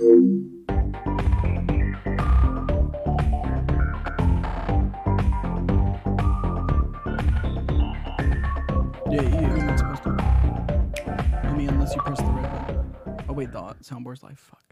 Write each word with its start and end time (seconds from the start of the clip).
Yeah, 0.00 0.06
you, 9.10 9.20
you're 9.20 9.56
not 9.58 9.78
supposed 9.78 10.02
to. 10.04 10.10
I 11.44 11.52
mean, 11.54 11.68
unless 11.68 11.94
you 11.94 12.00
press 12.00 12.18
the 12.18 12.24
red 12.30 12.50
button. 12.66 12.94
Oh 13.28 13.34
wait, 13.34 13.52
the 13.52 13.58
soundboard's 13.82 14.22
live. 14.22 14.38
Fuck. 14.38 14.62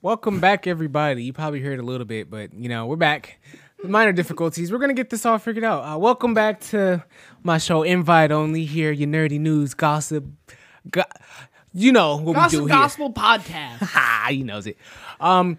Welcome 0.00 0.40
back, 0.40 0.66
everybody. 0.66 1.24
You 1.24 1.34
probably 1.34 1.60
heard 1.60 1.78
a 1.78 1.82
little 1.82 2.06
bit, 2.06 2.30
but 2.30 2.54
you 2.54 2.70
know 2.70 2.86
we're 2.86 2.96
back. 2.96 3.40
Minor 3.82 4.12
difficulties. 4.12 4.72
We're 4.72 4.78
gonna 4.78 4.94
get 4.94 5.10
this 5.10 5.26
all 5.26 5.36
figured 5.38 5.64
out. 5.64 5.82
Uh, 5.82 5.98
welcome 5.98 6.32
back 6.32 6.60
to 6.70 7.04
my 7.42 7.58
show, 7.58 7.82
Invite 7.82 8.32
Only. 8.32 8.64
Here, 8.64 8.92
your 8.92 9.08
nerdy 9.08 9.38
news, 9.38 9.74
gossip. 9.74 10.24
Go- 10.90 11.02
you 11.74 11.92
know 11.92 12.16
what 12.16 12.36
we 12.36 12.58
do 12.58 12.68
Gospel 12.68 13.12
Podcast. 13.12 13.78
here. 13.78 13.78
Ha! 13.88 14.28
He 14.30 14.42
knows 14.42 14.66
it. 14.66 14.78
Um, 15.20 15.58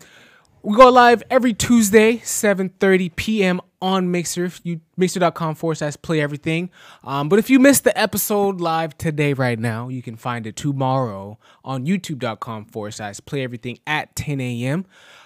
we 0.64 0.76
go 0.76 0.90
live 0.90 1.22
every 1.30 1.54
Tuesday, 1.54 2.18
7:30 2.18 3.16
p.m. 3.16 3.62
on 3.82 4.10
Mixer. 4.10 4.46
If 4.46 4.62
you 4.64 4.82
mixer.com 4.98 5.54
forward 5.54 5.76
slash 5.76 5.96
play 6.02 6.22
everything. 6.22 6.72
Um, 7.04 7.30
but 7.30 7.38
if 7.38 7.52
you 7.52 7.60
missed 7.60 7.84
the 7.84 7.96
episode 7.96 8.60
live 8.60 8.98
today, 8.98 9.34
right 9.34 9.60
now, 9.60 9.90
you 9.90 10.02
can 10.02 10.16
find 10.16 10.48
it 10.48 10.56
tomorrow 10.56 11.38
on 11.64 11.86
youtube.com 11.86 12.66
forward 12.66 12.96
slash 12.96 13.20
play 13.26 13.44
everything 13.44 13.78
at 13.86 14.16
10 14.16 14.42
a.m. 14.42 14.86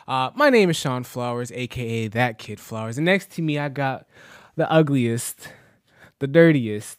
Uh, 0.09 0.31
my 0.35 0.49
name 0.49 0.69
is 0.69 0.75
Sean 0.75 1.03
Flowers, 1.03 1.51
aka 1.53 2.07
that 2.09 2.37
kid 2.37 2.59
Flowers. 2.59 2.97
And 2.97 3.05
next 3.05 3.31
to 3.33 3.41
me, 3.41 3.57
I 3.59 3.69
got 3.69 4.07
the 4.57 4.69
ugliest, 4.69 5.49
the 6.17 6.27
dirtiest, 6.27 6.97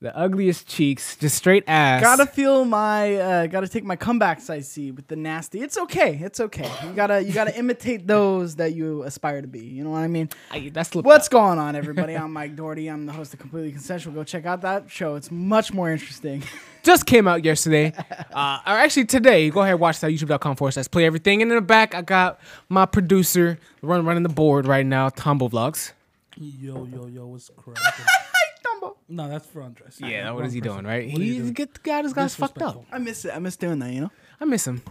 the 0.00 0.16
ugliest 0.16 0.68
cheeks, 0.68 1.16
just 1.16 1.36
straight 1.36 1.64
ass. 1.66 2.00
gotta 2.00 2.24
feel 2.26 2.64
my, 2.64 3.16
uh, 3.16 3.46
gotta 3.48 3.66
take 3.66 3.82
my 3.82 3.96
comebacks. 3.96 4.48
I 4.48 4.60
see 4.60 4.92
with 4.92 5.08
the 5.08 5.16
nasty. 5.16 5.60
It's 5.60 5.76
okay. 5.76 6.20
It's 6.22 6.38
okay. 6.38 6.70
You 6.84 6.92
gotta, 6.92 7.22
you 7.22 7.32
gotta 7.32 7.56
imitate 7.58 8.06
those 8.06 8.56
that 8.56 8.74
you 8.74 9.02
aspire 9.02 9.42
to 9.42 9.48
be. 9.48 9.58
You 9.58 9.82
know 9.82 9.90
what 9.90 9.98
I 9.98 10.06
mean? 10.06 10.28
I, 10.52 10.70
that's 10.72 10.94
What's 10.94 11.26
up. 11.26 11.32
going 11.32 11.58
on, 11.58 11.74
everybody? 11.74 12.14
I'm 12.16 12.32
Mike 12.32 12.54
Doherty. 12.54 12.86
I'm 12.88 13.06
the 13.06 13.12
host 13.12 13.34
of 13.34 13.40
Completely 13.40 13.72
Consensual. 13.72 14.12
Go 14.12 14.22
check 14.22 14.46
out 14.46 14.60
that 14.60 14.88
show. 14.88 15.16
It's 15.16 15.32
much 15.32 15.72
more 15.72 15.90
interesting. 15.90 16.44
just 16.84 17.04
came 17.04 17.26
out 17.26 17.44
yesterday. 17.44 17.92
Uh, 18.32 18.60
or 18.66 18.74
actually 18.74 19.06
today. 19.06 19.50
Go 19.50 19.62
ahead 19.62 19.72
and 19.72 19.80
watch 19.80 19.98
that 19.98 20.12
youtube.com 20.12 20.54
forward 20.54 20.72
slash 20.72 20.88
play 20.88 21.06
everything. 21.06 21.42
And 21.42 21.50
in 21.50 21.56
the 21.56 21.60
back, 21.60 21.96
I 21.96 22.02
got 22.02 22.38
my 22.68 22.86
producer 22.86 23.58
run 23.82 24.06
running 24.06 24.22
the 24.22 24.28
board 24.28 24.64
right 24.66 24.86
now, 24.86 25.08
Tombo 25.08 25.48
Vlogs. 25.48 25.92
Yo, 26.36 26.84
yo, 26.84 27.08
yo, 27.08 27.26
what's 27.26 27.50
cracking? 27.56 28.04
Dumbo. 29.10 29.14
no, 29.16 29.28
that's 29.28 29.46
for 29.46 29.62
Andres. 29.62 29.98
Yeah, 30.00 30.30
what 30.32 30.44
is 30.46 30.52
he 30.52 30.60
doing, 30.60 30.84
right? 30.84 31.10
What 31.10 31.20
are 31.20 31.24
you 31.24 31.32
He's 31.34 31.42
doing? 31.42 31.52
get 31.54 31.74
the 31.74 31.80
guy 31.80 32.02
this 32.02 32.12
guy's 32.12 32.34
fucked 32.34 32.60
up. 32.62 32.74
Disrespectful. 32.74 32.86
I 32.94 32.98
miss 32.98 33.24
it. 33.24 33.32
I 33.34 33.38
miss 33.38 33.56
doing 33.56 33.78
that. 33.80 33.92
You 33.92 34.00
know. 34.02 34.10
I 34.40 34.44
miss 34.44 34.66
him. 34.66 34.82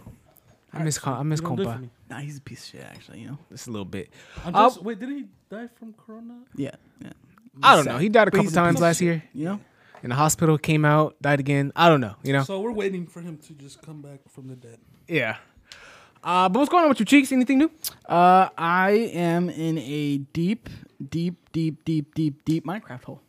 I 0.72 0.82
miss 0.82 0.98
com- 0.98 1.18
I 1.18 1.22
miss 1.22 1.40
You 1.40 1.46
don't 1.46 1.56
do 1.56 1.62
it 1.62 1.66
for 1.66 1.70
compa. 1.72 1.80
me. 1.82 1.90
Nah, 2.10 2.18
he's 2.18 2.36
a 2.38 2.40
piece 2.40 2.62
of 2.64 2.70
shit. 2.70 2.82
Actually, 2.82 3.20
you 3.20 3.28
know. 3.28 3.38
Just 3.50 3.66
a 3.68 3.70
little 3.70 3.84
bit. 3.86 4.10
Andres, 4.44 4.78
wait, 4.80 4.98
didn't 5.00 5.16
he 5.16 5.24
die 5.50 5.68
from 5.78 5.94
corona? 5.94 6.40
Yeah. 6.54 6.72
Yeah. 7.00 7.10
I 7.62 7.74
don't 7.76 7.86
know. 7.86 7.98
He 7.98 8.08
died 8.08 8.28
a 8.28 8.30
But 8.30 8.36
couple 8.36 8.44
he's 8.44 8.52
a 8.52 8.56
times 8.56 8.74
piece 8.74 8.78
of 8.78 8.82
last 8.82 8.96
shit, 8.98 9.04
year. 9.04 9.22
You 9.32 9.44
know. 9.46 9.60
In 10.02 10.10
the 10.10 10.16
hospital, 10.16 10.58
came 10.58 10.84
out, 10.84 11.16
died 11.20 11.40
again. 11.40 11.72
I 11.74 11.88
don't 11.88 12.00
know. 12.00 12.14
You 12.22 12.32
know. 12.34 12.44
So 12.44 12.60
we're 12.60 12.70
waiting 12.72 13.06
for 13.06 13.20
him 13.20 13.38
to 13.38 13.52
just 13.54 13.82
come 13.82 14.00
back 14.02 14.20
from 14.28 14.46
the 14.48 14.54
dead. 14.56 14.78
Yeah. 15.08 15.36
Uh, 16.22 16.48
but 16.48 16.58
what's 16.58 16.68
going 16.70 16.82
on 16.84 16.88
with 16.90 16.98
your 17.00 17.06
cheeks? 17.06 17.32
Anything 17.32 17.58
new? 17.58 17.70
Uh, 18.08 18.48
I 18.58 18.90
am 19.14 19.48
in 19.48 19.78
a 19.78 20.18
deep, 20.18 20.68
deep, 21.08 21.36
deep, 21.52 21.84
deep, 21.84 22.14
deep, 22.14 22.44
deep 22.44 22.64
Minecraft 22.66 23.04
hole. 23.04 23.22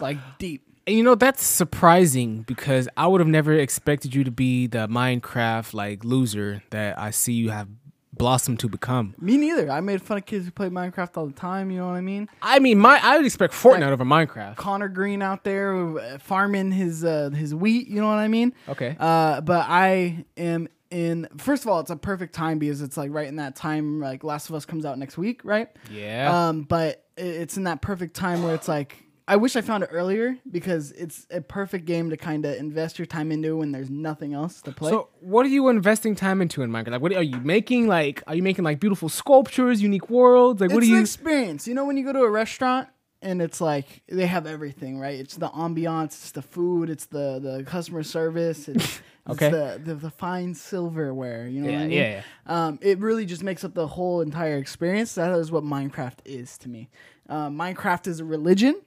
Like 0.00 0.18
deep. 0.38 0.62
And 0.86 0.96
you 0.96 1.02
know 1.02 1.14
that's 1.14 1.42
surprising 1.42 2.42
because 2.42 2.88
I 2.96 3.06
would 3.06 3.20
have 3.20 3.28
never 3.28 3.54
expected 3.54 4.14
you 4.14 4.24
to 4.24 4.30
be 4.30 4.66
the 4.66 4.86
Minecraft 4.86 5.72
like 5.72 6.04
loser 6.04 6.62
that 6.70 6.98
I 6.98 7.10
see 7.10 7.32
you 7.32 7.50
have 7.50 7.68
blossomed 8.16 8.60
to 8.60 8.68
become. 8.68 9.14
Me 9.18 9.36
neither. 9.36 9.70
I 9.70 9.80
made 9.80 10.02
fun 10.02 10.18
of 10.18 10.26
kids 10.26 10.44
who 10.44 10.50
play 10.50 10.68
Minecraft 10.68 11.16
all 11.16 11.26
the 11.26 11.32
time. 11.32 11.70
You 11.70 11.78
know 11.78 11.86
what 11.86 11.94
I 11.94 12.00
mean? 12.00 12.28
I 12.42 12.58
mean, 12.58 12.78
my 12.78 13.00
I 13.02 13.16
would 13.16 13.26
expect 13.26 13.54
Fortnite 13.54 13.90
over 13.90 14.04
Minecraft. 14.04 14.56
Connor 14.56 14.88
Green 14.88 15.22
out 15.22 15.44
there 15.44 15.98
uh, 15.98 16.18
farming 16.18 16.72
his 16.72 17.04
uh, 17.04 17.30
his 17.30 17.54
wheat. 17.54 17.88
You 17.88 18.00
know 18.00 18.08
what 18.08 18.18
I 18.18 18.28
mean? 18.28 18.54
Okay. 18.68 18.96
Uh, 18.98 19.40
but 19.40 19.66
I 19.68 20.24
am 20.36 20.68
in. 20.90 21.28
First 21.38 21.64
of 21.64 21.70
all, 21.70 21.80
it's 21.80 21.90
a 21.90 21.96
perfect 21.96 22.34
time 22.34 22.58
because 22.58 22.82
it's 22.82 22.96
like 22.96 23.10
right 23.12 23.26
in 23.26 23.36
that 23.36 23.56
time. 23.56 24.00
Like 24.00 24.24
Last 24.24 24.48
of 24.48 24.54
Us 24.54 24.64
comes 24.64 24.84
out 24.84 24.98
next 24.98 25.18
week, 25.18 25.40
right? 25.44 25.68
Yeah. 25.90 26.48
Um, 26.48 26.62
but 26.62 27.04
it's 27.16 27.56
in 27.56 27.64
that 27.64 27.80
perfect 27.80 28.14
time 28.16 28.42
where 28.42 28.54
it's 28.54 28.68
like 28.68 29.03
I 29.26 29.36
wish 29.36 29.56
I 29.56 29.62
found 29.62 29.82
it 29.82 29.88
earlier 29.90 30.36
because 30.50 30.92
it's 30.92 31.26
a 31.30 31.40
perfect 31.40 31.86
game 31.86 32.10
to 32.10 32.16
kind 32.16 32.44
of 32.44 32.56
invest 32.56 32.98
your 32.98 33.06
time 33.06 33.32
into 33.32 33.56
when 33.56 33.72
there's 33.72 33.88
nothing 33.88 34.34
else 34.34 34.60
to 34.62 34.72
play. 34.72 34.90
so, 34.90 35.08
what 35.20 35.46
are 35.46 35.48
you 35.48 35.68
investing 35.68 36.14
time 36.14 36.42
into 36.42 36.62
in 36.62 36.70
Minecraft? 36.70 36.90
Like, 36.92 37.00
what 37.00 37.12
are 37.14 37.22
you 37.22 37.38
making? 37.40 37.88
Like, 37.88 38.22
are 38.26 38.34
you 38.34 38.42
making 38.42 38.64
like 38.64 38.80
beautiful 38.80 39.08
sculptures, 39.08 39.80
unique 39.80 40.10
worlds? 40.10 40.60
Like, 40.60 40.70
what 40.70 40.82
it's 40.82 40.88
the 40.90 40.96
you? 40.96 41.00
experience. 41.00 41.66
You 41.66 41.74
know, 41.74 41.86
when 41.86 41.96
you 41.96 42.04
go 42.04 42.12
to 42.12 42.20
a 42.22 42.30
restaurant 42.30 42.88
and 43.22 43.40
it's 43.40 43.62
like 43.62 44.02
they 44.08 44.26
have 44.26 44.46
everything, 44.46 44.98
right? 44.98 45.18
It's 45.18 45.36
the 45.36 45.48
ambiance, 45.48 46.08
it's 46.08 46.32
the 46.32 46.42
food, 46.42 46.90
it's 46.90 47.06
the 47.06 47.38
the 47.40 47.64
customer 47.64 48.02
service, 48.02 48.68
it's, 48.68 49.00
Okay. 49.26 49.46
it's 49.46 49.56
the, 49.56 49.80
the 49.82 49.94
the 49.94 50.10
fine 50.10 50.52
silverware. 50.54 51.48
You 51.48 51.60
know 51.62 51.66
what 51.68 51.72
Yeah, 51.72 51.80
I 51.80 51.86
mean? 51.86 51.96
yeah, 51.98 52.22
Um, 52.46 52.78
it 52.82 52.98
really 52.98 53.24
just 53.24 53.42
makes 53.42 53.64
up 53.64 53.72
the 53.72 53.86
whole 53.86 54.20
entire 54.20 54.58
experience. 54.58 55.14
That 55.14 55.32
is 55.38 55.50
what 55.50 55.64
Minecraft 55.64 56.18
is 56.26 56.58
to 56.58 56.68
me. 56.68 56.90
Uh, 57.26 57.48
Minecraft 57.48 58.06
is 58.06 58.20
a 58.20 58.24
religion, 58.26 58.82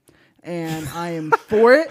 and 0.48 0.88
I 0.90 1.10
am 1.12 1.32
for 1.48 1.74
it. 1.74 1.90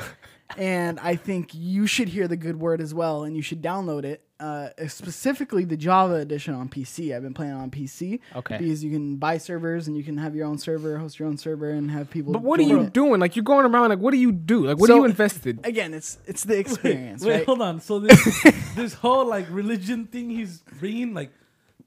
And 0.56 0.98
I 1.00 1.16
think 1.16 1.50
you 1.54 1.86
should 1.86 2.08
hear 2.08 2.28
the 2.28 2.36
good 2.36 2.58
word 2.58 2.80
as 2.80 2.94
well, 2.94 3.24
and 3.24 3.36
you 3.36 3.42
should 3.42 3.60
download 3.62 4.04
it. 4.04 4.22
Uh, 4.38 4.68
specifically 4.86 5.64
the 5.64 5.76
Java 5.78 6.14
edition 6.16 6.52
on 6.54 6.68
PC. 6.68 7.14
I've 7.16 7.22
been 7.22 7.32
playing 7.34 7.52
on 7.54 7.70
PC. 7.70 8.20
Okay. 8.34 8.58
Because 8.58 8.84
you 8.84 8.90
can 8.90 9.16
buy 9.16 9.38
servers 9.38 9.88
and 9.88 9.96
you 9.96 10.04
can 10.04 10.18
have 10.18 10.36
your 10.36 10.46
own 10.46 10.58
server, 10.58 10.98
host 10.98 11.18
your 11.18 11.26
own 11.28 11.36
server, 11.38 11.70
and 11.70 11.90
have 11.90 12.10
people. 12.10 12.32
But 12.34 12.42
what 12.42 12.60
are 12.60 12.64
you 12.64 12.82
it. 12.82 12.92
doing? 12.92 13.18
Like, 13.18 13.34
you're 13.34 13.42
going 13.44 13.64
around. 13.66 13.88
Like, 13.88 13.98
what 13.98 14.10
do 14.12 14.18
you 14.18 14.32
do? 14.32 14.66
Like, 14.66 14.78
what 14.78 14.88
are 14.90 14.92
So- 14.92 14.96
you 14.98 15.04
invested? 15.06 15.60
Again, 15.64 15.94
it's 15.94 16.18
it's 16.26 16.44
the 16.44 16.58
experience, 16.58 17.24
Wait, 17.24 17.32
right? 17.32 17.46
hold 17.46 17.62
on. 17.62 17.80
So 17.80 17.98
this 17.98 18.42
this 18.76 18.94
whole 18.94 19.26
like 19.26 19.46
religion 19.50 20.06
thing 20.06 20.30
he's 20.30 20.62
bringing, 20.78 21.12
like, 21.14 21.30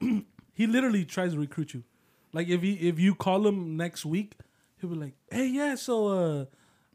he 0.00 0.66
literally 0.66 1.04
tries 1.04 1.32
to 1.32 1.38
recruit 1.38 1.72
you. 1.72 1.84
Like, 2.32 2.48
if 2.48 2.62
he 2.62 2.74
if 2.74 2.98
you 2.98 3.14
call 3.14 3.46
him 3.46 3.76
next 3.76 4.04
week, 4.04 4.34
he'll 4.80 4.90
be 4.90 4.96
like, 4.96 5.14
"Hey, 5.30 5.46
yeah, 5.46 5.76
so 5.76 6.08
uh, 6.08 6.44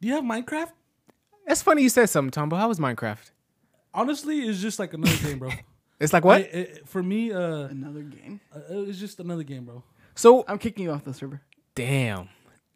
do 0.06 0.10
you 0.10 0.16
have 0.16 0.24
Minecraft?" 0.24 0.72
That's 1.48 1.62
funny 1.62 1.82
you 1.84 1.90
said 1.90 2.10
something, 2.10 2.32
Tombo. 2.32 2.56
But 2.56 2.60
how 2.62 2.68
was 2.70 2.80
Minecraft? 2.80 3.32
Honestly, 3.94 4.42
it's 4.42 4.60
just 4.62 4.80
like 4.80 4.94
another 4.94 5.18
game, 5.18 5.40
bro. 5.40 5.50
It's 5.98 6.12
like 6.12 6.26
what? 6.26 6.42
I- 6.42 6.44
it- 6.44 6.88
for 6.90 7.02
me, 7.02 7.32
uh, 7.32 7.68
Another 7.68 8.02
game. 8.02 8.42
uh, 8.54 8.60
it's 8.90 9.00
just 9.00 9.20
another 9.22 9.44
game, 9.44 9.64
bro. 9.64 9.82
so 10.14 10.44
I'm 10.46 10.58
kicking 10.58 10.84
you 10.84 10.92
off 10.92 11.06
the 11.06 11.14
server. 11.14 11.42
damn. 11.74 12.28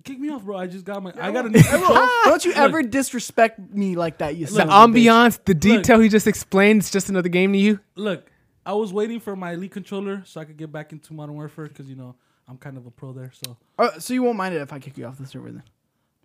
Kick 0.06 0.18
me 0.18 0.30
off, 0.30 0.46
bro. 0.46 0.56
I 0.58 0.68
just 0.68 0.86
got 0.86 1.04
my. 1.04 1.12
I 1.20 1.30
got 1.32 1.46
a 1.46 1.50
new 1.50 1.62
control. 1.72 2.08
Don't 2.24 2.46
you 2.46 2.54
ever 2.54 2.82
disrespect 2.82 3.60
me 3.60 3.98
like 3.98 4.20
that, 4.20 4.38
you 4.38 4.46
The 4.46 4.54
son 4.54 4.70
of 4.70 4.74
ambiance, 4.90 5.38
the 5.44 5.54
detail 5.54 6.00
he 6.00 6.08
just 6.08 6.26
explained, 6.28 6.80
it's 6.80 6.90
just 6.92 7.10
another 7.10 7.28
game 7.28 7.52
to 7.52 7.60
you. 7.60 7.82
Look, 7.96 8.32
I 8.66 8.72
was 8.74 8.94
waiting 8.94 9.20
for 9.20 9.36
my 9.36 9.52
elite 9.52 9.72
controller 9.74 10.24
so 10.26 10.40
I 10.40 10.46
could 10.46 10.56
get 10.56 10.72
back 10.72 10.94
into 10.94 11.14
Modern 11.14 11.36
Warfare 11.36 11.68
because 11.68 11.90
you 11.90 11.98
know 11.98 12.16
I'm 12.48 12.58
kind 12.58 12.78
of 12.78 12.86
a 12.86 12.92
pro 12.92 13.12
there. 13.12 13.32
So 13.34 13.58
Uh, 13.78 14.00
so 14.00 14.14
you 14.14 14.24
won't 14.24 14.38
mind 14.38 14.56
it 14.56 14.62
if 14.62 14.72
I 14.72 14.80
kick 14.80 14.98
you 14.98 15.06
off 15.06 15.18
the 15.18 15.28
server 15.28 15.52
then? 15.52 15.64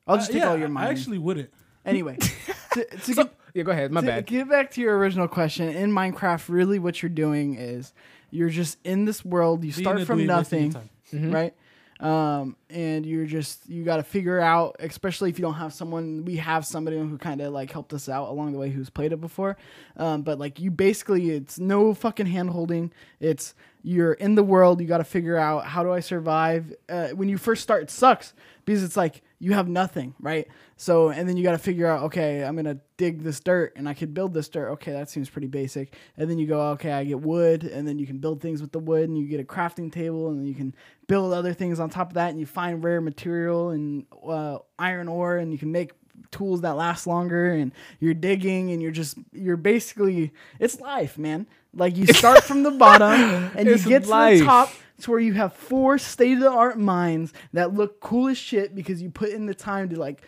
I'll 0.07 0.17
just 0.17 0.31
Uh, 0.31 0.33
take 0.35 0.43
yeah, 0.43 0.51
all 0.51 0.59
your 0.59 0.69
money. 0.69 0.87
I 0.87 0.91
actually 0.91 1.19
wouldn't. 1.19 1.51
Anyway, 1.85 2.17
to, 2.73 2.85
to 2.85 2.99
So, 3.15 3.25
get, 3.25 3.35
yeah, 3.55 3.63
go 3.63 3.73
ahead. 3.73 3.93
My 3.93 4.01
to 4.01 4.07
bad. 4.07 4.27
get 4.27 4.49
back 4.49 4.71
to 4.73 4.81
your 4.81 4.97
original 4.99 5.29
question, 5.29 5.69
in 5.69 5.91
Minecraft, 5.91 6.49
really 6.49 6.79
what 6.79 7.03
you're 7.03 7.11
doing 7.11 7.57
is 7.57 7.93
you're 8.31 8.49
just 8.51 8.79
in 8.85 9.05
this 9.05 9.25
world. 9.25 9.65
You 9.65 9.73
start 9.73 10.01
a 10.01 10.07
from 10.07 10.19
dweeb, 10.21 10.37
wasting 10.37 10.73
your 10.73 11.21
nothing, 11.21 11.31
right? 11.31 11.55
Um, 12.01 12.57
and 12.71 13.07
you're 13.07 13.25
just 13.25 13.69
you 13.69 13.85
got 13.85 13.97
to 13.99 14.03
figure 14.03 14.41
out, 14.41 14.77
especially 14.81 15.31
if 15.31 15.39
you 15.39 15.43
don't 15.43 15.55
have 15.55 15.73
someone. 15.73 16.25
We 16.25 16.37
have 16.37 16.67
somebody 16.67 16.99
who 16.99 17.17
kind 17.19 17.41
of 17.41 17.53
like 17.53 17.71
helped 17.71 17.93
us 17.93 18.09
out 18.09 18.29
along 18.31 18.53
the 18.53 18.59
way 18.59 18.69
who's 18.71 18.91
played 18.91 19.13
it 19.13 19.21
before. 19.21 19.57
Um, 19.97 20.23
but 20.23 20.39
like 20.39 20.59
you 20.59 20.71
basically, 20.73 21.31
it's 21.31 21.59
no 21.59 21.95
fucking 21.95 22.27
hand 22.27 22.51
holding. 22.51 22.93
It's 23.21 23.55
you're 23.83 24.15
in 24.15 24.35
the 24.35 24.43
world. 24.43 24.81
You 24.81 24.87
got 24.89 24.99
to 24.99 25.05
figure 25.05 25.37
out 25.37 25.67
how 25.67 25.83
do 25.85 25.93
I 25.93 26.01
survive. 26.01 26.75
Uh, 26.89 27.09
when 27.11 27.29
you 27.29 27.39
first 27.39 27.63
start, 27.63 27.85
it 27.85 27.91
sucks 27.91 28.33
because 28.65 28.83
it's 28.83 28.97
like 28.97 29.23
you 29.45 29.53
have 29.53 29.69
nothing, 29.69 30.15
right? 30.19 30.49
So 30.79 31.11
and 31.11 31.29
then 31.29 31.37
you 31.37 31.45
got 31.45 31.53
to 31.53 31.59
figure 31.59 31.87
out, 31.87 32.05
okay, 32.05 32.43
I'm 32.43 32.57
gonna 32.57 32.79
dig 32.97 33.23
this 33.23 33.41
dirt 33.41 33.75
and 33.77 33.87
I 33.87 33.93
could 33.93 34.15
build 34.15 34.33
this 34.33 34.49
dirt. 34.49 34.71
Okay, 34.71 34.93
that 34.93 35.11
seems 35.11 35.29
pretty 35.29 35.49
basic. 35.49 35.95
And 36.17 36.31
then 36.31 36.39
you 36.39 36.47
go, 36.47 36.71
okay, 36.71 36.93
I 36.93 37.05
get 37.05 37.21
wood, 37.21 37.65
and 37.65 37.87
then 37.87 37.99
you 37.99 38.07
can 38.07 38.19
build 38.19 38.41
things 38.41 38.63
with 38.63 38.73
the 38.73 38.79
wood, 38.79 39.09
and 39.09 39.19
you 39.19 39.27
get 39.27 39.41
a 39.41 39.45
crafting 39.45 39.93
table, 39.93 40.31
and 40.31 40.41
then 40.41 40.47
you 40.47 40.55
can 40.55 40.75
build 41.07 41.35
other 41.35 41.53
things 41.53 41.79
on 41.79 41.91
top 41.91 42.09
of 42.09 42.15
that, 42.15 42.31
and 42.31 42.41
you 42.41 42.47
find 42.47 42.83
rare 42.83 43.03
material 43.03 43.71
and 43.71 44.07
uh, 44.27 44.59
iron 44.79 45.09
ore, 45.09 45.37
and 45.37 45.53
you 45.53 45.59
can 45.59 45.71
make 45.71 45.93
tools 46.31 46.63
that 46.63 46.77
last 46.77 47.07
longer 47.07 47.51
and 47.51 47.73
you're 48.01 48.15
digging 48.15 48.71
and 48.71 48.81
you're 48.81 48.93
just 48.93 49.19
you're 49.33 49.57
basically 49.57 50.33
it's 50.61 50.81
life 50.81 51.19
man 51.19 51.47
like 51.75 51.97
you 51.97 52.07
start 52.07 52.43
from 52.45 52.63
the 52.63 52.71
bottom 52.71 53.51
and 53.57 53.69
you 53.69 53.77
get 53.79 54.05
to 54.05 54.09
the 54.09 54.45
top 54.45 54.71
to 55.03 55.11
where 55.11 55.21
you 55.21 55.33
have 55.35 55.53
four 55.53 55.99
state 55.99 56.35
of 56.35 56.41
the 56.41 56.51
art 56.51 56.79
mines 56.79 57.33
that 57.53 57.75
look 57.75 58.01
cool 58.01 58.29
as 58.29 58.39
shit 58.39 58.75
because 58.75 59.03
you 59.03 59.11
put 59.11 59.31
in 59.31 59.47
the 59.47 59.55
time 59.55 59.89
to 59.89 59.99
like 59.99 60.23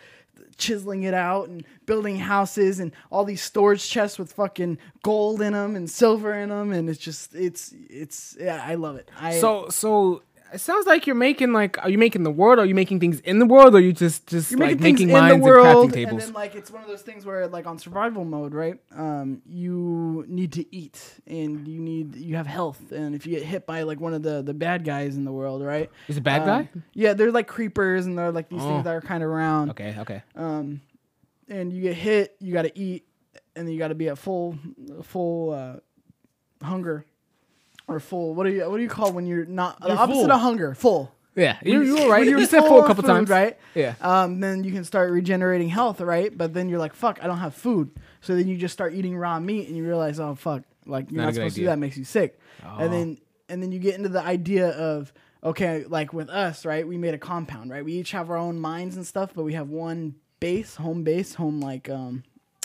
chiseling 0.57 1.03
it 1.03 1.13
out 1.13 1.47
and 1.47 1.63
building 1.85 2.17
houses 2.17 2.79
and 2.79 2.91
all 3.11 3.23
these 3.23 3.41
storage 3.41 3.87
chests 3.87 4.17
with 4.17 4.33
fucking 4.33 4.77
gold 5.03 5.41
in 5.41 5.53
them 5.53 5.75
and 5.75 5.89
silver 5.89 6.33
in 6.33 6.49
them 6.49 6.71
and 6.71 6.89
it's 6.89 6.99
just 6.99 7.33
it's 7.35 7.73
it's 7.89 8.35
yeah 8.39 8.63
I 8.65 8.75
love 8.75 8.95
it. 8.95 9.09
I 9.19 9.39
So 9.39 9.69
so 9.69 10.23
it 10.53 10.59
sounds 10.59 10.85
like 10.85 11.05
you're 11.07 11.15
making 11.15 11.51
like 11.53 11.77
are 11.83 11.89
you 11.89 11.97
making 11.97 12.23
the 12.23 12.31
world? 12.31 12.59
Or 12.59 12.61
are 12.61 12.65
you 12.65 12.75
making 12.75 12.99
things 12.99 13.19
in 13.21 13.39
the 13.39 13.45
world? 13.45 13.73
Or 13.73 13.77
are 13.77 13.81
you 13.81 13.93
just 13.93 14.27
just 14.27 14.51
you're 14.51 14.59
like 14.59 14.79
making 14.79 14.83
things 14.83 14.99
making 14.99 15.09
in 15.09 15.13
mines 15.13 15.29
the 15.31 15.35
and 15.35 15.43
world, 15.43 15.91
crafting 15.91 16.09
and 16.09 16.19
then 16.19 16.33
like 16.33 16.55
it's 16.55 16.71
one 16.71 16.81
of 16.81 16.87
those 16.87 17.01
things 17.01 17.25
where 17.25 17.47
like 17.47 17.65
on 17.67 17.77
survival 17.77 18.23
mode, 18.25 18.53
right? 18.53 18.75
Um, 18.95 19.41
you 19.45 20.25
need 20.27 20.53
to 20.53 20.75
eat, 20.75 21.01
and 21.27 21.67
you 21.67 21.79
need 21.79 22.15
you 22.15 22.35
have 22.35 22.47
health, 22.47 22.91
and 22.91 23.15
if 23.15 23.25
you 23.25 23.35
get 23.35 23.43
hit 23.43 23.65
by 23.65 23.83
like 23.83 23.99
one 23.99 24.13
of 24.13 24.23
the 24.23 24.41
the 24.41 24.53
bad 24.53 24.83
guys 24.83 25.15
in 25.17 25.25
the 25.25 25.31
world, 25.33 25.61
right? 25.63 25.89
Is 26.07 26.17
it 26.17 26.21
bad 26.23 26.41
Um, 26.41 26.47
guy? 26.47 26.69
Yeah, 26.93 27.13
they're 27.13 27.31
like 27.31 27.47
creepers, 27.47 28.05
and 28.05 28.17
they're 28.17 28.31
like 28.31 28.49
these 28.49 28.61
Oh. 28.61 28.67
things 28.67 28.83
that 28.85 28.95
are 28.95 29.01
kind 29.01 29.23
of 29.23 29.29
round. 29.29 29.71
Okay, 29.71 29.95
okay. 29.99 30.23
Um, 30.35 30.81
and 31.49 31.71
you 31.71 31.81
get 31.81 31.95
hit, 31.95 32.35
you 32.39 32.53
got 32.53 32.63
to 32.63 32.77
eat, 32.79 33.05
and 33.55 33.67
then 33.67 33.73
you 33.73 33.79
got 33.79 33.87
to 33.89 33.95
be 33.95 34.09
at 34.09 34.17
full 34.17 34.57
full 35.03 35.51
uh, 35.51 35.75
hunger. 36.65 37.05
Or 37.87 37.99
full. 37.99 38.33
What 38.35 38.45
do 38.45 38.51
you 38.51 38.69
what 38.69 38.77
do 38.77 38.83
you 38.83 38.89
call 38.89 39.11
when 39.13 39.25
you're 39.25 39.45
not 39.45 39.79
the 39.79 39.87
You're 39.89 39.97
opposite 39.97 40.21
full. 40.23 40.31
of 40.31 40.41
hunger? 40.41 40.75
Full. 40.75 41.13
Yeah, 41.35 41.57
you, 41.63 41.83
you 41.83 41.93
were 42.03 42.09
right. 42.09 42.25
you're 42.25 42.39
You 42.39 42.45
said 42.47 42.61
full 42.67 42.77
a 42.77 42.81
of 42.81 42.87
couple 42.87 43.03
food, 43.03 43.09
times, 43.09 43.29
right? 43.29 43.57
Yeah. 43.75 43.93
Um, 44.01 44.39
then 44.39 44.63
you 44.63 44.71
can 44.71 44.83
start 44.83 45.11
regenerating 45.11 45.69
health, 45.69 46.01
right? 46.01 46.35
But 46.35 46.53
then 46.55 46.67
you're 46.67 46.79
like, 46.79 46.95
fuck, 46.95 47.19
I 47.21 47.27
don't 47.27 47.37
have 47.37 47.53
food. 47.53 47.91
So 48.21 48.35
then 48.35 48.47
you 48.47 48.57
just 48.57 48.73
start 48.73 48.95
eating 48.95 49.15
raw 49.15 49.39
meat, 49.39 49.67
and 49.67 49.77
you 49.77 49.85
realize, 49.85 50.19
oh 50.19 50.33
fuck, 50.33 50.63
like 50.87 51.11
you're 51.11 51.17
Not 51.17 51.23
a 51.23 51.25
not, 51.27 51.33
good 51.33 51.35
supposed 51.35 51.55
to 51.55 51.61
do 51.61 51.65
idea. 51.65 51.69
that. 51.69 51.79
Makes 51.79 51.97
you 51.97 52.03
sick. 52.05 52.39
Oh. 52.65 52.77
And 52.79 52.91
then 52.91 53.17
and 53.49 53.61
then 53.63 53.71
you 53.71 53.77
get 53.79 53.95
into 53.95 54.09
the 54.09 54.21
idea 54.21 54.69
of 54.69 55.13
okay, 55.43 55.85
like 55.87 56.11
with 56.11 56.29
us, 56.29 56.65
right? 56.65 56.85
We 56.87 56.97
made 56.97 57.13
a 57.13 57.19
compound, 57.19 57.69
right? 57.69 57.85
We 57.85 57.93
each 57.93 58.11
have 58.11 58.29
our 58.31 58.37
own 58.37 58.59
mines 58.59 58.95
and 58.97 59.05
stuff, 59.05 59.31
but 59.35 59.43
we 59.43 59.53
have 59.53 59.69
one 59.69 60.15
base, 60.39 60.75
home 60.75 61.03
base, 61.03 61.35
home 61.35 61.61
like 61.61 61.87
um, 61.87 62.23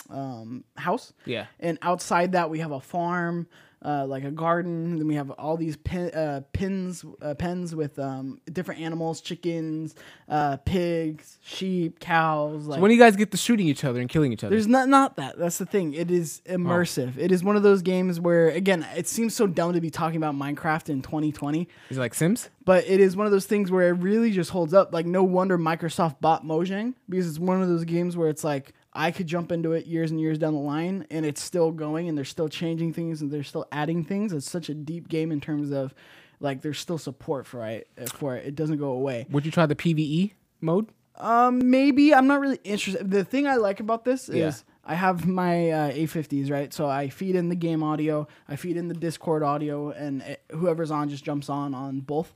um, 0.09 0.63
house. 0.77 1.13
Yeah. 1.25 1.45
And 1.59 1.77
outside 1.81 2.31
that, 2.33 2.49
we 2.49 2.59
have 2.59 2.71
a 2.71 2.79
farm, 2.81 3.47
uh, 3.83 4.05
like 4.07 4.23
a 4.23 4.31
garden. 4.31 4.97
Then 4.97 5.07
we 5.07 5.15
have 5.15 5.29
all 5.31 5.57
these 5.57 5.77
pin, 5.77 6.11
uh, 6.13 6.41
pins, 6.53 7.03
uh, 7.21 7.33
pens 7.35 7.75
with 7.75 7.99
um, 7.99 8.39
different 8.51 8.81
animals: 8.81 9.21
chickens, 9.21 9.95
uh, 10.29 10.57
pigs, 10.57 11.37
sheep, 11.43 11.99
cows. 11.99 12.65
Like 12.65 12.81
When 12.81 12.89
do 12.89 12.95
you 12.95 13.01
guys 13.01 13.15
get 13.15 13.31
to 13.31 13.37
shooting 13.37 13.67
each 13.67 13.83
other 13.83 13.99
and 13.99 14.09
killing 14.09 14.31
each 14.33 14.43
other? 14.43 14.55
there's 14.55 14.67
not 14.67 14.89
not 14.89 15.15
that. 15.17 15.37
That's 15.37 15.57
the 15.57 15.65
thing. 15.65 15.93
It 15.93 16.09
is 16.11 16.41
immersive. 16.45 17.17
It 17.17 17.31
is 17.31 17.43
one 17.43 17.55
of 17.55 17.63
those 17.63 17.81
games 17.81 18.19
where, 18.19 18.49
again, 18.49 18.85
it 18.95 19.07
seems 19.07 19.35
so 19.35 19.47
dumb 19.47 19.73
to 19.73 19.81
be 19.81 19.89
talking 19.89 20.17
about 20.17 20.35
Minecraft 20.35 20.89
in 20.89 21.01
2020 21.01 21.67
Is 21.89 21.97
it 21.97 21.99
like 21.99 22.13
Sims? 22.13 22.49
but 22.65 22.85
it 22.87 22.99
is 22.99 23.15
one 23.15 23.25
of 23.25 23.31
those 23.31 23.45
things 23.45 23.69
where 23.71 23.89
it 23.89 23.93
really 23.93 24.31
just 24.31 24.51
holds 24.51 24.73
up. 24.73 24.93
Like 24.93 25.05
no 25.05 25.23
wonder 25.23 25.57
Microsoft 25.57 26.21
bought 26.21 26.45
Mojang 26.45 26.93
because 27.09 27.27
it's 27.27 27.39
one 27.39 27.61
of 27.61 27.67
those 27.67 27.83
games 27.83 28.15
where 28.15 28.29
it's 28.29 28.43
like 28.43 28.73
I 28.93 29.11
could 29.11 29.27
jump 29.27 29.51
into 29.51 29.71
it 29.73 29.85
years 29.85 30.11
and 30.11 30.19
years 30.19 30.37
down 30.37 30.53
the 30.53 30.59
line 30.59 31.07
and 31.09 31.25
it's 31.25 31.41
still 31.41 31.71
going 31.71 32.07
and 32.07 32.17
they're 32.17 32.25
still 32.25 32.49
changing 32.49 32.93
things 32.93 33.21
and 33.21 33.31
they're 33.31 33.43
still 33.43 33.65
adding 33.71 34.03
things. 34.03 34.33
It's 34.33 34.49
such 34.49 34.69
a 34.69 34.73
deep 34.73 35.09
game 35.09 35.31
in 35.31 35.41
terms 35.41 35.71
of 35.71 35.93
like 36.39 36.61
there's 36.61 36.79
still 36.79 36.97
support 36.97 37.47
for 37.47 37.65
it 37.67 37.87
for 38.09 38.35
it. 38.35 38.45
It 38.45 38.55
doesn't 38.55 38.77
go 38.77 38.91
away. 38.91 39.25
Would 39.29 39.45
you 39.45 39.51
try 39.51 39.65
the 39.65 39.75
PVE 39.75 40.33
mode? 40.61 40.89
Um, 41.15 41.69
maybe 41.69 42.13
I'm 42.13 42.27
not 42.27 42.39
really 42.39 42.59
interested. 42.63 43.09
The 43.09 43.23
thing 43.23 43.47
I 43.47 43.55
like 43.55 43.79
about 43.79 44.03
this 44.03 44.29
is 44.29 44.63
I 44.83 44.95
have 44.95 45.27
my 45.27 45.69
uh, 45.69 45.91
A50s 45.91 46.51
right, 46.51 46.73
so 46.73 46.87
I 46.87 47.09
feed 47.09 47.35
in 47.35 47.49
the 47.49 47.55
game 47.55 47.83
audio, 47.83 48.27
I 48.47 48.55
feed 48.55 48.77
in 48.77 48.87
the 48.87 48.93
Discord 48.93 49.43
audio, 49.43 49.91
and 49.91 50.21
it, 50.23 50.41
whoever's 50.51 50.91
on 50.91 51.09
just 51.09 51.23
jumps 51.23 51.49
on 51.49 51.73
on 51.73 52.01
both. 52.01 52.33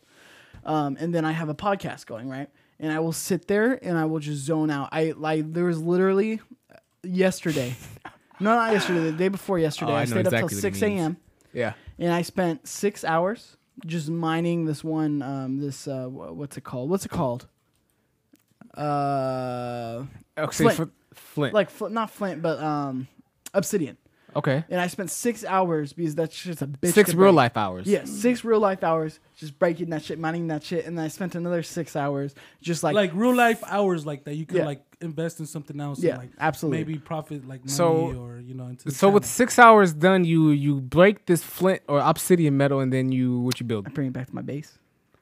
Um, 0.64 0.98
and 1.00 1.14
then 1.14 1.26
I 1.26 1.32
have 1.32 1.50
a 1.50 1.56
podcast 1.56 2.06
going 2.06 2.30
right, 2.30 2.50
and 2.80 2.92
I 2.92 3.00
will 3.00 3.12
sit 3.14 3.48
there 3.48 3.74
and 3.84 3.98
I 3.98 4.06
will 4.06 4.20
just 4.20 4.44
zone 4.44 4.70
out. 4.70 4.90
I 4.92 5.14
like 5.16 5.52
there 5.54 5.66
was 5.66 5.80
literally 5.82 6.40
yesterday, 7.04 7.76
no, 8.40 8.56
not 8.56 8.72
yesterday, 8.74 9.00
the 9.02 9.12
day 9.12 9.28
before 9.30 9.60
yesterday. 9.60 9.92
Oh, 9.92 9.96
I 9.96 10.02
I, 10.02 10.06
stayed 10.06 10.20
exactly 10.22 10.44
up 10.44 10.50
till 10.50 10.60
six 10.60 10.82
a.m. 10.82 11.18
Yeah. 11.54 11.74
and 11.98 12.12
I 12.14 12.22
spent 12.22 12.68
six 12.68 13.04
hours 13.04 13.58
just 13.86 14.10
mining 14.10 14.66
this 14.66 14.84
one. 14.84 15.22
Um, 15.22 15.60
this 15.60 15.88
uh, 15.88 16.06
what's 16.08 16.58
it 16.58 16.64
called? 16.64 16.90
What's 16.90 17.06
it 17.06 17.10
called? 17.12 17.48
Uh, 18.76 20.04
Okay, 20.38 20.56
Flint. 20.56 20.76
Flint. 20.76 20.92
Flint. 21.14 21.54
like 21.54 21.70
fl- 21.72 21.88
not 21.88 22.12
flint, 22.12 22.44
but 22.44 22.60
um, 22.60 23.08
obsidian. 23.54 23.98
Okay. 24.38 24.64
And 24.70 24.80
I 24.80 24.88
spent 24.88 25.10
six 25.12 25.44
hours 25.44 25.94
because 25.94 26.16
that's 26.16 26.42
just 26.42 26.62
a 26.62 26.68
bitch. 26.68 26.94
Six 26.94 27.14
real 27.14 27.32
break. 27.32 27.36
life 27.36 27.58
hours. 27.58 27.88
Yeah, 27.88 28.06
six 28.06 28.44
real 28.44 28.60
life 28.60 28.84
hours 28.84 29.20
just 29.36 29.60
breaking 29.60 29.90
that 29.92 30.04
shit, 30.04 30.18
mining 30.20 30.48
that 30.48 30.64
shit, 30.64 30.86
and 30.86 30.98
then 30.98 31.06
I 31.06 31.10
spent 31.10 31.36
another 31.36 31.62
six 31.64 31.96
hours 31.96 32.34
just 32.62 32.84
like, 32.84 32.96
Like 32.96 33.12
real 33.14 33.36
life 33.36 33.62
hours 33.68 34.06
like 34.06 34.24
that. 34.26 34.36
You 34.36 34.46
could 34.46 34.58
Yeah. 34.58 34.66
like 34.66 34.82
invest 35.02 35.40
in 35.40 35.46
something 35.46 35.80
else. 35.80 36.00
Yeah, 36.00 36.12
and 36.14 36.20
like 36.22 36.30
absolutely. 36.40 36.80
Maybe 36.80 36.98
profit 37.00 37.48
like 37.48 37.62
money 37.62 37.72
So- 37.72 38.14
or 38.18 38.40
you 38.40 38.54
know 38.54 38.68
into 38.68 38.86
the 38.86 38.92
So 38.92 39.10
with 39.10 39.26
six 39.26 39.60
hours 39.60 39.94
done, 39.94 40.24
you 40.26 40.50
you 40.52 40.82
break 40.82 41.26
this 41.26 41.44
flint 41.44 41.82
or 41.88 42.00
obsidian 42.00 42.56
metal, 42.58 42.80
and 42.80 42.92
then 42.92 43.12
you 43.12 43.40
what 43.42 43.60
you 43.60 43.66
build? 43.66 43.88
I 43.88 43.90
bring 43.92 44.08
it 44.08 44.14
back 44.14 44.28
to 44.28 44.36
my 44.36 44.42
base, 44.42 44.78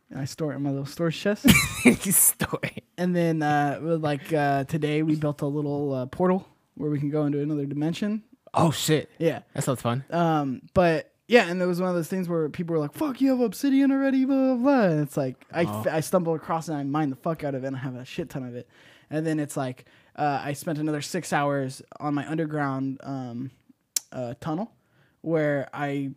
and 0.09 0.19
I 0.19 0.25
store 0.25 0.53
it 0.53 0.57
in 0.57 0.63
my 0.63 0.69
little 0.69 0.85
storage 0.85 1.19
chest. 1.19 1.45
you 1.85 2.11
store 2.11 2.59
it. 2.63 2.83
and 2.97 3.13
then 3.15 3.41
uh, 3.43 3.79
like 3.81 4.31
uh, 4.31 4.63
today, 4.63 5.03
we 5.03 5.15
built 5.15 5.41
a 5.41 5.47
little 5.47 5.93
uh, 5.93 6.05
portal 6.05 6.47
where 6.75 6.89
we 6.89 6.99
can 6.99 7.09
go 7.09 7.25
into 7.25 7.39
another 7.41 7.65
dimension. 7.65 8.23
Oh 8.55 8.71
shit, 8.71 9.09
Yeah, 9.19 9.39
that 9.53 9.63
sounds 9.63 9.81
fun. 9.81 10.03
Um, 10.09 10.61
but 10.73 11.11
yeah, 11.27 11.49
and 11.49 11.61
it 11.61 11.65
was 11.65 11.79
one 11.81 11.89
of 11.89 11.95
those 11.95 12.07
things 12.07 12.29
where 12.29 12.47
people 12.49 12.73
were 12.73 12.79
like, 12.79 12.93
"Fuck, 12.93 13.19
you 13.21 13.31
have 13.31 13.39
obsidian 13.41 13.91
already?" 13.91 14.25
Blah 14.25 14.35
blah. 14.35 14.55
blah. 14.55 14.81
And 14.91 14.99
it's 15.01 15.17
like 15.17 15.43
I, 15.51 15.65
Oh. 15.65 15.85
I 15.91 15.99
stumble 16.01 16.35
across 16.35 16.69
it 16.69 16.73
and 16.73 16.81
I 16.81 16.83
mine 16.83 17.09
the 17.09 17.15
fuck 17.15 17.43
out 17.43 17.55
of 17.55 17.63
it, 17.63 17.67
and 17.67 17.75
I 17.75 17.79
have 17.79 17.95
a 17.95 18.05
shit 18.05 18.29
ton 18.29 18.43
of 18.43 18.55
it. 18.55 18.67
And 19.09 19.25
then 19.25 19.39
it's 19.39 19.57
like 19.57 19.85
uh, 20.15 20.39
I 20.43 20.53
spent 20.53 20.77
another 20.79 21.01
six 21.01 21.33
hours 21.33 21.81
on 21.99 22.13
my 22.13 22.27
underground 22.29 22.99
um, 23.03 23.51
uh, 24.11 24.35
tunnel 24.39 24.71
where 25.21 25.67
I 25.73 26.11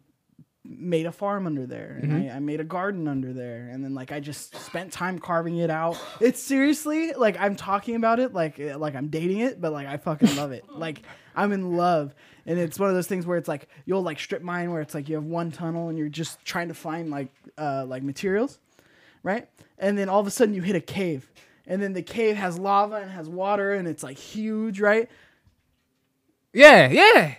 made 0.71 1.07
a 1.07 1.13
farm 1.13 1.47
under 1.47 1.65
there 1.67 1.99
and 2.03 2.13
I, 2.13 2.37
I 2.37 2.39
made 2.41 2.61
a 2.61 2.65
garden 2.65 3.09
under 3.09 3.33
there 3.33 3.71
and 3.73 3.83
then 3.83 3.95
like 3.95 4.13
I 4.13 4.21
just 4.21 4.55
spent 4.57 4.93
time 4.93 5.19
carving 5.19 5.57
it 5.57 5.71
out. 5.71 5.99
It's 6.21 6.43
seriously 6.43 7.13
like 7.15 7.41
I'm 7.41 7.57
talking 7.57 7.95
about 7.95 8.21
it 8.21 8.35
like 8.35 8.59
like 8.59 8.95
I'm 8.95 9.09
dating 9.09 9.39
it, 9.41 9.61
but 9.63 9.73
like 9.73 9.87
I 9.87 9.97
fucking 9.97 10.37
love 10.37 10.53
it. 10.53 10.65
Like 10.69 11.03
I'm 11.39 11.53
in 11.53 11.77
love. 11.77 12.15
And 12.47 12.59
it's 12.59 12.79
one 12.79 12.89
of 12.89 12.95
those 12.95 13.07
things 13.07 13.27
where 13.27 13.37
it's 13.39 13.49
like 13.49 13.69
you'll 13.85 14.03
like 14.03 14.19
strip 14.19 14.43
mine 14.43 14.71
where 14.73 14.81
it's 14.81 14.95
like 14.95 15.09
you 15.09 15.15
have 15.17 15.25
one 15.25 15.51
tunnel 15.53 15.89
and 15.89 15.99
you're 15.99 16.09
just 16.09 16.43
trying 16.45 16.69
to 16.69 16.75
find 16.75 17.11
like 17.11 17.29
uh 17.57 17.85
like 17.87 18.03
materials, 18.03 18.59
right? 19.23 19.49
And 19.79 19.97
then 19.97 20.09
all 20.09 20.21
of 20.21 20.27
a 20.27 20.31
sudden 20.31 20.55
you 20.55 20.63
hit 20.63 20.75
a 20.77 20.81
cave. 20.81 21.31
And 21.67 21.83
then 21.83 21.93
the 21.93 22.03
cave 22.03 22.37
has 22.37 22.59
lava 22.59 22.97
and 22.97 23.11
has 23.11 23.29
water 23.29 23.75
and 23.75 23.87
it's 23.87 24.03
like 24.03 24.17
huge, 24.19 24.81
right? 24.81 25.09
Yeah, 26.53 26.89
yeah. 26.91 27.35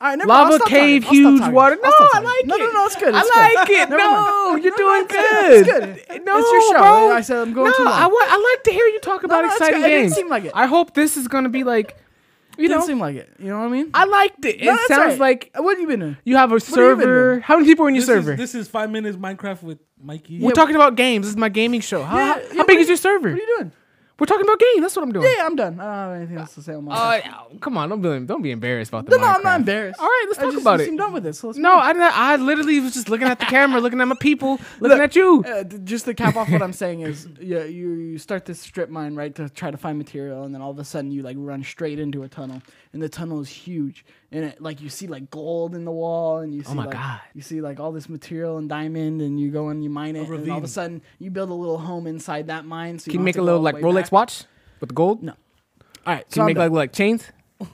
All 0.00 0.08
right, 0.10 0.18
never 0.18 0.28
Lava 0.28 0.50
mind, 0.50 0.64
cave, 0.66 1.04
talking. 1.04 1.26
I'll 1.26 1.36
stop 1.36 1.46
huge 1.46 1.54
water. 1.54 1.78
No, 1.82 1.90
I 1.90 2.20
like 2.20 2.46
no, 2.46 2.56
it. 2.56 2.58
No, 2.58 2.66
no, 2.66 2.72
no, 2.72 2.86
it's 2.86 2.96
good. 2.96 3.14
I 3.14 3.20
It's 3.20 3.30
good. 3.30 3.54
like 3.56 3.70
it. 3.70 3.88
Never 3.90 3.96
No, 3.96 4.50
mind. 4.50 4.64
you're 4.64 4.76
doing 4.76 5.06
good. 5.06 5.64
good. 5.66 5.88
It's 5.98 6.06
good. 6.08 6.24
No, 6.24 6.38
It's 6.38 6.52
your 6.52 6.62
show. 6.62 6.78
bro. 6.78 7.12
I 7.12 7.20
said 7.22 7.38
I'm 7.38 7.52
going 7.54 7.70
no, 7.70 7.76
too 7.76 7.84
long. 7.84 7.92
I 7.92 8.06
want. 8.06 8.30
I 8.30 8.50
like 8.54 8.64
to 8.64 8.70
hear 8.72 8.86
you 8.86 9.00
talk 9.00 9.24
about 9.24 9.42
no, 9.44 9.50
exciting 9.50 9.80
good. 9.80 9.90
It 9.90 9.94
didn't 10.00 10.12
seem 10.12 10.28
like 10.28 10.44
it. 10.44 10.52
I 10.54 10.66
hope 10.66 10.94
this 10.94 11.16
is 11.16 11.26
gonna 11.28 11.48
be 11.48 11.64
like, 11.64 11.96
you 12.58 12.68
Didn't 12.68 12.80
know, 12.80 12.86
seem 12.86 12.98
like 13.00 13.16
it. 13.16 13.30
You 13.38 13.48
know 13.48 13.58
what 13.60 13.66
I 13.66 13.68
mean? 13.68 13.90
I 13.94 14.04
liked 14.04 14.44
it. 14.44 14.60
It 14.60 14.64
No, 14.66 14.72
that's 14.74 14.88
sounds 14.88 15.18
right. 15.18 15.20
like 15.20 15.50
what 15.56 15.72
have 15.72 15.80
you 15.80 15.86
been 15.86 16.00
doing? 16.00 16.16
you 16.24 16.36
have 16.36 16.50
a 16.50 16.54
have 16.54 16.62
server. 16.62 17.30
doing? 17.32 17.42
How 17.42 17.56
many 17.56 17.66
people 17.68 17.86
are 17.86 17.88
in 17.88 17.94
your 17.94 18.02
this 18.02 18.08
server? 18.08 18.32
Is, 18.32 18.38
this 18.38 18.54
is 18.54 18.68
five 18.68 18.90
minutes 18.90 19.16
Minecraft 19.16 19.62
with 19.62 19.78
Mikey. 20.02 20.40
We're 20.40 20.52
talking 20.52 20.76
about 20.76 20.96
games. 20.96 21.26
This 21.26 21.30
is 21.32 21.36
my 21.36 21.48
gaming 21.48 21.80
show. 21.80 22.02
How, 22.02 22.16
Yeah, 22.16 22.32
how, 22.34 22.40
yeah, 22.40 22.54
how 22.56 22.64
big 22.64 22.78
are 22.78 22.80
is 22.80 22.88
your 22.88 22.96
server? 22.96 23.30
What 23.30 23.38
are 23.38 23.42
you 23.42 23.56
doing? 23.58 23.72
We're 24.16 24.26
talking 24.26 24.46
about 24.46 24.60
games. 24.60 24.80
That's 24.80 24.94
what 24.94 25.02
I'm 25.02 25.12
doing. 25.12 25.26
Yeah, 25.36 25.44
I'm 25.44 25.56
done. 25.56 25.80
I 25.80 25.84
don't 25.84 25.92
have 25.92 26.16
anything 26.18 26.38
else 26.38 26.54
to 26.54 26.62
say 26.62 26.74
on 26.74 26.84
my. 26.84 26.94
Uh, 26.94 27.58
come 27.60 27.76
on, 27.76 27.88
don't 27.88 28.00
be 28.00 28.26
don't 28.26 28.42
be 28.42 28.52
embarrassed 28.52 28.90
about 28.90 29.06
the 29.06 29.10
no, 29.10 29.16
no, 29.16 29.28
I'm 29.28 29.42
not 29.42 29.60
embarrassed. 29.60 29.98
All 29.98 30.06
right, 30.06 30.24
let's 30.28 30.38
I 30.38 30.42
talk 30.42 30.52
just, 30.52 30.62
about 30.62 30.78
you 30.78 30.84
it. 30.84 30.86
Seem 30.86 30.96
done 30.96 31.12
with 31.12 31.24
this. 31.24 31.40
So 31.40 31.50
No, 31.56 31.74
I, 31.78 31.92
I 31.92 32.36
literally 32.36 32.78
was 32.78 32.94
just 32.94 33.08
looking 33.08 33.26
at 33.26 33.40
the 33.40 33.44
camera, 33.46 33.80
looking 33.80 34.00
at 34.00 34.06
my 34.06 34.14
people, 34.20 34.50
looking 34.80 34.98
Look, 34.98 35.00
at 35.00 35.16
you. 35.16 35.42
Uh, 35.44 35.64
just 35.64 36.04
to 36.04 36.14
cap 36.14 36.36
off 36.36 36.48
what 36.48 36.62
I'm 36.62 36.72
saying 36.72 37.00
is, 37.00 37.26
yeah, 37.40 37.64
you 37.64 37.90
you 37.94 38.18
start 38.18 38.44
this 38.44 38.60
strip 38.60 38.88
mine 38.88 39.16
right 39.16 39.34
to 39.34 39.48
try 39.48 39.72
to 39.72 39.76
find 39.76 39.98
material, 39.98 40.44
and 40.44 40.54
then 40.54 40.62
all 40.62 40.70
of 40.70 40.78
a 40.78 40.84
sudden 40.84 41.10
you 41.10 41.22
like 41.22 41.36
run 41.40 41.64
straight 41.64 41.98
into 41.98 42.22
a 42.22 42.28
tunnel, 42.28 42.62
and 42.94 43.02
the 43.02 43.08
tunnel 43.10 43.40
is 43.42 43.48
huge, 43.50 44.06
and 44.32 44.46
it, 44.46 44.62
like 44.62 44.80
you 44.80 44.88
see 44.88 45.06
like 45.06 45.28
gold 45.30 45.74
in 45.74 45.84
the 45.84 45.90
wall, 45.92 46.38
and 46.38 46.54
you 46.54 46.62
see 46.62 46.70
Oh 46.70 46.74
my 46.74 46.84
like, 46.86 46.94
God. 46.94 47.20
you 47.34 47.42
see 47.42 47.60
like 47.60 47.78
all 47.80 47.92
this 47.92 48.08
material 48.08 48.56
and 48.56 48.68
diamond, 48.70 49.20
and 49.20 49.38
you 49.38 49.50
go 49.50 49.68
and 49.68 49.84
you 49.84 49.90
mine 49.90 50.16
it, 50.16 50.26
and 50.26 50.50
all 50.50 50.56
of 50.58 50.64
a 50.64 50.68
sudden 50.68 51.02
you 51.18 51.30
build 51.30 51.50
a 51.50 51.54
little 51.54 51.76
home 51.78 52.06
inside 52.06 52.46
that 52.46 52.64
mine. 52.64 52.98
So 52.98 53.08
you 53.10 53.12
Can 53.12 53.20
you 53.20 53.24
make 53.26 53.36
a 53.36 53.42
little 53.42 53.60
like 53.60 53.74
Rolex 53.76 54.04
back. 54.04 54.12
watch 54.12 54.44
with 54.80 54.88
the 54.88 54.94
gold? 54.94 55.22
No. 55.22 55.32
All 56.06 56.14
right, 56.14 56.24
so 56.30 56.34
Can 56.34 56.40
you 56.40 56.42
I'm 56.42 56.46
make 56.46 56.54
done. 56.56 56.70
like 56.72 56.76
like 56.78 56.92
chains? 56.94 57.26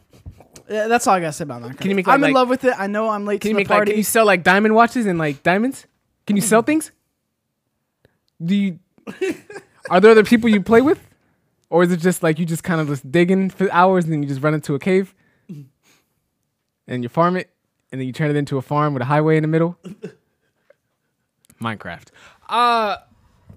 Yeah, 0.68 0.86
that's 0.86 1.06
all 1.08 1.14
I 1.14 1.20
gotta 1.20 1.32
say 1.32 1.42
about 1.42 1.62
that. 1.62 1.78
Can 1.78 1.90
you 1.90 1.96
make, 1.96 2.06
I'm 2.06 2.20
like- 2.20 2.28
in 2.28 2.34
love 2.34 2.48
with 2.48 2.62
it. 2.64 2.74
I 2.78 2.86
know 2.86 3.08
I'm 3.10 3.24
late 3.26 3.40
Can 3.40 3.48
to 3.48 3.48
you 3.48 3.54
the 3.54 3.58
make 3.58 3.68
like 3.70 3.76
party. 3.78 3.90
can 3.90 3.98
you 3.98 4.04
sell 4.04 4.24
like 4.24 4.44
diamond 4.44 4.72
watches 4.74 5.04
and 5.04 5.18
like 5.18 5.42
diamonds? 5.42 5.86
Can 6.28 6.36
you 6.36 6.42
Mm. 6.42 6.46
sell 6.46 6.62
things? 6.62 6.92
Do 8.44 8.54
you 8.54 8.78
are 9.90 10.00
there 10.00 10.12
other 10.12 10.22
people 10.24 10.48
you 10.48 10.62
play 10.62 10.80
with? 10.80 11.00
Or 11.70 11.82
is 11.84 11.92
it 11.92 11.98
just 11.98 12.22
like 12.22 12.38
you 12.38 12.44
just 12.44 12.62
kind 12.64 12.80
of 12.80 12.88
just 12.88 13.10
digging 13.10 13.48
for 13.48 13.70
hours 13.72 14.04
and 14.04 14.12
then 14.12 14.22
you 14.22 14.28
just 14.28 14.42
run 14.42 14.54
into 14.54 14.74
a 14.74 14.78
cave 14.78 15.14
and 16.86 17.02
you 17.02 17.08
farm 17.08 17.36
it 17.36 17.48
and 17.92 18.00
then 18.00 18.06
you 18.06 18.12
turn 18.12 18.28
it 18.30 18.36
into 18.36 18.58
a 18.58 18.62
farm 18.62 18.92
with 18.92 19.02
a 19.02 19.06
highway 19.06 19.36
in 19.36 19.42
the 19.42 19.48
middle? 19.48 19.78
Minecraft. 21.62 22.08
Uh 22.48 22.96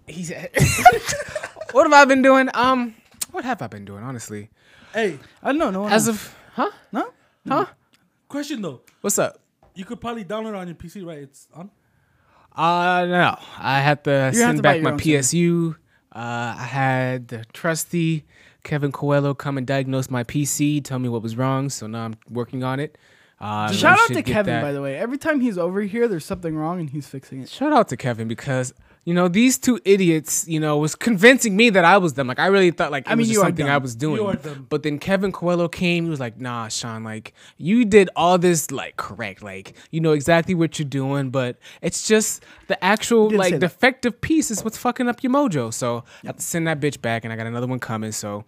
he's 0.08 0.32
what 1.72 1.84
have 1.89 1.93
I 1.93 2.05
been 2.05 2.22
doing? 2.22 2.50
Um 2.53 2.93
What 3.32 3.46
have 3.46 3.62
I 3.62 3.67
been 3.67 3.86
doing, 3.86 4.03
honestly? 4.03 4.50
Hey, 4.93 5.17
I 5.41 5.48
don't 5.50 5.58
know. 5.58 5.72
No 5.72 5.82
one 5.82 5.91
As 5.91 6.08
knows. 6.08 6.15
of 6.15 6.36
huh? 6.53 6.70
no. 6.91 7.12
Huh? 7.48 7.65
question 8.27 8.62
though. 8.62 8.82
What's 9.01 9.17
up? 9.20 9.39
You 9.75 9.86
could 9.86 10.00
probably 10.00 10.24
download 10.25 10.50
it 10.50 10.55
on 10.55 10.67
your 10.67 10.75
PC, 10.75 11.05
right? 11.05 11.20
It's 11.20 11.48
on. 11.53 11.72
Uh 12.55 13.05
no. 13.08 13.38
I 13.58 13.79
had 13.79 14.03
to 14.03 14.12
have 14.12 14.36
send 14.36 14.58
to 14.58 14.62
back 14.62 14.82
my 14.82 14.91
PSU. 14.91 15.70
server. 15.72 15.79
Uh, 16.13 16.55
I 16.58 16.65
had 16.65 17.29
the 17.29 17.46
trusty 17.53 18.24
Kevin 18.63 18.91
Coelho 18.91 19.34
come 19.34 19.58
and 19.58 19.67
diagnose 19.67 20.10
my 20.10 20.24
PC, 20.24 20.84
tell 20.84 21.00
me 21.00 21.10
what 21.10 21.22
was 21.22 21.36
wrong. 21.36 21.70
So 21.70 21.88
now 21.88 22.05
I'm 22.05 22.15
working 22.29 22.63
on 22.63 22.79
it. 22.79 22.98
Uh, 23.43 23.69
Shout 23.73 24.00
out 24.00 24.07
to 24.07 24.23
Kevin, 24.23 24.53
that- 24.53 24.62
by 24.62 24.71
the 24.71 24.81
way. 24.81 24.97
Every 24.97 25.17
time 25.17 25.41
he's 25.41 25.57
over 25.57 25.81
here, 25.81 26.07
there's 26.07 26.23
something 26.25 26.55
wrong 26.55 26.79
and 26.79 26.89
he's 26.89 27.07
fixing 27.07 27.41
it. 27.41 27.50
Shout 27.50 27.73
out 27.73 27.89
to 27.89 27.97
Kevin 27.97 28.29
because 28.29 28.73
you 29.03 29.13
know 29.13 29.27
these 29.27 29.57
two 29.57 29.81
idiots, 29.83 30.47
you 30.47 30.62
know, 30.62 30.77
was 30.77 30.95
convincing 30.95 31.57
me 31.57 31.69
that 31.71 31.83
I 31.83 31.97
was 31.97 32.13
them. 32.13 32.25
Like 32.25 32.39
I 32.39 32.45
really 32.47 32.71
thought 32.71 32.89
like 32.89 33.05
it 33.05 33.12
I 33.12 33.15
mean, 33.15 33.27
was 33.27 33.38
something 33.38 33.67
I 33.67 33.77
was 33.77 33.95
doing. 33.95 34.21
You 34.21 34.27
are 34.27 34.35
dumb. 34.38 34.65
But 34.69 34.83
then 34.83 34.97
Kevin 34.97 35.33
Coelho 35.33 35.67
came. 35.67 36.05
He 36.05 36.09
was 36.09 36.21
like, 36.21 36.39
"Nah, 36.39 36.69
Sean, 36.69 37.03
like 37.03 37.33
you 37.57 37.83
did 37.83 38.09
all 38.15 38.38
this 38.38 38.71
like 38.71 38.95
correct. 38.95 39.43
Like 39.43 39.75
you 39.91 40.00
know 40.00 40.13
exactly 40.13 40.55
what 40.55 40.79
you're 40.79 40.88
doing, 40.88 41.29
but 41.29 41.57
it's 41.81 42.07
just 42.07 42.45
the 42.67 42.81
actual 42.81 43.29
like 43.29 43.59
defective 43.59 44.21
piece 44.21 44.51
is 44.51 44.63
what's 44.63 44.77
fucking 44.77 45.09
up 45.09 45.21
your 45.21 45.33
mojo. 45.33 45.73
So 45.73 46.05
I 46.23 46.27
have 46.27 46.38
to 46.38 46.41
send 46.41 46.65
that 46.67 46.79
bitch 46.79 47.01
back, 47.01 47.25
and 47.25 47.33
I 47.33 47.35
got 47.35 47.45
another 47.47 47.67
one 47.67 47.79
coming. 47.79 48.13
So." 48.13 48.45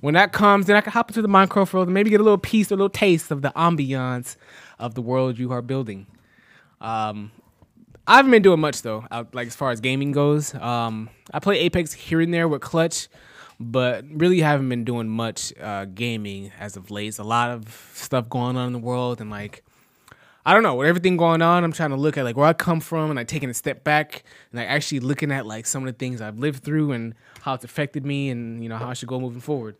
When 0.00 0.14
that 0.14 0.32
comes, 0.32 0.66
then 0.66 0.76
I 0.76 0.80
can 0.80 0.92
hop 0.92 1.10
into 1.10 1.22
the 1.22 1.28
Minecraft 1.28 1.72
world 1.72 1.88
and 1.88 1.94
maybe 1.94 2.10
get 2.10 2.20
a 2.20 2.22
little 2.22 2.38
piece, 2.38 2.70
a 2.70 2.74
little 2.74 2.88
taste 2.88 3.30
of 3.30 3.42
the 3.42 3.50
ambiance 3.50 4.36
of 4.78 4.94
the 4.94 5.02
world 5.02 5.38
you 5.38 5.50
are 5.52 5.62
building. 5.62 6.06
Um, 6.80 7.32
I 8.06 8.16
haven't 8.16 8.30
been 8.30 8.42
doing 8.42 8.60
much 8.60 8.82
though, 8.82 9.06
out, 9.10 9.34
like 9.34 9.48
as 9.48 9.56
far 9.56 9.70
as 9.70 9.80
gaming 9.80 10.12
goes. 10.12 10.54
Um, 10.54 11.10
I 11.32 11.40
play 11.40 11.58
Apex 11.58 11.92
here 11.92 12.20
and 12.20 12.32
there 12.32 12.48
with 12.48 12.62
Clutch, 12.62 13.08
but 13.58 14.04
really 14.08 14.40
haven't 14.40 14.68
been 14.68 14.84
doing 14.84 15.08
much 15.08 15.52
uh, 15.60 15.84
gaming 15.86 16.52
as 16.58 16.76
of 16.76 16.90
late. 16.90 17.08
It's 17.08 17.18
a 17.18 17.24
lot 17.24 17.50
of 17.50 17.90
stuff 17.92 18.28
going 18.28 18.56
on 18.56 18.68
in 18.68 18.72
the 18.72 18.78
world, 18.78 19.20
and 19.20 19.30
like 19.30 19.64
I 20.46 20.54
don't 20.54 20.62
know, 20.62 20.76
with 20.76 20.88
everything 20.88 21.18
going 21.18 21.42
on, 21.42 21.64
I'm 21.64 21.72
trying 21.72 21.90
to 21.90 21.96
look 21.96 22.16
at 22.16 22.24
like 22.24 22.36
where 22.36 22.46
I 22.46 22.54
come 22.54 22.80
from 22.80 23.10
and 23.10 23.16
like 23.16 23.28
taking 23.28 23.50
a 23.50 23.54
step 23.54 23.84
back 23.84 24.22
and 24.50 24.60
like 24.60 24.68
actually 24.68 25.00
looking 25.00 25.30
at 25.30 25.44
like 25.44 25.66
some 25.66 25.86
of 25.86 25.92
the 25.92 25.98
things 25.98 26.22
I've 26.22 26.38
lived 26.38 26.62
through 26.62 26.92
and 26.92 27.14
how 27.42 27.54
it's 27.54 27.64
affected 27.64 28.06
me, 28.06 28.30
and 28.30 28.62
you 28.62 28.68
know 28.68 28.76
how 28.78 28.88
I 28.88 28.94
should 28.94 29.08
go 29.08 29.20
moving 29.20 29.40
forward. 29.40 29.76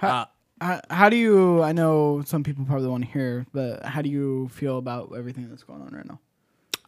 Uh, 0.00 0.24
How, 0.60 0.80
how 0.90 1.08
do 1.08 1.16
you? 1.16 1.62
I 1.62 1.72
know 1.72 2.22
some 2.26 2.42
people 2.42 2.64
probably 2.64 2.88
want 2.88 3.04
to 3.04 3.10
hear, 3.10 3.46
but 3.52 3.84
how 3.84 4.02
do 4.02 4.08
you 4.10 4.48
feel 4.48 4.78
about 4.78 5.12
everything 5.16 5.48
that's 5.48 5.62
going 5.62 5.80
on 5.82 5.90
right 5.94 6.06
now? 6.06 6.18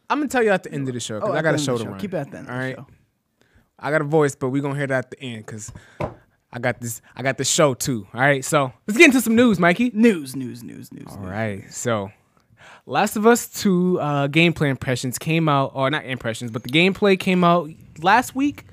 I'm 0.08 0.18
gonna 0.18 0.28
tell 0.28 0.42
you 0.42 0.50
at 0.50 0.64
the 0.64 0.72
end 0.72 0.88
of 0.88 0.94
the 0.94 1.00
show 1.00 1.20
because 1.20 1.30
Oh, 1.30 1.38
I 1.38 1.42
got 1.42 1.54
a 1.54 1.58
show 1.58 1.76
to 1.78 1.84
show. 1.84 1.90
run. 1.90 2.00
Keep 2.00 2.14
it 2.14 2.16
at 2.16 2.30
the 2.32 2.38
end 2.38 2.48
of 2.48 2.54
All 2.54 2.72
show. 2.72 2.86
I 3.78 3.90
got 3.92 4.00
a 4.00 4.04
voice, 4.04 4.34
but 4.34 4.48
we're 4.50 4.60
gonna 4.62 4.74
hear 4.76 4.88
that 4.88 5.04
at 5.06 5.10
the 5.12 5.20
end 5.22 5.46
because 5.46 5.72
I 6.52 6.58
got 6.58 6.80
this. 6.80 7.00
I 7.14 7.22
got 7.22 7.38
the 7.38 7.44
show 7.44 7.74
too. 7.74 8.08
All 8.12 8.20
right, 8.20 8.44
so 8.44 8.72
let's 8.88 8.98
get 8.98 9.06
into 9.06 9.20
some 9.20 9.36
news, 9.36 9.60
Mikey. 9.60 9.92
News, 9.94 10.34
news, 10.34 10.64
news, 10.64 10.92
news. 10.92 11.06
All 11.12 11.18
right, 11.18 11.72
so 11.72 12.10
Last 12.86 13.14
of 13.16 13.24
Us 13.24 13.46
Two 13.46 14.00
uh, 14.00 14.26
gameplay 14.26 14.68
impressions 14.68 15.16
came 15.16 15.48
out, 15.48 15.70
or 15.74 15.90
not 15.90 16.04
impressions, 16.04 16.50
but 16.50 16.64
the 16.64 16.70
gameplay 16.70 17.18
came 17.18 17.44
out 17.44 17.70
last 18.02 18.34
week. 18.34 18.64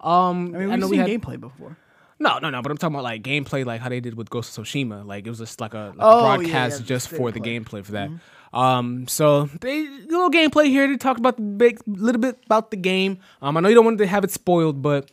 Um, 0.00 0.54
I 0.54 0.58
mean, 0.58 0.70
we've 0.70 0.78
know 0.78 0.86
seen 0.88 0.90
we 0.90 0.96
had 0.96 1.08
gameplay 1.20 1.38
before. 1.38 1.76
No, 2.20 2.38
no, 2.38 2.50
no, 2.50 2.62
but 2.62 2.70
I'm 2.72 2.78
talking 2.78 2.94
about 2.94 3.04
like 3.04 3.22
gameplay, 3.22 3.64
like 3.64 3.80
how 3.80 3.88
they 3.88 4.00
did 4.00 4.14
with 4.16 4.30
Ghost 4.30 4.56
of 4.58 4.64
Tsushima. 4.64 5.06
Like 5.06 5.26
it 5.26 5.30
was 5.30 5.38
just 5.38 5.60
like 5.60 5.74
a, 5.74 5.92
like 5.96 5.96
Oh, 6.00 6.20
yeah, 6.20 6.36
broadcast 6.36 6.80
yeah, 6.80 6.86
just 6.86 7.08
for 7.08 7.30
the 7.30 7.40
gameplay. 7.40 7.80
gameplay 7.80 7.84
for 7.84 7.92
that. 7.92 8.10
Um, 8.52 9.06
so 9.08 9.44
they 9.60 9.86
little 9.88 10.30
gameplay 10.30 10.66
here. 10.66 10.88
They 10.88 10.96
talked 10.96 11.20
about 11.20 11.36
the 11.36 11.42
big 11.42 11.80
little 11.86 12.20
bit 12.20 12.38
about 12.46 12.70
the 12.70 12.76
game. 12.78 13.18
Um, 13.42 13.56
I 13.56 13.60
know 13.60 13.68
you 13.68 13.74
don't 13.74 13.84
want 13.84 13.98
to 13.98 14.06
have 14.06 14.24
it 14.24 14.30
spoiled, 14.30 14.80
but 14.80 15.10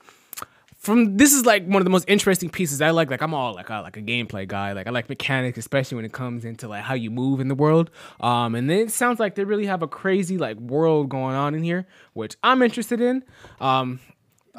from 0.77 1.17
this 1.17 1.33
is 1.33 1.45
like 1.45 1.65
one 1.65 1.77
of 1.77 1.83
the 1.83 1.89
most 1.89 2.05
interesting 2.07 2.49
pieces 2.49 2.79
I 2.81 2.91
like. 2.91 3.09
Like 3.09 3.21
I'm 3.21 3.33
all 3.33 3.53
like 3.55 3.69
I 3.71 3.79
like 3.79 3.97
a 3.97 4.01
gameplay 4.01 4.47
guy. 4.47 4.71
Like 4.73 4.87
I 4.87 4.91
like 4.91 5.09
mechanics, 5.09 5.57
especially 5.57 5.95
when 5.97 6.05
it 6.05 6.13
comes 6.13 6.45
into 6.45 6.67
like 6.67 6.83
how 6.83 6.93
you 6.93 7.11
move 7.11 7.39
in 7.39 7.47
the 7.49 7.55
world. 7.55 7.89
Um, 8.21 8.55
and 8.55 8.69
then 8.69 8.79
it 8.79 8.91
sounds 8.91 9.19
like 9.19 9.35
they 9.35 9.43
really 9.43 9.65
have 9.65 9.81
a 9.81 9.87
crazy 9.87 10.37
like 10.37 10.57
world 10.57 11.09
going 11.09 11.35
on 11.35 11.55
in 11.55 11.63
here, 11.63 11.87
which 12.13 12.35
I'm 12.43 12.61
interested 12.61 13.01
in. 13.01 13.23
Um, 13.59 13.99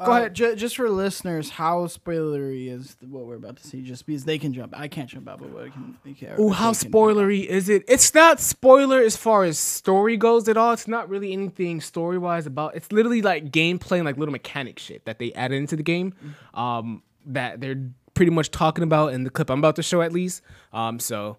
go 0.04 0.12
Uh, 0.12 0.16
ahead. 0.18 0.34
ju- 0.34 0.56
just 0.56 0.76
for 0.76 0.88
listeners, 0.90 1.50
how 1.50 1.86
spoilery 1.86 2.68
is 2.68 2.96
what 3.00 3.24
we're 3.26 3.36
about 3.36 3.56
to 3.56 3.66
see? 3.66 3.82
Just 3.82 4.06
because 4.06 4.24
they 4.24 4.38
can 4.38 4.52
jump, 4.52 4.74
I 4.78 4.88
can't 4.88 5.08
jump 5.08 5.28
out, 5.28 5.38
but 5.40 5.50
what 5.50 5.72
can, 5.72 5.96
they 6.04 6.12
can, 6.12 6.34
Oh, 6.38 6.50
how 6.50 6.72
spoilery 6.72 7.44
is 7.46 7.68
it? 7.68 7.84
It's 7.88 8.12
not 8.14 8.40
spoiler 8.40 9.00
as 9.00 9.16
far 9.16 9.44
as 9.44 9.58
story 9.58 10.16
goes 10.16 10.48
at 10.48 10.56
all. 10.56 10.72
It's 10.72 10.86
not 10.88 11.08
really 11.08 11.32
anything 11.32 11.80
story 11.80 12.18
wise 12.18 12.46
about. 12.46 12.74
It's 12.76 12.92
literally 12.92 13.22
like 13.22 13.50
gameplay 13.50 13.96
and 13.96 14.04
like 14.04 14.16
little 14.18 14.32
mechanic 14.32 14.78
shit 14.78 15.04
that 15.06 15.18
they 15.18 15.32
added 15.32 15.56
into 15.56 15.76
the 15.76 15.82
game. 15.82 16.14
Um, 16.54 17.02
that 17.26 17.60
they're 17.60 17.90
pretty 18.14 18.30
much 18.30 18.50
talking 18.50 18.84
about 18.84 19.12
in 19.12 19.24
the 19.24 19.30
clip 19.30 19.50
I'm 19.50 19.58
about 19.58 19.76
to 19.76 19.82
show 19.82 20.00
at 20.02 20.12
least. 20.12 20.42
Um, 20.72 20.98
so 21.00 21.38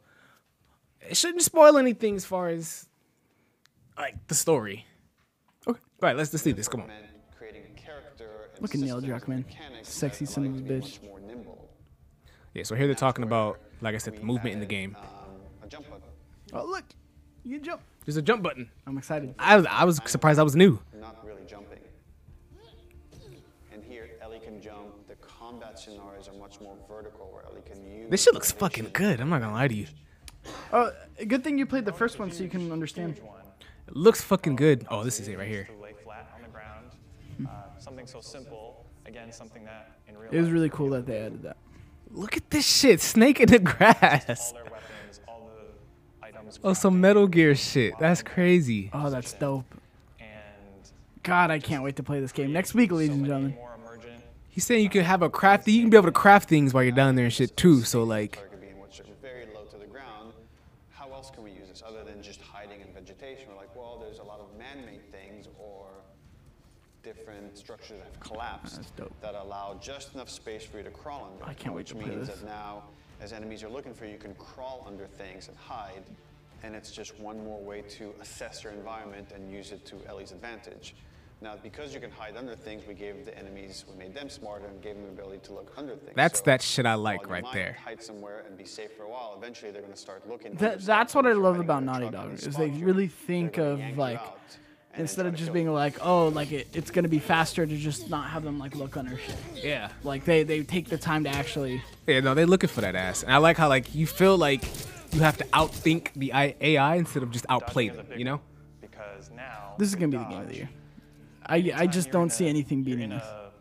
it 1.01 1.15
shouldn't 1.17 1.41
spoil 1.43 1.77
anything 1.77 2.15
as 2.15 2.25
far 2.25 2.49
as 2.49 2.87
like 3.97 4.15
the 4.27 4.35
story. 4.35 4.85
Okay, 5.67 5.79
all 5.79 6.07
right, 6.09 6.15
let's 6.15 6.31
just 6.31 6.43
see 6.43 6.51
this. 6.51 6.67
Come 6.67 6.81
on. 6.81 6.91
Look 8.61 8.73
at 8.73 8.81
Neil 8.81 9.01
systems 9.01 9.23
and 9.23 9.45
Druckmann. 9.45 9.85
Sexy 9.85 10.25
son 10.25 10.45
of 10.45 10.55
a 10.55 10.59
bitch. 10.59 10.81
much 10.81 11.01
more 11.03 11.19
nimble. 11.19 11.69
Yeah, 12.53 12.63
so 12.63 12.75
here 12.75 12.87
they're 12.87 12.95
talking 12.95 13.23
about, 13.23 13.59
like 13.81 13.93
I 13.95 13.97
said, 13.99 14.15
the 14.17 14.23
movement 14.23 14.53
in 14.53 14.59
the 14.59 14.65
game. 14.65 14.95
Uh, 14.99 15.65
a 15.65 15.67
jump 15.67 15.89
button. 15.89 16.03
Oh, 16.53 16.65
look, 16.65 16.83
you 17.43 17.59
jump. 17.59 17.81
There's 18.05 18.17
a 18.17 18.21
jump 18.21 18.41
button. 18.41 18.69
I'm 18.87 18.97
excited. 18.97 19.35
I, 19.37 19.57
was 19.57 19.65
I 19.69 19.83
was 19.83 20.01
surprised 20.05 20.39
I 20.39 20.43
was 20.43 20.55
new. 20.55 20.79
not 20.99 21.23
really 21.25 21.43
jumping. 21.45 21.79
And 23.71 23.83
here, 23.83 24.09
Ellie 24.21 24.39
can 24.39 24.61
jump. 24.61 25.07
The 25.07 25.15
combat 25.15 25.77
scenarios 25.77 26.29
are 26.29 26.33
much 26.39 26.59
more 26.61 26.75
vertical, 26.87 27.29
where 27.31 27.43
Ellie 27.45 27.61
can 27.65 27.85
use. 27.85 28.09
This 28.09 28.23
shit 28.23 28.33
looks 28.33 28.51
fucking 28.51 28.89
good. 28.93 29.19
I'm 29.19 29.29
not 29.29 29.41
gonna 29.41 29.53
lie 29.53 29.67
to 29.67 29.75
you. 29.75 29.87
Oh, 30.71 30.91
good 31.27 31.43
thing 31.43 31.57
you 31.57 31.65
played 31.65 31.85
the 31.85 31.93
first 31.93 32.17
one 32.19 32.31
so 32.31 32.43
you 32.43 32.49
can 32.49 32.71
understand. 32.71 33.19
It 33.87 33.95
looks 33.95 34.21
fucking 34.21 34.55
good. 34.55 34.85
Oh, 34.89 35.03
this 35.03 35.19
is 35.19 35.27
it 35.27 35.37
right 35.37 35.47
here. 35.47 35.65
To 35.65 35.81
lay 35.81 35.93
flat 36.03 36.31
on 36.35 36.41
the 36.41 36.47
ground. 36.47 36.91
Uh, 37.45 37.79
something 38.07 38.21
so 38.21 38.39
simple. 38.39 38.85
Again, 39.05 39.31
something 39.31 39.63
that 39.65 39.91
in 40.07 40.17
real 40.17 40.29
It 40.31 40.39
was 40.39 40.49
really 40.49 40.69
cool 40.69 40.89
that 40.91 41.05
they 41.05 41.19
added 41.19 41.43
that. 41.43 41.57
Look 42.11 42.37
at 42.37 42.49
this 42.49 42.65
shit. 42.65 43.01
Snake 43.01 43.39
in 43.39 43.49
the 43.49 43.59
grass. 43.59 44.51
All 44.51 44.63
their 44.63 44.71
weapons, 44.71 45.21
all 45.27 45.49
the 46.21 46.25
items. 46.25 46.59
Oh, 46.63 46.73
some 46.73 46.99
Metal 47.01 47.27
Gear 47.27 47.55
shit. 47.55 47.93
That's 47.99 48.23
crazy. 48.23 48.89
Oh, 48.93 49.09
that's 49.09 49.33
dope. 49.33 49.65
And 50.19 50.29
God, 51.23 51.51
I 51.51 51.59
can't 51.59 51.83
wait 51.83 51.95
to 51.97 52.03
play 52.03 52.19
this 52.19 52.31
game 52.31 52.51
next 52.51 52.73
week, 52.73 52.91
ladies 52.91 53.15
and 53.15 53.25
gentlemen. 53.25 53.57
He's 54.49 54.65
saying 54.65 54.83
you 54.83 54.89
can 54.89 55.03
have 55.03 55.21
a 55.21 55.29
crafty. 55.29 55.71
You 55.73 55.81
can 55.81 55.91
be 55.91 55.97
able 55.97 56.07
to 56.07 56.11
craft 56.11 56.49
things 56.49 56.73
while 56.73 56.81
you're 56.81 56.91
down 56.91 57.15
there 57.15 57.25
and 57.25 57.33
shit 57.33 57.55
too. 57.55 57.83
So 57.83 58.03
like, 58.03 58.37
target 58.37 58.59
beam, 58.59 58.79
which 58.79 58.99
are 58.99 59.03
very 59.21 59.45
low 59.53 59.65
to 59.65 59.77
the 59.77 59.85
ground. 59.85 60.33
How 60.89 61.11
else 61.11 61.29
can 61.29 61.43
we 61.43 61.51
use 61.51 61.69
this 61.69 61.83
other 61.85 62.03
than 62.03 62.23
just 62.23 62.41
hiding 62.41 62.81
in 62.81 62.91
vegetation? 62.91 63.45
We're 63.49 63.57
like, 63.57 63.75
well, 63.75 63.99
there's 64.03 64.17
a 64.17 64.23
lot 64.23 64.39
of 64.39 64.47
man-made 64.57 65.11
things 65.11 65.47
or 65.59 65.85
different 67.03 67.55
structures 67.55 67.99
that 67.99 68.05
have 68.05 68.16
collapsed 68.27 68.75
That's 68.77 68.91
dope. 68.91 69.21
that 69.21 69.35
allow 69.35 69.77
just 69.81 70.13
enough 70.13 70.29
space 70.29 70.63
for 70.63 70.77
you 70.77 70.83
to 70.83 70.89
crawl 70.89 71.29
under. 71.31 71.49
I 71.49 71.53
can't 71.53 71.75
wait 71.75 71.81
which 71.81 71.89
to 71.89 71.95
play 71.95 72.05
means 72.07 72.27
this. 72.27 72.39
that 72.39 72.45
now, 72.45 72.83
as 73.21 73.33
enemies 73.33 73.63
are 73.63 73.69
looking 73.69 73.93
for 73.93 74.05
you, 74.05 74.13
you 74.13 74.17
can 74.17 74.35
crawl 74.35 74.85
under 74.87 75.05
things 75.05 75.47
and 75.47 75.57
hide, 75.57 76.03
and 76.63 76.75
it's 76.75 76.91
just 76.91 77.19
one 77.19 77.43
more 77.43 77.59
way 77.61 77.81
to 77.89 78.13
assess 78.21 78.63
your 78.63 78.73
environment 78.73 79.31
and 79.33 79.51
use 79.51 79.71
it 79.71 79.85
to 79.85 79.95
Ellie's 80.07 80.31
advantage. 80.31 80.95
Now, 81.39 81.53
because 81.61 81.93
you 81.93 81.99
can 81.99 82.09
hide 82.09 82.35
under 82.35 82.55
things, 82.55 82.87
we 82.87 82.95
gave 82.95 83.23
the 83.25 83.37
enemies, 83.37 83.85
we 83.87 83.95
made 83.95 84.15
them 84.15 84.27
smarter 84.27 84.65
and 84.65 84.81
gave 84.81 84.95
them 84.95 85.03
the 85.03 85.21
ability 85.21 85.41
to 85.43 85.53
look 85.53 85.71
under 85.77 85.95
things. 85.95 86.13
That's 86.15 86.39
So 86.39 86.45
that 86.45 86.63
shit 86.63 86.87
I 86.87 86.95
like 86.95 87.29
right 87.29 87.45
there. 87.53 87.77
Hide 87.85 88.01
somewhere 88.01 88.43
and 88.47 88.57
be 88.57 88.65
safe 88.65 88.93
for 88.97 89.03
a 89.03 89.09
while. 89.09 89.35
Eventually, 89.37 89.71
they're 89.71 89.83
going 89.83 89.93
to 89.93 89.99
start 89.99 90.27
looking. 90.27 90.55
That, 90.55 90.73
under 90.73 90.85
that's 90.85 91.13
what 91.13 91.27
I 91.27 91.29
and 91.29 91.37
if 91.37 91.43
you're 91.43 91.43
love 91.43 91.59
about 91.59 91.83
Naughty 91.83 92.09
Dog 92.09 92.33
is 92.33 92.55
they 92.55 92.69
you, 92.69 92.83
really 92.83 93.07
they're 93.07 93.07
think 93.07 93.57
of 93.59 93.79
like 93.97 94.19
out 94.19 94.39
and 94.39 94.47
then 94.49 94.66
instead 94.97 95.25
of 95.25 95.35
just 95.35 95.53
being 95.53 95.65
you. 95.67 95.71
like 95.71 95.95
oh 96.05 96.27
like 96.29 96.51
it, 96.51 96.67
it's 96.73 96.91
gonna 96.91 97.07
be 97.07 97.19
faster 97.19 97.65
to 97.65 97.77
just 97.77 98.09
not 98.09 98.29
have 98.29 98.43
them 98.43 98.59
like 98.59 98.75
look 98.75 98.97
on 98.97 99.07
under 99.07 99.19
shit. 99.19 99.35
yeah, 99.63 99.89
Like 100.03 100.25
they 100.25 100.43
they 100.43 100.63
take 100.63 100.89
the 100.89 100.97
time 100.97 101.23
to 101.25 101.29
actually. 101.29 101.81
yeah. 102.05 102.19
No, 102.19 102.33
they're 102.33 102.45
looking 102.45 102.69
for 102.69 102.81
that 102.81 102.95
ass, 102.95 103.23
and 103.23 103.31
I 103.33 103.37
like 103.37 103.57
how 103.57 103.69
like 103.69 103.93
you 103.95 104.07
feel 104.07 104.37
like 104.37 104.63
you 105.13 105.21
have 105.21 105.37
to 105.37 105.45
outthink 105.45 106.11
the 106.15 106.31
AI 106.33 106.95
instead 106.95 107.23
of 107.23 107.31
just 107.31 107.45
outplay 107.49 107.87
dodging 107.87 107.99
is 108.01 108.05
a 108.05 108.09
them. 108.09 108.19
You 108.19 108.25
know? 108.25 108.41
Because 108.81 109.29
now 109.35 109.75
This 109.77 109.87
is 109.89 109.95
gonna 109.95 110.09
be 110.09 110.17
the 110.17 110.23
game 110.25 110.41
of 110.41 110.47
the 110.49 110.55
year. 110.55 110.69
I 111.45 111.71
I 111.75 111.87
just 111.87 112.11
don't 112.11 112.29
see 112.31 112.45
a- 112.45 112.49
anything 112.49 112.83
beating 112.83 113.03
in 113.03 113.09
this. 113.11 113.23
A, 113.23 113.51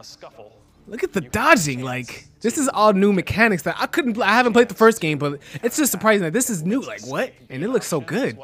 a 0.00 0.04
scuffle. 0.04 0.52
Look 0.88 1.04
at 1.04 1.12
the 1.12 1.20
dodging. 1.20 1.82
Like 1.82 2.26
this 2.40 2.56
is 2.58 2.68
all 2.68 2.92
new 2.94 3.12
mechanics 3.12 3.62
that 3.64 3.76
I 3.78 3.86
couldn't. 3.86 4.18
I 4.20 4.32
haven't 4.32 4.54
played 4.54 4.68
the 4.68 4.74
first 4.74 5.00
game, 5.00 5.18
but 5.18 5.38
it's 5.62 5.76
just 5.76 5.92
surprising 5.92 6.22
that 6.24 6.32
this 6.32 6.48
is 6.50 6.62
new. 6.64 6.80
Like 6.80 7.06
what? 7.06 7.32
And 7.50 7.62
it 7.62 7.68
looks 7.68 7.86
so 7.86 8.00
good. 8.00 8.38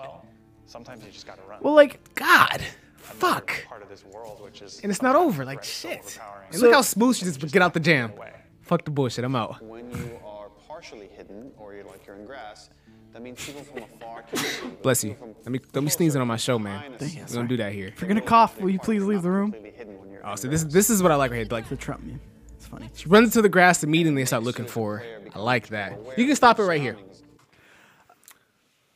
Well, 0.74 0.84
sometimes 0.84 1.04
you 1.06 1.12
just 1.12 1.26
gotta 1.26 1.42
run. 1.48 1.60
Well, 1.62 1.74
like 1.74 2.00
God, 2.14 2.50
Another 2.50 2.66
fuck. 3.00 3.64
Part 3.68 3.82
of 3.82 3.88
this 3.88 4.04
world, 4.04 4.40
which 4.42 4.60
is 4.62 4.80
And 4.82 4.90
it's 4.90 5.02
not 5.02 5.14
over. 5.14 5.44
Like 5.44 5.62
threat, 5.62 5.64
so 5.64 5.88
shit. 5.88 5.98
overpowering. 6.00 6.48
And 6.52 6.62
look 6.62 6.72
how 6.74 6.82
smooth 6.82 7.16
she 7.16 7.24
just 7.26 7.38
get 7.52 7.62
out 7.62 7.74
the 7.74 7.80
jam. 7.80 8.10
away. 8.12 8.32
Fuck 8.62 8.84
the 8.84 8.90
bullshit. 8.90 9.24
I'm 9.24 9.36
out. 9.36 9.62
When 9.62 9.90
you 9.92 10.18
are 10.26 10.48
partially 10.66 11.08
hidden, 11.16 11.52
or 11.58 11.74
you're 11.74 11.84
like 11.84 12.06
you're 12.06 12.16
in 12.16 12.24
grass, 12.24 12.70
that 13.12 13.22
means 13.22 13.44
people 13.44 13.62
from 13.62 13.82
afar 13.84 14.22
can 14.22 14.38
see 14.38 14.66
Bless 14.82 15.04
you. 15.04 15.10
people 15.10 15.28
from 15.34 15.34
Let 15.44 15.52
me 15.52 15.60
don't 15.72 15.84
be 15.84 15.90
sneezing 15.90 16.20
on 16.20 16.26
my 16.26 16.36
show, 16.36 16.58
man. 16.58 16.78
behind 16.78 16.94
a 17.00 17.04
We 17.04 17.10
scene, 17.10 17.26
don't 17.36 17.46
do 17.46 17.56
that 17.58 17.72
here. 17.72 17.88
if 17.88 18.00
you're 18.00 18.08
gonna 18.08 18.20
cough, 18.20 18.60
will 18.60 18.70
you 18.70 18.78
please 18.80 19.04
leave 19.04 19.22
the 19.22 19.30
room? 19.30 19.52
completely 19.52 19.78
hidden 19.78 20.00
when 20.00 20.10
you're 20.10 20.26
Oh, 20.26 20.34
so 20.34 20.48
this 20.48 20.62
grass. 20.64 20.72
this 20.72 20.90
is 20.90 21.02
what 21.02 21.12
I 21.12 21.16
like 21.16 21.30
right 21.30 21.36
here. 21.38 21.46
Like 21.50 21.68
The 21.68 21.76
Trump 21.76 22.02
meme. 22.02 22.20
It's 22.56 22.66
funny. 22.66 22.90
She 22.94 23.08
runs 23.08 23.32
to 23.34 23.42
the 23.42 23.48
grass 23.48 23.84
immediately 23.84 24.22
and 24.22 24.28
start 24.28 24.42
looking 24.42 24.66
for 24.66 24.98
her. 24.98 25.20
I 25.34 25.38
like 25.38 25.68
that. 25.68 25.98
You 26.16 26.26
can 26.26 26.34
stop 26.34 26.58
it 26.58 26.62
right 26.64 26.80
here. 26.80 26.96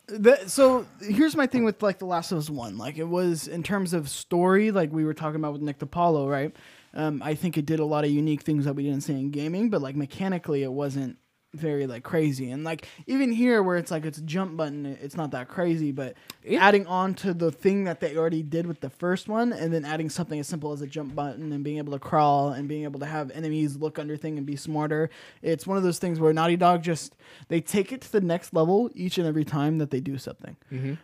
The, 0.08 0.48
so 0.48 0.86
here's 1.00 1.36
my 1.36 1.46
thing 1.46 1.64
with 1.64 1.82
like 1.82 1.98
the 1.98 2.06
Last 2.06 2.32
of 2.32 2.38
Us 2.38 2.48
One. 2.48 2.78
Like 2.78 2.96
it 2.96 3.04
was 3.04 3.46
in 3.46 3.62
terms 3.62 3.92
of 3.92 4.08
story, 4.08 4.70
like 4.70 4.90
we 4.90 5.04
were 5.04 5.14
talking 5.14 5.36
about 5.36 5.52
with 5.52 5.62
Nick 5.62 5.78
DiPaolo, 5.78 6.30
right? 6.30 6.54
Um, 6.94 7.22
I 7.22 7.34
think 7.34 7.58
it 7.58 7.66
did 7.66 7.78
a 7.78 7.84
lot 7.84 8.04
of 8.04 8.10
unique 8.10 8.42
things 8.42 8.64
that 8.64 8.74
we 8.74 8.82
didn't 8.82 9.02
see 9.02 9.12
in 9.12 9.30
gaming, 9.30 9.68
but 9.68 9.82
like 9.82 9.96
mechanically, 9.96 10.62
it 10.62 10.72
wasn't 10.72 11.18
very 11.54 11.86
like 11.86 12.02
crazy. 12.02 12.50
And 12.50 12.64
like 12.64 12.86
even 13.06 13.32
here, 13.32 13.62
where 13.62 13.76
it's 13.76 13.90
like 13.90 14.04
it's 14.04 14.18
a 14.18 14.22
jump 14.22 14.56
button, 14.56 14.86
it's 14.86 15.16
not 15.16 15.30
that 15.32 15.48
crazy. 15.48 15.92
But 15.92 16.14
adding 16.56 16.86
on 16.86 17.14
to 17.14 17.32
the 17.32 17.50
thing 17.50 17.84
that 17.84 18.00
they 18.00 18.16
already 18.16 18.42
did 18.42 18.66
with 18.66 18.80
the 18.80 18.90
first 18.90 19.28
one, 19.28 19.52
and 19.52 19.72
then 19.72 19.84
adding 19.84 20.10
something 20.10 20.38
as 20.38 20.46
simple 20.46 20.72
as 20.72 20.82
a 20.82 20.86
jump 20.86 21.14
button 21.14 21.52
and 21.52 21.64
being 21.64 21.78
able 21.78 21.92
to 21.92 21.98
crawl 21.98 22.50
and 22.50 22.68
being 22.68 22.84
able 22.84 23.00
to 23.00 23.06
have 23.06 23.30
enemies 23.30 23.76
look 23.76 23.98
under 23.98 24.16
thing 24.16 24.36
and 24.36 24.46
be 24.46 24.56
smarter, 24.56 25.10
it's 25.42 25.66
one 25.66 25.76
of 25.76 25.82
those 25.82 25.98
things 25.98 26.20
where 26.20 26.32
Naughty 26.32 26.56
Dog 26.56 26.82
just 26.82 27.16
they 27.48 27.60
take 27.60 27.92
it 27.92 28.02
to 28.02 28.12
the 28.12 28.20
next 28.20 28.52
level 28.52 28.90
each 28.94 29.18
and 29.18 29.26
every 29.26 29.44
time 29.44 29.78
that 29.78 29.90
they 29.90 30.00
do 30.00 30.18
something. 30.18 30.56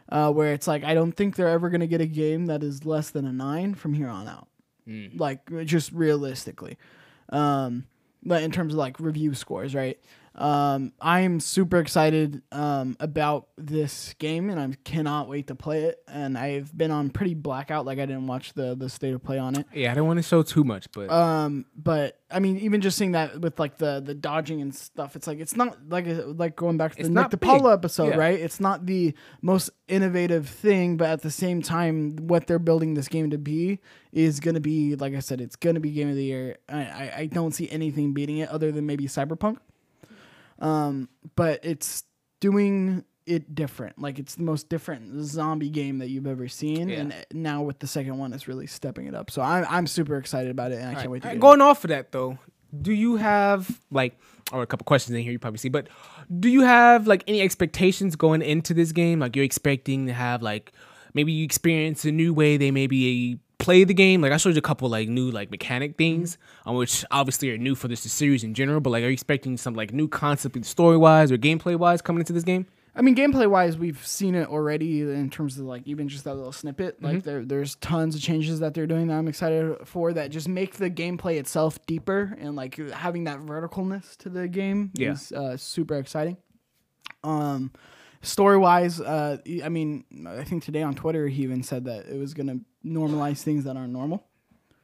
Uh, 0.09 0.31
where 0.31 0.53
it's 0.53 0.67
like 0.67 0.85
I 0.85 0.95
don't 0.95 1.13
think 1.13 1.37
they're 1.37 1.49
ever 1.49 1.71
gonna 1.71 1.87
get 1.87 2.01
a 2.01 2.07
game 2.07 2.47
that 2.47 2.63
is 2.63 2.85
less 2.85 3.11
than 3.11 3.27
a 3.27 3.33
nine 3.33 3.75
from 3.75 3.95
here 3.95 4.09
on 4.09 4.29
out. 4.29 4.49
Like 5.19 5.65
just 5.65 5.93
realistically 5.93 6.77
um, 7.31 7.87
but 8.23 8.43
in 8.43 8.51
terms 8.51 8.75
of 8.75 8.79
like 8.79 9.01
review 9.01 9.35
scores, 9.35 9.75
right? 9.75 9.99
Um, 10.37 10.93
I'm 11.01 11.39
super 11.39 11.79
excited 11.79 12.43
um, 12.51 12.97
about 12.99 13.49
this 13.57 14.15
game, 14.19 14.51
and 14.51 14.59
I 14.59 14.69
cannot 14.83 15.29
wait 15.29 15.47
to 15.47 15.55
play 15.55 15.85
it. 15.85 15.99
And 16.09 16.37
I've 16.37 16.77
been 16.77 16.91
on 16.91 17.11
pretty 17.11 17.35
blackout, 17.35 17.87
like 17.87 17.99
I 17.99 18.07
didn't 18.07 18.27
watch 18.27 18.53
the 18.55 18.75
the 18.75 18.89
state 18.89 19.15
of 19.15 19.23
play 19.23 19.39
on 19.39 19.55
it. 19.57 19.67
Yeah, 19.73 19.93
I 19.93 19.95
don't 19.95 20.09
want 20.09 20.19
to 20.19 20.25
show 20.25 20.43
too 20.43 20.65
much, 20.65 20.91
but 20.93 21.09
Um, 21.11 21.67
but 21.77 22.19
I 22.33 22.41
mean, 22.41 22.59
even 22.59 22.81
just 22.81 22.99
seeing 22.99 23.13
that 23.13 23.41
with 23.41 23.61
like 23.61 23.79
the 23.79 24.03
the 24.05 24.15
dodging 24.15 24.61
and 24.61 24.75
stuff, 24.75 25.15
it's 25.15 25.29
like 25.29 25.39
it's 25.39 25.55
not 25.57 25.79
like 25.89 26.07
like 26.09 26.57
going 26.57 26.79
back 26.79 26.97
to 26.97 27.05
the 27.05 27.09
not 27.11 27.31
Nick 27.33 27.41
DiPaolo 27.41 27.73
episode, 27.73 28.09
Yeah. 28.09 28.17
right? 28.17 28.39
It's 28.39 28.59
not 28.59 28.87
the 28.87 29.15
most 29.41 29.71
innovative 29.87 30.49
thing, 30.49 30.97
but 30.97 31.11
at 31.11 31.23
the 31.23 31.31
same 31.31 31.63
time, 31.63 32.17
what 32.17 32.49
they're 32.49 32.59
building 32.59 32.95
this 32.95 33.07
game 33.07 33.31
to 33.31 33.39
be 33.39 33.79
is 34.11 34.41
going 34.41 34.55
to 34.55 34.61
be, 34.61 34.97
like 34.97 35.15
I 35.15 35.21
said, 35.21 35.41
it's 35.41 35.57
going 35.57 35.75
to 35.75 35.81
be 35.81 35.93
game 35.93 36.09
of 36.09 36.17
the 36.17 36.25
year. 36.25 36.57
I, 36.69 36.81
I 36.83 37.13
I 37.19 37.27
don't 37.27 37.53
see 37.55 37.71
anything 37.71 38.15
beating 38.15 38.39
it 38.39 38.49
other 38.49 38.73
than 38.73 38.85
maybe 38.85 39.07
Cyberpunk. 39.07 39.59
Um, 40.59 41.09
but 41.37 41.65
it's 41.65 42.05
doing 42.41 43.05
it 43.27 43.55
different. 43.55 43.99
Like 43.99 44.19
it's 44.19 44.35
the 44.35 44.43
most 44.43 44.69
different 44.69 45.25
zombie 45.25 45.71
game 45.71 45.99
that 45.99 46.09
you've 46.11 46.27
ever 46.27 46.47
seen, 46.49 46.89
Yeah. 46.89 46.97
and 47.01 47.15
now 47.33 47.63
with 47.63 47.79
the 47.79 47.87
second 47.87 48.19
one, 48.19 48.33
it's 48.33 48.47
really 48.49 48.67
stepping 48.67 49.07
it 49.07 49.15
up. 49.15 49.31
So 49.31 49.41
I'm 49.43 49.65
I'm 49.69 49.87
super 49.87 50.17
excited 50.17 50.51
about 50.51 50.73
it, 50.73 50.77
and 50.81 50.89
I 50.89 50.95
can't 50.95 51.11
wait 51.11 51.23
to 51.23 51.29
Alright, 51.29 51.41
get 51.41 51.47
it. 51.47 51.49
going 51.49 51.61
off 51.61 51.85
of 51.85 51.89
that 51.89 52.13
though, 52.13 52.39
do 52.83 52.93
you 52.93 53.17
have 53.17 53.81
like 53.91 54.19
or 54.53 54.63
a 54.63 54.67
couple 54.67 54.85
questions 54.85 55.17
in 55.17 55.23
here 55.23 55.33
you 55.33 55.39
probably 55.39 55.59
see, 55.59 55.71
but 55.71 55.89
do 56.39 56.51
you 56.51 56.61
have 56.63 57.07
like 57.07 57.25
any 57.27 57.41
expectations 57.41 58.15
going 58.15 58.43
into 58.43 58.75
this 58.75 58.93
game? 58.93 59.21
Like 59.21 59.35
you're 59.37 59.45
expecting 59.45 60.07
to 60.07 60.13
have 60.13 60.43
like 60.43 60.73
maybe 61.15 61.33
you 61.33 61.45
experience 61.45 62.05
a 62.05 62.13
new 62.13 62.35
way 62.35 62.59
they 62.59 62.71
maybe 62.71 63.39
play 63.59 63.85
the 63.85 63.95
game. 63.95 64.21
Like 64.21 64.33
I 64.33 64.37
showed 64.37 64.55
you 64.55 64.59
a 64.59 64.63
couple 64.63 64.89
like 64.89 65.09
new 65.09 65.31
like 65.31 65.51
mechanic 65.51 65.97
things, 65.97 66.39
on 66.67 66.77
which 66.77 67.05
obviously 67.11 67.51
are 67.51 67.59
new 67.59 67.75
for 67.75 67.89
this 67.89 68.01
series 68.01 68.45
in 68.45 68.55
general. 68.55 68.81
But 68.81 68.91
like, 68.91 69.03
are 69.05 69.09
you 69.09 69.13
expecting 69.13 69.57
some 69.57 69.75
like 69.75 69.93
new 69.93 70.09
concept 70.09 70.65
story 70.65 70.97
wise 70.97 71.31
or 71.33 71.39
gameplay 71.39 71.77
wise 71.77 72.03
coming 72.03 72.21
into 72.21 72.33
this 72.33 72.45
game? 72.45 72.67
I 72.97 73.03
mean, 73.03 73.17
gameplay 73.17 73.51
wise, 73.51 73.77
we've 73.77 74.07
seen 74.07 74.37
it 74.37 74.49
already 74.49 75.01
in 75.01 75.29
terms 75.29 75.59
of 75.59 75.65
like 75.65 75.83
even 75.85 76.09
just 76.09 76.23
that 76.25 76.35
little 76.37 76.53
snippet. 76.53 77.03
Like 77.03 77.25
there, 77.25 77.45
there's 77.45 77.75
tons 77.77 78.15
of 78.15 78.21
changes 78.21 78.61
that 78.61 78.73
they're 78.73 78.87
doing 78.87 79.09
that 79.09 79.15
I'm 79.15 79.27
excited 79.27 79.79
for 79.85 80.13
that 80.13 80.31
just 80.31 80.49
make 80.49 80.77
the 80.77 80.89
gameplay 80.89 81.39
itself 81.41 81.85
deeper 81.87 82.37
and 82.41 82.55
like 82.55 82.77
having 82.91 83.25
that 83.25 83.41
verticalness 83.41 84.17
to 84.19 84.29
the 84.29 84.47
game 84.47 84.93
Yeah. 84.95 85.11
is 85.13 85.33
uh, 85.33 85.57
super 85.57 85.97
exciting. 85.97 86.37
Um, 87.25 87.73
story 88.25 88.57
wise, 88.59 89.01
uh, 89.01 89.39
I 89.63 89.69
mean, 89.69 90.05
I 90.27 90.45
think 90.45 90.65
today 90.65 90.83
on 90.83 90.95
Twitter 90.95 91.29
he 91.29 91.43
even 91.43 91.63
said 91.63 91.85
that 91.85 92.07
it 92.07 92.19
was 92.19 92.35
gonna 92.35 92.59
normalize 92.85 93.43
things 93.43 93.65
that 93.65 93.77
aren't 93.77 93.93
normal. 93.93 94.25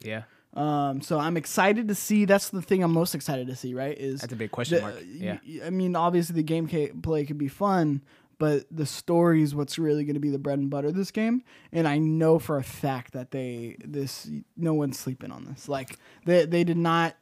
Yeah, 0.03 0.23
Um, 0.53 1.01
so 1.01 1.19
I'm 1.19 1.37
excited 1.37 1.87
to 1.89 1.95
see. 1.95 2.25
That's 2.25 2.49
the 2.49 2.61
thing 2.61 2.83
I'm 2.83 2.91
most 2.91 3.13
excited 3.15 3.47
to 3.47 3.55
see. 3.55 3.73
Right? 3.73 3.97
Is 3.97 4.21
That's 4.21 4.33
a 4.33 4.35
big 4.35 4.51
question 4.51 4.77
the- 4.77 4.81
mark. 4.81 4.95
Yeah. 5.05 5.37
I 5.65 5.69
mean, 5.69 5.95
obviously 5.95 6.35
the 6.35 6.43
game 6.43 6.67
play 7.01 7.25
could 7.25 7.37
be 7.37 7.47
fun, 7.47 8.01
but 8.39 8.65
the 8.71 8.87
story 8.87 9.43
is 9.43 9.53
what's 9.53 9.77
really 9.77 10.03
going 10.03 10.15
to 10.15 10.19
be 10.19 10.31
the 10.31 10.39
bread 10.39 10.57
and 10.57 10.69
butter 10.69 10.87
of 10.87 10.95
this 10.95 11.11
game. 11.11 11.43
And 11.71 11.87
I 11.87 11.99
know 11.99 12.39
for 12.39 12.57
a 12.57 12.63
fact 12.63 13.13
that 13.13 13.29
they 13.31 13.77
this 13.85 14.27
no 14.57 14.73
one's 14.73 14.97
sleeping 14.97 15.31
on 15.31 15.45
this. 15.45 15.69
Like 15.69 15.97
they 16.25 16.45
they 16.45 16.63
did 16.63 16.77
not 16.77 17.15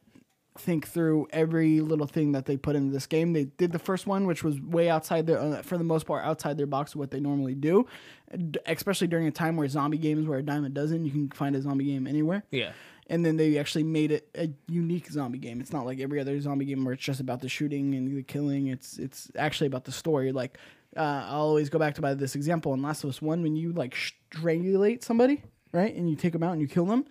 think 0.59 0.87
through 0.87 1.27
every 1.31 1.79
little 1.81 2.07
thing 2.07 2.33
that 2.33 2.45
they 2.45 2.57
put 2.57 2.75
into 2.75 2.91
this 2.91 3.07
game. 3.07 3.33
They 3.33 3.45
did 3.45 3.71
the 3.71 3.79
first 3.79 4.05
one, 4.05 4.25
which 4.25 4.43
was 4.43 4.59
way 4.59 4.89
outside 4.89 5.25
their, 5.27 5.39
uh, 5.39 5.61
for 5.61 5.77
the 5.77 5.83
most 5.83 6.05
part, 6.05 6.25
outside 6.25 6.57
their 6.57 6.67
box 6.67 6.93
of 6.93 6.99
what 6.99 7.11
they 7.11 7.19
normally 7.19 7.55
do, 7.55 7.87
D- 8.35 8.59
especially 8.65 9.07
during 9.07 9.27
a 9.27 9.31
time 9.31 9.55
where 9.55 9.67
zombie 9.67 9.97
games 9.97 10.27
were 10.27 10.37
a 10.37 10.43
dime 10.43 10.65
a 10.65 10.69
dozen. 10.69 11.05
You 11.05 11.11
can 11.11 11.29
find 11.29 11.55
a 11.55 11.61
zombie 11.61 11.85
game 11.85 12.05
anywhere 12.07 12.43
yeah. 12.51 12.71
and 13.09 13.25
then 13.25 13.37
they 13.37 13.57
actually 13.57 13.83
made 13.83 14.11
it 14.11 14.29
a 14.35 14.49
unique 14.67 15.09
zombie 15.09 15.39
game. 15.39 15.61
It's 15.61 15.73
not 15.73 15.85
like 15.85 15.99
every 15.99 16.19
other 16.19 16.39
zombie 16.39 16.65
game 16.65 16.83
where 16.85 16.93
it's 16.93 17.03
just 17.03 17.19
about 17.19 17.41
the 17.41 17.49
shooting 17.49 17.95
and 17.95 18.15
the 18.15 18.23
killing. 18.23 18.67
It's 18.67 18.97
it's 18.97 19.31
actually 19.35 19.67
about 19.67 19.85
the 19.85 19.91
story. 19.91 20.31
Like 20.31 20.57
uh, 20.95 21.25
I'll 21.27 21.41
always 21.41 21.69
go 21.69 21.79
back 21.79 21.95
to 21.95 22.01
by 22.01 22.13
this 22.13 22.35
example 22.35 22.73
in 22.73 22.81
Last 22.81 23.03
of 23.03 23.09
Us 23.09 23.21
One 23.21 23.41
when 23.41 23.55
you 23.55 23.73
like 23.73 23.95
strangulate 23.95 25.03
somebody, 25.03 25.43
right, 25.71 25.93
and 25.95 26.09
you 26.09 26.15
take 26.15 26.33
them 26.33 26.43
out 26.43 26.53
and 26.53 26.61
you 26.61 26.67
kill 26.67 26.85
them, 26.85 27.05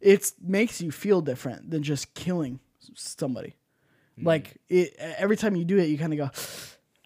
it 0.00 0.32
makes 0.42 0.80
you 0.80 0.90
feel 0.90 1.20
different 1.20 1.70
than 1.70 1.82
just 1.82 2.14
killing 2.14 2.60
somebody. 2.94 3.54
Hmm. 4.18 4.26
Like 4.26 4.56
it, 4.68 4.94
every 4.98 5.36
time 5.36 5.56
you 5.56 5.64
do 5.64 5.78
it, 5.78 5.86
you 5.88 5.98
kind 5.98 6.12
of 6.12 6.18
go. 6.18 6.30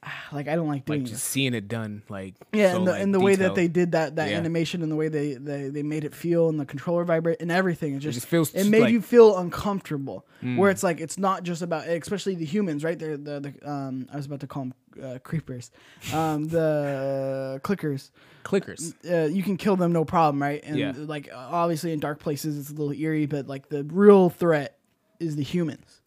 "Ah, 0.02 0.28
Like 0.32 0.46
I 0.48 0.54
don't 0.56 0.68
like 0.68 0.84
doing 0.84 1.00
Like 1.00 1.10
this. 1.10 1.18
just 1.20 1.28
seeing 1.30 1.54
it 1.54 1.66
done, 1.68 2.02
like 2.08 2.34
Yeah, 2.52 2.72
so, 2.72 2.78
and 2.78 2.86
the, 2.86 2.92
like, 2.92 3.02
and 3.02 3.14
the 3.14 3.20
way 3.20 3.34
that 3.36 3.54
they 3.56 3.66
did 3.68 3.92
that 3.92 4.16
that 4.16 4.30
Yeah. 4.30 4.36
animation 4.38 4.82
and 4.82 4.90
the 4.90 4.96
way 4.96 5.08
they, 5.08 5.34
they 5.34 5.68
they 5.68 5.82
made 5.82 6.04
it 6.04 6.14
feel 6.14 6.48
and 6.48 6.58
the 6.60 6.66
controller 6.66 7.04
vibrate 7.04 7.40
and 7.40 7.50
everything, 7.50 7.94
it 7.94 8.00
just, 8.00 8.14
just 8.14 8.26
feels 8.28 8.54
it 8.54 8.64
made 8.68 8.82
like- 8.82 8.92
you 8.92 9.00
feel 9.00 9.36
uncomfortable. 9.38 10.24
Where 10.42 10.70
it's 10.70 10.82
like 10.84 11.00
it's 11.00 11.18
not 11.18 11.42
just 11.42 11.62
about, 11.62 11.88
especially 11.88 12.34
the 12.36 12.44
humans, 12.44 12.84
right? 12.84 12.98
They're 12.98 13.16
the, 13.16 13.40
the 13.40 13.68
um 13.70 14.06
I 14.12 14.16
was 14.16 14.26
about 14.26 14.40
to 14.40 14.46
call 14.46 14.64
them 14.64 14.74
uh, 15.02 15.18
creepers, 15.24 15.70
um 16.12 16.44
the 16.48 17.60
clickers. 17.64 18.10
clickers. 18.44 18.94
Uh, 19.04 19.26
you 19.28 19.42
can 19.42 19.56
kill 19.56 19.76
them 19.76 19.92
no 19.92 20.04
problem, 20.04 20.40
right? 20.42 20.62
And 20.64 20.76
Yeah. 20.78 20.92
like 20.96 21.28
obviously 21.34 21.92
in 21.92 22.00
dark 22.00 22.18
places 22.20 22.58
it's 22.58 22.70
a 22.70 22.74
little 22.74 22.92
eerie, 22.92 23.26
but 23.26 23.46
like 23.48 23.68
the 23.68 23.82
real 23.84 24.30
threat 24.30 24.78
is 25.20 25.36
the 25.36 25.42
humans. 25.42 26.00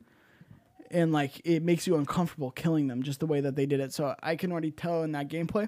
And 0.92 1.12
like 1.12 1.42
it 1.46 1.62
makes 1.64 1.86
you 1.86 1.98
uncomfortable 1.98 2.52
killing 2.52 2.88
them 2.88 3.04
just 3.04 3.20
the 3.20 3.28
way 3.28 3.42
that 3.42 3.56
they 3.56 3.66
did 3.66 3.80
it. 3.80 3.94
So 3.94 4.16
I 4.24 4.36
can 4.36 4.52
already 4.52 4.72
tell 4.72 5.04
in 5.04 5.12
that 5.12 5.30
gameplay 5.30 5.68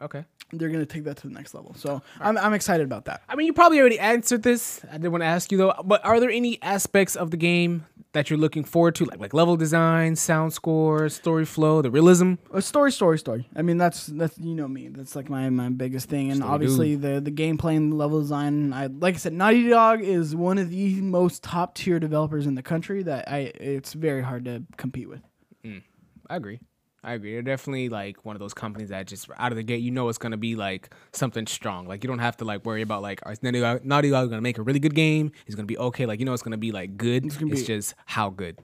Okay. 0.00 0.24
they're 0.52 0.68
gonna 0.70 0.86
take 0.86 1.04
that 1.04 1.16
to 1.18 1.26
the 1.28 1.34
next 1.34 1.54
level. 1.54 1.74
So 1.74 2.02
I'm 2.20 2.38
I'm 2.38 2.54
excited 2.54 2.84
about 2.84 3.04
that. 3.06 3.22
I 3.28 3.34
mean, 3.34 3.46
you 3.46 3.52
probably 3.52 3.80
already 3.80 3.98
answered 3.98 4.42
this. 4.44 4.80
I 4.90 4.98
did 4.98 5.08
want 5.08 5.22
to 5.22 5.26
ask 5.26 5.50
you 5.52 5.58
though, 5.58 5.74
but 5.84 6.04
are 6.04 6.20
there 6.20 6.30
any 6.30 6.60
aspects 6.62 7.16
of 7.16 7.30
the 7.32 7.36
game 7.36 7.84
that 8.12 8.28
you're 8.28 8.38
looking 8.38 8.64
forward 8.64 8.94
to, 8.96 9.04
like 9.04 9.20
like 9.20 9.34
level 9.34 9.56
design, 9.56 10.16
sound 10.16 10.52
score, 10.52 11.08
story 11.08 11.44
flow, 11.44 11.82
the 11.82 11.90
realism? 11.90 12.34
A 12.52 12.60
story, 12.60 12.92
story, 12.92 13.18
story. 13.18 13.48
I 13.54 13.62
mean, 13.62 13.78
that's 13.78 14.06
that's 14.06 14.38
you 14.38 14.54
know 14.54 14.68
me. 14.68 14.88
That's 14.88 15.14
like 15.14 15.28
my 15.28 15.48
my 15.50 15.68
biggest 15.68 16.08
thing, 16.08 16.30
and 16.30 16.38
Story 16.38 16.52
obviously 16.52 16.94
the 16.96 17.20
the 17.20 17.30
gameplay 17.30 17.76
and 17.76 17.92
the 17.92 17.96
level 17.96 18.20
design. 18.20 18.72
I 18.72 18.86
like 18.86 19.14
I 19.14 19.18
said, 19.18 19.32
Naughty 19.32 19.68
Dog 19.68 20.02
is 20.02 20.34
one 20.34 20.58
of 20.58 20.70
the 20.70 21.00
most 21.00 21.42
top 21.42 21.74
tier 21.74 22.00
developers 22.00 22.46
in 22.46 22.54
the 22.54 22.62
country. 22.62 23.02
That 23.02 23.28
I 23.28 23.52
it's 23.54 23.92
very 23.92 24.22
hard 24.22 24.44
to 24.46 24.64
compete 24.76 25.08
with. 25.08 25.22
Mm, 25.64 25.82
I 26.28 26.36
agree. 26.36 26.60
I 27.02 27.14
agree. 27.14 27.32
They're 27.32 27.42
definitely 27.42 27.88
like 27.88 28.24
one 28.26 28.36
of 28.36 28.40
those 28.40 28.52
companies 28.52 28.90
that 28.90 29.06
just 29.06 29.28
out 29.38 29.52
of 29.52 29.56
the 29.56 29.62
gate, 29.62 29.80
you 29.80 29.90
know, 29.90 30.08
it's 30.08 30.18
gonna 30.18 30.36
be 30.36 30.54
like 30.54 30.94
something 31.12 31.46
strong. 31.46 31.86
Like 31.86 32.04
you 32.04 32.08
don't 32.08 32.18
have 32.18 32.36
to 32.38 32.44
like 32.44 32.64
worry 32.66 32.82
about 32.82 33.00
like, 33.00 33.20
is 33.26 33.42
Naughty 33.42 33.60
Dog, 33.60 33.84
Naughty 33.84 34.10
Dog 34.10 34.28
gonna 34.28 34.42
make 34.42 34.58
a 34.58 34.62
really 34.62 34.80
good 34.80 34.94
game? 34.94 35.32
It's 35.46 35.54
gonna 35.54 35.66
be 35.66 35.78
okay. 35.78 36.04
Like 36.04 36.18
you 36.18 36.26
know, 36.26 36.34
it's 36.34 36.42
gonna 36.42 36.58
be 36.58 36.72
like 36.72 36.98
good. 36.98 37.24
It's, 37.24 37.36
gonna 37.36 37.54
be- 37.54 37.64
just 37.64 37.94
how 38.04 38.28
good. 38.28 38.58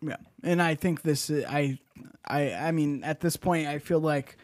Yeah, 0.00 0.16
and 0.44 0.62
I 0.62 0.76
think 0.76 1.02
this. 1.02 1.28
uh, 1.28 1.44
I 1.48 1.78
I 2.24 2.52
I 2.52 2.70
mean, 2.70 3.02
at 3.02 3.20
this 3.20 3.36
point, 3.36 3.66
I 3.66 3.80
feel 3.80 4.00
like 4.00 4.36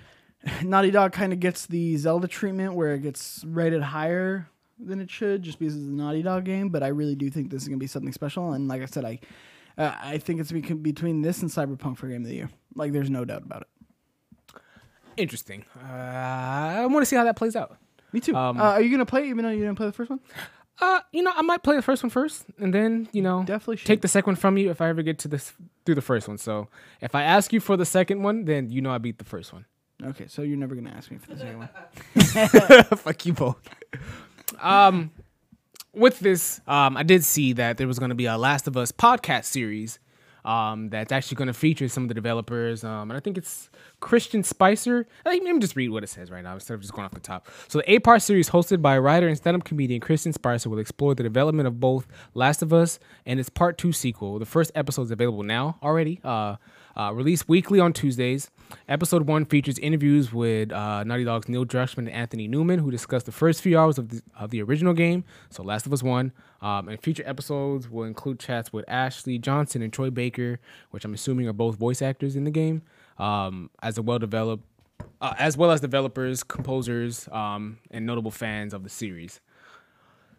Naughty 0.62 0.92
Dog 0.92 1.12
kind 1.12 1.32
of 1.32 1.40
gets 1.40 1.66
the 1.66 1.96
Zelda 1.96 2.28
treatment, 2.28 2.74
where 2.74 2.94
it 2.94 3.00
gets 3.02 3.44
rated 3.44 3.82
higher 3.82 4.48
than 4.78 5.00
it 5.00 5.10
should, 5.10 5.42
just 5.42 5.58
because 5.58 5.74
it's 5.74 5.84
a 5.84 5.90
Naughty 5.90 6.22
Dog 6.22 6.44
game. 6.44 6.68
But 6.68 6.84
I 6.84 6.88
really 6.88 7.16
do 7.16 7.28
think 7.28 7.50
this 7.50 7.62
is 7.62 7.68
gonna 7.68 7.78
be 7.78 7.88
something 7.88 8.12
special. 8.12 8.52
And 8.52 8.68
like 8.68 8.82
I 8.82 8.86
said, 8.86 9.04
I 9.04 9.18
uh, 9.78 9.94
I 10.02 10.18
think 10.18 10.40
it's 10.40 10.52
bec- 10.52 10.82
between 10.82 11.22
this 11.22 11.40
and 11.42 11.50
Cyberpunk 11.50 11.96
for 11.96 12.08
Game 12.08 12.22
of 12.22 12.28
the 12.28 12.34
Year. 12.34 12.50
Like, 12.74 12.92
there's 12.92 13.08
no 13.10 13.24
doubt 13.24 13.42
about 13.42 13.62
it. 13.62 13.68
Interesting. 15.16 15.64
Uh, 15.82 15.86
I 15.86 16.86
want 16.86 17.02
to 17.02 17.06
see 17.06 17.16
how 17.16 17.24
that 17.24 17.36
plays 17.36 17.56
out. 17.56 17.76
Me 18.12 18.20
too. 18.20 18.34
Um, 18.36 18.58
uh, 18.58 18.62
are 18.62 18.80
you 18.82 18.90
gonna 18.90 19.04
play 19.06 19.22
it 19.22 19.26
even 19.30 19.44
though 19.44 19.50
you 19.50 19.60
didn't 19.60 19.76
play 19.76 19.86
the 19.86 19.92
first 19.92 20.10
one? 20.10 20.20
Uh, 20.80 21.00
you 21.12 21.22
know, 21.22 21.32
I 21.34 21.42
might 21.42 21.62
play 21.64 21.74
the 21.74 21.82
first 21.82 22.02
one 22.04 22.10
first, 22.10 22.44
and 22.58 22.72
then 22.72 23.08
you 23.12 23.20
know, 23.20 23.42
Definitely 23.44 23.78
should. 23.78 23.86
take 23.88 24.00
the 24.00 24.08
second 24.08 24.28
one 24.28 24.36
from 24.36 24.56
you 24.56 24.70
if 24.70 24.80
I 24.80 24.88
ever 24.88 25.02
get 25.02 25.18
to 25.20 25.28
this 25.28 25.52
through 25.84 25.96
the 25.96 26.00
first 26.02 26.28
one. 26.28 26.38
So 26.38 26.68
if 27.00 27.14
I 27.16 27.22
ask 27.24 27.52
you 27.52 27.58
for 27.60 27.76
the 27.76 27.84
second 27.84 28.22
one, 28.22 28.44
then 28.44 28.70
you 28.70 28.80
know 28.80 28.90
I 28.92 28.98
beat 28.98 29.18
the 29.18 29.24
first 29.24 29.52
one. 29.52 29.64
Okay, 30.02 30.26
so 30.28 30.42
you're 30.42 30.56
never 30.56 30.76
gonna 30.76 30.90
ask 30.90 31.10
me 31.10 31.18
for 31.18 31.34
the 31.34 31.38
second 31.38 31.58
one. 31.58 32.84
Fuck 32.98 33.26
you 33.26 33.32
both. 33.32 33.56
Um, 34.62 35.10
with 35.94 36.20
this, 36.20 36.60
um, 36.66 36.96
I 36.96 37.02
did 37.02 37.24
see 37.24 37.52
that 37.54 37.76
there 37.76 37.86
was 37.86 37.98
going 37.98 38.10
to 38.10 38.14
be 38.14 38.26
a 38.26 38.36
Last 38.36 38.66
of 38.66 38.76
Us 38.76 38.92
podcast 38.92 39.44
series 39.44 39.98
um, 40.44 40.88
that's 40.88 41.12
actually 41.12 41.36
going 41.36 41.48
to 41.48 41.52
feature 41.52 41.88
some 41.88 42.04
of 42.04 42.08
the 42.08 42.14
developers. 42.14 42.84
Um, 42.84 43.10
and 43.10 43.16
I 43.16 43.20
think 43.20 43.36
it's 43.36 43.68
Christian 44.00 44.42
Spicer. 44.42 45.06
I 45.26 45.30
think, 45.30 45.44
let 45.44 45.54
me 45.54 45.60
just 45.60 45.76
read 45.76 45.90
what 45.90 46.04
it 46.04 46.06
says 46.08 46.30
right 46.30 46.42
now 46.42 46.54
instead 46.54 46.74
of 46.74 46.80
just 46.80 46.92
going 46.92 47.04
off 47.04 47.12
the 47.12 47.20
top. 47.20 47.48
So 47.66 47.78
the 47.78 47.92
eight 47.92 48.04
part 48.04 48.22
series 48.22 48.48
hosted 48.48 48.80
by 48.80 48.98
writer 48.98 49.28
and 49.28 49.36
stand-up 49.36 49.64
comedian 49.64 50.00
Christian 50.00 50.32
Spicer 50.32 50.70
will 50.70 50.78
explore 50.78 51.14
the 51.14 51.22
development 51.22 51.66
of 51.66 51.80
both 51.80 52.06
Last 52.34 52.62
of 52.62 52.72
Us 52.72 52.98
and 53.26 53.38
its 53.40 53.48
part 53.48 53.76
two 53.76 53.92
sequel. 53.92 54.38
The 54.38 54.46
first 54.46 54.70
episode 54.74 55.02
is 55.02 55.10
available 55.10 55.42
now 55.42 55.78
already. 55.82 56.20
Uh, 56.24 56.56
uh, 56.98 57.12
released 57.12 57.48
weekly 57.48 57.78
on 57.78 57.92
Tuesdays. 57.92 58.50
Episode 58.88 59.26
one 59.26 59.44
features 59.44 59.78
interviews 59.78 60.32
with 60.32 60.72
uh, 60.72 61.04
Naughty 61.04 61.24
Dog's 61.24 61.48
Neil 61.48 61.64
Druckmann 61.64 61.98
and 61.98 62.10
Anthony 62.10 62.48
Newman, 62.48 62.80
who 62.80 62.90
discuss 62.90 63.22
the 63.22 63.32
first 63.32 63.62
few 63.62 63.78
hours 63.78 63.98
of 63.98 64.08
the, 64.08 64.22
of 64.38 64.50
the 64.50 64.60
original 64.62 64.92
game, 64.92 65.24
so 65.48 65.62
Last 65.62 65.86
of 65.86 65.92
Us 65.92 66.02
1. 66.02 66.32
Um, 66.60 66.88
and 66.88 67.00
future 67.00 67.22
episodes 67.24 67.88
will 67.88 68.04
include 68.04 68.40
chats 68.40 68.72
with 68.72 68.84
Ashley 68.88 69.38
Johnson 69.38 69.80
and 69.80 69.92
Troy 69.92 70.10
Baker, 70.10 70.58
which 70.90 71.04
I'm 71.04 71.14
assuming 71.14 71.46
are 71.48 71.52
both 71.52 71.76
voice 71.76 72.02
actors 72.02 72.34
in 72.34 72.44
the 72.44 72.50
game, 72.50 72.82
um, 73.18 73.70
as 73.80 73.96
a 73.96 74.02
well 74.02 74.18
developed, 74.18 74.64
uh, 75.20 75.34
as 75.38 75.56
well 75.56 75.70
as 75.70 75.80
developers, 75.80 76.42
composers, 76.42 77.28
um, 77.30 77.78
and 77.92 78.04
notable 78.04 78.32
fans 78.32 78.74
of 78.74 78.82
the 78.82 78.90
series. 78.90 79.40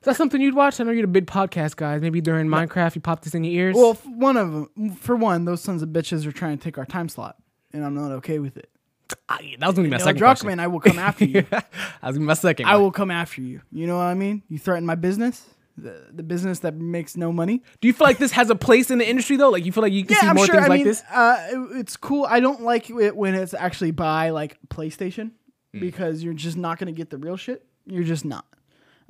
Is 0.01 0.05
that 0.05 0.15
something 0.15 0.39
you'd 0.39 0.55
watch? 0.55 0.79
I 0.79 0.83
know 0.85 0.91
you're 0.91 1.01
the 1.01 1.07
big 1.07 1.25
podcast 1.27 1.75
guys. 1.75 2.01
Maybe 2.01 2.21
during 2.21 2.47
Minecraft, 2.47 2.95
you 2.95 3.01
pop 3.01 3.21
this 3.23 3.35
in 3.35 3.43
your 3.43 3.53
ears. 3.53 3.75
Well, 3.75 3.91
f- 3.91 4.05
one 4.05 4.37
of 4.37 4.51
them, 4.75 4.91
for 4.95 5.15
one, 5.15 5.43
those 5.45 5.61
sons 5.61 5.81
of 5.81 5.89
bitches 5.89 6.25
are 6.25 6.31
trying 6.31 6.57
to 6.57 6.63
take 6.63 6.77
our 6.77 6.85
time 6.85 7.09
slot, 7.09 7.35
and 7.73 7.83
I'm 7.85 7.95
not 7.95 8.11
okay 8.13 8.39
with 8.39 8.55
it. 8.57 8.69
I- 9.27 9.55
that 9.59 9.65
was 9.67 9.75
gonna 9.75 9.87
be 9.87 9.91
my 9.91 9.97
Neil 9.97 10.05
second 10.05 10.21
Druckmann, 10.21 10.39
question. 10.41 10.59
I 10.61 10.67
will 10.67 10.79
come 10.79 10.99
after 10.99 11.25
you. 11.33 11.41
that 11.41 11.65
was 12.01 12.11
gonna 12.15 12.19
be 12.19 12.25
my 12.25 12.33
second. 12.33 12.67
I 12.67 12.75
one. 12.75 12.83
will 12.83 12.91
come 12.91 13.11
after 13.11 13.41
you. 13.41 13.61
You 13.71 13.87
know 13.87 13.97
what 13.97 14.03
I 14.03 14.13
mean? 14.13 14.43
You 14.47 14.57
threaten 14.57 14.85
my 14.85 14.95
business, 14.95 15.43
the, 15.77 16.05
the 16.13 16.23
business 16.23 16.59
that 16.59 16.75
makes 16.75 17.17
no 17.17 17.33
money. 17.33 17.61
Do 17.81 17.87
you 17.89 17.93
feel 17.93 18.05
like 18.07 18.19
this 18.19 18.31
has 18.33 18.49
a 18.49 18.55
place 18.55 18.91
in 18.91 18.99
the 18.99 19.09
industry 19.09 19.35
though? 19.35 19.49
Like 19.49 19.65
you 19.65 19.71
feel 19.73 19.83
like 19.83 19.91
you 19.93 20.05
can 20.05 20.15
see 20.15 20.25
yeah, 20.25 20.29
I'm 20.29 20.35
more 20.37 20.45
sure. 20.45 20.55
things 20.55 20.65
I 20.65 20.69
like 20.69 20.77
mean, 20.79 20.87
this? 20.87 21.03
Uh, 21.11 21.47
it- 21.51 21.77
it's 21.79 21.97
cool. 21.97 22.25
I 22.29 22.39
don't 22.39 22.61
like 22.61 22.89
it 22.89 23.17
when 23.17 23.33
it's 23.35 23.53
actually 23.53 23.91
by 23.91 24.29
like 24.29 24.57
PlayStation 24.69 25.31
Hmm. 25.73 25.79
because 25.81 26.23
you're 26.23 26.33
just 26.33 26.55
not 26.57 26.79
gonna 26.79 26.91
get 26.93 27.09
the 27.09 27.17
real 27.17 27.35
shit. 27.37 27.65
You're 27.85 28.03
just 28.03 28.23
not. 28.25 28.45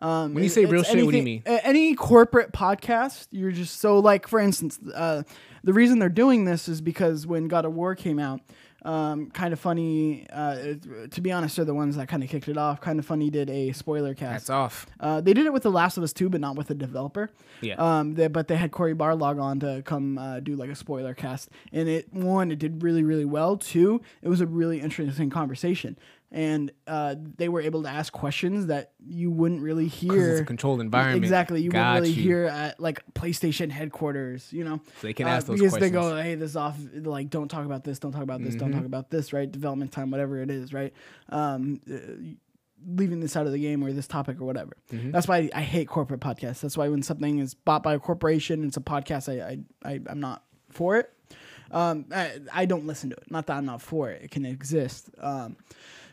Um, 0.01 0.33
When 0.33 0.43
you 0.43 0.49
say 0.49 0.65
real 0.65 0.83
shit, 0.83 1.03
what 1.05 1.11
do 1.11 1.17
you 1.17 1.23
mean? 1.23 1.43
Any 1.45 1.95
corporate 1.95 2.51
podcast, 2.51 3.27
you're 3.31 3.51
just 3.51 3.79
so 3.79 3.99
like. 3.99 4.27
For 4.27 4.39
instance, 4.39 4.79
uh, 4.93 5.23
the 5.63 5.73
reason 5.73 5.99
they're 5.99 6.09
doing 6.09 6.45
this 6.45 6.67
is 6.69 6.81
because 6.81 7.27
when 7.27 7.47
God 7.47 7.65
of 7.65 7.73
War 7.73 7.95
came 7.95 8.19
out, 8.19 8.41
um, 8.83 9.29
kind 9.31 9.51
of 9.53 9.59
funny. 9.59 10.25
Uh, 10.31 10.75
to 11.11 11.21
be 11.21 11.31
honest, 11.31 11.55
they're 11.57 11.65
the 11.65 11.73
ones 11.73 11.97
that 11.97 12.07
kind 12.07 12.23
of 12.23 12.29
kicked 12.29 12.47
it 12.47 12.57
off. 12.57 12.79
Kind 12.79 12.99
of 12.99 13.05
funny 13.05 13.29
did 13.29 13.49
a 13.49 13.71
spoiler 13.73 14.13
cast. 14.13 14.47
That's 14.47 14.49
off. 14.49 14.85
Uh, 14.99 15.21
they 15.21 15.33
did 15.33 15.45
it 15.45 15.53
with 15.53 15.63
The 15.63 15.71
Last 15.71 15.97
of 15.97 16.03
Us 16.03 16.13
2, 16.13 16.29
but 16.29 16.39
not 16.39 16.55
with 16.55 16.67
the 16.67 16.75
developer. 16.75 17.29
Yeah. 17.61 17.75
Um, 17.75 18.13
they, 18.15 18.27
but 18.27 18.47
they 18.47 18.55
had 18.55 18.71
Cory 18.71 18.95
Barlog 18.95 19.41
on 19.41 19.59
to 19.59 19.81
come 19.83 20.17
uh, 20.17 20.39
do 20.39 20.55
like 20.55 20.69
a 20.69 20.75
spoiler 20.75 21.13
cast. 21.13 21.49
And 21.73 21.89
it, 21.89 22.13
one, 22.13 22.51
it 22.51 22.59
did 22.59 22.81
really, 22.81 23.03
really 23.03 23.25
well. 23.25 23.57
Two, 23.57 24.01
it 24.21 24.29
was 24.29 24.39
a 24.41 24.47
really 24.47 24.79
interesting 24.79 25.29
conversation. 25.29 25.97
And 26.31 26.71
uh, 26.85 27.15
they 27.37 27.49
were 27.49 27.59
able 27.61 27.81
to 27.83 27.89
ask 27.89 28.13
questions 28.13 28.67
that 28.67 28.91
you 29.03 29.31
wouldn't 29.31 29.61
really 29.61 29.87
hear. 29.87 30.31
it's 30.33 30.41
a 30.41 30.45
controlled 30.45 30.79
environment. 30.79 31.23
Exactly. 31.23 31.61
You 31.63 31.71
Got 31.71 32.01
wouldn't 32.01 32.15
really 32.15 32.21
you. 32.21 32.21
hear 32.29 32.43
at 32.45 32.79
like 32.79 33.01
PlayStation 33.15 33.71
headquarters, 33.71 34.53
you 34.53 34.63
know? 34.63 34.79
So 35.01 35.07
they 35.07 35.13
can 35.13 35.25
Uh, 35.25 35.31
ask 35.31 35.47
those 35.47 35.59
because 35.59 35.79
they 35.79 35.89
go, 35.89 36.15
hey, 36.21 36.35
this 36.35 36.51
is 36.51 36.55
off. 36.55 36.77
Like, 36.93 37.31
don't 37.31 37.47
talk 37.47 37.65
about 37.65 37.83
this. 37.83 37.97
Don't 37.97 38.11
talk 38.11 38.21
about 38.21 38.43
this. 38.43 38.53
Don't 38.53 38.69
Mm-hmm. 38.69 38.77
talk 38.77 38.85
about 38.85 39.09
this. 39.09 39.33
Right? 39.33 39.51
Development 39.51 39.91
time, 39.91 40.11
whatever 40.11 40.39
it 40.39 40.51
is. 40.51 40.71
Right? 40.71 40.93
Um, 41.29 41.81
uh, 41.91 41.97
leaving 42.87 43.19
this 43.21 43.35
out 43.35 43.45
of 43.47 43.51
the 43.51 43.59
game 43.59 43.83
or 43.83 43.91
this 43.91 44.07
topic 44.07 44.39
or 44.39 44.45
whatever. 44.45 44.77
Mm-hmm. 44.91 45.09
That's 45.11 45.27
why 45.27 45.49
I 45.53 45.61
hate 45.61 45.87
corporate 45.87 46.21
podcasts. 46.21 46.61
That's 46.61 46.77
why 46.77 46.87
when 46.89 47.01
something 47.01 47.39
is 47.39 47.53
bought 47.55 47.81
by 47.83 47.95
a 47.95 47.99
corporation, 47.99 48.63
it's 48.65 48.77
a 48.77 48.81
podcast. 48.81 49.27
I 49.29 49.57
I, 49.83 49.93
I 49.93 49.99
I'm 50.07 50.19
not 50.19 50.43
for 50.69 50.97
it. 50.97 51.11
Um, 51.71 52.05
I, 52.11 52.39
I 52.53 52.65
don't 52.65 52.85
listen 52.87 53.09
to 53.11 53.15
it. 53.15 53.29
Not 53.29 53.47
that 53.47 53.57
I'm 53.57 53.65
not 53.65 53.81
for 53.81 54.09
it. 54.09 54.21
It 54.23 54.31
can 54.31 54.45
exist. 54.45 55.09
Um, 55.19 55.57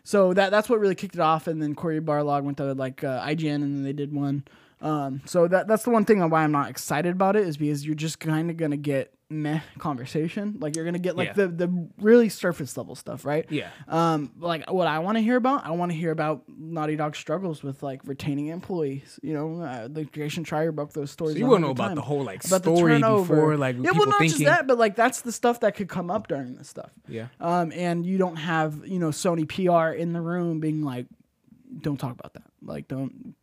so 0.07 0.33
that 0.35 0.51
that's 0.51 0.69
what 0.69 0.79
really 0.79 0.95
kicked 0.95 1.17
it 1.17 1.21
off. 1.21 1.49
And 1.49 1.61
then 1.61 1.75
Cory 1.75 2.01
Barlog 2.01 2.45
went 2.45 2.59
to 2.59 2.75
like 2.75 3.03
uh, 3.03 3.21
IGN, 3.27 3.57
and 3.57 3.75
then 3.75 3.83
they 3.83 3.93
did 3.93 4.15
one. 4.15 4.45
Um, 4.83 5.23
so 5.25 5.49
that 5.49 5.67
that's 5.69 5.85
the 5.85 5.91
one 5.91 6.05
thing 6.05 6.21
on 6.23 6.31
why 6.31 6.43
I'm 6.45 6.53
not 6.53 6.69
excited 6.71 7.13
about 7.13 7.35
it 7.37 7.47
is 7.47 7.57
because 7.57 7.85
you're 7.87 7.95
just 7.95 8.21
kind 8.21 8.51
of 8.51 8.57
gonna 8.57 8.77
get 8.77 9.13
meh 9.31 9.61
conversation. 9.79 10.57
Like 10.61 10.77
you're 10.77 10.85
gonna 10.85 10.99
get 10.99 11.17
like 11.17 11.29
Yeah. 11.29 11.33
the 11.33 11.49
the 11.49 11.89
really 11.99 12.29
surface 12.29 12.77
level 12.77 12.95
stuff, 12.95 13.25
right? 13.25 13.47
Yeah. 13.49 13.71
Um, 13.89 14.33
like 14.39 14.71
what 14.71 14.87
I 14.87 14.99
want 14.99 15.17
to 15.17 15.23
hear 15.23 15.37
about, 15.37 15.65
I 15.65 15.71
want 15.71 15.91
to 15.93 15.97
hear 15.97 16.11
about 16.11 16.45
Naughty 16.49 16.95
Dog 16.95 17.17
struggles 17.17 17.63
with 17.63 17.83
like 17.83 18.03
retaining 18.05 18.49
employees. 18.49 19.19
You 19.23 19.33
know, 19.35 19.63
uh, 19.63 19.89
the 19.89 20.05
creation 20.05 20.45
Schreier 20.45 20.75
broke 20.75 20.93
those 20.93 21.11
stories. 21.11 21.35
So 21.35 21.39
you 21.39 21.47
wanna 21.47 21.65
know 21.67 21.71
about 21.73 21.95
the 21.95 22.03
whole, 22.03 22.23
like, 22.23 22.45
About 22.45 22.61
story 22.63 23.01
before, 23.01 23.57
like, 23.57 23.77
yeah, 23.81 23.93
well, 23.93 24.07
not 24.07 24.19
thinking- 24.19 24.29
just 24.41 24.45
that, 24.45 24.67
but 24.67 24.77
like 24.79 24.95
that's 24.95 25.23
the 25.23 25.33
stuff 25.33 25.61
that 25.61 25.75
could 25.75 25.89
come 25.89 26.11
up 26.11 26.29
during 26.29 26.55
this 26.55 26.69
stuff. 26.69 26.91
Yeah. 27.09 27.29
Um, 27.41 27.73
and 27.73 28.05
you 28.05 28.19
don't 28.19 28.37
have 28.37 28.87
you 28.87 28.99
know 28.99 29.09
Sony 29.09 29.49
PR 29.49 29.97
in 29.97 30.13
the 30.13 30.21
room 30.21 30.61
being 30.61 30.83
like, 30.83 31.07
don't 31.81 31.97
talk 31.99 32.13
about 32.13 32.35
that. 32.35 32.45
Like, 32.63 32.89
don't 32.89 33.35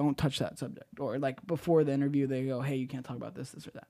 don't 0.00 0.18
touch 0.18 0.38
that 0.38 0.58
subject 0.58 0.98
or 0.98 1.18
like 1.18 1.38
before 1.46 1.84
the 1.84 1.92
interview 1.92 2.26
they 2.26 2.42
go 2.44 2.60
hey 2.60 2.76
you 2.76 2.88
can't 2.88 3.04
talk 3.04 3.16
about 3.16 3.34
this 3.34 3.50
this 3.50 3.66
or 3.66 3.72
that 3.72 3.88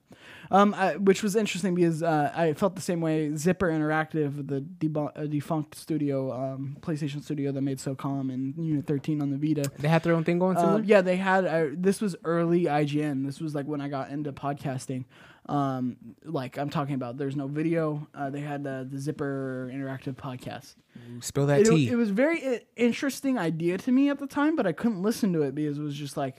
um 0.51 0.73
I, 0.73 0.95
which 0.97 1.23
was 1.23 1.35
interesting 1.35 1.73
because 1.75 2.03
uh, 2.03 2.31
i 2.35 2.53
felt 2.53 2.75
the 2.75 2.81
same 2.81 3.01
way 3.01 3.35
zipper 3.35 3.69
interactive 3.69 4.47
the 4.47 4.61
debun- 4.61 5.11
uh, 5.15 5.25
defunct 5.25 5.75
studio 5.75 6.31
um 6.33 6.77
playstation 6.81 7.23
studio 7.23 7.51
that 7.51 7.61
made 7.61 7.77
socom 7.79 8.33
and 8.33 8.53
unit 8.57 8.85
13 8.87 9.21
on 9.21 9.29
the 9.31 9.37
vita 9.37 9.71
They 9.79 9.87
had 9.87 10.03
their 10.03 10.13
own 10.13 10.23
thing 10.23 10.39
going. 10.39 10.57
uh, 10.57 10.81
yeah, 10.83 11.01
they 11.01 11.17
had. 11.17 11.45
Uh, 11.45 11.67
this 11.73 12.01
was 12.01 12.15
early 12.25 12.65
IGN. 12.65 13.25
This 13.25 13.39
was 13.39 13.55
like 13.55 13.65
when 13.67 13.81
I 13.81 13.87
got 13.87 14.09
into 14.09 14.31
podcasting. 14.33 15.05
Um, 15.47 15.97
like 16.23 16.57
I'm 16.57 16.69
talking 16.69 16.95
about. 16.95 17.17
There's 17.17 17.35
no 17.35 17.47
video. 17.47 18.07
Uh, 18.13 18.29
they 18.29 18.41
had 18.41 18.65
uh, 18.65 18.83
the 18.83 18.99
Zipper 18.99 19.69
interactive 19.73 20.15
podcast. 20.15 20.75
Spill 21.21 21.47
that 21.47 21.61
It, 21.61 21.65
tea. 21.65 21.89
it 21.89 21.95
was 21.95 22.11
very 22.11 22.61
interesting 22.75 23.37
idea 23.37 23.77
to 23.79 23.91
me 23.91 24.09
at 24.09 24.19
the 24.19 24.27
time, 24.27 24.55
but 24.55 24.67
I 24.67 24.71
couldn't 24.71 25.01
listen 25.01 25.33
to 25.33 25.41
it 25.41 25.55
because 25.55 25.77
it 25.77 25.81
was 25.81 25.95
just 25.95 26.15
like 26.15 26.37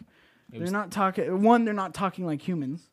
they're 0.50 0.70
not 0.70 0.90
talking. 0.90 1.42
One, 1.42 1.64
they're 1.64 1.74
not 1.74 1.94
talking 1.94 2.26
like 2.26 2.46
humans. 2.46 2.88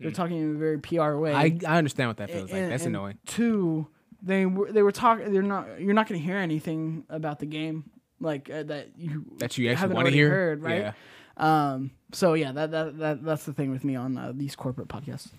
They're 0.00 0.10
talking 0.10 0.38
in 0.38 0.56
a 0.56 0.58
very 0.58 0.78
PR 0.80 1.14
way. 1.14 1.32
Mm. 1.32 1.64
I, 1.64 1.74
I 1.74 1.78
understand 1.78 2.08
what 2.08 2.16
that 2.16 2.28
feels 2.30 2.50
like. 2.50 2.68
That's 2.68 2.84
and 2.84 2.96
annoying. 2.96 3.18
Two, 3.24 3.86
they 4.20 4.46
were 4.46 4.72
they 4.72 4.82
were 4.82 4.90
talking. 4.90 5.32
They're 5.32 5.42
not. 5.42 5.80
You're 5.80 5.94
not 5.94 6.08
going 6.08 6.20
to 6.20 6.26
hear 6.26 6.38
anything 6.38 7.04
about 7.08 7.38
the 7.38 7.46
game 7.46 7.84
like 8.22 8.48
uh, 8.50 8.62
that 8.64 8.88
you 8.96 9.24
That 9.38 9.58
you 9.58 9.70
actually 9.70 9.94
wanna 9.94 10.10
hear? 10.10 10.30
Heard, 10.30 10.62
right? 10.62 10.80
Yeah. 10.80 10.92
Um. 11.36 11.90
So 12.12 12.34
yeah, 12.34 12.52
that, 12.52 12.70
that 12.70 12.98
that 12.98 13.24
that's 13.24 13.44
the 13.44 13.52
thing 13.52 13.70
with 13.70 13.84
me 13.84 13.96
on 13.96 14.18
uh, 14.18 14.32
these 14.34 14.54
corporate 14.54 14.88
podcasts. 14.88 15.30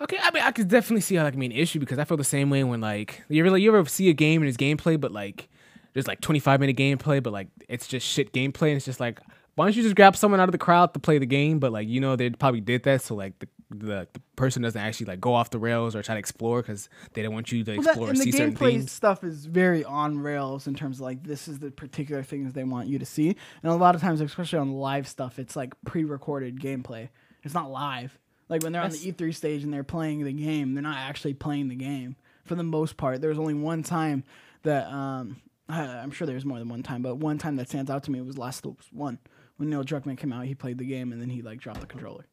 Okay, 0.00 0.16
I 0.22 0.30
mean, 0.30 0.42
I 0.42 0.52
could 0.52 0.68
definitely 0.68 1.00
see 1.00 1.16
how 1.16 1.24
that 1.24 1.32
can 1.32 1.40
be 1.40 1.46
an 1.46 1.52
issue 1.52 1.80
because 1.80 1.98
I 1.98 2.04
feel 2.04 2.16
the 2.16 2.24
same 2.24 2.50
way 2.50 2.62
when 2.64 2.80
like 2.80 3.22
you 3.28 3.44
ever 3.44 3.56
you 3.56 3.74
ever 3.74 3.88
see 3.88 4.08
a 4.08 4.12
game 4.12 4.42
and 4.42 4.48
it's 4.48 4.56
gameplay, 4.56 5.00
but 5.00 5.12
like 5.12 5.48
there's 5.92 6.06
like 6.06 6.20
25 6.20 6.60
minute 6.60 6.76
gameplay, 6.76 7.22
but 7.22 7.32
like 7.32 7.48
it's 7.68 7.86
just 7.86 8.06
shit 8.06 8.32
gameplay, 8.32 8.68
and 8.68 8.76
it's 8.76 8.86
just 8.86 9.00
like 9.00 9.20
why 9.56 9.66
don't 9.66 9.74
you 9.74 9.82
just 9.82 9.96
grab 9.96 10.14
someone 10.14 10.38
out 10.38 10.48
of 10.48 10.52
the 10.52 10.58
crowd 10.58 10.94
to 10.94 11.00
play 11.00 11.18
the 11.18 11.26
game? 11.26 11.58
But 11.58 11.72
like 11.72 11.88
you 11.88 12.00
know 12.00 12.14
they 12.14 12.30
probably 12.30 12.60
did 12.60 12.84
that 12.84 13.02
so 13.02 13.16
like 13.16 13.38
the 13.40 13.48
the, 13.70 14.08
the 14.12 14.20
person 14.36 14.62
doesn't 14.62 14.80
actually 14.80 15.06
like 15.06 15.20
go 15.20 15.34
off 15.34 15.50
the 15.50 15.58
rails 15.58 15.94
or 15.94 16.02
try 16.02 16.14
to 16.14 16.18
explore 16.18 16.62
because 16.62 16.88
they 17.12 17.22
don't 17.22 17.34
want 17.34 17.52
you 17.52 17.62
to 17.64 17.72
Well, 17.72 17.82
that, 17.82 17.90
explore 17.90 18.06
or 18.08 18.10
and 18.10 18.18
the 18.18 18.22
see 18.24 18.32
certain 18.32 18.54
gameplay 18.54 18.70
things. 18.72 18.92
stuff 18.92 19.22
is 19.24 19.44
very 19.46 19.84
on 19.84 20.18
rails 20.18 20.66
in 20.66 20.74
terms 20.74 20.96
of 20.98 21.02
like 21.02 21.22
this 21.22 21.48
is 21.48 21.58
the 21.58 21.70
particular 21.70 22.22
things 22.22 22.54
they 22.54 22.64
want 22.64 22.88
you 22.88 22.98
to 22.98 23.04
see, 23.04 23.36
and 23.62 23.70
a 23.72 23.74
lot 23.74 23.94
of 23.94 24.00
times, 24.00 24.20
especially 24.20 24.58
on 24.58 24.72
live 24.72 25.06
stuff, 25.06 25.38
it's 25.38 25.54
like 25.56 25.74
pre-recorded 25.84 26.60
gameplay. 26.60 27.08
It's 27.42 27.54
not 27.54 27.70
live. 27.70 28.18
Like 28.48 28.62
when 28.62 28.72
they're 28.72 28.80
on 28.82 28.90
the 28.90 28.96
E3 29.12 29.34
stage 29.34 29.62
and 29.64 29.72
they're 29.72 29.84
playing 29.84 30.24
the 30.24 30.32
game, 30.32 30.72
they're 30.74 30.82
not 30.82 30.96
actually 30.96 31.34
playing 31.34 31.68
the 31.68 31.74
game 31.76 32.16
for 32.46 32.54
the 32.54 32.62
most 32.62 32.96
part. 32.96 33.20
There's 33.20 33.38
only 33.38 33.52
one 33.54 33.82
time 33.82 34.24
that 34.62 34.86
um, 34.90 35.36
I- 35.68 35.82
I'm 35.98 36.10
sure 36.10 36.26
there's 36.26 36.46
more 36.46 36.58
than 36.58 36.70
one 36.70 36.82
time, 36.82 37.02
but 37.02 37.16
one 37.16 37.36
time 37.36 37.56
that 37.56 37.68
stands 37.68 37.90
out 37.90 38.04
to 38.04 38.10
me 38.10 38.22
was 38.22 38.38
Last 38.38 38.64
of 38.64 38.76
One 38.92 39.18
when 39.58 39.68
Neil 39.68 39.84
Druckmann 39.84 40.16
came 40.16 40.32
out. 40.32 40.46
He 40.46 40.54
played 40.54 40.78
the 40.78 40.86
game 40.86 41.12
and 41.12 41.20
then 41.20 41.28
he 41.28 41.42
like 41.42 41.60
dropped 41.60 41.80
the 41.82 41.86
controller. 41.86 42.24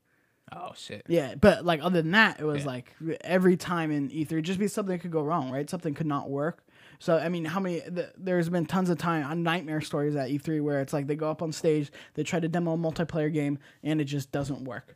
Oh 0.53 0.71
shit. 0.75 1.03
Yeah, 1.07 1.35
but 1.35 1.65
like 1.65 1.81
other 1.83 2.01
than 2.01 2.11
that, 2.11 2.39
it 2.39 2.45
was 2.45 2.61
Yeah. 2.61 2.67
like 2.67 2.95
every 3.21 3.57
time 3.57 3.91
in 3.91 4.09
E3, 4.09 4.41
just 4.43 4.59
be 4.59 4.67
something 4.67 4.99
could 4.99 5.11
go 5.11 5.21
wrong, 5.23 5.51
right? 5.51 5.69
Something 5.69 5.93
could 5.93 6.05
not 6.07 6.29
work. 6.29 6.63
So 6.99 7.17
I 7.17 7.29
mean, 7.29 7.45
how 7.45 7.59
many? 7.59 7.81
Th- 7.81 8.09
there's 8.17 8.47
been 8.49 8.65
tons 8.65 8.89
of 8.89 8.97
time 8.97 9.25
on 9.25 9.43
nightmare 9.43 9.81
stories 9.81 10.15
at 10.15 10.29
E3 10.29 10.61
where 10.61 10.81
it's 10.81 10.93
like 10.93 11.07
they 11.07 11.15
go 11.15 11.29
up 11.29 11.41
on 11.41 11.51
stage, 11.51 11.91
they 12.13 12.23
try 12.23 12.39
to 12.39 12.47
demo 12.47 12.73
a 12.73 12.77
multiplayer 12.77 13.33
game, 13.33 13.57
and 13.83 13.99
it 13.99 14.05
just 14.05 14.31
doesn't 14.31 14.63
work. 14.63 14.95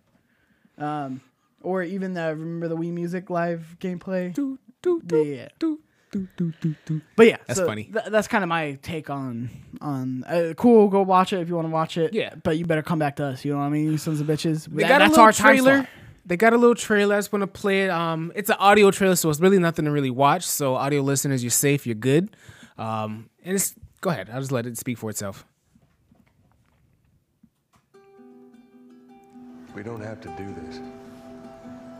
Um, 0.77 1.21
or 1.61 1.83
even 1.83 2.13
the 2.13 2.27
remember 2.35 2.67
the 2.69 2.77
Wii 2.77 2.93
Music 2.93 3.29
live 3.29 3.75
gameplay. 3.79 4.33
Do, 4.33 4.59
do, 4.81 5.01
do, 5.05 5.23
yeah. 5.23 5.49
do. 5.59 5.79
But 7.15 7.27
yeah, 7.27 7.37
That's 7.47 7.59
so 7.59 7.65
funny. 7.67 7.83
th- 7.85 8.05
that's 8.09 8.27
kind 8.27 8.43
of 8.43 8.47
my 8.47 8.79
take 8.81 9.09
on 9.09 9.49
on 9.81 10.23
uh, 10.25 10.53
cool. 10.57 10.87
Go 10.89 11.01
watch 11.03 11.33
it 11.33 11.39
if 11.39 11.49
you 11.49 11.55
want 11.55 11.67
to 11.67 11.71
watch 11.71 11.97
it. 11.97 12.13
Yeah. 12.13 12.33
but 12.43 12.57
you 12.57 12.65
better 12.65 12.81
come 12.81 12.97
back 12.99 13.15
to 13.17 13.25
us. 13.25 13.45
You 13.45 13.51
know 13.53 13.59
what 13.59 13.65
I 13.65 13.69
mean? 13.69 13.91
You 13.91 13.97
sons 13.97 14.19
of 14.19 14.27
bitches. 14.27 14.65
They 14.65 14.83
That- 14.83 14.89
got 14.89 14.95
a 14.95 14.99
that's 15.05 15.11
little 15.11 15.25
our 15.25 15.33
trailer. 15.33 15.75
slot. 15.77 15.89
They 16.25 16.37
got 16.37 16.53
a 16.53 16.57
little 16.57 16.75
trailer. 16.75 17.15
I 17.15 17.17
just 17.19 17.31
want 17.33 17.41
to 17.41 17.47
play 17.47 17.85
it. 17.85 17.89
Um, 17.89 18.31
it's 18.35 18.49
an 18.49 18.57
audio 18.59 18.91
trailer, 18.91 19.15
so 19.15 19.29
it's 19.29 19.39
really 19.39 19.57
nothing 19.59 19.85
to 19.85 19.91
really 19.91 20.11
watch. 20.11 20.45
So 20.45 20.75
audio 20.75 21.01
listeners, 21.01 21.43
you're 21.43 21.49
safe. 21.51 21.85
You're 21.87 21.95
good. 21.95 22.35
Um, 22.77 23.29
and 23.43 23.55
it's 23.55 23.73
go 24.01 24.09
ahead. 24.11 24.29
I'll 24.31 24.39
just 24.39 24.51
let 24.51 24.65
it 24.67 24.77
speak 24.77 24.97
for 24.99 25.09
itself. 25.09 25.45
We 29.75 29.83
don't 29.83 30.01
have 30.01 30.19
to 30.21 30.27
do 30.29 30.53
this. 30.63 30.79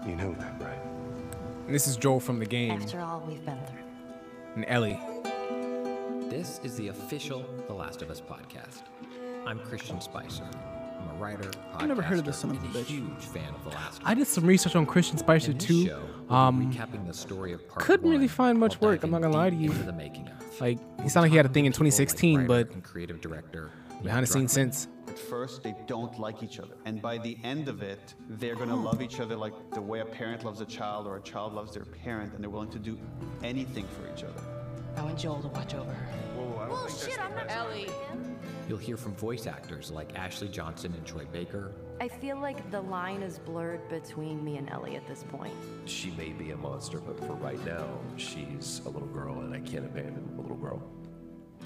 You 0.07 0.15
know 0.15 0.33
that, 0.33 0.61
right? 0.61 0.79
And 1.65 1.73
this 1.75 1.87
is 1.87 1.97
Joel 1.97 2.19
from 2.19 2.39
the 2.39 2.45
game 2.45 2.71
After 2.81 2.99
all 2.99 3.23
we've 3.27 3.43
been 3.45 3.57
through. 3.67 3.83
And 4.55 4.65
Ellie. 4.67 4.99
This 6.29 6.59
is 6.63 6.75
the 6.77 6.89
official 6.89 7.45
The 7.67 7.73
Last 7.73 8.01
of 8.01 8.09
Us 8.09 8.21
podcast. 8.21 8.83
I'm 9.47 9.59
Christian 9.59 9.99
Spicer. 10.01 10.43
I'm 10.99 11.09
a 11.09 11.13
writer, 11.19 11.49
podcaster, 11.49 11.81
I 11.83 11.85
never 11.85 12.01
heard 12.01 12.19
of 12.19 12.25
this 12.25 12.37
son 12.37 12.51
of 12.51 12.57
a 12.63 12.67
bitch. 12.67 12.85
huge 12.85 13.23
fan 13.23 13.53
of 13.55 13.63
The 13.63 13.69
Last 13.69 14.01
of 14.01 14.07
I 14.07 14.13
did 14.13 14.27
some 14.27 14.45
research 14.45 14.75
on 14.75 14.85
Christian 14.85 15.17
Spicer 15.17 15.53
too. 15.53 15.85
show, 15.87 16.01
Um, 16.33 16.71
recapping 16.71 17.07
the 17.07 17.13
story 17.13 17.53
of 17.53 17.67
part 17.69 17.85
couldn't 17.85 18.09
really 18.09 18.27
find 18.27 18.59
much 18.59 18.79
work, 18.81 19.03
I'm 19.03 19.11
not 19.11 19.21
gonna 19.21 19.33
lie 19.33 19.49
to 19.49 19.55
you. 19.55 19.71
into 19.71 19.83
the 19.83 19.93
making 19.93 20.27
of. 20.27 20.61
like 20.61 20.77
he 21.01 21.07
sounded 21.09 21.25
like 21.27 21.31
he 21.31 21.37
had 21.37 21.45
a 21.45 21.49
thing 21.49 21.65
in 21.65 21.71
People 21.71 21.85
like 21.85 21.93
2016, 21.93 22.37
writer 22.47 22.47
but 22.65 22.83
creative 22.83 23.21
director 23.21 23.71
behind 24.03 24.23
the 24.23 24.27
scenes 24.27 24.51
since. 24.51 24.87
At 25.09 25.17
first, 25.17 25.63
they 25.63 25.75
don't 25.87 26.19
like 26.19 26.43
each 26.43 26.59
other. 26.59 26.75
And 26.85 27.01
by 27.01 27.17
the 27.17 27.35
end 27.43 27.67
of 27.67 27.81
it, 27.81 28.13
they're 28.29 28.55
going 28.55 28.69
to 28.69 28.75
love 28.75 29.01
each 29.01 29.19
other 29.19 29.35
like 29.35 29.53
the 29.71 29.81
way 29.81 30.01
a 30.01 30.05
parent 30.05 30.45
loves 30.45 30.61
a 30.61 30.65
child 30.65 31.07
or 31.07 31.17
a 31.17 31.21
child 31.21 31.53
loves 31.53 31.73
their 31.73 31.85
parent, 31.85 32.33
and 32.35 32.43
they're 32.43 32.51
willing 32.51 32.69
to 32.69 32.79
do 32.79 32.95
anything 33.43 33.87
for 33.87 34.07
each 34.13 34.23
other. 34.23 34.41
I 34.95 35.01
want 35.03 35.17
Joel 35.17 35.41
to 35.41 35.47
watch 35.47 35.73
over 35.73 35.91
her. 35.91 36.09
Oh 36.71 36.87
shit 36.87 37.19
I'm 37.19 37.33
not 37.35 37.49
Ellie 37.49 37.89
You'll 38.67 38.77
hear 38.77 38.97
from 38.97 39.15
voice 39.15 39.47
actors 39.47 39.89
like 39.89 40.15
Ashley 40.15 40.47
Johnson 40.47 40.93
and 40.93 41.05
Troy 41.05 41.25
Baker, 41.31 41.73
I 42.01 42.07
feel 42.07 42.39
like 42.39 42.71
the 42.71 42.79
line 42.79 43.21
is 43.21 43.39
blurred 43.39 43.89
between 43.89 44.41
me 44.41 44.55
and 44.55 44.69
Ellie 44.69 44.95
at 44.95 45.05
this 45.05 45.25
point. 45.27 45.53
She 45.83 46.11
may 46.11 46.29
be 46.29 46.51
a 46.51 46.55
monster, 46.55 47.01
but 47.01 47.19
for 47.19 47.33
right 47.33 47.63
now, 47.65 47.89
she's 48.15 48.81
a 48.85 48.89
little 48.89 49.09
girl, 49.09 49.41
and 49.41 49.53
I 49.53 49.59
can't 49.59 49.83
abandon 49.85 50.29
a 50.37 50.41
little 50.41 50.55
girl. 50.55 50.81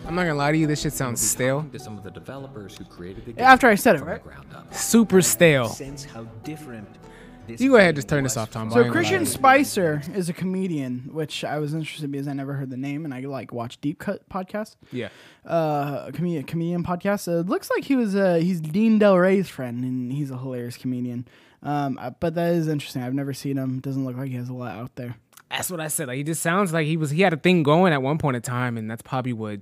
I'm 0.05 0.15
not 0.15 0.23
gonna 0.23 0.35
lie 0.35 0.51
to 0.51 0.57
you, 0.57 0.67
this 0.67 0.81
shit 0.81 0.93
sounds 0.93 1.21
stale. 1.21 1.65
to 1.71 1.79
some 1.79 1.97
of 1.97 2.03
the 2.03 2.11
developers 2.11 2.77
who 2.77 2.83
created 2.85 3.25
the 3.25 3.31
game 3.33 3.43
After 3.45 3.67
I 3.67 3.75
said 3.75 3.95
it, 3.95 4.01
right? 4.03 4.21
ground 4.23 4.47
up. 4.53 4.73
Super 4.73 5.21
stale. 5.21 5.67
sense 5.69 6.03
how 6.03 6.23
different 6.43 6.87
this 7.47 7.59
You 7.61 7.71
go 7.71 7.75
ahead, 7.77 7.95
game 7.95 7.95
just 7.97 8.09
turn 8.09 8.23
this 8.23 8.33
was 8.33 8.37
off, 8.37 8.51
Tom. 8.51 8.69
from- 8.69 8.71
I 8.71 8.73
So 8.73 8.79
gonna 8.83 8.87
lie 8.89 8.93
Christian 8.93 9.19
to 9.19 9.25
you. 9.25 9.31
Spicer 9.31 10.01
is 10.13 10.29
a 10.29 10.33
comedian, 10.33 11.09
which 11.11 11.43
I 11.43 11.59
was 11.59 11.73
interested 11.73 12.11
because 12.11 12.27
I 12.27 12.33
never 12.33 12.53
heard 12.53 12.69
the 12.69 12.77
name, 12.77 13.05
and 13.05 13.13
I 13.13 13.21
like 13.21 13.51
watch 13.53 13.79
Deep 13.81 13.99
Cut 13.99 14.27
podcast, 14.29 14.75
Yeah. 14.91 15.09
uh, 15.45 16.05
a 16.07 16.11
comedian 16.13 16.43
comedian 16.43 16.83
podcast. 16.83 17.27
Uh, 17.27 17.39
it 17.39 17.47
looks 17.47 17.69
like 17.75 17.83
he 17.85 17.95
was 17.95 18.15
uh, 18.15 18.35
he's 18.35 18.59
Dean 18.61 18.99
Delray's 18.99 19.47
friend, 19.49 19.83
and 19.83 20.11
he's 20.11 20.31
a 20.31 20.37
hilarious 20.37 20.77
comedian. 20.77 21.27
Um, 21.63 21.97
uh, 22.01 22.09
but 22.19 22.35
that 22.35 22.53
is 22.53 22.67
interesting. 22.67 23.01
I've 23.03 23.13
never 23.13 23.33
seen 23.33 23.57
him. 23.57 23.79
Doesn't 23.79 24.03
look 24.05 24.17
like 24.17 24.29
he 24.29 24.35
has 24.35 24.49
a 24.49 24.53
lot 24.53 24.75
out 24.75 24.95
there. 24.95 25.15
That's 25.49 25.69
what 25.71 25.79
I 25.79 25.87
said. 25.87 26.07
Like 26.09 26.17
he 26.17 26.23
just 26.23 26.41
sounds 26.41 26.73
like 26.73 26.87
he 26.87 26.97
was 26.97 27.11
he 27.11 27.21
had 27.21 27.31
a 27.31 27.37
thing 27.37 27.63
going 27.63 27.93
at 27.93 28.01
one 28.01 28.17
point 28.17 28.35
in 28.35 28.41
time, 28.41 28.77
and 28.77 28.89
that's 28.91 29.01
probably 29.01 29.33
what 29.33 29.59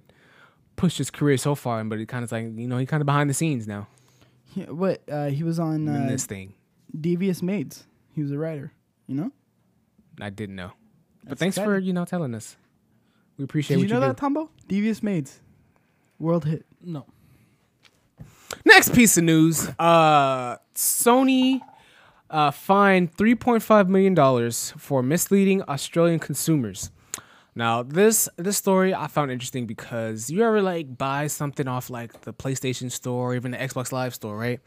pushed 0.76 0.98
his 0.98 1.10
career 1.12 1.38
so 1.38 1.56
far. 1.56 1.84
But 1.84 2.00
it 2.00 2.08
kind 2.08 2.24
of 2.24 2.32
like 2.32 2.44
you 2.56 2.68
know 2.68 2.78
he 2.78 2.86
kind 2.86 3.02
of 3.02 3.06
behind 3.06 3.30
the 3.30 3.34
scenes 3.34 3.68
now 3.68 3.88
He, 4.46 4.62
what 4.64 5.02
uh, 5.10 5.28
he 5.28 5.44
was 5.44 5.60
on 5.60 5.88
uh, 5.88 6.08
this 6.08 6.26
thing. 6.26 6.54
Devious 7.00 7.42
Maids. 7.42 7.86
He 8.14 8.22
was 8.22 8.32
a 8.32 8.38
writer. 8.38 8.74
You 9.08 9.16
know? 9.16 9.32
I 10.20 10.30
didn't 10.30 10.56
know, 10.56 10.72
but 11.24 11.30
That's 11.30 11.40
thanks 11.40 11.58
for 11.58 11.78
you 11.80 11.94
know 11.94 12.06
telling 12.06 12.36
us. 12.36 12.56
We 13.38 13.44
appreciate 13.46 13.78
Did 13.78 13.84
what 13.84 13.88
you 13.90 13.94
know 13.96 14.02
do. 14.02 14.08
that, 14.08 14.18
Tombo? 14.18 14.50
Devious 14.68 15.02
Maids, 15.02 15.40
world 16.20 16.46
hit. 16.46 16.66
No. 16.84 17.06
Next 18.66 18.94
piece 18.94 19.18
of 19.18 19.24
news: 19.24 19.68
uh, 19.80 20.58
Sony 20.76 21.62
uh, 22.30 22.52
fined 22.52 23.14
three 23.16 23.34
point 23.36 23.64
five 23.64 23.90
million 23.90 24.14
dollars 24.14 24.74
for 24.78 25.02
misleading 25.02 25.64
Australian 25.64 26.20
consumers. 26.20 26.92
Now, 27.54 27.84
this 27.84 28.30
this 28.38 28.58
story 28.58 28.94
I 28.94 29.08
found 29.08 29.32
interesting 29.32 29.66
because 29.66 30.30
you 30.30 30.44
ever 30.44 30.62
like 30.62 30.98
buy 30.98 31.28
something 31.28 31.68
off 31.68 31.90
like 31.90 32.22
the 32.22 32.34
PlayStation 32.34 32.90
Store 32.90 33.32
or 33.32 33.36
even 33.36 33.52
the 33.52 33.58
Xbox 33.58 33.92
Live 33.92 34.16
Store, 34.16 34.38
right? 34.38 34.60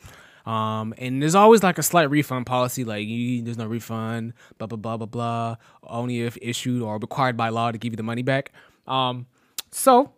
Um, 0.44 0.92
and 0.98 1.22
there's 1.22 1.34
always 1.34 1.62
like 1.62 1.78
a 1.78 1.82
slight 1.82 2.10
refund 2.10 2.44
policy, 2.44 2.84
like 2.84 3.06
you, 3.06 3.42
there's 3.42 3.56
no 3.56 3.66
refund, 3.66 4.34
blah 4.58 4.66
blah 4.66 4.76
blah 4.76 4.98
blah 4.98 5.06
blah, 5.06 5.56
only 5.82 6.20
if 6.20 6.36
issued 6.42 6.82
or 6.82 6.98
required 6.98 7.36
by 7.36 7.48
law 7.48 7.72
to 7.72 7.78
give 7.78 7.94
you 7.94 7.96
the 7.96 8.02
money 8.02 8.22
back. 8.22 8.52
Um, 8.86 9.26
so 9.70 10.12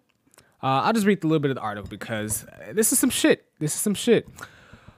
uh, 0.60 0.82
I'll 0.82 0.92
just 0.92 1.06
read 1.06 1.22
a 1.22 1.26
little 1.28 1.38
bit 1.38 1.52
of 1.52 1.54
the 1.54 1.62
article 1.62 1.88
because 1.88 2.44
this 2.72 2.92
is 2.92 2.98
some 2.98 3.10
shit. 3.10 3.46
This 3.60 3.74
is 3.74 3.80
some 3.80 3.94
shit. 3.94 4.28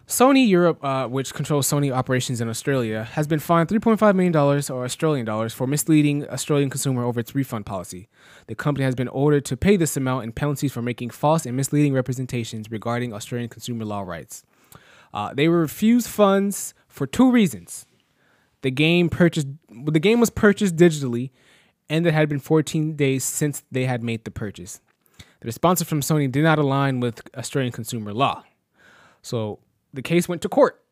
Sony 0.09 0.49
Europe, 0.49 0.83
uh, 0.83 1.07
which 1.07 1.35
controls 1.35 1.68
Sony 1.68 1.92
operations 1.92 2.40
in 2.40 2.49
Australia, 2.49 3.05
has 3.05 3.27
been 3.27 3.38
fined 3.38 3.68
$3.5 3.68 4.14
million 4.14 4.35
or 4.35 4.85
Australian 4.85 5.27
dollars 5.27 5.53
for 5.53 5.66
misleading 5.66 6.27
Australian 6.31 6.71
consumer 6.71 7.05
over 7.05 7.21
its 7.21 7.35
refund 7.35 7.66
policy. 7.66 8.09
The 8.47 8.55
company 8.55 8.87
has 8.87 8.94
been 8.94 9.09
ordered 9.09 9.44
to 9.44 9.57
pay 9.57 9.77
this 9.77 9.99
amount 9.99 10.25
in 10.25 10.33
penalties 10.33 10.73
for 10.73 10.81
making 10.81 11.11
false 11.11 11.44
and 11.44 11.55
misleading 11.55 11.92
representations 11.92 12.71
regarding 12.71 13.12
Australian 13.12 13.51
consumer 13.51 13.85
law 13.85 14.01
rights. 14.01 14.44
Uh, 15.12 15.35
they 15.35 15.47
were 15.47 15.61
refused 15.61 16.09
funds 16.09 16.73
for 16.87 17.07
two 17.07 17.31
reasons. 17.31 17.85
The 18.62 18.71
game 18.71 19.11
purchased 19.11 19.49
the 19.71 20.01
game 20.01 20.21
was 20.21 20.31
purchased 20.31 20.77
digitally, 20.77 21.31
and 21.90 22.07
it 22.07 22.14
had 22.14 22.31
been 22.31 22.40
14 22.40 22.97
days 22.97 23.25
since 23.25 23.62
they 23.71 23.85
had 23.85 24.03
made 24.03 24.25
the 24.25 24.31
purchase. 24.31 24.81
The 25.40 25.47
response 25.47 25.83
from 25.83 26.01
Sony 26.01 26.33
did 26.33 26.44
not 26.44 26.59
align 26.59 26.99
with 27.01 27.21
Australian 27.37 27.73
consumer 27.73 28.14
law. 28.14 28.44
So 29.23 29.59
the 29.92 30.03
case 30.03 30.29
went 30.29 30.42
to 30.42 30.48
court. 30.48 30.83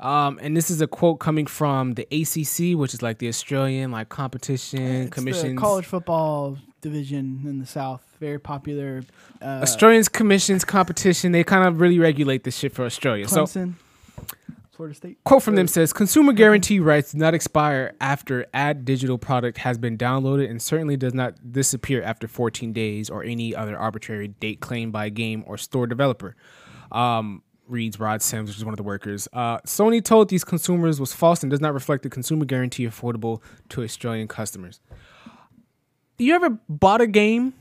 Um, 0.00 0.40
and 0.42 0.56
this 0.56 0.68
is 0.70 0.80
a 0.80 0.88
quote 0.88 1.20
coming 1.20 1.46
from 1.46 1.94
the 1.94 2.02
ACC, 2.10 2.76
which 2.78 2.92
is 2.92 3.02
like 3.02 3.18
the 3.18 3.28
Australian 3.28 3.92
like 3.92 4.08
competition 4.08 5.08
commission. 5.10 5.56
college 5.56 5.86
football 5.86 6.58
division 6.80 7.42
in 7.46 7.60
the 7.60 7.66
South. 7.66 8.02
Very 8.18 8.40
popular. 8.40 9.02
Uh, 9.40 9.60
Australians 9.62 10.08
commissions 10.08 10.64
competition. 10.64 11.32
They 11.32 11.44
kind 11.44 11.66
of 11.66 11.80
really 11.80 12.00
regulate 12.00 12.42
this 12.42 12.56
shit 12.56 12.74
for 12.74 12.84
Australia. 12.84 13.28
So 13.28 13.44
Clemson, 13.44 13.74
Florida 14.72 14.96
State. 14.96 15.18
Quote 15.22 15.42
from 15.44 15.54
them 15.54 15.68
says 15.68 15.92
Consumer 15.92 16.32
guarantee 16.32 16.80
rights 16.80 17.12
do 17.12 17.18
not 17.18 17.34
expire 17.34 17.94
after 18.00 18.46
ad 18.52 18.84
digital 18.84 19.18
product 19.18 19.58
has 19.58 19.78
been 19.78 19.96
downloaded 19.96 20.50
and 20.50 20.60
certainly 20.60 20.96
does 20.96 21.14
not 21.14 21.52
disappear 21.52 22.02
after 22.02 22.26
14 22.26 22.72
days 22.72 23.08
or 23.08 23.22
any 23.22 23.54
other 23.54 23.78
arbitrary 23.78 24.28
date 24.28 24.60
claimed 24.60 24.92
by 24.92 25.06
a 25.06 25.10
game 25.10 25.44
or 25.46 25.56
store 25.56 25.86
developer. 25.86 26.34
Um, 26.90 27.42
reads 27.72 27.98
Rod 27.98 28.22
Sims, 28.22 28.50
which 28.50 28.58
is 28.58 28.64
one 28.64 28.72
of 28.72 28.76
the 28.76 28.82
workers. 28.84 29.26
Uh, 29.32 29.58
Sony 29.60 30.04
told 30.04 30.28
these 30.28 30.44
consumers 30.44 31.00
was 31.00 31.12
false 31.12 31.42
and 31.42 31.50
does 31.50 31.60
not 31.60 31.74
reflect 31.74 32.02
the 32.02 32.10
consumer 32.10 32.44
guarantee 32.44 32.86
affordable 32.86 33.42
to 33.70 33.82
Australian 33.82 34.28
customers. 34.28 34.80
You 36.18 36.34
ever 36.34 36.58
bought 36.68 37.00
a 37.00 37.06
game 37.06 37.54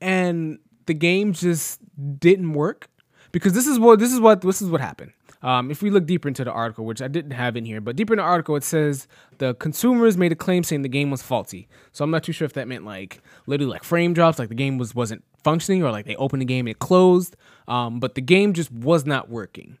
and 0.00 0.58
the 0.86 0.94
game 0.94 1.32
just 1.32 1.80
didn't 2.18 2.52
work 2.52 2.88
because 3.32 3.54
this 3.54 3.66
is 3.66 3.78
what 3.78 3.98
this 3.98 4.12
is 4.12 4.20
what 4.20 4.42
this 4.42 4.62
is 4.62 4.68
what 4.68 4.80
happened. 4.80 5.12
Um, 5.42 5.72
if 5.72 5.82
we 5.82 5.90
look 5.90 6.06
deeper 6.06 6.28
into 6.28 6.44
the 6.44 6.52
article, 6.52 6.84
which 6.84 7.02
I 7.02 7.08
didn't 7.08 7.32
have 7.32 7.56
in 7.56 7.64
here, 7.64 7.80
but 7.80 7.96
deeper 7.96 8.12
in 8.12 8.18
the 8.18 8.22
article, 8.22 8.54
it 8.54 8.62
says 8.62 9.08
the 9.38 9.54
consumers 9.54 10.16
made 10.16 10.30
a 10.30 10.36
claim 10.36 10.62
saying 10.62 10.82
the 10.82 10.88
game 10.88 11.10
was 11.10 11.20
faulty. 11.20 11.66
So 11.90 12.04
I'm 12.04 12.12
not 12.12 12.22
too 12.22 12.30
sure 12.30 12.46
if 12.46 12.52
that 12.52 12.68
meant 12.68 12.84
like 12.84 13.20
literally 13.46 13.72
like 13.72 13.82
frame 13.82 14.14
drops, 14.14 14.38
like 14.38 14.50
the 14.50 14.54
game 14.54 14.78
was 14.78 14.94
wasn't 14.94 15.24
functioning, 15.42 15.82
or 15.82 15.90
like 15.90 16.06
they 16.06 16.16
opened 16.16 16.42
the 16.42 16.46
game 16.46 16.66
and 16.66 16.76
it 16.76 16.78
closed. 16.78 17.36
Um, 17.68 18.00
but 18.00 18.14
the 18.14 18.20
game 18.20 18.52
just 18.52 18.70
was 18.72 19.06
not 19.06 19.28
working, 19.28 19.78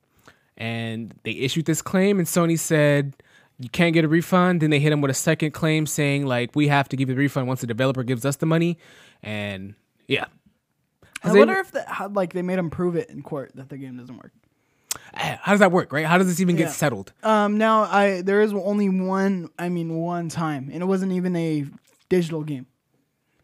and 0.56 1.14
they 1.24 1.32
issued 1.32 1.66
this 1.66 1.82
claim, 1.82 2.18
and 2.18 2.26
Sony 2.28 2.58
said 2.58 3.14
you 3.58 3.68
can't 3.68 3.92
get 3.94 4.04
a 4.04 4.08
refund. 4.08 4.60
Then 4.60 4.70
they 4.70 4.78
hit 4.80 4.90
them 4.90 5.00
with 5.00 5.10
a 5.10 5.14
second 5.14 5.52
claim 5.52 5.86
saying 5.86 6.26
like 6.26 6.54
we 6.54 6.68
have 6.68 6.88
to 6.90 6.96
give 6.96 7.08
you 7.08 7.14
the 7.14 7.18
refund 7.20 7.48
once 7.48 7.60
the 7.60 7.66
developer 7.66 8.02
gives 8.04 8.24
us 8.24 8.36
the 8.36 8.46
money, 8.46 8.78
and 9.22 9.74
yeah. 10.06 10.26
I 11.24 11.28
Has 11.28 11.36
wonder 11.36 11.54
if 11.54 11.70
that, 11.72 11.86
how, 11.88 12.08
like 12.08 12.32
they 12.32 12.42
made 12.42 12.58
them 12.58 12.68
prove 12.70 12.96
it 12.96 13.08
in 13.08 13.22
court 13.22 13.52
that 13.54 13.68
the 13.68 13.76
game 13.76 13.96
doesn't 13.96 14.16
work. 14.16 14.32
Eh, 15.14 15.36
How 15.40 15.52
does 15.52 15.60
that 15.60 15.70
work, 15.70 15.92
right? 15.92 16.04
How 16.04 16.18
does 16.18 16.26
this 16.26 16.40
even 16.40 16.56
Yeah. 16.56 16.64
get 16.66 16.72
settled? 16.72 17.12
Um, 17.22 17.58
now 17.58 17.82
I 17.82 18.22
there 18.22 18.42
is 18.42 18.52
only 18.52 18.88
one. 18.88 19.48
I 19.58 19.68
mean, 19.68 19.96
one 19.98 20.28
time, 20.28 20.68
and 20.72 20.82
it 20.82 20.86
wasn't 20.86 21.12
even 21.12 21.36
a 21.36 21.64
digital 22.08 22.42
game. 22.42 22.66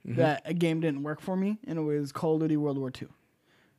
Mm-hmm. 0.07 0.17
That 0.21 0.43
a 0.45 0.55
game 0.55 0.81
didn't 0.81 1.03
work 1.03 1.21
for 1.21 1.37
me, 1.37 1.59
and 1.67 1.79
it 1.79 1.83
was 1.83 2.13
Call 2.13 2.35
of 2.37 2.41
Duty 2.41 2.57
World 2.57 2.79
War 2.79 2.91
II, 3.01 3.09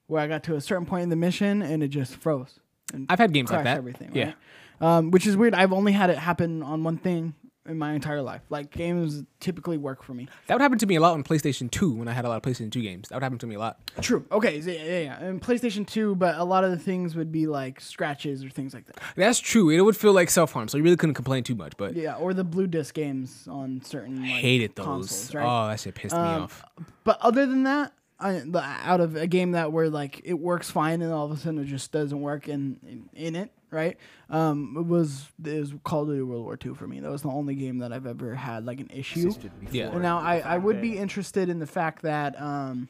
where 0.09 0.21
I 0.21 0.27
got 0.27 0.43
to 0.45 0.55
a 0.55 0.61
certain 0.61 0.85
point 0.85 1.03
in 1.03 1.09
the 1.09 1.15
mission 1.15 1.61
and 1.61 1.81
it 1.81 1.87
just 1.89 2.15
froze. 2.17 2.59
And 2.93 3.05
I've 3.09 3.19
had 3.19 3.31
games 3.31 3.51
like 3.51 3.63
that. 3.63 3.77
Everything, 3.77 4.11
Yeah. 4.13 4.33
right? 4.81 4.97
Um, 4.97 5.11
which 5.11 5.27
is 5.27 5.37
weird. 5.37 5.53
I've 5.53 5.71
only 5.73 5.91
had 5.91 6.09
it 6.09 6.17
happen 6.17 6.63
on 6.63 6.83
one 6.83 6.97
thing 6.97 7.35
in 7.67 7.77
my 7.77 7.93
entire 7.93 8.21
life. 8.23 8.41
Like 8.49 8.71
games 8.71 9.23
typically 9.39 9.77
work 9.77 10.01
for 10.03 10.13
me. 10.15 10.27
That 10.47 10.55
would 10.55 10.61
happen 10.61 10.79
to 10.79 10.87
me 10.87 10.95
a 10.95 11.01
lot 11.01 11.13
on 11.13 11.23
PlayStation 11.23 11.69
2 11.69 11.93
when 11.93 12.07
I 12.07 12.13
had 12.13 12.25
a 12.25 12.29
lot 12.29 12.37
of 12.37 12.41
PlayStation 12.41 12.71
2 12.71 12.81
games. 12.81 13.09
That 13.09 13.15
would 13.17 13.21
happen 13.23 13.37
to 13.39 13.45
me 13.45 13.55
a 13.55 13.59
lot. 13.59 13.77
True. 14.01 14.25
Okay. 14.31 14.57
Yeah, 14.57 14.71
yeah, 14.73 14.99
yeah. 15.01 15.19
And 15.23 15.39
PlayStation 15.39 15.85
Two, 15.85 16.15
but 16.15 16.35
a 16.37 16.43
lot 16.43 16.63
of 16.63 16.71
the 16.71 16.77
things 16.79 17.13
would 17.15 17.31
be 17.31 17.45
like 17.45 17.79
scratches 17.81 18.43
or 18.43 18.49
things 18.49 18.73
like 18.73 18.87
that. 18.87 18.99
That's 19.15 19.37
true. 19.39 19.69
It 19.69 19.81
would 19.81 19.95
feel 19.97 20.13
like 20.13 20.31
self 20.31 20.53
harm, 20.53 20.67
so 20.69 20.77
you 20.77 20.83
really 20.83 20.95
couldn't 20.97 21.15
complain 21.15 21.43
too 21.43 21.55
much. 21.55 21.73
But 21.77 21.95
Yeah, 21.95 22.15
or 22.15 22.33
the 22.33 22.43
blue 22.45 22.65
disc 22.65 22.95
games 22.95 23.47
on 23.47 23.81
certain. 23.83 24.21
Like, 24.21 24.29
hated 24.31 24.75
those. 24.75 24.85
Consoles, 24.85 25.35
right? 25.35 25.45
Oh, 25.45 25.67
that 25.67 25.79
shit 25.79 25.93
pissed 25.93 26.15
me 26.15 26.21
Um, 26.21 26.43
off. 26.43 26.63
But 27.03 27.19
other 27.21 27.45
than 27.45 27.63
that, 27.63 27.91
out 28.21 28.99
of 28.99 29.15
a 29.15 29.27
game 29.27 29.51
that 29.51 29.71
where 29.71 29.89
like 29.89 30.21
it 30.23 30.33
works 30.33 30.69
fine 30.69 31.01
and 31.01 31.11
all 31.13 31.25
of 31.25 31.31
a 31.31 31.37
sudden 31.37 31.59
it 31.59 31.65
just 31.65 31.91
doesn't 31.91 32.19
work 32.19 32.47
in 32.47 32.77
in, 32.83 33.09
in 33.13 33.35
it, 33.35 33.51
right? 33.71 33.97
Um, 34.29 34.75
it 34.77 34.85
was 34.85 35.27
it 35.43 35.59
was 35.59 35.73
Call 35.83 36.01
of 36.03 36.09
Duty 36.09 36.21
World 36.21 36.43
War 36.43 36.57
II 36.63 36.73
for 36.75 36.87
me. 36.87 36.99
That 36.99 37.11
was 37.11 37.21
the 37.21 37.29
only 37.29 37.55
game 37.55 37.79
that 37.79 37.93
I've 37.93 38.05
ever 38.05 38.35
had 38.35 38.65
like 38.65 38.79
an 38.79 38.89
issue. 38.93 39.31
Yeah. 39.71 39.89
And 39.91 40.01
now 40.01 40.19
I, 40.19 40.39
I 40.39 40.57
would 40.57 40.81
be 40.81 40.97
interested 40.97 41.49
in 41.49 41.59
the 41.59 41.67
fact 41.67 42.01
that 42.03 42.39
um, 42.41 42.89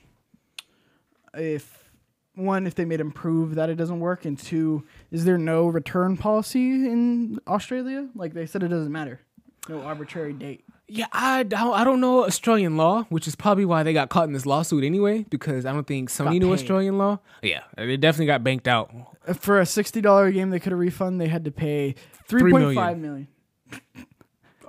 if 1.33 1.89
one, 2.35 2.65
if 2.65 2.75
they 2.75 2.85
made 2.85 2.99
him 2.99 3.11
prove 3.11 3.55
that 3.55 3.69
it 3.69 3.75
doesn't 3.75 3.99
work, 3.99 4.25
and 4.25 4.37
two, 4.37 4.85
is 5.11 5.25
there 5.25 5.37
no 5.37 5.67
return 5.67 6.17
policy 6.17 6.71
in 6.71 7.39
Australia? 7.47 8.07
Like 8.15 8.33
they 8.33 8.45
said, 8.45 8.63
it 8.63 8.69
doesn't 8.69 8.91
matter. 8.91 9.19
No 9.67 9.81
arbitrary 9.81 10.33
date. 10.33 10.63
Yeah, 10.91 11.06
I 11.12 11.43
don't, 11.43 11.73
I 11.73 11.84
don't 11.84 12.02
know 12.02 12.25
Australian 12.25 12.75
law, 12.75 13.04
which 13.10 13.28
is 13.28 13.36
probably 13.36 13.63
why 13.63 13.84
they 13.84 13.93
got 13.93 14.10
caught 14.10 14.25
in 14.28 14.34
this 14.34 14.45
lawsuit 14.47 14.84
anyway, 14.84 15.23
because 15.30 15.65
I 15.65 15.71
don't 15.71 15.86
think 15.86 16.10
Sony 16.10 16.25
Got 16.25 16.34
knew. 16.34 16.54
Australian 16.54 16.97
law. 16.97 17.19
Yeah, 17.43 17.62
they 17.78 17.95
definitely 17.95 18.25
got 18.25 18.43
banked 18.43 18.67
out. 18.67 18.91
Uh, 19.28 19.34
For 19.34 19.60
a 19.60 19.65
sixty 19.65 20.02
dollar 20.02 20.32
game, 20.32 20.49
they 20.49 20.60
could 20.60 20.71
have 20.71 20.80
refund. 20.80 21.21
They 21.21 21.28
had 21.28 21.45
to 21.45 21.52
pay 21.52 21.93
three 22.28 22.39
Three 22.41 22.52
point 22.52 22.62
million. 22.63 22.75
five 22.84 22.97
million. 22.97 23.28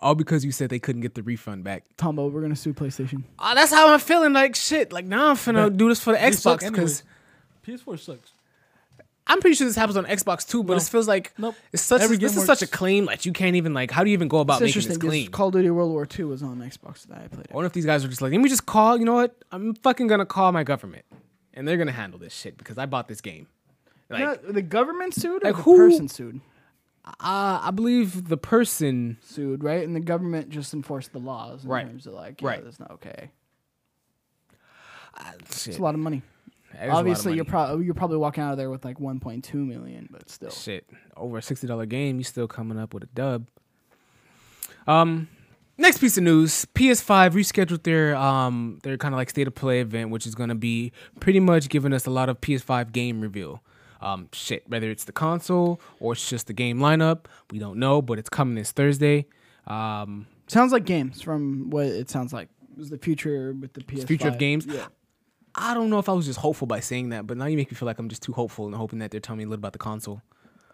All 0.02 0.14
because 0.14 0.44
you 0.46 0.52
said 0.52 0.70
they 0.70 0.78
couldn't 0.78 1.02
get 1.02 1.14
the 1.14 1.22
refund 1.22 1.62
back. 1.64 1.85
Tombo, 1.96 2.28
we're 2.28 2.40
gonna 2.42 2.56
sue 2.56 2.72
PlayStation. 2.72 3.24
Uh, 3.38 3.54
that's 3.54 3.70
how 3.72 3.92
I'm 3.92 4.00
feeling. 4.00 4.33
Like 4.33 4.54
shit. 4.56 4.92
Like 4.92 5.04
now 5.06 5.28
I'm 5.30 5.37
finna 5.37 5.66
But 5.66 5.76
do 5.76 5.88
this 5.88 6.02
for 6.02 6.12
the 6.12 6.18
Xbox 6.18 6.61
because 6.70 7.02
PS4 7.66 7.98
sucks. 7.98 8.33
I'm 9.30 9.40
pretty 9.40 9.54
sure 9.56 9.66
this 9.66 9.76
happens 9.76 9.96
on 9.96 10.04
Xbox 10.06 10.46
too. 10.48 10.62
But 10.64 10.74
No. 10.74 10.76
it 10.78 10.82
feels 10.82 11.06
like 11.08 11.32
Nope. 11.38 11.54
it's 11.72 11.82
such. 11.82 12.02
Every 12.02 12.16
this 12.16 12.36
is 12.36 12.44
such 12.44 12.62
a 12.62 12.64
works. 12.64 12.76
claim. 12.76 13.04
Like 13.04 13.24
you 13.26 13.32
can't 13.32 13.56
even 13.56 13.72
like. 13.74 13.90
How 13.90 14.02
do 14.04 14.10
you 14.10 14.14
even 14.14 14.28
go 14.28 14.38
about 14.40 14.60
It's 14.62 14.74
making 14.76 14.88
this 14.88 14.98
claim? 14.98 15.30
Call 15.30 15.48
of 15.48 15.52
Duty 15.54 15.70
World 15.70 15.90
War 15.92 16.06
II 16.18 16.24
was 16.26 16.42
on 16.42 16.58
Xbox 16.58 17.06
that 17.06 17.18
I 17.18 17.28
played. 17.28 17.46
I 17.50 17.54
wonder 17.54 17.66
if 17.66 17.72
these 17.72 17.86
guys 17.86 18.04
are 18.04 18.08
just 18.08 18.20
like, 18.20 18.32
let 18.32 18.40
me 18.40 18.48
just 18.48 18.66
call. 18.66 18.98
You 18.98 19.04
know 19.04 19.14
what? 19.14 19.36
I'm 19.52 19.74
fucking 19.74 20.08
gonna 20.08 20.26
call 20.26 20.50
my 20.52 20.64
government, 20.64 21.04
and 21.54 21.66
they're 21.68 21.76
gonna 21.78 21.92
handle 21.92 22.18
this 22.18 22.34
shit 22.34 22.58
because 22.58 22.76
I 22.76 22.86
bought 22.86 23.06
this 23.08 23.20
game. 23.20 23.46
Like, 24.08 24.42
the 24.46 24.62
government 24.62 25.14
sued 25.14 25.44
or 25.44 25.48
like 25.50 25.56
the 25.56 25.62
who- 25.62 25.76
person 25.76 26.08
sued? 26.08 26.40
uh, 27.06 27.60
I 27.62 27.70
believe 27.72 28.28
the 28.28 28.36
person. 28.36 29.18
Sued, 29.22 29.62
right? 29.62 29.84
And 29.86 29.94
the 29.94 30.00
government 30.00 30.50
just 30.50 30.74
enforced 30.74 31.12
the 31.12 31.18
laws 31.20 31.62
in 31.64 31.70
Right. 31.70 31.86
terms 31.86 32.06
of 32.08 32.14
like, 32.14 32.40
yeah, 32.42 32.48
Right. 32.48 32.64
that's 32.64 32.80
not 32.80 32.90
okay. 32.92 33.30
Shit. 35.50 35.68
It's 35.68 35.78
a 35.78 35.82
lot 35.82 35.94
of 35.94 36.00
money. 36.00 36.22
That 36.72 36.83
is 36.85 36.85
a 36.85 36.87
lot 36.87 36.90
of 36.92 36.96
Obviously, 36.98 37.35
you're 37.35 37.44
probably 37.44 37.85
you're 37.85 37.94
probably 37.94 38.16
walking 38.18 38.42
out 38.44 38.52
of 38.52 38.59
there 38.59 38.70
with 38.70 38.85
like 38.85 38.98
1.2 38.98 39.54
million, 39.54 40.09
but 40.11 40.28
still. 40.30 40.50
shit 40.50 40.88
over 41.16 41.38
a 41.38 41.42
sixty 41.42 41.66
dollar 41.66 41.87
game. 41.87 42.16
you're 42.16 42.24
still 42.24 42.46
coming 42.48 42.78
up 42.78 42.94
with 42.94 43.02
a 43.02 43.06
dub. 43.06 43.48
Um, 44.87 45.28
next 45.78 45.98
piece 45.98 46.16
of 46.16 46.24
news: 46.24 46.66
PS5 46.74 47.30
rescheduled 47.33 47.83
their 47.83 48.14
um 48.16 48.78
their 48.83 48.96
kind 48.96 49.14
of 49.14 49.18
like 49.18 49.30
state 49.30 49.46
of 49.46 49.54
play 49.54 49.80
event, 49.80 50.11
which 50.11 50.26
is 50.26 50.35
gonna 50.35 50.54
be 50.54 50.92
pretty 51.20 51.40
much 51.40 51.68
giving 51.68 51.92
us 51.92 52.06
a 52.06 52.11
lot 52.11 52.28
of 52.28 52.40
PS5 52.40 52.92
game 52.92 53.20
reveal. 53.20 53.62
Um, 54.00 54.28
shit, 54.33 54.66
whether 54.66 54.90
it's 54.90 55.04
the 55.04 55.12
console 55.12 55.78
or 55.98 56.14
it's 56.14 56.30
just 56.30 56.46
the 56.46 56.54
game 56.54 56.78
lineup, 56.78 57.26
we 57.50 57.59
don't 57.59 57.78
know, 57.78 58.00
but 58.00 58.18
it's 58.18 58.30
coming 58.30 58.54
this 58.54 58.72
Thursday. 58.72 59.26
Um, 59.66 60.26
Sounds 60.46 60.72
like 60.72 60.87
games 60.87 61.20
from 61.20 61.68
what 61.68 61.85
it 61.87 62.09
sounds 62.09 62.33
like. 62.33 62.48
It 62.72 62.78
was 62.78 62.88
the 62.88 62.96
future 62.96 63.52
with 63.52 63.74
the 63.74 63.83
PS. 63.85 64.04
future 64.04 64.28
of 64.28 64.38
games. 64.38 64.64
Yeah. 64.66 64.87
I 65.54 65.74
don't 65.74 65.90
know 65.90 65.98
if 65.98 66.08
I 66.08 66.12
was 66.12 66.26
just 66.26 66.38
hopeful 66.38 66.66
by 66.66 66.80
saying 66.80 67.10
that, 67.10 67.26
but 67.26 67.36
now 67.36 67.46
you 67.46 67.56
make 67.56 67.70
me 67.70 67.74
feel 67.74 67.86
like 67.86 67.98
I'm 67.98 68.08
just 68.08 68.22
too 68.22 68.32
hopeful 68.32 68.66
and 68.66 68.74
hoping 68.74 69.00
that 69.00 69.10
they're 69.10 69.20
telling 69.20 69.38
me 69.38 69.44
a 69.44 69.48
little 69.48 69.60
about 69.60 69.72
the 69.72 69.78
console. 69.78 70.22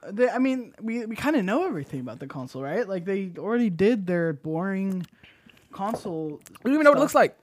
They, 0.09 0.29
I 0.29 0.39
mean, 0.39 0.75
we 0.81 1.05
we 1.07 1.17
kind 1.17 1.37
of 1.37 1.45
know 1.45 1.67
everything 1.67 2.01
about 2.01 2.21
the 2.21 2.27
console, 2.27 2.63
right? 2.63 2.89
Like 2.89 3.05
they 3.05 3.33
already 3.39 3.71
did 3.71 4.07
their 4.07 4.33
boring 4.35 5.07
console. 5.73 6.41
We 6.63 6.71
don't 6.71 6.75
even 6.75 6.85
know 6.85 6.91
what 6.91 6.99
it 6.99 7.01
looks 7.01 7.15
like. 7.15 7.37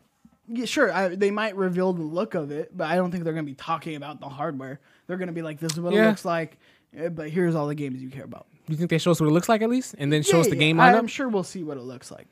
Yeah, 0.48 0.66
sure. 0.66 0.92
I, 0.92 1.16
they 1.16 1.32
might 1.32 1.56
reveal 1.56 1.94
the 1.94 2.04
look 2.04 2.36
of 2.36 2.52
it, 2.52 2.76
but 2.76 2.88
I 2.88 2.96
don't 2.96 3.12
think 3.12 3.24
they're 3.24 3.34
going 3.34 3.46
to 3.46 3.52
be 3.52 3.56
talking 3.56 3.96
about 3.96 4.20
the 4.20 4.30
hardware. 4.30 4.80
They're 5.08 5.18
going 5.18 5.28
to 5.28 5.34
be 5.34 5.42
like, 5.42 5.60
"This 5.60 5.74
is 5.74 5.80
what 5.80 5.94
it 5.94 6.06
looks 6.06 6.26
like," 6.26 6.58
eh, 6.96 7.10
but 7.10 7.30
here's 7.30 7.56
all 7.56 7.68
the 7.68 7.76
games 7.76 8.02
you 8.02 8.10
care 8.10 8.26
about. 8.26 8.48
Do 8.66 8.72
you 8.72 8.78
think 8.78 8.90
they 8.90 8.98
show 8.98 9.12
us 9.12 9.20
what 9.20 9.28
it 9.28 9.34
looks 9.34 9.50
like 9.50 9.62
at 9.62 9.70
least, 9.70 9.96
and 9.98 10.12
then 10.12 10.24
show 10.24 10.40
us 10.40 10.48
the 10.48 10.56
yeah, 10.56 10.60
game 10.60 10.78
lineup? 10.78 10.98
I'm 10.98 11.08
sure 11.08 11.28
we'll 11.28 11.44
see 11.44 11.64
what 11.64 11.78
it 11.78 11.84
looks 11.84 12.12
like. 12.12 12.28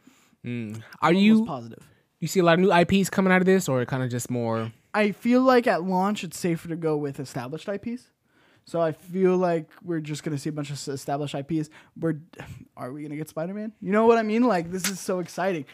Are 0.46 1.10
I'm 1.10 1.16
you 1.16 1.46
positive? 1.46 1.86
You 2.20 2.28
see 2.28 2.40
a 2.40 2.44
lot 2.44 2.54
of 2.54 2.60
new 2.60 2.72
IPs 2.72 3.10
coming 3.10 3.34
out 3.34 3.42
of 3.42 3.46
this, 3.46 3.68
or 3.68 3.84
kind 3.86 4.04
of 4.04 4.10
just 4.10 4.30
more? 4.30 4.72
I 4.94 5.12
feel 5.12 5.42
like 5.42 5.68
at 5.68 5.84
launch 5.84 6.24
it's 6.24 6.38
safer 6.38 6.68
to 6.68 6.76
go 6.76 6.98
with 6.98 7.20
established 7.20 7.68
IPs. 7.68 8.08
So 8.66 8.80
I 8.80 8.92
feel 8.92 9.38
like 9.38 9.70
we're 9.84 10.00
just 10.00 10.24
gonna 10.24 10.38
see 10.38 10.50
a 10.50 10.54
bunch 10.54 10.70
of 10.70 10.88
established 10.88 11.36
IPs. 11.36 11.70
We're 12.00 12.20
are 12.78 12.92
we 12.92 13.04
gonna 13.04 13.16
get 13.16 13.30
Spider 13.30 13.54
Man? 13.54 13.74
You 13.82 13.92
know 13.92 14.06
what 14.06 14.18
I 14.18 14.24
mean? 14.24 14.44
Like 14.44 14.72
this 14.72 14.90
is 14.90 15.00
so 15.00 15.20
exciting. 15.20 15.66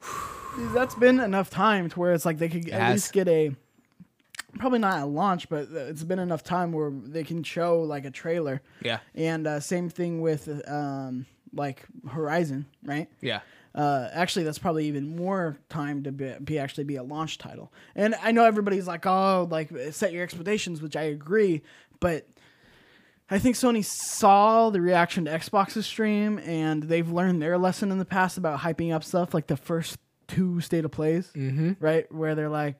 That's 0.74 0.94
been 0.94 1.20
enough 1.20 1.50
time 1.50 1.88
to 1.88 1.98
where 1.98 2.12
it's 2.12 2.24
like 2.24 2.38
they 2.38 2.48
could 2.48 2.68
at 2.70 2.80
has. 2.80 2.94
least 2.94 3.12
get 3.12 3.28
a 3.28 3.54
probably 4.58 4.78
not 4.78 4.98
at 4.98 5.08
launch, 5.08 5.48
but 5.48 5.68
uh, 5.72 5.78
it's 5.80 6.02
been 6.02 6.18
enough 6.18 6.42
time 6.42 6.72
where 6.72 6.90
they 6.90 7.24
can 7.24 7.42
show 7.42 7.82
like 7.82 8.04
a 8.04 8.10
trailer. 8.10 8.62
Yeah. 8.82 8.98
And 9.14 9.46
uh, 9.46 9.60
same 9.60 9.88
thing 9.88 10.20
with 10.20 10.48
um, 10.68 11.26
like 11.52 11.84
Horizon, 12.08 12.66
right? 12.82 13.08
Yeah. 13.20 13.40
Uh, 13.74 14.08
actually, 14.12 14.44
that's 14.44 14.58
probably 14.58 14.86
even 14.86 15.14
more 15.16 15.56
time 15.68 16.02
to 16.02 16.10
be, 16.12 16.32
be 16.42 16.58
actually 16.58 16.84
be 16.84 16.96
a 16.96 17.02
launch 17.02 17.38
title. 17.38 17.72
And 17.94 18.14
I 18.22 18.32
know 18.32 18.44
everybody's 18.44 18.86
like, 18.88 19.06
oh, 19.06 19.46
like 19.50 19.70
set 19.92 20.12
your 20.12 20.22
expectations, 20.24 20.82
which 20.82 20.96
I 20.96 21.02
agree, 21.04 21.62
but 22.00 22.26
I 23.30 23.38
think 23.38 23.54
Sony 23.54 23.84
saw 23.84 24.70
the 24.70 24.80
reaction 24.80 25.26
to 25.26 25.30
Xbox's 25.30 25.86
stream, 25.86 26.40
and 26.40 26.82
they've 26.82 27.08
learned 27.08 27.40
their 27.40 27.58
lesson 27.58 27.92
in 27.92 27.98
the 27.98 28.04
past 28.04 28.36
about 28.38 28.58
hyping 28.58 28.92
up 28.92 29.04
stuff 29.04 29.32
like 29.34 29.46
the 29.46 29.56
first 29.56 29.98
two 30.26 30.60
state 30.60 30.84
of 30.84 30.90
plays, 30.90 31.30
Mhm. 31.36 31.76
right? 31.78 32.12
Where 32.12 32.34
they're 32.34 32.48
like 32.48 32.74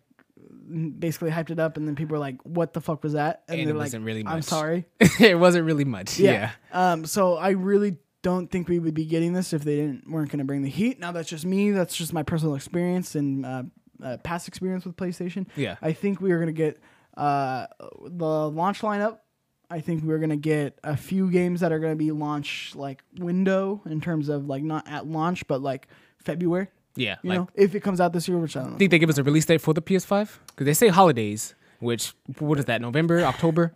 basically 0.98 1.30
hyped 1.30 1.50
it 1.50 1.58
up, 1.60 1.76
and 1.76 1.86
then 1.86 1.94
people 1.94 2.16
are 2.16 2.20
like, 2.20 2.36
"What 2.44 2.72
the 2.72 2.80
fuck 2.80 3.02
was 3.04 3.12
that?" 3.12 3.42
And 3.48 3.60
they're 3.60 3.68
it 3.74 3.78
like, 3.78 3.86
wasn't 3.86 4.04
really 4.04 4.22
much. 4.24 4.32
"I'm 4.34 4.42
sorry." 4.42 4.86
it 5.20 5.38
wasn't 5.38 5.66
really 5.66 5.84
much. 5.84 6.18
Yeah. 6.18 6.50
Um, 6.72 7.04
so 7.04 7.36
I 7.36 7.50
really 7.50 7.96
don't 8.22 8.50
think 8.50 8.68
we 8.68 8.78
would 8.78 8.94
be 8.94 9.04
getting 9.06 9.32
this 9.32 9.52
if 9.52 9.64
they 9.64 9.76
didn't 9.76 10.10
weren't 10.10 10.30
going 10.30 10.38
to 10.40 10.44
bring 10.44 10.62
the 10.62 10.68
heat. 10.70 10.98
Now 10.98 11.12
that's 11.12 11.28
just 11.28 11.44
me. 11.44 11.70
That's 11.70 11.96
just 11.96 12.12
my 12.12 12.22
personal 12.22 12.54
experience 12.54 13.14
and 13.14 13.46
uh, 13.46 13.62
uh, 14.02 14.16
past 14.18 14.48
experience 14.48 14.84
with 14.84 14.96
PlayStation. 14.96 15.46
Yeah. 15.56 15.76
I 15.80 15.92
think 15.92 16.20
we 16.20 16.32
are 16.32 16.36
going 16.36 16.48
to 16.48 16.52
get 16.52 16.80
uh, 17.16 17.66
the 18.06 18.50
launch 18.50 18.80
lineup. 18.82 19.18
I 19.70 19.80
think 19.80 20.02
we're 20.02 20.18
going 20.18 20.30
to 20.30 20.36
get 20.36 20.78
a 20.82 20.96
few 20.96 21.30
games 21.30 21.60
that 21.60 21.70
are 21.70 21.78
going 21.78 21.92
to 21.92 21.96
be 21.96 22.10
launch 22.10 22.72
like 22.74 23.02
window 23.18 23.80
in 23.86 24.00
terms 24.00 24.28
of 24.28 24.46
like 24.46 24.62
not 24.64 24.86
at 24.88 25.06
launch, 25.06 25.46
but 25.46 25.62
like 25.62 25.86
February. 26.18 26.68
Yeah, 26.96 27.16
You 27.22 27.30
like- 27.30 27.38
know, 27.38 27.48
if 27.54 27.74
it 27.76 27.80
comes 27.80 28.00
out 28.00 28.12
this 28.12 28.26
year, 28.26 28.36
which 28.38 28.56
I 28.56 28.62
don't 28.62 28.72
know. 28.72 28.78
Think 28.78 28.90
they 28.90 28.98
give 28.98 29.08
us 29.10 29.16
a 29.18 29.22
release 29.22 29.46
date 29.46 29.60
for 29.60 29.72
the 29.72 29.80
PS5? 29.80 30.38
Because 30.48 30.64
they 30.66 30.74
say 30.74 30.88
holidays, 30.88 31.54
which 31.78 32.14
what 32.40 32.58
is 32.58 32.64
that? 32.64 32.80
November, 32.80 33.20
October? 33.22 33.72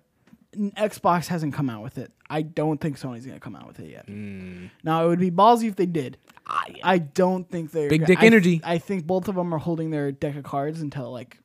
Xbox 0.54 1.26
hasn't 1.26 1.54
come 1.54 1.68
out 1.70 1.82
with 1.82 1.98
it. 1.98 2.12
I 2.30 2.42
don't 2.42 2.80
think 2.80 2.98
Sony's 2.98 3.26
gonna 3.26 3.40
come 3.40 3.54
out 3.56 3.66
with 3.66 3.80
it 3.80 3.90
yet. 3.90 4.06
Hmm. 4.06 4.66
Now 4.82 5.04
it 5.04 5.08
would 5.08 5.20
be 5.20 5.30
ballsy 5.30 5.68
if 5.68 5.76
they 5.76 5.86
did. 5.86 6.16
I 6.46 6.98
don't 6.98 7.48
think 7.50 7.70
they're 7.72 7.88
Big 7.88 8.04
dick 8.06 8.18
I- 8.22 8.26
energy. 8.26 8.60
I 8.64 8.78
think 8.78 9.06
both 9.06 9.28
of 9.28 9.34
them 9.34 9.52
are 9.54 9.58
holding 9.58 9.90
their 9.90 10.12
deck 10.12 10.36
of 10.36 10.44
cards 10.44 10.80
until 10.82 11.10
like 11.10 11.38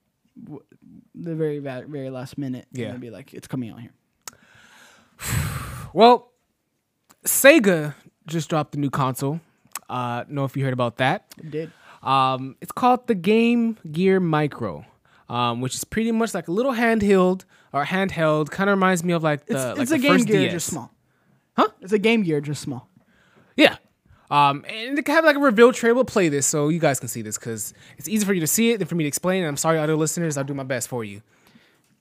w- 0.43 0.63
the 1.15 1.35
very 1.35 1.59
va- 1.59 1.85
very 1.87 2.09
last 2.09 2.37
minute. 2.37 2.67
and 2.71 2.77
Yeah. 2.77 2.91
they'll 2.91 2.99
be 2.99 3.09
like, 3.09 3.33
it's 3.33 3.47
coming 3.47 3.69
out 3.71 3.79
here. 3.81 3.91
Well, 5.93 6.31
Sega 7.25 7.95
just 8.27 8.49
dropped 8.49 8.75
a 8.75 8.79
new 8.79 8.89
console. 8.91 9.41
Uh, 9.89 10.23
know 10.27 10.45
if 10.45 10.55
you 10.55 10.63
heard 10.63 10.73
about 10.73 10.97
that? 10.97 11.25
It 11.39 11.49
did. 11.49 11.71
Um, 12.03 12.55
it's 12.61 12.71
called 12.71 13.07
the 13.07 13.15
Game 13.15 13.77
Gear 13.91 14.19
Micro, 14.19 14.85
um, 15.29 15.61
which 15.61 15.73
is 15.73 15.83
pretty 15.83 16.11
much 16.11 16.33
like 16.35 16.47
a 16.47 16.51
little 16.51 16.73
handheld 16.73 17.43
or 17.73 17.85
handheld. 17.85 18.49
Kind 18.51 18.69
of 18.69 18.77
reminds 18.77 19.03
me 19.03 19.13
of 19.13 19.23
like 19.23 19.45
the 19.45 19.53
It's, 19.55 19.63
like 19.65 19.79
it's 19.79 19.89
the 19.91 19.95
a 19.95 19.99
Game 19.99 20.11
first 20.13 20.27
Gear, 20.27 20.39
DS. 20.41 20.51
just 20.53 20.67
small. 20.67 20.91
Huh? 21.55 21.67
It's 21.81 21.93
a 21.93 21.99
Game 21.99 22.23
Gear, 22.23 22.41
just 22.41 22.61
small. 22.61 22.87
Yeah. 23.55 23.77
Um, 24.31 24.63
and 24.69 24.95
they 24.97 25.01
can 25.01 25.15
have 25.15 25.25
like 25.25 25.35
a 25.35 25.39
reveal 25.39 25.71
trailer. 25.73 25.95
We'll 25.95 26.05
play 26.05 26.29
this 26.29 26.45
so 26.45 26.69
you 26.69 26.79
guys 26.79 26.99
can 26.99 27.09
see 27.09 27.21
this 27.23 27.37
because 27.37 27.73
it's 27.97 28.07
easy 28.07 28.25
for 28.25 28.33
you 28.33 28.41
to 28.41 28.47
see 28.47 28.71
it 28.71 28.77
than 28.77 28.87
for 28.87 28.95
me 28.95 29.03
to 29.03 29.07
explain. 29.07 29.39
And 29.41 29.47
I'm 29.49 29.57
sorry, 29.57 29.79
other 29.79 29.95
listeners, 29.95 30.37
I'll 30.37 30.43
do 30.43 30.53
my 30.53 30.63
best 30.63 30.87
for 30.87 31.03
you. 31.03 31.21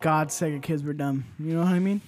God, 0.01 0.29
Sega 0.29 0.63
kids 0.63 0.83
were 0.85 0.93
dumb. 0.93 1.25
You 1.41 1.55
know 1.55 1.61
what 1.63 1.73
I 1.73 1.79
mean? 1.79 2.01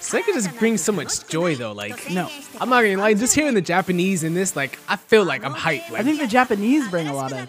Sega 0.00 0.26
just 0.34 0.56
brings 0.58 0.82
so 0.82 0.92
much 0.92 1.26
joy 1.28 1.54
though. 1.54 1.72
Like, 1.72 2.10
No. 2.10 2.28
I'm 2.60 2.68
not 2.68 2.82
gonna 2.82 2.96
lie. 2.96 3.14
Just 3.14 3.34
hearing 3.34 3.54
the 3.54 3.60
Japanese 3.62 4.22
in 4.22 4.34
this, 4.34 4.54
like, 4.54 4.78
I 4.88 4.96
feel 4.96 5.24
like 5.24 5.44
I'm 5.44 5.54
hyped. 5.54 5.90
Like, 5.90 6.00
I 6.00 6.02
think 6.04 6.20
the 6.20 6.26
Japanese 6.26 6.88
bring 6.88 7.08
a 7.08 7.14
lot 7.14 7.32
of. 7.32 7.48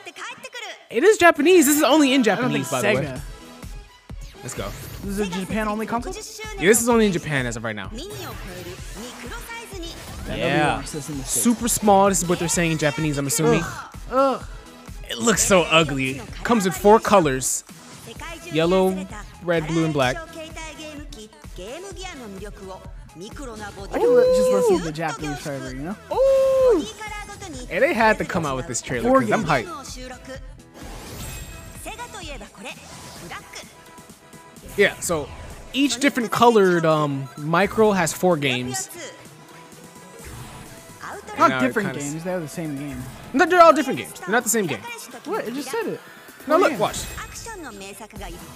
it 0.89 1.03
is 1.03 1.17
Japanese. 1.17 1.65
This 1.65 1.77
is 1.77 1.83
only 1.83 2.13
in 2.13 2.21
I 2.21 2.23
don't 2.23 2.51
think 2.51 2.65
Japanese, 2.67 2.71
by 2.71 2.81
the 2.81 2.99
way. 2.99 3.21
Sega. 4.45 4.53
Let's 4.53 4.53
go. 4.53 4.69
This 5.03 5.19
is 5.19 5.19
a 5.19 5.39
Japan 5.39 5.67
only 5.67 5.85
console. 5.85 6.13
Yeah, 6.13 6.69
this 6.69 6.81
is 6.81 6.89
only 6.89 7.05
in 7.05 7.11
Japan 7.11 7.45
as 7.45 7.57
of 7.57 7.63
right 7.63 7.75
now. 7.75 7.91
Yeah. 10.27 10.75
wants 10.75 10.91
this 10.91 11.09
in 11.09 11.17
the 11.17 11.23
States. 11.23 11.43
Super 11.43 11.67
small. 11.67 12.09
This 12.09 12.23
is 12.23 12.29
what 12.29 12.39
they're 12.39 12.47
saying 12.47 12.71
in 12.71 12.77
Japanese. 12.77 13.17
I'm 13.17 13.27
assuming. 13.27 13.63
Ugh. 14.11 14.43
It 15.09 15.19
looks 15.19 15.43
so 15.43 15.61
ugly. 15.63 16.21
Comes 16.43 16.65
with 16.65 16.75
four 16.75 16.99
colors: 16.99 17.63
yellow, 18.51 19.07
red, 19.43 19.67
blue, 19.67 19.85
and 19.85 19.93
black. 19.93 20.17
I 20.17 20.39
can 23.99 24.15
li- 24.15 24.33
just 24.35 24.51
listen 24.51 24.77
to 24.79 24.83
the 24.83 24.91
Japanese 24.91 25.39
trailer, 25.41 25.73
you 25.73 25.83
know? 25.83 25.95
Ooh. 26.11 26.85
And 27.69 27.81
they 27.83 27.93
had 27.93 28.17
to 28.17 28.25
come 28.25 28.45
out 28.45 28.57
with 28.57 28.67
this 28.67 28.81
trailer 28.81 29.19
because 29.19 29.31
I'm 29.31 29.45
hyped. 29.45 29.71
Yeah, 34.77 34.99
so 34.99 35.29
each 35.73 35.99
different 35.99 36.31
colored 36.31 36.85
um, 36.85 37.27
micro 37.37 37.91
has 37.91 38.13
four 38.13 38.37
games. 38.37 38.89
Not 41.37 41.61
different 41.61 41.93
games, 41.93 42.15
s- 42.15 42.23
they're 42.23 42.39
the 42.39 42.47
same 42.47 42.77
game. 42.77 43.01
No, 43.33 43.45
they're 43.45 43.61
all 43.61 43.73
different 43.73 43.99
games. 43.99 44.19
They're 44.21 44.29
not 44.29 44.43
the 44.43 44.49
same 44.49 44.67
game. 44.67 44.79
What? 45.25 45.45
I 45.45 45.49
just 45.49 45.69
said 45.69 45.85
it. 45.85 45.99
No, 46.47 46.55
oh, 46.55 46.59
look, 46.59 46.71
yeah. 46.71 46.77
watch. 46.77 47.05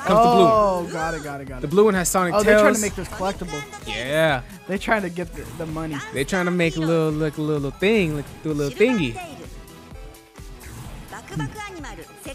oh, 0.08 0.88
got 0.92 1.14
it, 1.16 1.24
got 1.24 1.42
it, 1.42 1.46
got 1.46 1.58
it. 1.58 1.62
The 1.62 1.68
blue 1.68 1.86
one 1.86 1.96
has 1.96 2.08
Sonic 2.08 2.34
oh, 2.34 2.44
Tails. 2.44 2.46
they're 2.46 2.60
trying 2.60 2.76
to 2.76 2.82
make 2.82 2.96
this 2.96 3.08
collectible. 3.08 3.88
Yeah. 3.88 4.44
They're 4.68 4.78
trying 4.78 5.02
to 5.02 5.10
get 5.10 5.34
the, 5.34 5.42
the 5.58 5.66
money. 5.66 5.98
They're 6.14 6.24
trying 6.24 6.46
to 6.46 6.52
make 6.52 6.78
a 6.78 6.80
little, 6.80 7.12
like, 7.12 7.38
a 7.38 7.42
little 7.42 7.72
thing, 7.72 8.16
like, 8.16 8.26
do 8.44 8.52
a 8.52 8.54
little 8.54 8.78
thingy. 8.78 9.18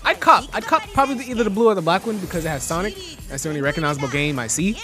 I'd 0.05 0.21
cop. 0.21 0.45
I'd 0.55 0.65
cop 0.65 0.83
probably 0.93 1.25
either 1.27 1.45
the 1.45 1.51
blue 1.51 1.69
or 1.69 1.75
the 1.75 1.83
black 1.83 2.07
one 2.07 2.19
because 2.19 2.45
it 2.45 2.49
has 2.49 2.63
Sonic. 2.63 2.95
That's 3.29 3.43
the 3.43 3.49
only 3.49 3.63
recognizable 3.63 4.09
game 4.09 4.39
I 4.39 4.47
see. 4.47 4.77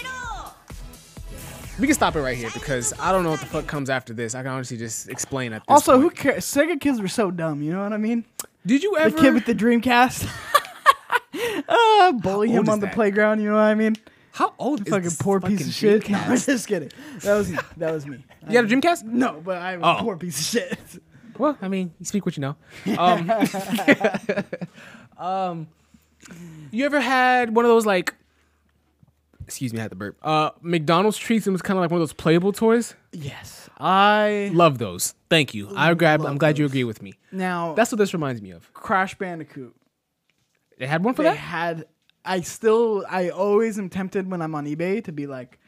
We 1.79 1.87
can 1.87 1.95
stop 1.95 2.15
it 2.15 2.21
right 2.21 2.37
here 2.37 2.49
because 2.53 2.93
I 2.99 3.11
don't 3.11 3.23
know 3.23 3.31
what 3.31 3.39
the 3.39 3.45
fuck 3.47 3.65
comes 3.65 3.89
after 3.89 4.13
this. 4.13 4.35
I 4.35 4.43
can 4.43 4.51
honestly 4.51 4.77
just 4.77 5.09
explain 5.09 5.53
at 5.53 5.63
Also, 5.67 5.93
point. 5.93 6.03
who 6.03 6.09
cares? 6.11 6.45
Sega 6.45 6.79
kids 6.79 7.01
were 7.01 7.07
so 7.07 7.31
dumb. 7.31 7.61
You 7.61 7.73
know 7.73 7.83
what 7.83 7.93
I 7.93 7.97
mean? 7.97 8.25
Did 8.65 8.83
you 8.83 8.97
ever? 8.97 9.15
The 9.15 9.21
kid 9.21 9.33
with 9.33 9.45
the 9.45 9.55
Dreamcast. 9.55 10.27
uh, 11.67 12.11
bully 12.21 12.49
him 12.49 12.69
on 12.69 12.79
the 12.79 12.85
that? 12.87 12.93
playground. 12.93 13.39
You 13.41 13.49
know 13.49 13.55
what 13.55 13.61
I 13.61 13.75
mean? 13.75 13.95
How 14.33 14.53
old? 14.59 14.87
Fucking 14.87 15.11
poor 15.19 15.39
fucking 15.39 15.57
piece 15.57 15.67
of 15.67 15.73
shit. 15.73 16.09
No, 16.09 16.17
I'm 16.19 16.37
just 16.37 16.67
kidding. 16.67 16.91
That 17.21 17.35
was 17.35 17.51
that 17.77 17.93
was 17.93 18.05
me. 18.05 18.23
You 18.47 18.53
got 18.53 18.65
a 18.65 18.67
Dreamcast? 18.67 19.03
No, 19.03 19.41
but 19.43 19.57
I'm 19.57 19.83
oh. 19.83 19.97
a 19.97 19.99
poor 20.01 20.17
piece 20.17 20.39
of 20.39 20.45
shit. 20.45 20.79
Well, 21.37 21.57
I 21.61 21.67
mean, 21.69 21.91
speak 22.03 22.25
what 22.25 22.37
you 22.37 22.41
know. 22.41 22.55
Um, 22.99 23.31
um, 25.21 25.67
you 26.71 26.85
ever 26.85 26.99
had 26.99 27.55
one 27.55 27.65
of 27.65 27.69
those 27.69 27.85
like? 27.85 28.15
Excuse 29.45 29.73
me, 29.73 29.79
I 29.79 29.81
had 29.81 29.91
to 29.91 29.97
burp. 29.97 30.17
Uh, 30.23 30.51
McDonald's 30.61 31.17
treats. 31.17 31.45
And 31.45 31.51
it 31.51 31.55
was 31.55 31.61
kind 31.61 31.77
of 31.77 31.81
like 31.81 31.91
one 31.91 31.99
of 32.01 32.07
those 32.07 32.13
playable 32.13 32.53
toys. 32.53 32.95
Yes, 33.11 33.69
I 33.77 34.49
Love 34.53 34.77
those. 34.77 35.13
Thank 35.29 35.53
you. 35.53 35.69
I 35.75 35.93
grabbed. 35.93 36.25
I'm 36.25 36.37
glad 36.37 36.57
you 36.57 36.65
agree 36.65 36.85
with 36.85 37.01
me. 37.01 37.13
now 37.31 37.73
That's 37.73 37.91
what 37.91 37.97
this 37.97 38.13
reminds 38.13 38.41
me 38.41 38.51
of. 38.51 38.73
Crash 38.73 39.15
Bandicoot. 39.17 39.75
They 40.77 40.87
had 40.87 41.03
one 41.03 41.13
for 41.15 41.23
They 41.23 41.29
that. 41.29 41.35
had. 41.37 41.85
I 42.23 42.41
still. 42.41 43.03
I 43.09 43.29
always 43.29 43.77
am 43.77 43.89
tempted 43.89 44.29
when 44.31 44.41
I'm 44.41 44.55
on 44.55 44.65
eBay 44.65 45.03
to 45.03 45.11
be 45.11 45.27
like, 45.27 45.59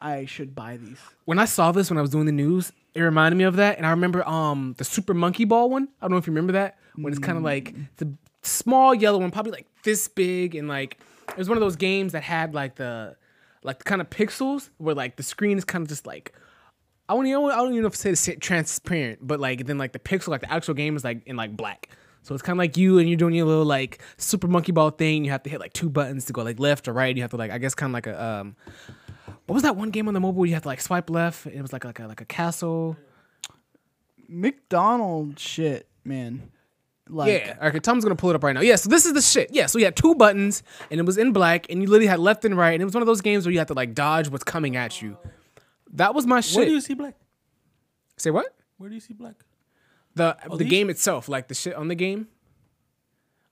I 0.00 0.24
should 0.24 0.54
buy 0.54 0.76
these. 0.78 0.98
When 1.24 1.38
I 1.38 1.44
saw 1.44 1.72
this 1.72 1.90
when 1.90 1.98
I 1.98 2.00
was 2.00 2.10
doing 2.10 2.26
the 2.26 2.32
news, 2.32 2.72
it 2.94 3.02
reminded 3.02 3.36
me 3.36 3.44
of 3.44 3.56
that. 3.56 3.76
And 3.76 3.84
I 3.86 3.90
remember 3.90 4.26
um 4.26 4.74
the 4.78 4.84
Super 4.84 5.12
Monkey 5.14 5.44
Ball 5.44 5.68
one. 5.68 5.88
I 6.00 6.04
don't 6.04 6.12
know 6.12 6.16
if 6.16 6.26
you 6.26 6.32
remember 6.32 6.52
that. 6.54 6.78
When 6.96 7.12
it's 7.12 7.20
kind 7.20 7.36
of 7.36 7.44
like 7.44 7.74
the 7.96 8.12
small 8.42 8.94
yellow 8.94 9.18
one, 9.18 9.30
probably 9.30 9.52
like 9.52 9.66
this 9.84 10.08
big, 10.08 10.54
and 10.54 10.68
like 10.68 10.98
it 11.28 11.36
was 11.36 11.48
one 11.48 11.56
of 11.56 11.62
those 11.62 11.76
games 11.76 12.12
that 12.12 12.22
had 12.22 12.54
like 12.54 12.76
the 12.76 13.16
like 13.62 13.78
the 13.78 13.84
kind 13.84 14.00
of 14.00 14.10
pixels 14.10 14.70
where 14.78 14.94
like 14.94 15.16
the 15.16 15.22
screen 15.22 15.58
is 15.58 15.64
kind 15.64 15.82
of 15.82 15.88
just 15.88 16.06
like 16.06 16.34
I 17.08 17.14
don't 17.14 17.26
even 17.26 17.44
I 17.46 17.56
don't 17.56 17.72
even 17.72 17.82
know 17.82 17.88
if 17.88 18.06
it's 18.06 18.28
transparent, 18.40 19.18
but 19.20 19.40
like 19.40 19.66
then 19.66 19.78
like 19.78 19.92
the 19.92 19.98
pixel, 19.98 20.28
like 20.28 20.42
the 20.42 20.52
actual 20.52 20.74
game 20.74 20.96
is 20.96 21.04
like 21.04 21.22
in 21.26 21.36
like 21.36 21.56
black. 21.56 21.88
So 22.22 22.34
it's 22.34 22.42
kind 22.42 22.54
of 22.54 22.58
like 22.58 22.76
you 22.76 22.98
and 22.98 23.08
you're 23.08 23.16
doing 23.16 23.34
your 23.34 23.46
little 23.46 23.64
like 23.64 24.02
Super 24.18 24.46
Monkey 24.46 24.72
Ball 24.72 24.90
thing. 24.90 25.24
You 25.24 25.30
have 25.30 25.42
to 25.44 25.50
hit 25.50 25.58
like 25.58 25.72
two 25.72 25.88
buttons 25.88 26.26
to 26.26 26.32
go 26.32 26.42
like 26.42 26.60
left 26.60 26.86
or 26.86 26.92
right. 26.92 27.14
You 27.16 27.22
have 27.22 27.30
to 27.32 27.36
like 27.36 27.50
I 27.50 27.58
guess 27.58 27.74
kind 27.74 27.90
of 27.90 27.94
like 27.94 28.06
a 28.06 28.22
um 28.22 28.56
what 29.46 29.54
was 29.54 29.62
that 29.64 29.74
one 29.74 29.90
game 29.90 30.06
on 30.06 30.14
the 30.14 30.20
mobile 30.20 30.38
where 30.38 30.46
you 30.46 30.54
have 30.54 30.62
to 30.62 30.68
like 30.68 30.80
swipe 30.80 31.10
left? 31.10 31.46
It 31.46 31.60
was 31.60 31.72
like 31.72 31.84
like 31.84 31.98
a 31.98 32.06
like 32.06 32.20
a 32.20 32.24
castle. 32.24 32.96
McDonald's 34.28 35.42
shit, 35.42 35.88
man. 36.04 36.52
Like, 37.10 37.28
yeah. 37.44 37.56
Okay, 37.68 37.78
Tom's 37.80 38.04
gonna 38.04 38.14
pull 38.16 38.30
it 38.30 38.36
up 38.36 38.44
right 38.44 38.52
now. 38.54 38.60
Yeah, 38.60 38.76
so 38.76 38.88
this 38.88 39.04
is 39.06 39.12
the 39.12 39.20
shit. 39.22 39.50
Yeah, 39.52 39.66
so 39.66 39.78
you 39.78 39.84
had 39.84 39.96
two 39.96 40.14
buttons 40.14 40.62
and 40.90 41.00
it 41.00 41.04
was 41.04 41.18
in 41.18 41.32
black 41.32 41.66
and 41.68 41.82
you 41.82 41.88
literally 41.88 42.06
had 42.06 42.20
left 42.20 42.44
and 42.44 42.56
right 42.56 42.72
and 42.72 42.80
it 42.80 42.84
was 42.84 42.94
one 42.94 43.02
of 43.02 43.06
those 43.06 43.20
games 43.20 43.44
where 43.44 43.52
you 43.52 43.58
had 43.58 43.68
to 43.68 43.74
like 43.74 43.94
dodge 43.94 44.28
what's 44.28 44.44
coming 44.44 44.76
at 44.76 45.02
you. 45.02 45.16
That 45.94 46.14
was 46.14 46.26
my 46.26 46.40
shit. 46.40 46.56
Where 46.56 46.66
do 46.66 46.72
you 46.72 46.80
see 46.80 46.94
black? 46.94 47.16
Say 48.16 48.30
what? 48.30 48.54
Where 48.78 48.88
do 48.88 48.94
you 48.94 49.00
see 49.00 49.14
black? 49.14 49.34
The 50.14 50.36
Oh, 50.48 50.56
the 50.56 50.64
these? 50.64 50.70
game 50.70 50.90
itself, 50.90 51.28
like 51.28 51.48
the 51.48 51.54
shit 51.54 51.74
on 51.74 51.88
the 51.88 51.94
game. 51.94 52.28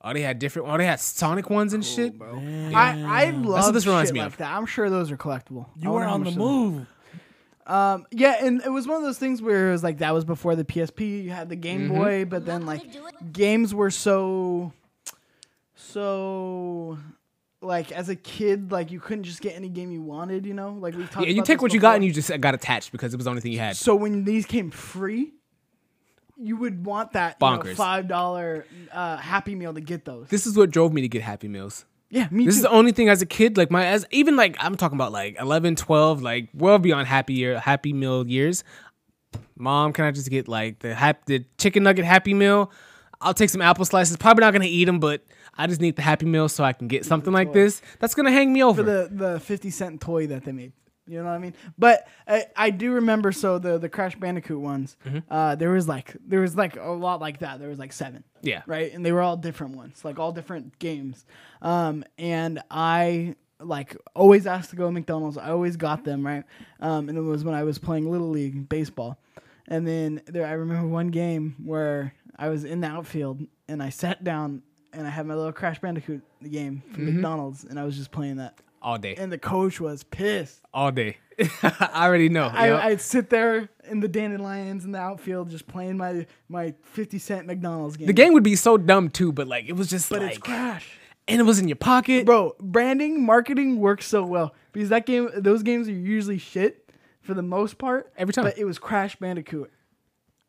Oh, 0.00 0.12
they 0.12 0.22
had 0.22 0.38
different. 0.38 0.68
Oh, 0.68 0.76
they 0.78 0.86
had 0.86 1.00
Sonic 1.00 1.50
ones 1.50 1.72
and 1.74 1.84
shit. 1.84 2.14
I 2.22 3.02
I 3.26 3.30
love 3.30 3.64
what 3.66 3.72
this 3.72 3.84
reminds 3.86 4.10
shit 4.10 4.14
me 4.14 4.20
like 4.20 4.28
of. 4.32 4.36
that. 4.38 4.52
I'm 4.56 4.66
sure 4.66 4.88
those 4.88 5.10
are 5.10 5.16
collectible. 5.16 5.66
You 5.76 5.88
were 5.90 5.94
wonder 5.96 6.08
how 6.08 6.14
on 6.14 6.20
the 6.20 6.24
much 6.26 6.34
those- 6.34 6.38
move. 6.38 6.86
Um, 7.68 8.06
yeah, 8.10 8.44
and 8.44 8.62
it 8.64 8.70
was 8.70 8.88
one 8.88 8.96
of 8.96 9.02
those 9.02 9.18
things 9.18 9.42
where 9.42 9.68
it 9.68 9.72
was 9.72 9.84
like 9.84 9.98
that 9.98 10.14
was 10.14 10.24
before 10.24 10.56
the 10.56 10.64
PSP. 10.64 11.22
You 11.24 11.30
had 11.30 11.50
the 11.50 11.56
Game 11.56 11.82
Mm-hmm. 11.82 11.94
Boy, 11.94 12.24
but 12.24 12.46
then 12.46 12.64
like 12.64 12.82
games 13.32 13.74
were 13.74 13.90
so, 13.90 14.72
so, 15.76 16.98
like 17.60 17.92
as 17.92 18.08
a 18.08 18.16
kid, 18.16 18.72
like 18.72 18.90
you 18.90 19.00
couldn't 19.00 19.24
just 19.24 19.42
get 19.42 19.54
any 19.54 19.68
game 19.68 19.90
you 19.90 20.00
wanted. 20.00 20.46
You 20.46 20.54
know, 20.54 20.70
like 20.80 20.96
we 20.96 21.04
talked. 21.06 21.26
Yeah, 21.26 21.32
you 21.32 21.42
take 21.42 21.58
this 21.58 21.62
what 21.62 21.74
you 21.74 21.80
got 21.80 21.96
and 21.96 22.04
you 22.04 22.12
just 22.12 22.30
got 22.40 22.54
attached 22.54 22.90
because 22.90 23.12
it 23.12 23.18
was 23.18 23.24
the 23.24 23.30
only 23.30 23.42
thing 23.42 23.52
you 23.52 23.58
had. 23.58 23.76
So 23.76 23.94
when 23.94 24.24
these 24.24 24.46
came 24.46 24.70
free, 24.70 25.34
you 26.38 26.56
would 26.56 26.86
want 26.86 27.12
that 27.12 27.36
you 27.40 27.50
know, 27.50 27.62
five 27.74 28.08
dollar 28.08 28.64
uh, 28.92 29.18
Happy 29.18 29.54
Meal 29.54 29.74
to 29.74 29.80
get 29.82 30.06
those. 30.06 30.28
This 30.28 30.46
is 30.46 30.56
what 30.56 30.70
drove 30.70 30.92
me 30.92 31.02
to 31.02 31.08
get 31.08 31.20
Happy 31.22 31.48
Meals. 31.48 31.84
Yeah, 32.10 32.28
me 32.30 32.44
This 32.46 32.54
too. 32.54 32.58
is 32.58 32.62
the 32.62 32.70
only 32.70 32.92
thing 32.92 33.08
as 33.08 33.20
a 33.22 33.26
kid, 33.26 33.56
like 33.56 33.70
my 33.70 33.84
as 33.86 34.06
even 34.10 34.36
like 34.36 34.56
I'm 34.60 34.76
talking 34.76 34.96
about 34.96 35.12
like 35.12 35.36
11, 35.38 35.76
12, 35.76 36.22
like 36.22 36.48
well 36.54 36.78
beyond 36.78 37.06
happy 37.08 37.34
year, 37.34 37.58
happy 37.58 37.92
meal 37.92 38.26
years. 38.26 38.64
Mom, 39.56 39.92
can 39.92 40.04
I 40.04 40.10
just 40.12 40.30
get 40.30 40.48
like 40.48 40.78
the 40.80 40.94
hap- 40.94 41.26
the 41.26 41.44
chicken 41.58 41.82
nugget 41.82 42.04
happy 42.04 42.34
meal? 42.34 42.70
I'll 43.20 43.34
take 43.34 43.50
some 43.50 43.60
apple 43.60 43.84
slices. 43.84 44.16
Probably 44.16 44.42
not 44.42 44.52
gonna 44.52 44.64
eat 44.66 44.84
them, 44.84 45.00
but 45.00 45.24
I 45.56 45.66
just 45.66 45.80
need 45.80 45.96
the 45.96 46.02
happy 46.02 46.26
meal 46.26 46.48
so 46.48 46.62
I 46.62 46.72
can 46.72 46.86
get 46.86 47.04
something 47.04 47.32
like 47.32 47.52
this. 47.52 47.82
That's 47.98 48.14
gonna 48.14 48.30
hang 48.30 48.52
me 48.52 48.62
over. 48.62 48.82
for 48.84 48.88
the 48.88 49.08
the 49.10 49.40
50 49.40 49.70
cent 49.70 50.00
toy 50.00 50.28
that 50.28 50.44
they 50.44 50.52
made. 50.52 50.72
You 51.08 51.18
know 51.18 51.24
what 51.24 51.32
I 51.32 51.38
mean? 51.38 51.54
But 51.78 52.06
I, 52.26 52.46
I 52.56 52.70
do 52.70 52.92
remember 52.92 53.32
so 53.32 53.58
the 53.58 53.78
the 53.78 53.88
Crash 53.88 54.14
Bandicoot 54.16 54.60
ones. 54.60 54.96
Mm-hmm. 55.06 55.18
Uh, 55.30 55.54
there 55.54 55.70
was 55.70 55.88
like 55.88 56.14
there 56.26 56.40
was 56.40 56.56
like 56.56 56.76
a 56.76 56.90
lot 56.90 57.20
like 57.20 57.38
that. 57.38 57.58
There 57.58 57.68
was 57.68 57.78
like 57.78 57.92
seven. 57.92 58.24
Yeah. 58.42 58.62
Right, 58.66 58.92
and 58.92 59.04
they 59.04 59.10
were 59.12 59.22
all 59.22 59.36
different 59.36 59.76
ones, 59.76 60.04
like 60.04 60.18
all 60.18 60.32
different 60.32 60.78
games. 60.78 61.24
Um, 61.62 62.04
and 62.18 62.60
I 62.70 63.34
like 63.60 63.96
always 64.14 64.46
asked 64.46 64.70
to 64.70 64.76
go 64.76 64.86
to 64.86 64.92
McDonald's. 64.92 65.36
I 65.36 65.50
always 65.50 65.76
got 65.76 66.04
them 66.04 66.24
right. 66.24 66.44
Um, 66.80 67.08
and 67.08 67.18
it 67.18 67.22
was 67.22 67.42
when 67.42 67.54
I 67.56 67.64
was 67.64 67.78
playing 67.78 68.08
little 68.10 68.28
league 68.30 68.68
baseball. 68.68 69.18
And 69.66 69.86
then 69.86 70.22
there, 70.26 70.46
I 70.46 70.52
remember 70.52 70.86
one 70.88 71.08
game 71.08 71.56
where 71.64 72.14
I 72.38 72.48
was 72.50 72.64
in 72.64 72.80
the 72.80 72.86
outfield 72.86 73.40
and 73.68 73.82
I 73.82 73.88
sat 73.88 74.22
down 74.22 74.62
and 74.92 75.06
I 75.06 75.10
had 75.10 75.26
my 75.26 75.34
little 75.34 75.52
Crash 75.52 75.80
Bandicoot 75.80 76.22
game 76.48 76.82
from 76.92 77.04
Mm-hmm. 77.06 77.16
McDonald's 77.16 77.64
and 77.64 77.78
I 77.78 77.84
was 77.84 77.96
just 77.96 78.12
playing 78.12 78.36
that 78.36 78.58
all 78.82 78.98
day, 78.98 79.14
and 79.16 79.30
the 79.32 79.38
coach 79.38 79.80
was 79.80 80.04
pissed. 80.04 80.60
all 80.72 80.90
day. 80.90 81.16
I 81.62 82.06
already 82.06 82.28
know. 82.28 82.50
I, 82.52 82.68
Yup. 82.68 82.84
I'd 82.84 83.00
sit 83.00 83.30
there 83.30 83.68
in 83.88 84.00
the 84.00 84.08
dandelions 84.08 84.84
in 84.84 84.90
the 84.92 84.98
outfield, 84.98 85.50
just 85.50 85.66
playing 85.68 85.96
my 85.96 86.26
my 86.48 86.74
fifty 86.82 87.18
cent 87.18 87.46
McDonald's 87.46 87.96
game. 87.96 88.06
the 88.06 88.12
game 88.12 88.32
would 88.32 88.42
be 88.42 88.56
so 88.56 88.76
dumb 88.76 89.08
too, 89.08 89.32
but 89.32 89.46
like 89.46 89.66
it 89.68 89.74
was 89.74 89.88
just 89.88 90.10
but 90.10 90.20
like, 90.20 90.30
it's 90.32 90.38
Crash, 90.38 90.98
and 91.28 91.40
it 91.40 91.44
was 91.44 91.58
in 91.60 91.68
your 91.68 91.76
pocket. 91.76 92.26
bro. 92.26 92.56
Branding, 92.60 93.24
marketing 93.24 93.78
works 93.78 94.06
so 94.06 94.24
well 94.24 94.54
because 94.72 94.88
that 94.88 95.06
game, 95.06 95.30
those 95.36 95.62
games 95.62 95.88
are 95.88 95.92
usually 95.92 96.38
shit 96.38 96.90
for 97.20 97.34
the 97.34 97.42
most 97.42 97.78
part. 97.78 98.12
Every 98.16 98.32
time. 98.32 98.44
but 98.44 98.58
it 98.58 98.64
was 98.64 98.78
Crash 98.80 99.14
Bandicoot, 99.16 99.70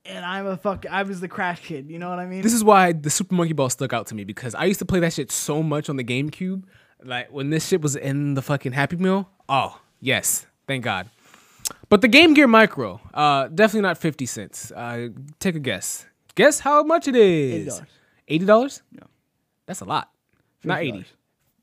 and 0.06 0.26
I'm 0.26 0.48
a 0.48 0.58
fuck. 0.58 0.86
I 0.90 1.04
was 1.04 1.20
the 1.20 1.28
Crash 1.28 1.62
kid. 1.62 1.90
You 1.92 2.00
know 2.00 2.10
what 2.10 2.18
I 2.20 2.26
mean? 2.26 2.42
This 2.42 2.54
is 2.54 2.64
why 2.64 2.94
the 2.94 3.12
Super 3.12 3.36
Monkey 3.36 3.54
Ball 3.54 3.70
stuck 3.70 3.94
out 3.94 4.08
to 4.08 4.16
me 4.16 4.24
because 4.24 4.56
I 4.56 4.66
used 4.66 4.80
to 4.80 4.86
play 4.86 5.00
that 5.02 5.14
shit 5.14 5.32
so 5.32 5.62
much 5.62 5.88
on 5.88 5.98
the 5.98 6.04
GameCube. 6.04 6.64
Like 7.04 7.32
when 7.32 7.50
this 7.50 7.68
shit 7.68 7.82
was 7.82 7.96
in 7.96 8.34
the 8.34 8.42
fucking 8.42 8.74
Happy 8.74 8.98
Meal. 8.98 9.30
Oh 9.48 9.80
yes, 10.02 10.46
thank 10.68 10.84
God. 10.84 11.10
But 11.90 12.02
the 12.02 12.08
Game 12.08 12.34
Gear 12.34 12.48
Micro, 12.48 13.00
uh, 13.14 13.48
definitely 13.48 13.82
not 13.82 13.98
fifty 13.98 14.26
cents. 14.26 14.72
Uh, 14.72 15.10
take 15.40 15.56
a 15.56 15.60
guess. 15.60 16.06
Guess 16.36 16.60
how 16.60 16.84
much 16.84 17.08
it 17.08 17.16
is? 17.16 17.80
$80. 17.80 17.86
Eighty 18.28 18.46
dollars? 18.46 18.82
Yeah. 18.92 19.02
That's 19.66 19.82
a 19.82 19.86
lot. 19.86 20.10
Not 20.64 20.80
$50. 20.80 20.82
eighty. 20.82 21.06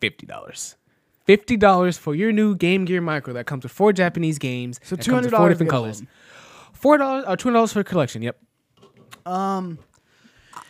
Fifty 0.00 0.26
dollars. 0.26 0.76
Fifty 1.24 1.56
dollars 1.56 1.98
for 1.98 2.14
your 2.14 2.32
new 2.32 2.54
Game 2.54 2.84
Gear 2.84 3.00
Micro 3.00 3.34
that 3.34 3.46
comes 3.46 3.62
with 3.64 3.72
four 3.72 3.92
Japanese 3.92 4.38
games. 4.38 4.78
So 4.82 4.96
two 4.96 5.10
comes 5.10 5.26
four 5.28 5.48
different 5.48 5.70
colors. 5.70 6.02
Four 6.72 6.98
dollars 6.98 7.24
or 7.26 7.36
two 7.36 7.48
hundred 7.48 7.54
dollars 7.58 7.72
for 7.72 7.80
a 7.80 7.84
collection. 7.84 8.22
Yep. 8.22 8.38
Um, 9.24 9.78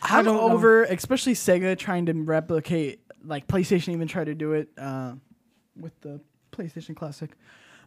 I'm 0.01 0.25
don't 0.25 0.35
know. 0.35 0.51
over, 0.53 0.83
especially 0.83 1.33
Sega 1.33 1.77
trying 1.77 2.05
to 2.07 2.13
replicate, 2.13 3.01
like 3.23 3.47
PlayStation 3.47 3.89
even 3.93 4.07
tried 4.07 4.25
to 4.25 4.35
do 4.35 4.53
it 4.53 4.69
uh, 4.77 5.13
with 5.79 5.99
the 6.01 6.19
PlayStation 6.51 6.95
Classic. 6.95 7.31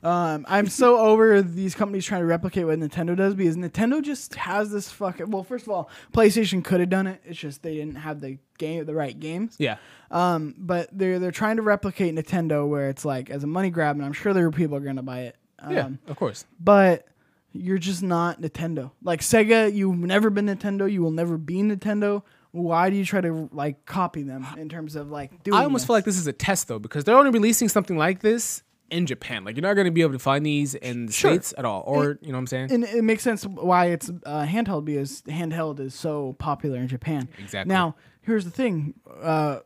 Um, 0.02 0.46
I'm 0.48 0.66
so 0.66 0.98
over 1.08 1.42
these 1.42 1.74
companies 1.74 2.06
trying 2.06 2.22
to 2.22 2.26
replicate 2.26 2.66
what 2.66 2.78
Nintendo 2.78 3.14
does 3.16 3.34
because 3.34 3.56
Nintendo 3.56 4.02
just 4.02 4.34
has 4.36 4.70
this 4.70 4.90
fucking. 4.90 5.30
Well, 5.30 5.42
first 5.44 5.66
of 5.66 5.72
all, 5.72 5.90
PlayStation 6.12 6.64
could 6.64 6.80
have 6.80 6.88
done 6.88 7.06
it. 7.06 7.20
It's 7.24 7.38
just 7.38 7.62
they 7.62 7.74
didn't 7.74 7.96
have 7.96 8.20
the 8.20 8.38
game, 8.58 8.84
the 8.86 8.94
right 8.94 9.18
games. 9.18 9.56
Yeah. 9.58 9.76
Um, 10.10 10.54
but 10.56 10.88
they're 10.92 11.18
they're 11.18 11.30
trying 11.30 11.56
to 11.56 11.62
replicate 11.62 12.14
Nintendo 12.14 12.66
where 12.66 12.88
it's 12.88 13.04
like 13.04 13.28
as 13.30 13.44
a 13.44 13.46
money 13.46 13.70
grab, 13.70 13.96
and 13.96 14.04
I'm 14.04 14.12
sure 14.14 14.32
there 14.32 14.46
are 14.46 14.50
people 14.50 14.76
are 14.76 14.80
gonna 14.80 15.02
buy 15.02 15.20
it. 15.20 15.36
Um, 15.58 15.72
Yeah. 15.72 15.88
Of 16.08 16.16
course. 16.16 16.46
but 16.58 17.06
you're 17.52 17.78
just 17.78 18.02
not 18.02 18.40
Nintendo. 18.40 18.92
Like 19.02 19.20
Sega, 19.20 19.74
you've 19.74 19.98
never 19.98 20.30
been 20.30 20.46
Nintendo. 20.46 20.90
You 20.90 21.02
will 21.02 21.10
never 21.10 21.36
be 21.36 21.56
Nintendo. 21.56 22.22
Why 22.52 22.90
do 22.90 22.96
you 22.96 23.04
try 23.04 23.20
to 23.20 23.48
like 23.52 23.84
copy 23.86 24.22
them 24.22 24.46
in 24.58 24.68
terms 24.68 24.96
of 24.96 25.10
like 25.10 25.42
doing? 25.44 25.56
I 25.58 25.62
almost 25.64 25.82
this? 25.82 25.86
feel 25.86 25.96
like 25.96 26.04
this 26.04 26.18
is 26.18 26.26
a 26.26 26.32
test 26.32 26.68
though, 26.68 26.78
because 26.80 27.04
they're 27.04 27.16
only 27.16 27.30
releasing 27.30 27.68
something 27.68 27.96
like 27.96 28.20
this 28.20 28.62
in 28.90 29.06
Japan. 29.06 29.44
Like 29.44 29.54
you're 29.56 29.62
not 29.62 29.74
gonna 29.74 29.92
be 29.92 30.02
able 30.02 30.14
to 30.14 30.18
find 30.18 30.44
these 30.44 30.74
in 30.74 31.06
the 31.06 31.12
Sure. 31.12 31.30
states 31.32 31.54
at 31.56 31.64
all, 31.64 31.84
or 31.86 32.18
you 32.22 32.28
know 32.28 32.32
what 32.34 32.38
I'm 32.40 32.46
saying? 32.48 32.72
and 32.72 32.82
it 32.84 33.04
makes 33.04 33.22
sense 33.22 33.44
why 33.46 33.86
it's 33.86 34.10
uh, 34.26 34.44
handheld 34.44 34.84
because 34.84 35.22
handheld 35.22 35.78
is 35.78 35.94
so 35.94 36.34
popular 36.40 36.78
in 36.78 36.88
Japan. 36.88 37.28
Exactly. 37.38 37.72
Now, 37.72 37.94
here's 38.22 38.44
the 38.44 38.50
thing: 38.50 38.94
uh, 39.22 39.60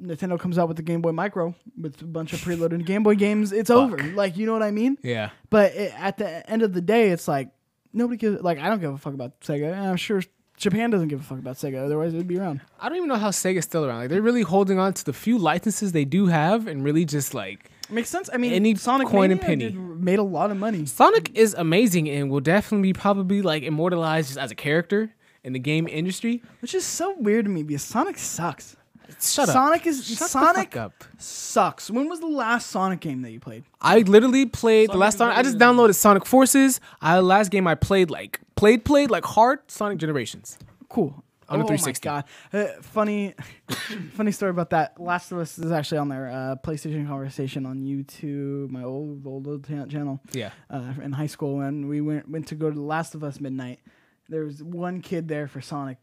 Nintendo 0.00 0.38
comes 0.40 0.58
out 0.58 0.68
with 0.68 0.78
the 0.78 0.82
Game 0.82 1.02
Boy 1.02 1.12
Micro 1.12 1.54
with 1.78 2.00
a 2.00 2.06
bunch 2.06 2.32
of 2.32 2.40
preloaded 2.40 2.86
Game 2.86 3.02
Boy 3.02 3.16
games, 3.16 3.52
it's 3.52 3.68
over. 3.68 3.98
Like, 3.98 4.36
you 4.38 4.46
know 4.46 4.52
what 4.54 4.62
I 4.62 4.70
mean? 4.70 4.96
Yeah. 5.02 5.30
But 5.50 5.74
it, 5.74 5.92
at 6.00 6.16
the 6.16 6.48
end 6.48 6.62
of 6.62 6.72
the 6.72 6.80
day, 6.80 7.10
it's 7.10 7.28
like 7.28 7.50
nobody 7.92 8.16
gives. 8.16 8.40
Like, 8.40 8.58
I 8.58 8.68
don't 8.68 8.80
give 8.80 8.94
a 8.94 8.96
fuck 8.98 9.12
about 9.12 9.40
Sega, 9.40 9.72
and 9.72 9.86
I'm 9.88 9.96
sure 9.96 10.22
Japan 10.58 10.90
doesn't 10.90 11.08
give 11.08 11.20
a 11.20 11.22
fuck 11.22 11.38
about 11.38 11.56
Sega. 11.56 11.84
Otherwise, 11.84 12.12
it'd 12.14 12.26
be 12.28 12.38
around. 12.38 12.60
I 12.80 12.88
don't 12.88 12.96
even 12.98 13.08
know 13.08 13.16
how 13.16 13.30
Sega's 13.30 13.64
still 13.64 13.84
around. 13.86 14.00
Like 14.00 14.08
they're 14.10 14.22
really 14.22 14.42
holding 14.42 14.78
on 14.78 14.92
to 14.94 15.04
the 15.04 15.12
few 15.12 15.38
licenses 15.38 15.92
they 15.92 16.04
do 16.04 16.26
have 16.26 16.66
and 16.66 16.84
really 16.84 17.04
just 17.04 17.32
like 17.34 17.70
Makes 17.90 18.10
sense. 18.10 18.28
I 18.32 18.36
mean, 18.36 18.52
Any 18.52 18.74
Sonic 18.74 19.08
coin 19.08 19.30
and 19.30 19.40
penny. 19.40 19.70
did- 19.70 19.74
made 19.76 20.18
a 20.18 20.22
lot 20.22 20.50
of 20.50 20.58
money. 20.58 20.84
Sonic 20.84 21.30
is 21.34 21.54
amazing 21.54 22.08
and 22.10 22.30
will 22.30 22.40
definitely 22.40 22.88
be 22.88 22.92
probably 22.92 23.40
like 23.40 23.62
immortalized 23.62 24.28
just 24.28 24.38
as 24.38 24.50
a 24.50 24.54
character 24.54 25.14
in 25.42 25.52
the 25.54 25.58
game 25.58 25.88
industry. 25.88 26.42
Which 26.60 26.74
is 26.74 26.84
so 26.84 27.14
weird 27.18 27.46
to 27.46 27.50
me 27.50 27.62
because 27.62 27.82
Sonic 27.82 28.18
sucks. 28.18 28.76
Shut 29.20 29.48
up. 29.48 29.52
Sonic 29.52 29.86
is 29.86 30.06
Shut 30.06 30.18
the 30.18 30.24
Sonic 30.28 30.74
fuck 30.74 30.76
up. 30.76 31.04
sucks. 31.18 31.90
When 31.90 32.08
was 32.08 32.20
the 32.20 32.26
last 32.26 32.68
Sonic 32.70 33.00
game 33.00 33.22
that 33.22 33.30
you 33.30 33.40
played? 33.40 33.64
I 33.80 34.00
literally 34.00 34.46
played 34.46 34.90
the 34.90 34.96
last 34.98 35.14
is 35.14 35.18
Sonic. 35.18 35.36
I 35.38 35.42
just 35.42 35.58
downloaded 35.58 35.94
Sonic 35.94 36.26
Forces. 36.26 36.80
I 37.00 37.18
last 37.20 37.50
game 37.50 37.66
I 37.66 37.74
played 37.74 38.10
like 38.10 38.40
played 38.56 38.84
played 38.84 39.10
like 39.10 39.24
hard 39.24 39.70
Sonic 39.70 39.98
Generations. 39.98 40.58
Cool. 40.88 41.22
On 41.50 41.58
the 41.60 41.64
oh 41.64 41.68
360. 41.68 42.06
my 42.08 42.14
god! 42.14 42.24
Uh, 42.52 42.82
funny, 42.82 43.34
funny 44.12 44.32
story 44.32 44.50
about 44.50 44.68
that. 44.68 45.00
Last 45.00 45.32
of 45.32 45.38
Us 45.38 45.58
is 45.58 45.72
actually 45.72 45.96
on 45.96 46.10
their 46.10 46.28
uh, 46.28 46.56
PlayStation 46.62 47.08
conversation 47.08 47.64
on 47.64 47.84
YouTube, 47.86 48.68
my 48.68 48.84
old 48.84 49.26
old, 49.26 49.46
old 49.46 49.64
ta- 49.64 49.86
channel. 49.86 50.20
Yeah. 50.32 50.50
Uh, 50.68 50.92
in 51.02 51.12
high 51.12 51.26
school, 51.26 51.56
when 51.56 51.88
we 51.88 52.02
went 52.02 52.28
went 52.28 52.48
to 52.48 52.54
go 52.54 52.68
to 52.68 52.74
The 52.76 52.82
Last 52.82 53.14
of 53.14 53.24
Us 53.24 53.40
midnight, 53.40 53.80
there 54.28 54.44
was 54.44 54.62
one 54.62 55.00
kid 55.00 55.26
there 55.28 55.48
for 55.48 55.62
Sonic 55.62 55.96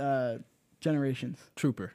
uh, 0.00 0.36
Generations. 0.80 1.38
Trooper. 1.56 1.92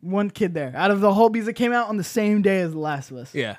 One 0.00 0.30
kid 0.30 0.54
there 0.54 0.72
out 0.76 0.90
of 0.90 1.00
the 1.00 1.12
whole 1.12 1.30
because 1.30 1.48
it 1.48 1.54
came 1.54 1.72
out 1.72 1.88
on 1.88 1.96
the 1.96 2.04
same 2.04 2.42
day 2.42 2.60
as 2.60 2.72
The 2.72 2.78
Last 2.78 3.10
of 3.10 3.16
Us. 3.16 3.34
Yeah. 3.34 3.56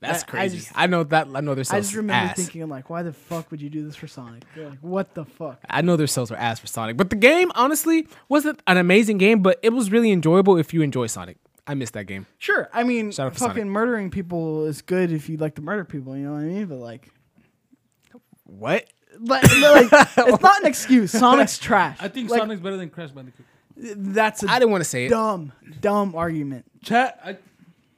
That's 0.00 0.22
I- 0.22 0.26
I 0.26 0.30
crazy. 0.30 0.56
I, 0.74 0.82
just- 0.84 0.90
know 0.90 1.04
that 1.04 1.26
I 1.34 1.40
know 1.40 1.54
their 1.54 1.64
I 1.70 1.80
just 1.80 1.94
remember 1.94 2.30
ass. 2.30 2.36
thinking, 2.36 2.62
I'm 2.62 2.70
like, 2.70 2.88
why 2.90 3.02
the 3.02 3.12
fuck 3.12 3.50
would 3.50 3.60
you 3.60 3.68
do 3.70 3.84
this 3.84 3.96
for 3.96 4.06
Sonic? 4.06 4.44
They're 4.54 4.68
like, 4.70 4.78
what 4.80 5.14
the 5.14 5.24
fuck? 5.24 5.60
I 5.68 5.82
know 5.82 5.96
their 5.96 6.06
sales 6.06 6.30
were 6.30 6.36
ass 6.36 6.60
for 6.60 6.66
Sonic. 6.68 6.96
But 6.96 7.10
the 7.10 7.16
game, 7.16 7.50
honestly, 7.56 8.06
wasn't 8.28 8.60
an 8.66 8.76
amazing 8.76 9.18
game, 9.18 9.42
but 9.42 9.58
it 9.62 9.70
was 9.72 9.90
really 9.90 10.12
enjoyable 10.12 10.56
if 10.56 10.72
you 10.72 10.82
enjoy 10.82 11.06
Sonic. 11.08 11.36
I 11.66 11.74
missed 11.74 11.94
that 11.94 12.04
game. 12.04 12.26
Sure, 12.38 12.68
I 12.72 12.82
mean, 12.84 13.10
Shout 13.10 13.34
fucking 13.36 13.54
Sonic. 13.54 13.66
murdering 13.66 14.10
people 14.10 14.66
is 14.66 14.82
good 14.82 15.10
if 15.12 15.28
you 15.28 15.36
like 15.36 15.56
to 15.56 15.62
murder 15.62 15.84
people. 15.84 16.16
You 16.16 16.24
know 16.26 16.32
what 16.34 16.42
I 16.42 16.44
mean? 16.44 16.66
But 16.66 16.78
like, 16.78 17.10
What? 18.44 18.86
but, 19.20 19.42
like 19.42 19.88
it's 19.92 20.16
not 20.42 20.60
an 20.60 20.66
excuse. 20.66 21.10
Sonic's 21.10 21.58
trash. 21.58 21.96
I 22.00 22.08
think 22.08 22.30
Like, 22.30 22.40
Sonic's 22.40 22.60
better 22.62 22.76
than 22.76 22.88
Crash 22.90 23.10
Bandicoot. 23.10 23.44
That's 23.80 24.42
a 24.42 24.50
I 24.50 24.58
didn't 24.58 24.72
want 24.72 24.82
to 24.82 24.88
say 24.90 25.06
it. 25.06 25.10
dumb, 25.10 25.52
dumb 25.80 26.14
argument. 26.14 26.64
Chat, 26.82 27.20
I, 27.24 27.36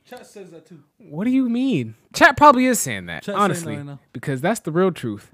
chat 0.05 0.27
says 0.27 0.51
that 0.51 0.67
too. 0.67 0.83
What 0.99 1.25
do 1.25 1.31
you 1.31 1.49
mean? 1.49 1.95
Chat 2.13 2.37
probably 2.37 2.67
is 2.67 2.79
saying 2.79 3.07
that, 3.07 3.23
Chat's 3.23 3.27
saying 3.27 3.39
honestly, 3.39 3.73
that 3.75 3.79
right 3.79 3.87
now. 3.87 4.01
because 4.13 4.41
that's 4.41 4.61
the 4.61 4.73
real 4.73 4.93
truth. 4.93 5.31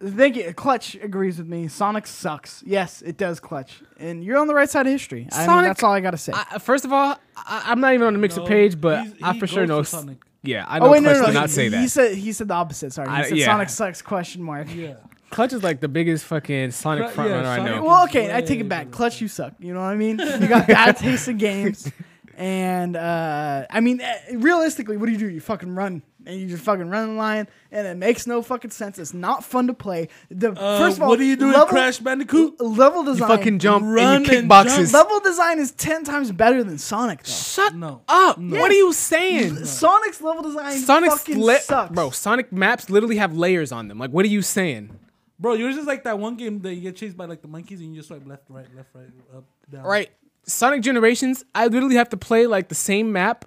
Thank 0.00 0.36
you. 0.36 0.52
Clutch 0.54 0.94
agrees 0.94 1.38
with 1.38 1.48
me. 1.48 1.66
Sonic 1.66 2.06
sucks. 2.06 2.62
Yes, 2.64 3.02
it 3.02 3.16
does. 3.16 3.40
Clutch, 3.40 3.82
and 3.98 4.22
you're 4.22 4.38
on 4.38 4.46
the 4.46 4.54
right 4.54 4.70
side 4.70 4.86
of 4.86 4.92
history. 4.92 5.26
I 5.32 5.38
mean, 5.38 5.46
Sonic- 5.46 5.68
that's 5.70 5.82
all 5.82 5.92
I 5.92 5.98
gotta 6.00 6.16
say. 6.16 6.32
I, 6.34 6.60
first 6.60 6.84
of 6.84 6.92
all, 6.92 7.18
I, 7.36 7.62
I'm 7.66 7.80
not 7.80 7.94
even 7.94 8.06
on 8.06 8.12
the 8.12 8.20
mixer 8.20 8.40
No, 8.40 8.46
page, 8.46 8.80
but 8.80 9.02
he's- 9.02 9.16
I 9.22 9.32
he 9.32 9.40
for 9.40 9.48
sure 9.48 9.66
goes 9.66 9.68
know. 9.68 9.76
for 9.78 9.80
s- 9.80 9.90
Sonic. 9.90 10.18
Yeah, 10.44 10.64
I 10.68 10.76
oh, 10.78 10.82
know 10.82 10.86
oh 10.86 10.92
wait, 10.92 11.02
no, 11.02 11.08
Clutch 11.10 11.16
no, 11.16 11.20
no. 11.22 11.26
did 11.26 11.34
not 11.34 11.48
he, 11.48 11.54
say 11.54 11.62
he 11.64 11.68
that. 11.70 11.88
said 11.90 12.14
he 12.16 12.32
said 12.32 12.46
the 12.46 12.54
opposite. 12.54 12.92
Sorry, 12.92 13.08
he 13.08 13.14
I- 13.16 13.22
said 13.24 13.36
yeah. 13.38 13.46
Sonic 13.46 13.68
sucks? 13.70 14.00
Question 14.02 14.42
mark. 14.44 14.68
Yeah. 14.72 14.94
Clutch 15.30 15.52
is 15.52 15.62
like 15.62 15.80
the 15.80 15.88
biggest 15.88 16.24
fucking 16.24 16.70
Sonic 16.70 17.04
Cra- 17.06 17.12
front 17.14 17.30
yeah, 17.30 17.36
runner 17.36 17.48
I 17.48 17.56
Sonic 17.58 17.74
know. 17.76 17.84
Well, 17.84 18.04
okay, 18.04 18.34
I 18.34 18.40
take 18.40 18.60
it 18.60 18.68
back. 18.68 18.90
Clutch, 18.90 19.20
you 19.20 19.28
suck. 19.28 19.54
You 19.58 19.74
know 19.74 19.80
what 19.80 19.86
I 19.86 19.96
mean? 19.96 20.18
You 20.40 20.48
got 20.48 20.66
bad 20.66 20.96
taste 20.96 21.28
in 21.28 21.36
games, 21.38 21.90
and 22.36 22.96
uh, 22.96 23.66
I 23.70 23.80
mean, 23.80 24.00
eh, 24.00 24.18
realistically, 24.34 24.96
what 24.96 25.06
do 25.06 25.12
you 25.12 25.18
do? 25.18 25.28
You 25.28 25.40
fucking 25.40 25.74
run, 25.74 26.02
and 26.24 26.40
you 26.40 26.46
just 26.46 26.62
fucking 26.64 26.88
run 26.88 27.08
the 27.08 27.14
line, 27.14 27.48
and 27.72 27.86
it 27.86 27.96
makes 27.96 28.26
no 28.26 28.40
fucking 28.42 28.70
sense. 28.70 28.98
It's 28.98 29.12
not 29.12 29.44
fun 29.44 29.66
to 29.66 29.74
play. 29.74 30.08
The 30.30 30.52
Uh, 30.52 30.78
first 30.78 30.96
of 30.96 31.02
all, 31.02 31.08
what 31.10 31.18
do 31.18 31.24
you 31.24 31.36
do 31.36 31.46
in 31.48 31.52
level, 31.52 31.66
Crash 31.66 31.98
Bandicoot? 31.98 32.60
Level 32.60 33.02
design, 33.02 33.28
You 33.30 33.36
fucking 33.36 33.58
jump 33.58 33.84
run 33.84 34.16
and 34.16 34.24
you 34.24 34.30
kick 34.30 34.38
and 34.40 34.48
boxes. 34.48 34.92
Level 34.94 35.20
design 35.20 35.58
is 35.58 35.72
ten 35.72 36.04
times 36.04 36.30
better 36.32 36.62
than 36.64 36.78
Sonic. 36.78 37.24
Though. 37.24 37.32
Shut 37.32 37.74
No. 37.74 38.00
up! 38.08 38.38
No. 38.38 38.60
What 38.60 38.70
are 38.70 38.74
you 38.74 38.92
saying? 38.92 39.64
Sonic's 39.66 40.22
level 40.22 40.42
design 40.44 40.78
Sonic's 40.78 41.18
fucking 41.18 41.40
li- 41.40 41.58
sucks, 41.58 41.92
bro. 41.92 42.10
Sonic 42.10 42.52
maps 42.52 42.88
literally 42.88 43.16
have 43.16 43.36
layers 43.36 43.72
on 43.72 43.88
them. 43.88 43.98
Like, 43.98 44.10
what 44.10 44.24
are 44.24 44.28
you 44.28 44.40
saying? 44.42 44.90
Bro, 45.40 45.54
yours 45.54 45.76
is 45.76 45.86
like 45.86 46.04
that 46.04 46.18
one 46.18 46.36
game 46.36 46.60
that 46.62 46.74
you 46.74 46.80
get 46.80 46.96
chased 46.96 47.16
by 47.16 47.26
like 47.26 47.42
the 47.42 47.48
monkeys 47.48 47.80
and 47.80 47.90
you 47.90 47.96
just 47.96 48.08
swipe 48.08 48.26
left, 48.26 48.44
right, 48.48 48.66
left, 48.76 48.88
right, 48.94 49.06
up, 49.36 49.44
down. 49.70 49.84
Right. 49.84 50.10
Sonic 50.44 50.82
Generations, 50.82 51.44
I 51.54 51.66
literally 51.66 51.96
have 51.96 52.08
to 52.10 52.16
play 52.16 52.46
like 52.46 52.68
the 52.68 52.74
same 52.74 53.12
map 53.12 53.44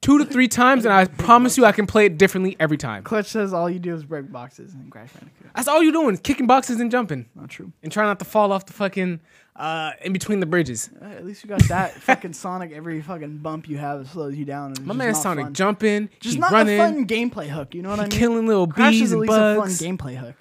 two 0.00 0.18
to 0.18 0.24
three 0.24 0.46
times, 0.48 0.84
and 0.84 0.94
I 0.94 1.04
promise 1.18 1.56
you 1.58 1.64
I 1.64 1.72
can 1.72 1.86
play 1.86 2.06
it 2.06 2.16
differently 2.18 2.56
every 2.60 2.76
time. 2.76 3.02
Clutch 3.02 3.26
says 3.26 3.52
all 3.52 3.68
you 3.68 3.78
do 3.80 3.94
is 3.94 4.04
break 4.04 4.30
boxes 4.30 4.72
and 4.74 4.90
Crash 4.90 5.10
Bandicoot. 5.12 5.50
That's 5.56 5.66
all 5.68 5.82
you're 5.82 5.92
doing, 5.92 6.16
kicking 6.18 6.46
boxes 6.46 6.80
and 6.80 6.90
jumping. 6.90 7.28
Not 7.34 7.50
true. 7.50 7.72
And 7.82 7.90
trying 7.90 8.06
not 8.06 8.18
to 8.20 8.24
fall 8.24 8.52
off 8.52 8.66
the 8.66 8.72
fucking 8.72 9.20
uh 9.56 9.92
in 10.02 10.12
between 10.12 10.38
the 10.40 10.46
bridges. 10.46 10.90
Uh, 11.02 11.06
at 11.06 11.24
least 11.24 11.42
you 11.42 11.48
got 11.48 11.62
that 11.64 11.94
fucking 12.02 12.34
Sonic. 12.34 12.72
Every 12.72 13.00
fucking 13.02 13.38
bump 13.38 13.68
you 13.68 13.78
have 13.78 14.08
slows 14.10 14.36
you 14.36 14.44
down. 14.44 14.68
And 14.68 14.78
it's 14.78 14.86
My 14.86 14.92
just 14.92 14.98
man 14.98 15.12
not 15.12 15.22
Sonic 15.22 15.44
fun. 15.46 15.54
jumping, 15.54 16.08
Just 16.20 16.34
he 16.34 16.40
not 16.40 16.52
running, 16.52 16.78
a 16.78 16.82
fun 16.84 17.06
gameplay 17.06 17.48
hook. 17.48 17.74
You 17.74 17.82
know 17.82 17.90
what 17.90 17.98
I 17.98 18.02
mean? 18.02 18.10
killing 18.10 18.46
little 18.46 18.66
Crash 18.68 18.92
bees 18.92 19.02
is 19.02 19.12
at 19.12 19.14
and 19.14 19.20
least 19.22 19.30
bugs. 19.30 19.80
a 19.82 19.84
fun 19.88 19.96
gameplay 19.98 20.16
hook. 20.16 20.34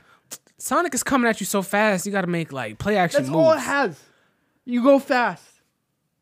Sonic 0.66 0.96
is 0.96 1.04
coming 1.04 1.30
at 1.30 1.40
you 1.40 1.46
so 1.46 1.62
fast, 1.62 2.08
you 2.08 2.12
gotta 2.12 2.26
make 2.26 2.52
like 2.52 2.80
play 2.80 2.98
action 2.98 3.22
That's 3.22 3.30
moves. 3.32 3.46
all 3.46 3.54
it 3.54 3.60
has. 3.60 4.02
You 4.66 4.82
go 4.82 4.98
fast. 4.98 5.44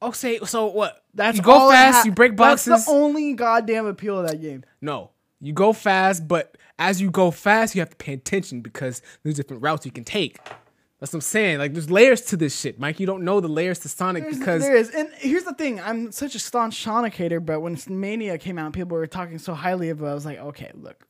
Oh, 0.01 0.11
say 0.11 0.37
so 0.39 0.65
what? 0.65 1.01
That's 1.13 1.37
you 1.37 1.43
go 1.43 1.69
fast, 1.69 2.05
you 2.05 2.11
break 2.11 2.35
boxes. 2.35 2.65
That's 2.65 2.85
the 2.85 2.91
only 2.91 3.35
goddamn 3.35 3.85
appeal 3.85 4.19
of 4.19 4.27
that 4.27 4.41
game. 4.41 4.65
No, 4.81 5.11
you 5.39 5.53
go 5.53 5.71
fast, 5.71 6.27
but 6.27 6.57
as 6.77 6.99
you 6.99 7.09
go 7.09 7.31
fast, 7.31 7.73
you 7.73 7.79
have 7.79 7.91
to 7.91 7.95
pay 7.95 8.11
attention 8.11 8.59
because 8.59 9.01
there's 9.23 9.35
different 9.35 9.63
routes 9.63 9.85
you 9.85 9.93
can 9.93 10.03
take. 10.03 10.37
That's 10.99 11.13
what 11.13 11.19
I'm 11.19 11.21
saying. 11.21 11.59
Like 11.59 11.71
there's 11.71 11.89
layers 11.89 12.19
to 12.23 12.35
this 12.35 12.59
shit, 12.59 12.77
Mike. 12.77 12.99
You 12.99 13.05
don't 13.05 13.23
know 13.23 13.39
the 13.39 13.47
layers 13.47 13.79
to 13.79 13.87
Sonic 13.87 14.23
There's- 14.23 14.39
because 14.39 14.61
there 14.61 14.75
is, 14.75 14.89
and 14.89 15.09
here's 15.19 15.43
the 15.45 15.53
thing: 15.53 15.79
I'm 15.79 16.11
such 16.11 16.35
a 16.35 16.39
staunch 16.39 16.83
Sonic 16.83 17.13
hater, 17.13 17.39
but 17.39 17.61
when 17.61 17.77
Mania 17.87 18.37
came 18.37 18.57
out, 18.59 18.73
people 18.73 18.97
were 18.97 19.07
talking 19.07 19.39
so 19.39 19.53
highly 19.53 19.87
of 19.87 20.01
it. 20.01 20.05
I 20.05 20.13
was 20.13 20.25
like, 20.25 20.39
okay, 20.39 20.71
look, 20.73 21.07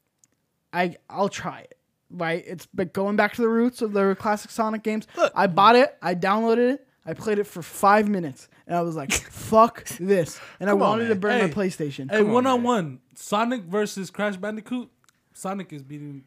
I 0.72 0.98
I'll 1.10 1.30
try 1.30 1.62
it. 1.62 1.80
Right? 2.14 2.44
It's 2.46 2.68
but 2.74 2.94
going 2.94 3.16
back 3.16 3.34
to 3.34 3.42
the 3.42 3.50
roots 3.50 3.82
of 3.82 3.92
the 3.94 4.16
classic 4.20 4.52
Sonic 4.52 4.84
games. 4.84 5.08
I 5.36 5.48
bought 5.48 5.76
it, 5.76 5.98
I 6.02 6.14
downloaded 6.16 6.74
it, 6.76 6.88
I 7.06 7.14
played 7.14 7.40
it 7.40 7.46
for 7.48 7.62
five 7.64 8.08
minutes, 8.08 8.48
and 8.68 8.76
I 8.78 8.82
was 8.82 8.96
like, 8.96 9.12
fuck 9.32 9.84
this, 10.00 10.40
and 10.60 10.70
I 10.70 10.74
Come 10.74 10.84
on, 10.84 10.90
wanted 10.90 11.04
to 11.06 11.16
man. 11.16 11.20
burn 11.20 11.40
Hey, 11.40 11.48
my 11.48 11.52
PlayStation. 11.54 12.12
Hey, 12.12 12.18
Come 12.20 12.28
on, 12.28 12.34
one 12.34 12.48
on 12.48 12.64
one, 12.64 13.00
Sonic 13.16 13.64
versus 13.64 14.10
Crash 14.12 14.38
Bandicoot. 14.38 14.90
Sonic 15.34 15.74
is 15.74 15.82
beating 15.82 16.24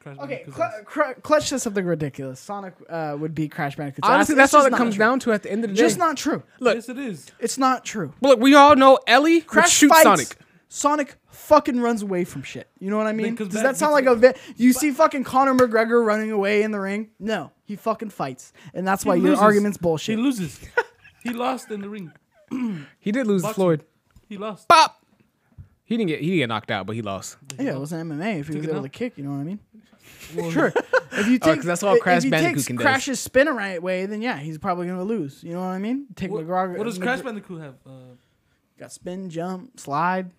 Crash 0.00 0.18
Okay, 0.18 0.44
Bandicoot. 0.46 0.54
Cl- 0.54 0.84
Cr- 1.14 1.20
Clutch 1.22 1.48
says 1.48 1.62
something 1.62 1.84
ridiculous. 1.86 2.38
Sonic 2.38 2.74
uh, 2.90 3.16
would 3.18 3.34
be 3.34 3.48
Crash 3.48 3.76
Bandicoot. 3.76 4.04
honestly, 4.04 4.34
that's 4.34 4.52
all 4.52 4.66
it 4.66 4.74
comes 4.74 4.98
down 4.98 5.20
to 5.20 5.32
at 5.32 5.42
the 5.42 5.50
end 5.50 5.64
of 5.64 5.70
the 5.70 5.76
day. 5.76 5.80
Just 5.82 5.96
not 5.98 6.18
true. 6.18 6.42
Look, 6.58 6.74
yes, 6.74 6.88
it 6.90 6.98
is. 6.98 7.30
It's 7.38 7.56
not 7.56 7.84
true. 7.86 8.12
look, 8.20 8.38
we 8.38 8.54
all 8.54 8.76
know 8.76 8.98
Ellie 9.06 9.40
Crash 9.40 9.64
would 9.64 9.70
shoot 9.70 9.88
fights. 9.88 10.02
Sonic. 10.02 10.36
Sonic 10.72 11.16
fucking 11.26 11.80
runs 11.80 12.02
away 12.02 12.22
from 12.24 12.44
shit. 12.44 12.68
You 12.78 12.90
know 12.90 12.96
what 12.96 13.08
I 13.08 13.12
mean? 13.12 13.32
Because 13.32 13.48
Does 13.48 13.56
that- 13.62 13.70
that 13.70 13.76
sound 13.76 13.92
like 13.92 14.06
a 14.06 14.14
vi- 14.14 14.34
you 14.56 14.72
see 14.72 14.92
fucking 14.92 15.24
Conor 15.24 15.54
McGregor 15.54 16.04
running 16.04 16.30
away 16.30 16.62
in 16.62 16.70
the 16.70 16.78
ring? 16.78 17.10
No, 17.18 17.50
he 17.64 17.74
fucking 17.74 18.10
fights, 18.10 18.52
and 18.72 18.86
that's 18.86 19.04
why 19.04 19.16
He 19.16 19.22
your 19.22 19.30
loses. 19.32 19.42
argument's 19.42 19.78
bullshit. 19.78 20.16
He 20.16 20.22
loses. 20.22 20.60
he 21.24 21.30
lost 21.30 21.70
in 21.72 21.80
the 21.80 21.88
ring. 21.88 22.12
He 23.00 23.10
did 23.10 23.26
lose 23.26 23.42
to 23.42 23.48
Boxing. 23.48 23.54
Floyd. 23.62 23.84
He 24.28 24.36
lost. 24.36 24.68
Pop. 24.68 25.04
He 25.84 25.96
didn't 25.96 26.08
get 26.08 26.20
he 26.20 26.26
didn't 26.26 26.38
get 26.38 26.48
knocked 26.50 26.70
out, 26.70 26.86
but 26.86 26.94
he 26.94 27.02
lost. 27.02 27.36
yeah, 27.58 27.72
it 27.72 27.78
wasn't 27.78 28.08
MMA 28.08 28.38
if 28.40 28.46
he 28.48 28.54
was 28.56 28.64
it 28.64 28.68
able 28.68 28.78
out. 28.78 28.82
to 28.84 28.88
kick. 28.88 29.18
You 29.18 29.24
know 29.24 29.30
what 29.32 29.38
I 29.40 29.44
mean? 29.44 29.58
sure. 30.52 30.72
If 31.12 31.26
you 31.26 31.40
Oh, 31.42 31.46
take 31.46 31.56
'cause 31.56 31.64
that's 31.64 31.82
all 31.82 31.96
if 31.96 32.02
Crash 32.02 32.22
he 32.22 32.30
Bandicoot 32.30 32.54
takes 32.58 32.66
can 32.68 32.76
do. 32.76 32.82
Crash's 32.84 33.18
spin 33.18 33.48
a 33.48 33.52
right 33.52 33.82
way, 33.82 34.06
then 34.06 34.22
yeah, 34.22 34.38
he's 34.38 34.58
probably 34.58 34.86
gonna 34.86 35.02
lose. 35.02 35.42
You 35.42 35.54
know 35.54 35.58
what 35.60 35.66
I 35.66 35.78
mean? 35.80 36.06
Take 36.14 36.30
What, 36.30 36.46
McGregor. 36.46 36.78
what 36.78 36.84
does 36.84 37.00
McGr- 37.00 37.02
Crash 37.02 37.20
Bandicoot 37.22 37.60
have? 37.60 37.74
Uh, 37.84 37.90
got 38.78 38.92
spin, 38.92 39.28
jump, 39.28 39.80
slide, 39.80 40.30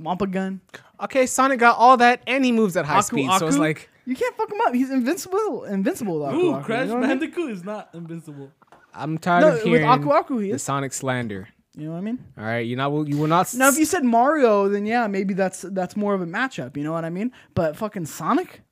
Wumpa 0.00 0.30
gun. 0.30 0.60
Okay, 1.00 1.26
Sonic 1.26 1.58
got 1.60 1.76
all 1.76 1.96
that, 1.96 2.22
and 2.26 2.44
he 2.44 2.52
moves 2.52 2.76
at 2.76 2.84
high 2.84 2.98
Aku 2.98 3.02
speed. 3.16 3.30
So 3.38 3.46
it's 3.46 3.58
like 3.58 3.88
You 4.04 4.16
can't 4.16 4.36
fuck 4.36 4.50
him 4.50 4.60
up. 4.62 4.74
He's 4.74 4.90
invincible. 4.90 5.64
Invincible. 5.64 6.24
Aku 6.24 6.36
ooh, 6.36 6.54
Aku, 6.54 6.64
Crash 6.64 6.80
you 6.82 6.86
know 6.88 6.94
what 7.00 7.04
I 7.04 7.08
mean? 7.08 7.18
Bandicoot 7.18 7.50
is 7.50 7.64
not 7.64 7.88
invincible. 7.94 8.50
I'm 8.94 9.18
tired 9.18 9.40
No, 9.42 9.48
of 9.48 9.54
with 9.54 9.64
hearing 9.64 9.88
Aku 9.88 10.10
Aku 10.10 10.38
he 10.38 10.52
the. 10.52 10.58
Sonic 10.58 10.92
slander. 10.92 11.48
You 11.76 11.86
know 11.86 11.92
what 11.92 11.98
I 11.98 12.00
mean? 12.00 12.18
All 12.36 12.44
right, 12.44 12.66
you 12.66 12.74
not 12.74 12.90
you 13.06 13.16
will 13.18 13.28
not. 13.28 13.54
Now, 13.54 13.68
if 13.68 13.78
you 13.78 13.84
said 13.84 14.02
Mario, 14.04 14.68
then 14.68 14.84
yeah, 14.86 15.06
maybe 15.06 15.34
that's 15.34 15.62
that's 15.62 15.94
more 15.96 16.14
of 16.14 16.20
a 16.20 16.26
matchup. 16.26 16.76
You 16.76 16.82
know 16.82 16.92
what 16.92 17.04
I 17.04 17.10
mean? 17.10 17.30
But 17.54 17.76
fucking 17.76 18.06
Sonic, 18.06 18.62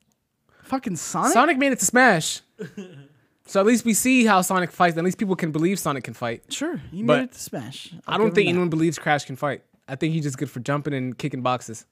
fucking 0.65 0.97
Sonic. 0.97 1.33
Sonic 1.33 1.59
made 1.59 1.71
it 1.71 1.79
to 1.79 1.85
Smash. 1.85 2.41
so 3.47 3.61
at 3.61 3.67
least 3.67 3.85
we 3.85 3.95
see 3.95 4.25
how 4.27 4.41
Sonic 4.41 4.73
fights. 4.73 4.97
At 4.99 5.05
least 5.05 5.19
people 5.19 5.37
can 5.37 5.53
believe 5.53 5.79
Sonic 5.79 6.03
can 6.03 6.15
fight. 6.15 6.43
Sure, 6.53 6.79
he 6.91 7.05
But 7.05 7.17
made 7.19 7.25
it 7.25 7.33
to 7.33 7.39
Smash. 7.39 7.95
I'll 8.09 8.15
I 8.15 8.19
don't 8.19 8.35
think 8.35 8.47
that. 8.47 8.51
anyone 8.51 8.71
believes 8.71 8.99
Crash 8.99 9.25
can 9.25 9.37
fight. 9.37 9.63
I 9.89 9.97
think 9.97 10.15
he's 10.15 10.25
just 10.25 10.39
good 10.39 10.51
for 10.51 10.61
jumping 10.61 10.95
and 10.95 11.17
kicking 11.17 11.43
boxes. 11.43 11.87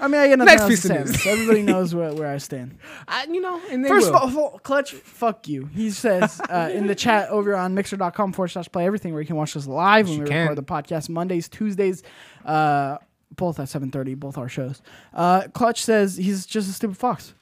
I 0.00 0.08
mean, 0.08 0.20
I 0.20 0.28
get 0.28 0.38
nothing 0.38 0.56
Next 0.56 0.68
piece 0.68 0.84
of 0.86 0.92
news. 0.92 1.22
So 1.22 1.30
everybody 1.30 1.62
knows 1.72 1.94
where, 1.94 2.12
where 2.14 2.28
I 2.28 2.38
stand. 2.38 2.78
I, 3.06 3.24
you 3.24 3.40
know, 3.40 3.60
and 3.70 3.84
they 3.84 3.88
First 3.88 4.10
will. 4.12 4.18
of 4.18 4.36
all, 4.36 4.58
Clutch, 4.60 4.92
fuck 4.92 5.46
you. 5.46 5.66
He 5.66 5.90
says 5.90 6.40
uh, 6.48 6.70
in 6.72 6.86
the 6.86 6.94
chat 6.94 7.28
over 7.28 7.54
on 7.54 7.74
mixer.com 7.74 8.32
forward 8.32 8.48
slash 8.48 8.66
play 8.72 8.86
everything 8.86 9.12
where 9.12 9.20
you 9.20 9.26
can 9.26 9.36
watch 9.36 9.56
us 9.56 9.66
live 9.66 10.08
when 10.08 10.20
we 10.20 10.26
can. 10.26 10.48
record 10.48 10.56
the 10.56 10.62
podcast 10.62 11.08
Mondays, 11.10 11.48
Tuesdays, 11.48 12.02
uh, 12.46 12.96
both 13.36 13.60
at 13.60 13.68
7.30, 13.68 14.16
both 14.16 14.38
our 14.38 14.48
shows. 14.48 14.80
Uh, 15.12 15.48
Clutch 15.52 15.82
says 15.82 16.16
he's 16.16 16.46
just 16.46 16.70
a 16.70 16.72
stupid 16.72 16.96
fox. 16.96 17.34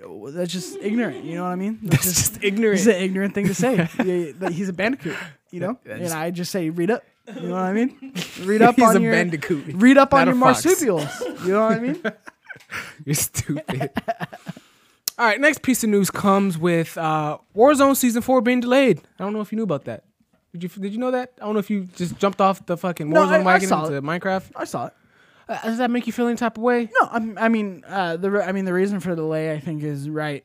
That's 0.00 0.52
just 0.52 0.76
ignorant. 0.80 1.24
You 1.24 1.34
know 1.36 1.42
what 1.42 1.50
I 1.50 1.56
mean? 1.56 1.78
That's 1.82 2.04
just 2.04 2.42
ignorant. 2.42 2.78
It's 2.78 2.86
an 2.86 2.94
ignorant 3.02 3.34
thing 3.34 3.46
to 3.48 3.54
say. 3.54 3.84
He's 4.52 4.68
a 4.68 4.72
bandicoot. 4.72 5.16
You 5.50 5.58
know, 5.58 5.78
That's 5.84 6.00
and 6.00 6.12
I 6.12 6.30
just 6.30 6.52
say 6.52 6.70
read 6.70 6.90
up. 6.92 7.02
You 7.36 7.42
know 7.48 7.54
what 7.54 7.62
I 7.62 7.72
mean? 7.72 8.14
Read 8.42 8.62
up 8.62 8.76
He's 8.76 8.84
on 8.88 8.96
a 8.96 9.00
your 9.00 9.12
bandicoot, 9.12 9.66
Read 9.74 9.98
up 9.98 10.14
on 10.14 10.26
your 10.26 10.36
fox. 10.36 10.64
marsupials. 10.64 11.20
You 11.44 11.52
know 11.52 11.62
what 11.64 11.72
I 11.72 11.78
mean? 11.80 12.02
You're 13.04 13.14
stupid. 13.14 13.90
All 15.18 15.26
right, 15.26 15.40
next 15.40 15.62
piece 15.62 15.82
of 15.82 15.90
news 15.90 16.10
comes 16.10 16.56
with 16.58 16.96
uh, 16.96 17.38
Warzone 17.56 17.96
season 17.96 18.22
four 18.22 18.40
being 18.40 18.60
delayed. 18.60 19.00
I 19.18 19.24
don't 19.24 19.32
know 19.32 19.40
if 19.40 19.50
you 19.52 19.56
knew 19.56 19.64
about 19.64 19.84
that. 19.86 20.04
Did 20.52 20.62
you 20.62 20.68
Did 20.68 20.92
you 20.92 20.98
know 20.98 21.10
that? 21.10 21.32
I 21.40 21.44
don't 21.44 21.54
know 21.54 21.60
if 21.60 21.70
you 21.70 21.84
just 21.96 22.16
jumped 22.18 22.40
off 22.40 22.64
the 22.66 22.76
fucking 22.76 23.10
No, 23.10 23.24
Warzone 23.24 23.28
I- 23.32 23.40
I 23.40 23.42
wagon 23.42 23.68
saw 23.68 23.84
into 23.84 23.96
it. 23.96 24.04
Minecraft. 24.04 24.50
I 24.56 24.64
saw 24.64 24.86
it. 24.86 24.92
Uh, 25.48 25.58
does 25.62 25.78
that 25.78 25.90
make 25.90 26.06
you 26.06 26.12
feel 26.12 26.26
any 26.26 26.36
type 26.36 26.56
of 26.58 26.62
way? 26.62 26.90
No, 27.00 27.08
I'm, 27.10 27.38
I 27.38 27.48
mean 27.48 27.82
uh, 27.88 28.16
the 28.16 28.30
re- 28.30 28.42
I 28.44 28.52
mean 28.52 28.64
the 28.66 28.72
reason 28.74 29.00
for 29.00 29.10
the 29.10 29.16
delay 29.16 29.52
I 29.52 29.58
think 29.60 29.82
is 29.82 30.08
right. 30.08 30.44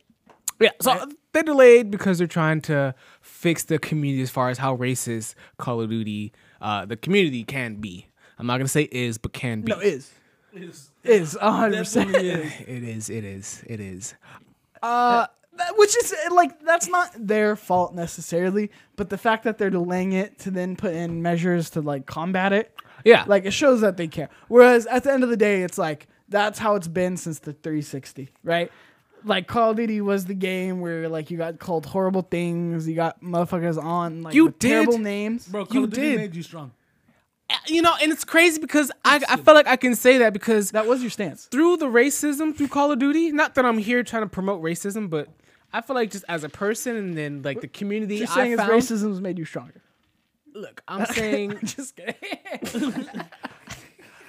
Yeah, 0.61 0.69
so 0.81 1.07
they're 1.33 1.43
delayed 1.43 1.91
because 1.91 2.17
they're 2.19 2.27
trying 2.27 2.61
to 2.63 2.95
fix 3.21 3.63
the 3.65 3.79
community 3.79 4.21
as 4.21 4.29
far 4.29 4.49
as 4.49 4.57
how 4.59 4.77
racist 4.77 5.35
Call 5.57 5.81
of 5.81 5.89
Duty, 5.89 6.31
uh, 6.63 6.85
the 6.85 6.97
community 6.97 7.43
can 7.43 7.75
be. 7.75 8.07
I'm 8.39 8.47
not 8.47 8.57
gonna 8.57 8.67
say 8.67 8.89
is, 8.91 9.19
but 9.19 9.33
can 9.33 9.61
be. 9.61 9.71
No, 9.71 9.79
is 9.79 10.11
Is 10.53 10.89
is 11.03 11.37
hundred 11.39 11.77
percent. 11.79 12.15
is. 12.15 12.51
It 12.67 12.83
is. 12.83 13.09
It 13.09 13.23
is. 13.23 13.63
It 13.67 13.79
is. 13.79 14.15
Uh, 14.81 15.27
that- 15.57 15.77
which 15.77 15.95
is 15.97 16.13
uh, 16.13 16.33
like 16.33 16.59
that's 16.65 16.87
not 16.87 17.11
their 17.15 17.55
fault 17.55 17.93
necessarily, 17.93 18.71
but 18.95 19.09
the 19.09 19.17
fact 19.17 19.43
that 19.43 19.57
they're 19.59 19.69
delaying 19.69 20.13
it 20.13 20.39
to 20.39 20.51
then 20.51 20.75
put 20.75 20.93
in 20.95 21.21
measures 21.21 21.69
to 21.71 21.81
like 21.81 22.05
combat 22.07 22.51
it, 22.53 22.75
Yeah. 23.05 23.23
like 23.27 23.45
it 23.45 23.51
shows 23.51 23.81
that 23.81 23.97
they 23.97 24.07
care. 24.07 24.29
Whereas 24.47 24.87
at 24.87 25.03
the 25.03 25.13
end 25.13 25.23
of 25.23 25.29
the 25.29 25.37
day, 25.37 25.61
it's 25.61 25.77
like 25.77 26.07
that's 26.27 26.57
how 26.57 26.73
it's 26.75 26.87
been 26.87 27.17
since 27.17 27.37
the 27.39 27.53
360, 27.53 28.29
right? 28.43 28.71
Like 29.25 29.47
Call 29.47 29.71
of 29.71 29.77
Duty 29.77 30.01
was 30.01 30.25
the 30.25 30.33
game 30.33 30.81
where 30.81 31.07
like 31.09 31.31
you 31.31 31.37
got 31.37 31.59
called 31.59 31.85
horrible 31.85 32.21
things, 32.23 32.87
you 32.87 32.95
got 32.95 33.21
motherfuckers 33.21 33.81
on 33.81 34.21
like 34.21 34.35
You 34.35 34.45
with 34.47 34.59
terrible 34.59 34.97
names. 34.97 35.47
Bro, 35.47 35.67
Call 35.67 35.75
You 35.77 35.83
of 35.85 35.89
Duty 35.91 36.09
did. 36.09 36.17
made 36.19 36.35
you 36.35 36.43
strong. 36.43 36.71
Uh, 37.49 37.55
you 37.67 37.81
know, 37.81 37.93
and 38.01 38.11
it's 38.11 38.23
crazy 38.23 38.59
because 38.59 38.91
I, 39.05 39.21
I 39.29 39.37
feel 39.37 39.53
like 39.53 39.67
I 39.67 39.75
can 39.75 39.95
say 39.95 40.17
that 40.19 40.33
because 40.33 40.71
That 40.71 40.87
was 40.87 41.01
your 41.01 41.09
stance. 41.11 41.45
through 41.45 41.77
the 41.77 41.85
racism 41.87 42.55
through 42.55 42.69
Call 42.69 42.91
of 42.91 42.99
Duty, 42.99 43.31
not 43.31 43.55
that 43.55 43.65
I'm 43.65 43.77
here 43.77 44.01
trying 44.03 44.23
to 44.23 44.29
promote 44.29 44.61
racism, 44.63 45.09
but 45.09 45.27
I 45.73 45.81
feel 45.81 45.95
like 45.95 46.11
just 46.11 46.25
as 46.29 46.43
a 46.43 46.49
person 46.49 46.95
and 46.95 47.17
then 47.17 47.41
like 47.43 47.61
the 47.61 47.67
community 47.67 48.15
What 48.15 48.19
you're 48.21 48.29
I 48.29 48.33
saying 48.35 48.51
is 48.53 48.59
found. 48.59 48.71
racism's 48.71 49.21
made 49.21 49.37
you 49.37 49.45
stronger. 49.45 49.81
Look, 50.53 50.81
I'm 50.87 51.05
saying 51.07 51.57
Just 51.63 51.95
kidding. 51.95 52.15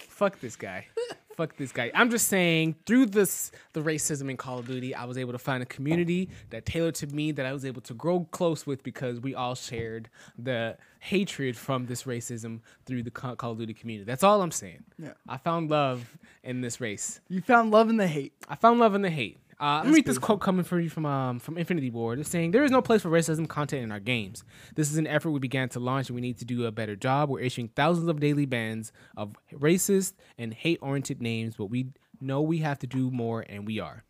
fuck 0.08 0.40
this 0.40 0.56
guy. 0.56 0.86
Fuck 1.36 1.56
this 1.56 1.72
guy. 1.72 1.90
I'm 1.94 2.10
just 2.10 2.28
saying 2.28 2.76
through 2.86 3.06
this 3.06 3.50
the 3.72 3.80
racism 3.80 4.30
in 4.30 4.36
Call 4.36 4.60
of 4.60 4.66
Duty, 4.66 4.94
I 4.94 5.04
was 5.04 5.18
able 5.18 5.32
to 5.32 5.38
find 5.38 5.62
a 5.62 5.66
community 5.66 6.28
that 6.50 6.64
tailored 6.64 6.94
to 6.96 7.08
me 7.08 7.32
that 7.32 7.44
I 7.44 7.52
was 7.52 7.64
able 7.64 7.80
to 7.82 7.94
grow 7.94 8.26
close 8.30 8.66
with 8.66 8.82
because 8.84 9.20
we 9.20 9.34
all 9.34 9.54
shared 9.56 10.08
the 10.38 10.76
hatred 11.00 11.56
from 11.56 11.86
this 11.86 12.04
racism 12.04 12.60
through 12.86 13.02
the 13.02 13.10
Call 13.10 13.52
of 13.52 13.58
Duty 13.58 13.74
community. 13.74 14.06
That's 14.06 14.22
all 14.22 14.42
I'm 14.42 14.52
saying. 14.52 14.84
Yeah. 14.96 15.12
I 15.28 15.36
found 15.36 15.70
love 15.70 16.16
in 16.44 16.60
this 16.60 16.80
race. 16.80 17.20
you 17.28 17.40
found 17.40 17.70
love 17.72 17.90
in 17.90 17.96
the 17.96 18.06
hate. 18.06 18.32
I 18.48 18.54
found 18.54 18.78
love 18.78 18.94
in 18.94 19.02
the 19.02 19.10
hate. 19.10 19.38
Uh, 19.60 19.76
let 19.76 19.86
me 19.86 19.92
read 19.92 20.04
this 20.04 20.18
quote 20.18 20.40
coming 20.40 20.64
for 20.64 20.80
you 20.80 20.90
from 20.90 21.06
um, 21.06 21.38
from 21.38 21.56
Infinity 21.56 21.90
Ward. 21.90 22.18
It's 22.18 22.28
saying 22.28 22.50
there 22.50 22.64
is 22.64 22.70
no 22.70 22.82
place 22.82 23.02
for 23.02 23.08
racism 23.08 23.48
content 23.48 23.82
in 23.82 23.92
our 23.92 24.00
games. 24.00 24.44
This 24.74 24.90
is 24.90 24.96
an 24.96 25.06
effort 25.06 25.30
we 25.30 25.40
began 25.40 25.68
to 25.70 25.80
launch, 25.80 26.08
and 26.08 26.14
we 26.14 26.20
need 26.20 26.38
to 26.38 26.44
do 26.44 26.66
a 26.66 26.72
better 26.72 26.96
job. 26.96 27.30
We're 27.30 27.40
issuing 27.40 27.68
thousands 27.68 28.08
of 28.08 28.20
daily 28.20 28.46
bans 28.46 28.92
of 29.16 29.34
racist 29.52 30.14
and 30.38 30.52
hate-oriented 30.52 31.22
names, 31.22 31.54
but 31.56 31.66
we 31.66 31.88
know 32.20 32.42
we 32.42 32.58
have 32.58 32.78
to 32.80 32.86
do 32.86 33.10
more, 33.10 33.44
and 33.48 33.66
we 33.66 33.80
are. 33.80 34.04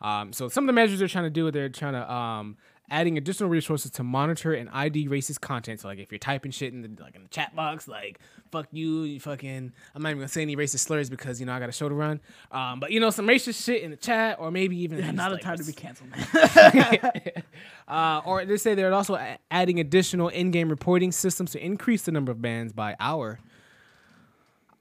Um, 0.00 0.32
so 0.32 0.48
some 0.48 0.64
of 0.64 0.66
the 0.66 0.72
measures 0.72 0.98
they're 0.98 1.08
trying 1.08 1.24
to 1.24 1.30
do, 1.30 1.50
they're 1.50 1.68
trying 1.68 1.92
to 1.94 2.12
um, 2.12 2.56
adding 2.92 3.16
additional 3.16 3.48
resources 3.48 3.90
to 3.90 4.04
monitor 4.04 4.52
and 4.52 4.68
ID 4.70 5.08
racist 5.08 5.40
content. 5.40 5.80
So 5.80 5.88
like 5.88 5.98
if 5.98 6.12
you're 6.12 6.18
typing 6.18 6.52
shit 6.52 6.74
in 6.74 6.82
the 6.82 7.02
like 7.02 7.16
in 7.16 7.22
the 7.22 7.28
chat 7.28 7.56
box, 7.56 7.88
like 7.88 8.20
fuck 8.52 8.68
you, 8.70 9.02
you 9.04 9.18
fucking 9.18 9.72
I'm 9.94 10.02
not 10.02 10.10
even 10.10 10.20
gonna 10.20 10.28
say 10.28 10.42
any 10.42 10.54
racist 10.54 10.80
slurs 10.80 11.08
because 11.08 11.40
you 11.40 11.46
know 11.46 11.54
I 11.54 11.58
got 11.58 11.70
a 11.70 11.72
show 11.72 11.88
to 11.88 11.94
run. 11.94 12.20
Um, 12.52 12.78
but 12.78 12.92
you 12.92 13.00
know 13.00 13.08
some 13.10 13.26
racist 13.26 13.64
shit 13.64 13.82
in 13.82 13.90
the 13.90 13.96
chat 13.96 14.38
or 14.38 14.50
maybe 14.50 14.76
even 14.76 14.98
Yeah, 14.98 15.10
not 15.10 15.32
a 15.32 15.38
time 15.38 15.56
to 15.56 15.64
be 15.64 15.72
canceled, 15.72 16.10
man. 16.10 17.32
uh, 17.88 18.20
or 18.26 18.44
they 18.44 18.58
say 18.58 18.74
they're 18.74 18.92
also 18.92 19.18
adding 19.50 19.80
additional 19.80 20.28
in-game 20.28 20.68
reporting 20.68 21.10
systems 21.12 21.50
to 21.52 21.64
increase 21.64 22.02
the 22.02 22.12
number 22.12 22.30
of 22.30 22.42
bans 22.42 22.74
by 22.74 22.94
hour. 23.00 23.40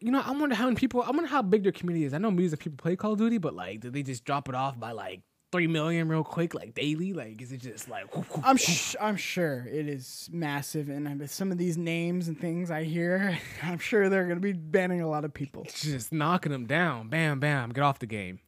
You 0.01 0.11
know, 0.11 0.19
I 0.19 0.31
wonder 0.31 0.55
how 0.55 0.65
many 0.65 0.75
people. 0.75 1.01
I 1.01 1.11
wonder 1.11 1.27
how 1.27 1.41
big 1.43 1.63
their 1.63 1.71
community 1.71 2.05
is. 2.05 2.13
I 2.13 2.17
know 2.17 2.31
millions 2.31 2.53
of 2.53 2.59
people 2.59 2.77
play 2.77 2.97
Call 2.97 3.13
of 3.13 3.19
Duty, 3.19 3.37
but 3.37 3.53
like, 3.53 3.79
do 3.79 3.89
they 3.89 4.03
just 4.03 4.25
drop 4.25 4.49
it 4.49 4.55
off 4.55 4.77
by 4.77 4.91
like 4.91 5.21
three 5.51 5.67
million 5.67 6.07
real 6.07 6.23
quick, 6.23 6.53
like 6.53 6.73
daily? 6.73 7.13
Like, 7.13 7.41
is 7.41 7.51
it 7.51 7.57
just 7.57 7.89
like? 7.89 8.05
I'm 8.43 8.57
sh- 8.57 8.95
I'm 8.99 9.15
sure 9.17 9.67
it 9.71 9.87
is 9.87 10.29
massive, 10.31 10.89
and 10.89 11.29
some 11.29 11.51
of 11.51 11.57
these 11.57 11.77
names 11.77 12.27
and 12.27 12.39
things 12.39 12.71
I 12.71 12.83
hear, 12.83 13.37
I'm 13.63 13.79
sure 13.79 14.09
they're 14.09 14.27
gonna 14.27 14.39
be 14.39 14.53
banning 14.53 15.01
a 15.01 15.09
lot 15.09 15.25
of 15.25 15.33
people. 15.33 15.65
just 15.73 16.11
knocking 16.11 16.51
them 16.51 16.65
down. 16.65 17.09
Bam, 17.09 17.39
bam, 17.39 17.69
get 17.71 17.83
off 17.83 17.99
the 17.99 18.05
game. 18.07 18.39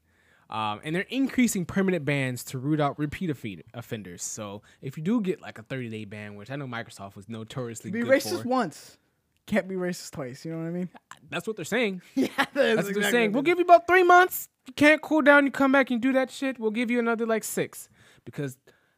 Um, 0.49 0.81
and 0.83 0.95
they're 0.95 1.01
increasing 1.09 1.65
permanent 1.65 2.05
bans 2.05 2.43
to 2.45 2.59
root 2.59 2.79
out 2.79 2.99
repeat 2.99 3.29
offend- 3.31 3.63
offenders. 3.73 4.21
So 4.21 4.61
if 4.81 4.97
you 4.97 5.03
do 5.03 5.19
get 5.19 5.41
like 5.41 5.57
a 5.57 5.63
30 5.63 5.89
day 5.89 6.05
ban, 6.05 6.35
which 6.35 6.51
I 6.51 6.55
know 6.57 6.67
Microsoft 6.67 7.15
was 7.15 7.27
notoriously 7.27 7.89
Be 7.89 8.01
racist 8.01 8.43
for, 8.43 8.47
once, 8.47 8.97
can't 9.45 9.67
be 9.67 9.75
racist 9.75 10.11
twice. 10.11 10.45
You 10.45 10.51
know 10.53 10.59
what 10.59 10.67
I 10.67 10.71
mean? 10.71 10.89
that's 11.29 11.47
what 11.47 11.55
they're 11.55 11.65
saying. 11.65 12.01
Yeah, 12.15 12.27
That's 12.53 12.83
what 12.83 12.93
they're 12.93 13.11
saying. 13.11 13.31
We'll 13.31 13.43
give 13.43 13.57
you 13.57 13.63
about 13.65 13.87
three 13.87 14.03
months. 14.03 14.49
You 14.67 14.73
can't 14.73 15.01
cool 15.01 15.21
down. 15.21 15.45
You 15.45 15.51
come 15.51 15.71
back 15.71 15.91
and 15.91 16.01
do 16.01 16.13
that 16.13 16.31
shit. 16.31 16.59
We'll 16.59 16.71
give 16.71 16.89
you 16.91 16.99
another 16.99 17.25
like 17.25 17.43
six 17.43 17.89
because 18.25 18.57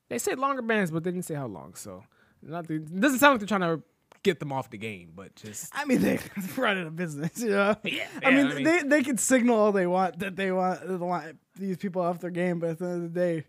they 0.09 0.19
said 0.19 0.37
longer 0.37 0.61
bans, 0.61 0.91
but 0.91 1.03
they 1.03 1.11
didn't 1.11 1.25
say 1.25 1.35
how 1.35 1.47
long. 1.47 1.73
So 1.75 2.03
not 2.41 2.69
it 2.69 2.99
doesn't 2.99 3.19
sound 3.19 3.33
like 3.33 3.39
they're 3.39 3.57
trying 3.57 3.77
to 3.77 3.83
get 4.21 4.39
them 4.39 4.51
off 4.51 4.69
the 4.69 4.77
game, 4.77 5.11
but 5.15 5.35
just 5.35 5.71
I 5.75 5.85
mean, 5.85 6.01
they're 6.01 6.19
running 6.57 6.87
a 6.87 6.91
business, 6.91 7.39
you 7.39 7.49
know. 7.49 7.75
Yeah, 7.83 8.07
I 8.23 8.29
yeah, 8.29 8.35
mean, 8.35 8.47
I 8.47 8.53
mean- 8.55 8.63
they 8.63 8.83
they 8.83 9.03
can 9.03 9.17
signal 9.17 9.55
all 9.55 9.71
they 9.71 9.87
want 9.87 10.19
that 10.19 10.35
they 10.35 10.51
want 10.51 10.81
the 10.87 11.35
these 11.55 11.77
people 11.77 12.01
off 12.01 12.19
their 12.19 12.31
game, 12.31 12.59
but 12.59 12.71
at 12.71 12.79
the 12.79 12.85
end 12.85 13.05
of 13.05 13.13
the 13.13 13.19
day, 13.19 13.45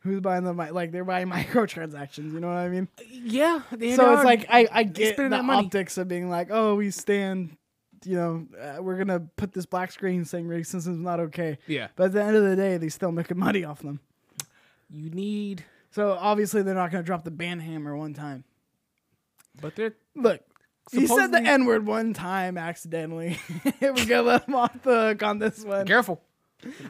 who's 0.00 0.20
buying 0.20 0.44
them? 0.44 0.56
Like 0.56 0.92
they're 0.92 1.04
buying 1.04 1.28
microtransactions. 1.30 2.32
You 2.32 2.40
know 2.40 2.48
what 2.48 2.56
I 2.56 2.68
mean? 2.68 2.88
yeah. 3.10 3.62
so 3.70 3.76
it's 4.14 4.24
like 4.24 4.46
I 4.50 4.66
I 4.72 4.82
get 4.84 4.94
the 4.96 5.12
spending 5.14 5.30
that 5.30 5.44
money. 5.44 5.66
optics 5.66 5.96
of 5.98 6.08
being 6.08 6.28
like, 6.30 6.48
oh, 6.50 6.74
we 6.76 6.90
stand. 6.90 7.56
You 8.04 8.16
know, 8.16 8.46
uh, 8.58 8.82
we're 8.82 8.96
gonna 8.96 9.20
put 9.36 9.52
this 9.52 9.66
black 9.66 9.92
screen 9.92 10.24
saying 10.24 10.46
racism 10.46 10.76
is 10.76 10.86
not 10.98 11.20
okay. 11.20 11.58
Yeah. 11.66 11.88
But 11.96 12.04
at 12.04 12.12
the 12.12 12.22
end 12.22 12.34
of 12.36 12.44
the 12.44 12.56
day, 12.56 12.78
they 12.78 12.88
still 12.88 13.12
making 13.12 13.38
money 13.46 13.62
off 13.62 13.80
them. 13.82 14.00
you 14.88 15.10
need, 15.10 15.64
So 15.90 16.12
obviously, 16.18 16.62
they're 16.62 16.74
not 16.74 16.90
gonna 16.90 17.02
drop 17.02 17.24
the 17.24 17.30
ban 17.30 17.60
hammer 17.60 17.94
one 17.94 18.14
time. 18.14 18.44
but 19.60 19.76
they're 19.76 19.92
Look, 20.16 20.40
he 20.90 21.06
said 21.06 21.30
the 21.30 21.42
N 21.42 21.66
word 21.66 21.84
one 21.86 22.14
time 22.14 22.56
accidentally. 22.56 23.38
We're 23.82 23.92
gonna 23.92 24.22
let 24.22 24.48
him 24.48 24.54
off 24.54 24.82
the 24.82 25.08
hook 25.08 25.22
on 25.22 25.38
this 25.38 25.62
one. 25.62 25.86
careful. 25.86 26.22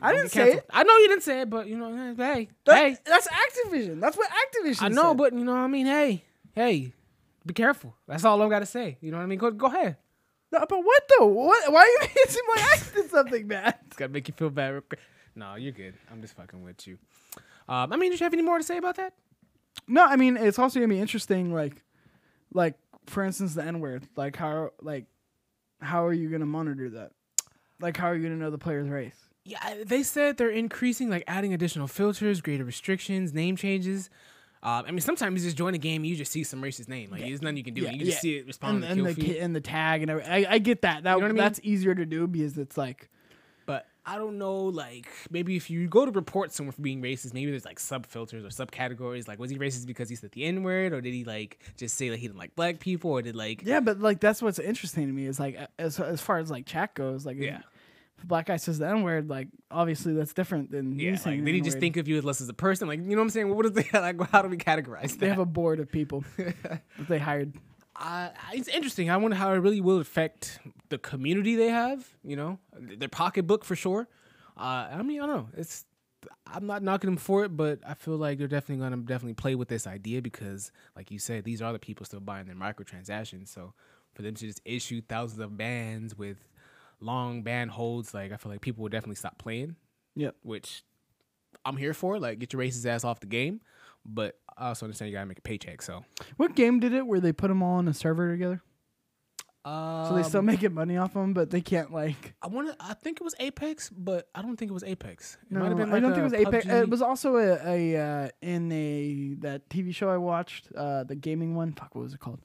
I 0.03 0.13
didn't 0.13 0.31
say 0.31 0.53
it. 0.55 0.67
I 0.71 0.83
know 0.83 0.97
you 0.99 1.09
didn't 1.09 1.23
say 1.23 1.43
it, 1.43 1.51
but 1.51 1.67
you 1.67 1.77
know, 1.79 2.15
hey, 2.17 2.49
That- 2.65 2.77
hey, 2.77 2.97
that's 3.05 3.29
Activision. 3.29 4.01
That's 4.01 4.17
what 4.17 4.29
Activision. 4.29 4.83
I 4.83 4.89
know, 4.89 5.11
said. 5.11 5.17
but 5.19 5.33
you 5.33 5.45
know, 5.45 5.53
what 5.53 5.59
I 5.61 5.67
mean, 5.69 5.87
hey, 5.87 6.25
hey, 6.53 6.93
be 7.47 7.55
careful. 7.55 7.95
That's 8.07 8.25
all 8.25 8.41
I've 8.43 8.51
got 8.51 8.61
to 8.61 8.67
say. 8.67 8.99
You 9.01 9.11
know 9.11 9.17
what 9.19 9.23
I 9.25 9.27
mean? 9.27 9.39
Go, 9.39 9.51
go 9.51 9.67
ahead. 9.67 9.97
No, 10.53 10.65
but 10.69 10.79
what 10.85 11.03
though? 11.19 11.27
What? 11.27 11.73
Why 11.73 11.81
are 11.83 11.87
you 11.87 11.99
making 12.01 12.17
my 12.49 12.57
seem 12.77 13.03
like 13.03 13.11
something 13.11 13.47
bad? 13.49 13.77
It's 13.87 13.97
gotta 13.97 14.13
make 14.13 14.27
you 14.29 14.35
feel 14.37 14.51
bad. 14.51 14.73
real 14.73 14.81
quick. 14.83 15.01
No, 15.37 15.55
you're 15.55 15.73
good. 15.73 15.95
I'm 16.11 16.21
just 16.21 16.37
fucking 16.37 16.63
with 16.65 16.87
you. 16.89 16.99
Um, 17.69 17.93
I 17.93 17.97
mean, 17.97 18.11
did 18.11 18.19
you 18.19 18.25
have 18.25 18.33
any 18.33 18.43
more 18.43 18.59
to 18.59 18.65
say 18.65 18.77
about 18.79 18.97
that? 18.97 19.15
No, 19.87 20.05
I 20.05 20.17
mean 20.17 20.37
it's 20.37 20.59
also 20.59 20.81
gonna 20.81 20.89
be 20.93 20.99
interesting. 21.01 21.55
Like, 21.55 21.83
like 22.53 22.75
for 23.07 23.23
instance, 23.23 23.55
the 23.55 23.65
N 23.65 23.79
word. 23.79 24.09
Like 24.17 24.35
how 24.35 24.71
like 24.83 25.05
how 25.81 26.05
are 26.05 26.13
you 26.13 26.29
gonna 26.31 26.47
monitor 26.47 26.91
that? 26.91 27.13
Like 27.81 27.97
how 27.97 28.09
are 28.09 28.17
you 28.17 28.23
gonna 28.25 28.35
know 28.37 28.51
the 28.51 28.59
player's 28.59 28.89
race? 28.89 29.15
Yeah, 29.51 29.75
they 29.85 30.03
said 30.03 30.37
they're 30.37 30.49
increasing, 30.49 31.11
like 31.11 31.25
adding 31.27 31.53
additional 31.53 31.89
filters, 31.89 32.41
greater 32.41 32.65
restrictions, 32.65 33.33
name 33.35 33.57
changes. 33.57 34.11
Uh, 34.63 34.83
I 34.87 34.91
mean, 34.91 35.01
sometimes 35.01 35.43
you 35.43 35.49
just 35.49 35.57
join 35.57 35.75
a 35.75 35.79
game, 35.79 36.03
and 36.03 36.07
you 36.07 36.17
just 36.17 36.31
see 36.31 36.45
some 36.45 36.61
racist 36.63 36.89
name. 36.89 37.11
Like, 37.11 37.23
there's 37.23 37.41
nothing 37.43 37.57
you 37.57 37.65
can 37.65 37.75
do. 37.75 37.81
you 37.81 38.05
just 38.05 38.21
see 38.21 38.37
it 38.37 38.47
respond 38.47 38.85
and, 38.85 38.97
to 38.99 39.03
the 39.03 39.09
and 39.09 39.17
kill 39.17 39.25
the 39.25 39.33
ki- 39.33 39.39
and 39.41 39.57
the 39.57 39.61
tag 39.61 40.03
and 40.03 40.11
everything. 40.11 40.33
I, 40.33 40.55
I 40.55 40.59
get 40.59 40.83
that. 40.83 41.03
That 41.05 41.15
You 41.15 41.21
know 41.21 41.27
I 41.27 41.29
mean? 41.29 41.37
that's 41.39 41.61
easier 41.63 41.95
to 41.95 42.05
do 42.05 42.27
because 42.27 42.59
it's 42.59 42.77
like 42.77 43.09
But 43.65 43.87
I 44.05 44.19
don't 44.19 44.37
know, 44.39 44.57
like 44.65 45.09
maybe 45.31 45.57
if 45.57 45.71
you 45.71 45.89
go 45.89 46.05
to 46.05 46.11
report 46.13 46.53
someone 46.53 46.73
for 46.73 46.83
being 46.83 47.01
racist, 47.01 47.33
maybe 47.33 47.51
there's 47.51 47.65
like 47.65 47.81
sub 47.81 48.05
filters 48.05 48.45
or 48.45 48.49
subcategories. 48.49 49.27
Like, 49.27 49.39
was 49.39 49.51
he 49.51 49.59
racist 49.59 49.87
because 49.87 50.11
he 50.11 50.15
said 50.15 50.31
the 50.33 50.45
N 50.45 50.63
word, 50.63 50.93
or 50.93 51.01
did 51.01 51.15
he 51.15 51.25
like 51.25 51.59
just 51.79 51.97
say 51.97 52.11
like 52.11 52.21
he 52.21 52.27
didn't 52.27 52.39
like 52.39 52.55
black 52.55 52.81
people, 52.81 53.11
or 53.13 53.23
did 53.23 53.35
like 53.37 53.63
Yeah, 53.65 53.81
but 53.81 54.01
like 54.01 54.21
that's 54.21 54.43
what's 54.43 54.59
interesting 54.59 55.07
to 55.07 55.13
me 55.13 55.25
is 55.25 55.41
like 55.41 55.59
as 55.79 55.99
as 55.99 56.21
far 56.21 56.39
as 56.39 56.51
like 56.51 56.67
chat 56.67 56.95
goes, 56.95 57.25
like 57.25 57.39
Yeah. 57.39 57.63
If 58.21 58.25
a 58.25 58.27
black 58.27 58.47
guy 58.47 58.57
says 58.57 58.79
the 58.79 58.87
N 58.87 59.03
word, 59.03 59.29
like 59.31 59.49
obviously 59.71 60.13
that's 60.13 60.33
different 60.35 60.71
than 60.71 60.99
Yeah, 60.99 61.17
the 61.17 61.37
did 61.37 61.55
he 61.55 61.61
just 61.63 61.79
think 61.79 61.97
of 61.97 62.07
you 62.07 62.19
as 62.19 62.25
less 62.25 62.41
as 62.41 62.49
a 62.49 62.55
person? 62.55 62.87
Like, 62.87 63.01
you 63.01 63.07
know 63.11 63.17
what 63.17 63.23
I'm 63.23 63.31
saying? 63.31 63.55
What 63.55 63.65
is 63.67 63.73
they 63.73 63.89
like? 63.99 64.21
How 64.31 64.43
do 64.43 64.49
we 64.49 64.57
categorize 64.59 65.11
that? 65.13 65.21
they 65.21 65.29
have 65.29 65.39
a 65.39 65.47
board 65.47 65.81
of 65.81 65.91
people 65.91 66.23
that 66.37 66.83
they 67.09 67.19
hired. 67.19 67.55
uh, 67.97 68.29
it's 68.53 68.69
interesting. 68.69 69.11
I 69.11 69.17
wonder 69.17 69.37
how 69.37 69.53
it 69.53 69.57
really 69.57 69.81
will 69.81 69.99
affect 69.99 70.59
the 70.91 70.99
community 70.99 71.57
they 71.57 71.69
have. 71.71 72.07
You 72.23 72.37
know, 72.37 72.59
their 72.79 73.09
pocketbook 73.09 73.65
for 73.65 73.75
sure. 73.75 74.09
Uh, 74.57 74.89
I 74.93 75.03
mean, 75.03 75.21
I 75.23 75.27
don't 75.27 75.37
know. 75.37 75.49
It's 75.57 75.87
I'm 76.47 76.67
not 76.67 76.83
knocking 76.83 77.09
them 77.09 77.17
for 77.17 77.45
it, 77.45 77.57
but 77.57 77.79
I 77.87 77.95
feel 77.95 78.17
like 78.19 78.37
they're 78.39 78.47
definitely 78.49 78.83
gonna 78.85 78.99
definitely 78.99 79.35
play 79.35 79.55
with 79.55 79.69
this 79.69 79.87
idea 79.87 80.21
because, 80.21 80.71
like 80.95 81.11
you 81.11 81.19
said, 81.19 81.45
these 81.45 81.63
are 81.63 81.73
the 81.73 81.79
people 81.79 82.05
still 82.05 82.21
buying 82.21 82.45
their 82.47 82.55
microtransactions. 82.57 83.49
So 83.49 83.73
for 84.15 84.23
them 84.23 84.35
to 84.35 84.47
just 84.47 84.61
issue 84.65 85.01
thousands 85.09 85.41
of 85.41 85.57
bans 85.57 86.19
with 86.19 86.37
long 87.01 87.43
ban 87.43 87.69
holds, 87.69 88.13
like 88.15 88.33
I 88.33 88.37
feel 88.37 88.53
like 88.53 88.61
people 88.61 88.83
will 88.83 88.89
definitely 88.91 89.17
stop 89.17 89.39
playing. 89.39 89.77
Yep. 90.17 90.37
Which 90.43 90.83
I'm 91.65 91.77
here 91.77 91.95
for. 91.95 92.19
Like, 92.19 92.39
get 92.39 92.53
your 92.53 92.63
racist 92.63 92.87
ass 92.87 93.05
off 93.05 93.21
the 93.21 93.27
game. 93.27 93.61
But 94.05 94.39
I 94.57 94.69
also 94.69 94.87
understand 94.87 95.11
you 95.11 95.17
gotta 95.17 95.27
make 95.27 95.39
a 95.39 95.43
paycheck. 95.43 95.83
So 95.83 96.05
What 96.37 96.55
game 96.55 96.81
did 96.81 96.93
it 96.95 97.07
where 97.07 97.21
they 97.21 97.33
put 97.33 97.49
them 97.49 97.63
all 97.63 97.75
on 97.79 97.87
a 97.89 97.95
server 97.95 98.31
together? 98.31 98.63
so 99.63 100.13
they 100.15 100.23
still 100.23 100.39
Um, 100.41 100.47
making 100.47 100.73
money 100.73 100.97
off 100.97 101.13
them, 101.13 101.35
but 101.35 101.51
they 101.51 101.61
can't 101.61 101.93
like. 101.93 102.35
I 102.41 102.47
want 102.47 102.69
to. 102.69 102.77
I 102.83 102.95
think 102.95 103.21
it 103.21 103.25
was 103.25 103.35
Apex, 103.39 103.91
but 103.91 104.29
I 104.35 104.41
don't 104.41 104.57
think 104.57 104.71
it 104.71 104.75
was 104.75 104.85
Apex. 104.85 105.37
It 105.43 105.53
No, 105.53 105.61
might 105.61 105.69
have 105.69 105.77
been. 105.77 105.93
I 105.93 106.01
don't 106.01 106.13
think 106.13 106.21
it 106.21 106.25
was 106.25 106.33
Apex. 106.35 106.65
PUBG. 106.67 106.83
It 106.83 106.89
was 106.89 107.03
also 107.03 107.37
a, 107.37 107.59
a 107.67 107.97
uh, 108.01 108.29
in 108.41 108.73
a 108.73 109.35
that 109.41 109.69
TV 109.69 109.95
show 109.95 110.09
I 110.09 110.17
watched, 110.17 110.73
uh, 110.75 111.05
the 111.05 111.15
gaming 111.15 111.55
one. 111.55 111.73
Fuck, 111.73 111.95
what 111.95 112.03
was 112.03 112.15
it 112.15 112.21
called? 112.21 112.41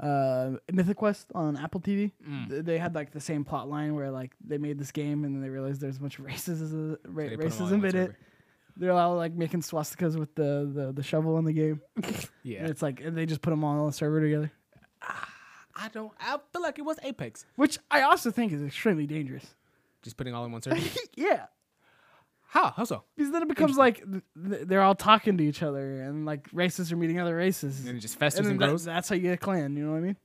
Uh, 0.00 0.52
Mythic 0.72 0.96
Quest 0.96 1.28
on 1.34 1.56
Apple 1.56 1.80
TV. 1.80 2.10
Mm. 2.28 2.48
Th- 2.50 2.64
They 2.64 2.78
had 2.78 2.94
like 2.94 3.12
the 3.12 3.20
same 3.20 3.44
plot 3.44 3.68
line 3.68 3.94
where 3.94 4.10
like 4.10 4.32
they 4.44 4.58
made 4.58 4.78
this 4.78 4.90
game 4.90 5.24
and 5.24 5.34
then 5.34 5.40
they 5.42 5.48
realized 5.50 5.80
there's 5.80 5.98
a 5.98 6.00
bunch 6.00 6.18
of 6.18 6.24
racism, 6.32 6.96
ra- 7.06 7.28
they 7.28 7.36
put 7.36 7.44
'em 7.46 7.62
all 7.62 7.72
in 7.72 7.80
racism 7.80 7.90
in 7.90 7.96
it. 7.96 8.14
They're 8.76 8.90
all 8.92 9.14
like 9.16 9.34
making 9.34 9.60
swastikas 9.60 10.16
with 10.18 10.34
the, 10.34 10.68
the, 10.74 10.92
the 10.92 11.02
shovel 11.04 11.38
in 11.38 11.44
the 11.44 11.52
game. 11.52 11.80
Yeah. 12.42 12.58
And 12.60 12.70
it's 12.70 12.82
like 12.82 13.00
and 13.00 13.16
they 13.16 13.24
just 13.24 13.40
put 13.40 13.50
them 13.50 13.62
all 13.64 13.78
on 13.80 13.86
the 13.86 13.92
server 13.92 14.20
together, 14.20 14.50
I 15.76 15.88
don't. 15.92 16.12
I 16.20 16.38
feel 16.52 16.62
like 16.62 16.78
it 16.78 16.82
was 16.84 16.98
Apex. 17.02 17.46
which 17.56 17.78
I 17.90 18.02
also 18.02 18.30
think 18.30 18.52
is 18.52 18.62
extremely 18.62 19.06
dangerous. 19.06 19.54
Just 20.02 20.16
putting 20.16 20.34
all 20.34 20.44
in 20.44 20.52
one 20.52 20.60
server. 20.62 20.76
yeah, 21.16 21.46
How? 22.54 22.70
How 22.70 22.84
so? 22.84 23.02
because 23.16 23.32
then 23.32 23.42
it 23.42 23.48
becomes 23.48 23.76
like 23.76 23.96
th- 24.08 24.22
th- 24.48 24.68
they're 24.68 24.80
all 24.82 24.94
talking 24.94 25.36
to 25.38 25.44
each 25.44 25.60
other 25.62 26.02
and 26.02 26.24
like 26.24 26.48
races 26.52 26.92
are 26.92 26.96
meeting 26.96 27.18
other 27.18 27.34
races. 27.36 27.84
And 27.84 27.98
it 27.98 28.00
just 28.00 28.16
festers 28.16 28.44
then 28.44 28.52
and 28.52 28.60
that- 28.60 28.68
grows. 28.68 28.84
that's 28.84 29.08
how 29.08 29.16
you 29.16 29.22
get 29.22 29.32
a 29.34 29.36
clan. 29.36 29.76
You 29.76 29.86
know 29.86 29.90
what 29.90 29.98
I 29.98 30.00
mean? 30.02 30.16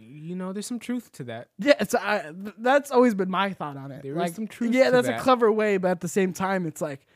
You 0.00 0.36
know, 0.36 0.52
there's 0.52 0.66
some 0.66 0.78
truth 0.78 1.10
to 1.12 1.24
that. 1.24 1.48
Yeah, 1.58 1.72
it's 1.80 1.94
I, 1.94 2.32
th- 2.32 2.54
that's 2.58 2.90
always 2.90 3.14
been 3.14 3.30
my 3.30 3.52
thought 3.54 3.76
on 3.78 3.90
it. 3.92 4.02
There 4.02 4.12
is 4.12 4.18
like, 4.18 4.34
some 4.34 4.46
truth 4.46 4.72
to 4.72 4.78
that. 4.78 4.84
Yeah, 4.84 4.90
that's 4.90 5.06
that. 5.08 5.20
a 5.20 5.22
clever 5.22 5.50
way, 5.50 5.78
but 5.78 5.90
at 5.90 6.00
the 6.00 6.08
same 6.08 6.32
time, 6.34 6.66
it's 6.66 6.80
like 6.82 7.06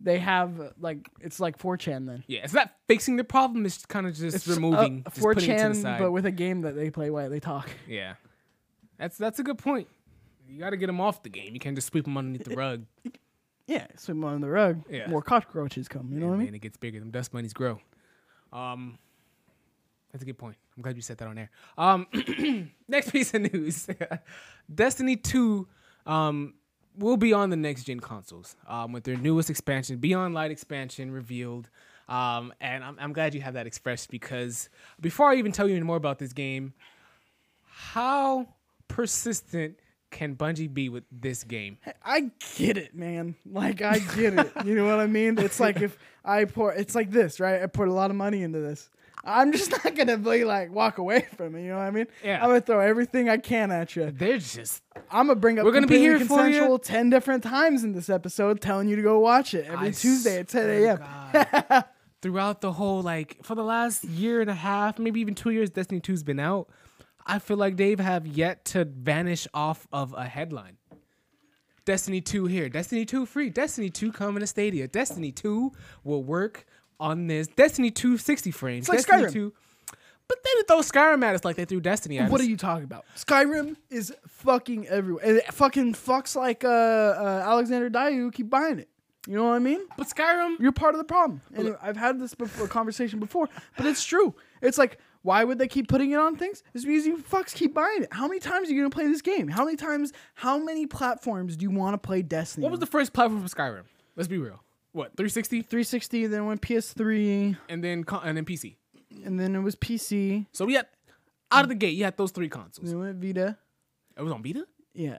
they 0.00 0.18
have 0.18 0.60
uh, 0.60 0.70
like 0.80 1.08
it's 1.20 1.38
like 1.40 1.56
4chan 1.58 2.06
then. 2.06 2.24
Yeah, 2.26 2.40
it's 2.44 2.52
not 2.52 2.70
fixing 2.88 3.16
the 3.16 3.24
problem. 3.24 3.64
It's 3.66 3.86
kind 3.86 4.06
of 4.06 4.14
just 4.16 4.34
It's 4.36 4.48
removing, 4.48 5.04
uh, 5.06 5.10
just 5.10 5.22
putting 5.22 5.48
it 5.50 5.58
to 5.58 5.68
the 5.68 5.74
4chan, 5.74 5.82
side. 5.82 5.98
but 6.00 6.10
with 6.12 6.26
a 6.26 6.30
game 6.32 6.62
that 6.62 6.74
they 6.74 6.90
play 6.90 7.08
while 7.10 7.30
they 7.30 7.40
talk. 7.40 7.68
yeah, 7.88 8.14
that's 8.98 9.16
that's 9.16 9.38
a 9.38 9.42
good 9.44 9.58
point. 9.58 9.86
You 10.48 10.58
got 10.60 10.70
to 10.70 10.76
get 10.76 10.86
them 10.86 11.00
off 11.00 11.22
the 11.22 11.28
game. 11.30 11.54
You 11.54 11.60
can't 11.60 11.76
just 11.76 11.88
sweep 11.88 12.04
them 12.04 12.16
underneath 12.16 12.44
the 12.44 12.54
rug. 12.56 12.84
Yeah, 13.66 13.86
swim 13.96 14.22
on 14.24 14.40
the 14.40 14.48
rug. 14.48 14.84
Yeah. 14.88 15.08
More 15.08 15.22
cockroaches 15.22 15.88
come. 15.88 16.10
You 16.12 16.20
know 16.20 16.28
what 16.28 16.34
I 16.34 16.38
mean? 16.38 16.46
And 16.48 16.56
it 16.56 16.60
gets 16.60 16.76
bigger. 16.76 17.00
Them 17.00 17.10
dust 17.10 17.32
bunnies 17.32 17.52
grow. 17.52 17.80
Um, 18.52 18.98
that's 20.12 20.22
a 20.22 20.26
good 20.26 20.38
point. 20.38 20.56
I'm 20.76 20.82
glad 20.82 20.96
you 20.96 21.02
said 21.02 21.18
that 21.18 21.28
on 21.28 21.36
air. 21.36 21.50
Um, 21.76 22.06
next 22.88 23.10
piece 23.10 23.34
of 23.34 23.52
news: 23.52 23.88
Destiny 24.74 25.16
Two, 25.16 25.66
um, 26.06 26.54
will 26.96 27.16
be 27.16 27.32
on 27.32 27.50
the 27.50 27.56
next 27.56 27.84
gen 27.84 28.00
consoles. 28.00 28.56
Um, 28.68 28.92
with 28.92 29.04
their 29.04 29.16
newest 29.16 29.50
expansion, 29.50 29.98
Beyond 29.98 30.34
Light 30.34 30.50
expansion 30.50 31.10
revealed. 31.10 31.68
Um, 32.08 32.52
and 32.60 32.84
I'm, 32.84 32.96
I'm 33.00 33.12
glad 33.12 33.34
you 33.34 33.40
have 33.40 33.54
that 33.54 33.66
expressed 33.66 34.10
because 34.10 34.68
before 35.00 35.28
I 35.30 35.36
even 35.36 35.50
tell 35.50 35.68
you 35.68 35.74
any 35.74 35.84
more 35.84 35.96
about 35.96 36.20
this 36.20 36.32
game, 36.32 36.72
how 37.64 38.46
persistent 38.86 39.76
can 40.16 40.34
Bungie 40.34 40.72
be 40.72 40.88
with 40.88 41.04
this 41.12 41.44
game? 41.44 41.76
I 42.02 42.30
get 42.56 42.78
it, 42.78 42.94
man. 42.94 43.34
Like 43.44 43.82
I 43.82 43.98
get 43.98 44.32
it. 44.32 44.50
You 44.64 44.74
know 44.74 44.86
what 44.86 44.98
I 44.98 45.06
mean? 45.06 45.38
It's 45.38 45.60
like 45.60 45.82
if 45.82 45.98
I 46.24 46.46
pour, 46.46 46.72
it's 46.72 46.94
like 46.94 47.10
this, 47.10 47.38
right? 47.38 47.62
I 47.62 47.66
put 47.66 47.88
a 47.88 47.92
lot 47.92 48.10
of 48.10 48.16
money 48.16 48.42
into 48.42 48.58
this. 48.60 48.88
I'm 49.22 49.52
just 49.52 49.70
not 49.84 49.94
gonna 49.94 50.16
be 50.16 50.44
like 50.44 50.72
walk 50.72 50.96
away 50.96 51.26
from 51.36 51.54
it. 51.54 51.64
You 51.64 51.68
know 51.68 51.76
what 51.76 51.82
I 51.86 51.90
mean? 51.90 52.06
Yeah. 52.24 52.42
I'm 52.42 52.48
gonna 52.48 52.62
throw 52.62 52.80
everything 52.80 53.28
I 53.28 53.36
can 53.36 53.70
at 53.70 53.94
you. 53.94 54.10
They're 54.10 54.38
just 54.38 54.82
I'm 55.10 55.26
gonna 55.26 55.38
bring 55.38 55.58
up. 55.58 55.66
We're 55.66 55.72
gonna 55.72 55.86
be 55.86 55.98
here 55.98 56.18
for 56.18 56.26
consensual 56.28 56.78
ten 56.78 57.10
different 57.10 57.42
times 57.42 57.84
in 57.84 57.92
this 57.92 58.08
episode, 58.08 58.62
telling 58.62 58.88
you 58.88 58.96
to 58.96 59.02
go 59.02 59.18
watch 59.18 59.52
it 59.52 59.66
every 59.66 59.88
I 59.88 59.90
Tuesday 59.90 60.38
at 60.38 60.48
10 60.48 60.70
a.m. 60.70 61.84
throughout 62.22 62.62
the 62.62 62.72
whole 62.72 63.02
like 63.02 63.36
for 63.42 63.54
the 63.54 63.64
last 63.64 64.02
year 64.04 64.40
and 64.40 64.48
a 64.48 64.54
half, 64.54 64.98
maybe 64.98 65.20
even 65.20 65.34
two 65.34 65.50
years, 65.50 65.68
Destiny 65.68 66.00
2's 66.00 66.22
been 66.22 66.40
out. 66.40 66.70
I 67.26 67.38
feel 67.40 67.56
like 67.56 67.76
they 67.76 67.96
have 67.98 68.26
yet 68.26 68.64
to 68.66 68.84
vanish 68.84 69.46
off 69.52 69.86
of 69.92 70.12
a 70.16 70.24
headline. 70.24 70.76
Destiny 71.84 72.20
2 72.20 72.46
here, 72.46 72.68
Destiny 72.68 73.04
2 73.04 73.26
free, 73.26 73.48
Destiny 73.50 73.90
2 73.90 74.10
coming 74.12 74.40
to 74.40 74.46
Stadia, 74.46 74.88
Destiny 74.88 75.30
2 75.30 75.70
will 76.02 76.22
work 76.22 76.64
on 76.98 77.26
this, 77.28 77.46
Destiny 77.46 77.90
2 77.90 78.18
60 78.18 78.50
frames, 78.50 78.88
It's 78.88 78.88
like 78.88 78.98
Destiny 78.98 79.22
Skyrim. 79.24 79.32
2. 79.32 79.52
But 80.28 80.38
they 80.42 80.50
didn't 80.54 80.66
throw 80.66 80.80
Skyrim 80.80 81.22
at 81.22 81.36
us 81.36 81.44
like 81.44 81.54
they 81.54 81.64
threw 81.64 81.80
Destiny 81.80 82.18
at 82.18 82.28
What 82.30 82.40
us. 82.40 82.46
are 82.46 82.50
you 82.50 82.56
talking 82.56 82.82
about? 82.84 83.04
Skyrim 83.16 83.76
is 83.90 84.12
fucking 84.26 84.88
everywhere. 84.88 85.24
And 85.24 85.36
it 85.36 85.54
fucking 85.54 85.94
fucks 85.94 86.34
like 86.34 86.64
uh, 86.64 86.68
uh, 86.68 87.42
Alexander 87.46 87.88
Dayu 87.88 88.32
keep 88.32 88.50
buying 88.50 88.80
it. 88.80 88.88
You 89.28 89.34
know 89.34 89.44
what 89.44 89.54
I 89.54 89.58
mean? 89.60 89.80
But 89.96 90.08
Skyrim, 90.08 90.58
you're 90.60 90.72
part 90.72 90.94
of 90.94 90.98
the 90.98 91.04
problem. 91.04 91.40
And 91.54 91.76
I've 91.82 91.96
had 91.96 92.18
this 92.20 92.34
before, 92.34 92.66
conversation 92.68 93.20
before, 93.20 93.48
but 93.76 93.86
it's 93.86 94.04
true. 94.04 94.34
It's 94.62 94.78
like, 94.78 94.98
why 95.26 95.42
would 95.42 95.58
they 95.58 95.66
keep 95.66 95.88
putting 95.88 96.12
it 96.12 96.18
on 96.20 96.36
things? 96.36 96.62
It's 96.72 96.84
because 96.84 97.04
you 97.04 97.18
fucks 97.18 97.52
keep 97.52 97.74
buying 97.74 98.04
it. 98.04 98.08
How 98.12 98.28
many 98.28 98.38
times 98.38 98.68
are 98.68 98.72
you 98.72 98.80
gonna 98.80 98.90
play 98.90 99.06
this 99.08 99.22
game? 99.22 99.48
How 99.48 99.64
many 99.64 99.76
times? 99.76 100.12
How 100.34 100.56
many 100.58 100.86
platforms 100.86 101.56
do 101.56 101.64
you 101.64 101.70
want 101.70 101.94
to 101.94 101.98
play 101.98 102.22
Destiny? 102.22 102.62
What 102.64 102.70
was 102.70 102.80
the 102.80 102.86
first 102.86 103.12
platform 103.12 103.46
for 103.46 103.54
Skyrim? 103.54 103.82
Let's 104.14 104.28
be 104.28 104.38
real. 104.38 104.62
What, 104.92 105.08
360? 105.16 105.62
360, 105.62 106.26
then 106.28 106.40
it 106.42 106.44
went 106.46 106.62
PS3, 106.62 107.56
And 107.68 107.84
then 107.84 108.04
con- 108.04 108.22
and 108.24 108.36
then 108.36 108.44
PC. 108.46 108.76
and 109.24 109.38
then 109.38 109.54
it 109.54 109.60
was 109.60 109.74
PC. 109.76 110.46
So 110.52 110.64
we 110.64 110.74
had 110.74 110.86
out 111.50 111.64
of 111.64 111.68
the 111.68 111.74
gate, 111.74 111.96
you 111.96 112.04
had 112.04 112.16
those 112.16 112.30
three 112.30 112.48
consoles. 112.48 112.88
Then 112.88 112.96
it 112.96 113.00
went 113.02 113.16
Vita. 113.22 113.58
It 114.16 114.22
was 114.22 114.32
on 114.32 114.42
Vita? 114.42 114.64
Yeah, 114.94 115.18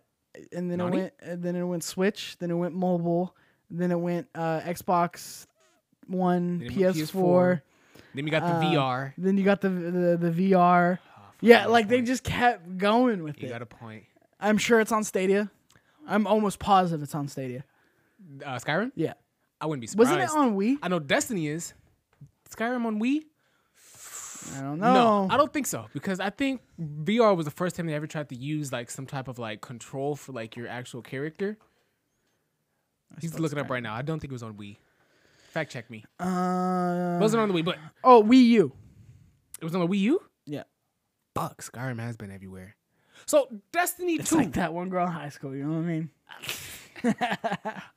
and 0.53 0.71
then 0.71 0.77
Nani? 0.79 0.97
it 0.97 1.01
went. 1.01 1.13
And 1.21 1.43
then 1.43 1.55
it 1.57 1.63
went 1.63 1.83
Switch. 1.83 2.37
Then 2.39 2.49
it 2.49 2.55
went 2.55 2.73
mobile. 2.73 3.35
Then 3.69 3.91
it 3.91 3.99
went 3.99 4.27
uh, 4.33 4.61
Xbox 4.61 5.45
One, 6.07 6.59
Then 6.59 6.71
it 6.71 6.77
went 6.79 6.95
PS4. 6.97 7.61
Then 8.17 8.25
you 8.25 8.31
got 8.31 8.41
the 8.41 8.47
uh, 8.47 8.61
VR. 8.63 9.13
Then 9.15 9.37
you 9.37 9.43
got 9.43 9.61
the 9.61 9.69
the, 9.69 10.17
the 10.19 10.51
VR. 10.51 10.97
yeah, 11.39 11.67
like 11.67 11.87
they 11.87 12.01
just 12.01 12.23
kept 12.23 12.77
going 12.77 13.21
with 13.23 13.37
You 13.37 13.45
it. 13.45 13.49
You 13.49 13.53
got 13.53 13.61
a 13.61 13.67
point. 13.67 14.05
I'm 14.39 14.57
sure 14.57 14.79
it's 14.79 14.91
on 14.91 15.03
Stadia. 15.03 15.51
I'm 16.07 16.25
almost 16.25 16.57
positive 16.57 17.03
it's 17.03 17.13
on 17.13 17.27
Stadia. 17.27 17.63
Uh, 18.43 18.55
Skyrim? 18.55 18.91
Yeah. 18.95 19.13
I 19.61 19.67
wouldn't 19.67 19.81
be 19.81 19.87
surprised. 19.87 20.11
Wasn't 20.11 20.31
it 20.31 20.35
on 20.35 20.57
Wii? 20.57 20.77
I 20.81 20.87
know 20.87 20.97
Destiny 20.99 21.47
is. 21.47 21.73
Skyrim 22.49 22.85
on 22.85 22.99
Wii? 22.99 23.21
I 24.55 24.61
don't 24.61 24.79
know. 24.79 24.93
No, 24.93 25.27
I 25.29 25.37
don't 25.37 25.53
think 25.53 25.67
so 25.67 25.85
because 25.93 26.19
I 26.19 26.29
think 26.31 26.61
VR 26.81 27.35
was 27.35 27.45
the 27.45 27.51
first 27.51 27.75
time 27.75 27.85
they 27.85 27.93
ever 27.93 28.07
tried 28.07 28.29
to 28.29 28.35
use 28.35 28.71
like 28.71 28.89
some 28.89 29.05
type 29.05 29.27
of 29.27 29.37
like 29.37 29.61
control 29.61 30.15
for 30.15 30.31
like 30.31 30.55
your 30.55 30.67
actual 30.67 31.01
character. 31.03 31.57
He's 33.21 33.31
still 33.31 33.43
looking 33.43 33.59
up 33.59 33.69
right 33.69 33.83
now. 33.83 33.93
I 33.93 34.01
don't 34.01 34.19
think 34.19 34.31
it 34.31 34.35
was 34.35 34.43
on 34.43 34.55
Wii. 34.55 34.77
Fact 35.47 35.71
check 35.71 35.89
me. 35.89 36.03
Uh, 36.19 37.17
It 37.17 37.21
wasn't 37.21 37.41
on 37.41 37.49
the 37.49 37.53
Wii, 37.55 37.65
but 37.65 37.77
oh 38.03 38.23
Wii 38.23 38.45
U. 38.49 38.71
it 39.61 39.63
was 39.65 39.73
on 39.75 39.81
the 39.81 39.87
Wii 39.87 39.99
U. 39.99 40.21
Yeah. 40.45 40.63
Fuck, 41.35 41.61
Skyrim 41.61 41.99
has 41.99 42.17
been 42.17 42.31
everywhere. 42.31 42.75
So 43.25 43.47
Destiny 43.71 44.15
It's 44.15 44.29
Two. 44.29 44.37
like 44.37 44.53
that 44.53 44.73
one 44.73 44.89
girl 44.89 45.05
in 45.05 45.11
high 45.11 45.29
school. 45.29 45.55
You 45.55 45.63
know 45.65 45.73
what 45.77 45.85
I 45.85 45.87
mean? 45.87 46.09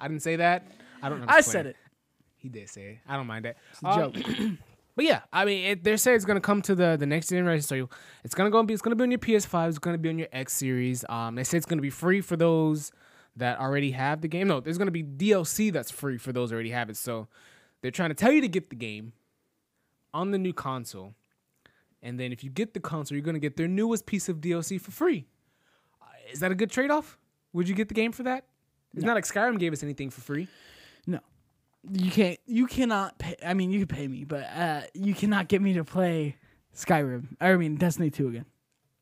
I 0.01 0.09
didn't 0.09 0.23
say 0.23 0.37
that. 0.37 0.67
I 1.03 1.09
don't. 1.09 1.21
know. 1.21 1.27
I 1.29 1.41
said 1.41 1.67
it. 1.67 1.77
He 2.37 2.49
did 2.49 2.69
say 2.69 2.83
it. 2.83 2.99
I 3.09 3.17
don't 3.17 3.27
mind 3.27 3.45
that. 3.45 3.57
It's 3.71 3.81
a 3.85 3.95
joke. 3.95 4.17
But 4.97 5.05
yeah, 5.05 5.21
I 5.33 5.45
mean, 5.47 5.65
it, 5.65 5.85
they 5.85 5.97
say 5.97 6.15
it's 6.15 6.25
gonna 6.27 6.41
come 6.43 6.61
to 6.63 6.75
the 6.75 6.97
the 6.99 7.07
next 7.07 7.29
generation. 7.29 7.63
So 7.63 7.89
it's 8.25 8.35
gonna 8.35 8.51
go 8.51 8.63
be 8.65 8.75
it's 8.75 8.83
gonna 8.83 8.97
be 8.97 9.05
on 9.05 9.11
your 9.11 9.19
PS5. 9.21 9.69
It's 9.69 9.79
gonna 9.79 9.97
be 9.97 10.09
on 10.11 10.19
your 10.19 10.29
X 10.33 10.53
series. 10.53 11.05
Um, 11.09 11.37
they 11.37 11.45
say 11.45 11.57
it's 11.57 11.65
gonna 11.65 11.81
be 11.81 11.91
free 11.91 12.21
for 12.21 12.37
those 12.37 12.91
that 13.37 13.59
already 13.59 13.93
have 13.93 14.21
the 14.21 14.29
game. 14.29 14.49
No, 14.49 14.61
there's 14.61 14.79
gonna 14.79 14.91
be 14.91 15.03
DLC 15.03 15.73
that's 15.73 15.91
free 15.91 16.19
for 16.19 16.33
those 16.33 16.53
already 16.53 16.71
have 16.71 16.91
it. 16.91 16.97
So 16.97 17.29
they're 17.81 17.91
trying 17.91 18.11
to 18.11 18.15
tell 18.15 18.33
you 18.33 18.41
to 18.41 18.49
get 18.49 18.71
the 18.71 18.77
game 18.77 19.13
on 20.13 20.31
the 20.33 20.39
new 20.39 20.53
console, 20.53 21.15
and 22.03 22.19
then 22.19 22.33
if 22.33 22.43
you 22.43 22.51
get 22.51 22.75
the 22.75 22.81
console, 22.81 23.17
you're 23.17 23.25
gonna 23.25 23.39
get 23.39 23.57
their 23.57 23.69
newest 23.69 24.07
piece 24.07 24.29
of 24.29 24.41
DLC 24.41 24.81
for 24.81 24.91
free. 24.91 25.27
Uh, 26.03 26.07
Is 26.33 26.41
that 26.41 26.51
a 26.53 26.55
good 26.55 26.71
trade 26.71 26.91
off? 26.91 27.17
Would 27.53 27.69
you 27.69 27.75
get 27.75 27.89
the 27.89 27.95
game 27.95 28.13
for 28.13 28.25
that? 28.25 28.45
It's 28.95 29.05
not 29.05 29.15
like 29.15 29.25
Skyrim 29.25 29.59
gave 29.59 29.73
us 29.73 29.83
anything 29.83 30.11
for 30.11 30.21
free. 30.21 30.49
No. 31.07 31.21
You 31.93 32.11
can't. 32.11 32.39
You 32.47 32.67
cannot 32.67 33.19
pay. 33.19 33.37
I 33.45 33.55
mean, 33.55 33.71
you 33.71 33.87
can 33.87 33.97
pay 33.97 34.07
me, 34.07 34.25
but 34.25 34.45
uh, 34.55 34.83
you 34.95 35.15
cannot 35.15 35.49
get 35.49 35.63
me 35.63 35.73
to 35.75 35.85
play 35.85 36.37
Skyrim. 36.77 37.37
I 37.41 37.55
mean, 37.55 37.77
Destiny 37.77 38.11
Two 38.11 38.29
again. 38.29 38.45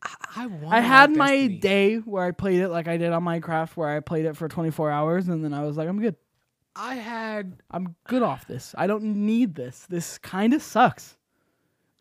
I. 0.03 0.49
I 0.68 0.80
had 0.80 1.16
my 1.16 1.46
day 1.49 1.96
where 1.96 2.24
I 2.24 2.30
played 2.30 2.61
it 2.61 2.68
like 2.68 2.86
I 2.88 2.96
did 2.96 3.12
on 3.12 3.24
Minecraft, 3.24 3.70
where 3.70 3.88
I 3.88 4.01
played 4.01 4.24
it 4.24 4.36
for 4.36 4.49
24 4.49 4.90
hours, 4.90 5.28
and 5.28 5.44
then 5.44 5.53
I 5.53 5.64
was 5.64 5.76
like, 5.76 5.88
I'm 5.88 6.01
good. 6.01 6.16
I 6.76 6.94
had 6.94 7.61
I'm 7.70 7.96
good 8.07 8.22
off 8.22 8.46
this. 8.46 8.74
I 8.78 8.86
don't 8.86 9.03
need 9.26 9.57
this. 9.57 9.86
This 9.88 10.18
kind 10.18 10.55
of 10.55 10.62
sucks. 10.62 11.16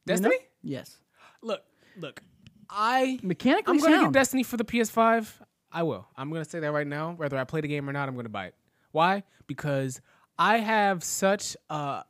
You 0.06 0.14
know? 0.14 0.18
Destiny. 0.18 0.48
Yes. 0.62 0.98
Look, 1.41 1.64
look. 1.98 2.22
I 2.70 3.20
Mechanically 3.24 3.72
I'm 3.72 3.80
gonna 3.80 3.95
sound. 3.95 4.14
get 4.14 4.20
Destiny 4.20 4.43
for 4.43 4.58
the 4.58 4.66
PS5. 4.66 5.34
I 5.72 5.84
will. 5.84 6.08
I'm 6.16 6.32
gonna 6.32 6.45
say 6.45 6.60
that 6.60 6.72
right 6.72 6.86
now. 6.86 7.14
Whether 7.14 7.38
I 7.38 7.43
play 7.45 7.62
the 7.62 7.68
game 7.68 7.89
or 7.89 7.93
not, 7.93 8.08
I'm 8.08 8.16
gonna 8.16 8.30
buy 8.30 8.48
it. 8.48 8.56
Why? 8.91 9.24
Because 9.48 10.00
I 10.38 10.58
have 10.60 11.04
such 11.04 11.58
a 11.70 12.04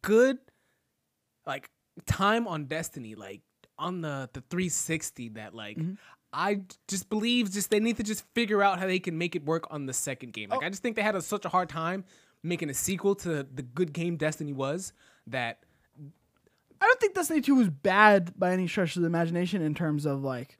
good 0.00 0.38
like 1.46 1.68
time 2.06 2.46
on 2.46 2.66
Destiny, 2.66 3.14
like 3.16 3.42
on 3.78 4.00
the 4.00 4.28
the 4.32 4.40
360 4.42 5.30
that 5.30 5.54
like 5.54 5.76
Mm-hmm. 5.78 5.94
I 6.32 6.60
just 6.88 7.08
believe 7.08 7.50
just 7.50 7.70
they 7.70 7.80
need 7.80 7.96
to 7.96 8.02
just 8.02 8.24
figure 8.34 8.62
out 8.62 8.78
how 8.78 8.86
they 8.86 8.98
can 8.98 9.16
make 9.16 9.34
it 9.34 9.44
work 9.44 9.66
on 9.70 9.86
the 9.86 9.92
second 9.92 10.32
game. 10.32 10.48
Oh. 10.50 10.56
Like 10.56 10.66
I 10.66 10.68
just 10.68 10.82
think 10.82 10.96
they 10.96 11.02
had 11.02 11.16
a, 11.16 11.22
such 11.22 11.44
a 11.44 11.48
hard 11.48 11.68
time 11.68 12.04
making 12.42 12.70
a 12.70 12.74
sequel 12.74 13.14
to 13.16 13.42
the 13.42 13.62
good 13.62 13.92
game 13.92 14.16
Destiny 14.16 14.52
was 14.52 14.92
that 15.26 15.60
I 16.80 16.86
don't 16.86 17.00
think 17.00 17.14
Destiny 17.14 17.40
2 17.40 17.54
was 17.54 17.68
bad 17.68 18.38
by 18.38 18.52
any 18.52 18.68
stretch 18.68 18.96
of 18.96 19.02
the 19.02 19.08
imagination 19.08 19.62
in 19.62 19.74
terms 19.74 20.06
of 20.06 20.22
like 20.22 20.58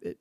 it, 0.00 0.18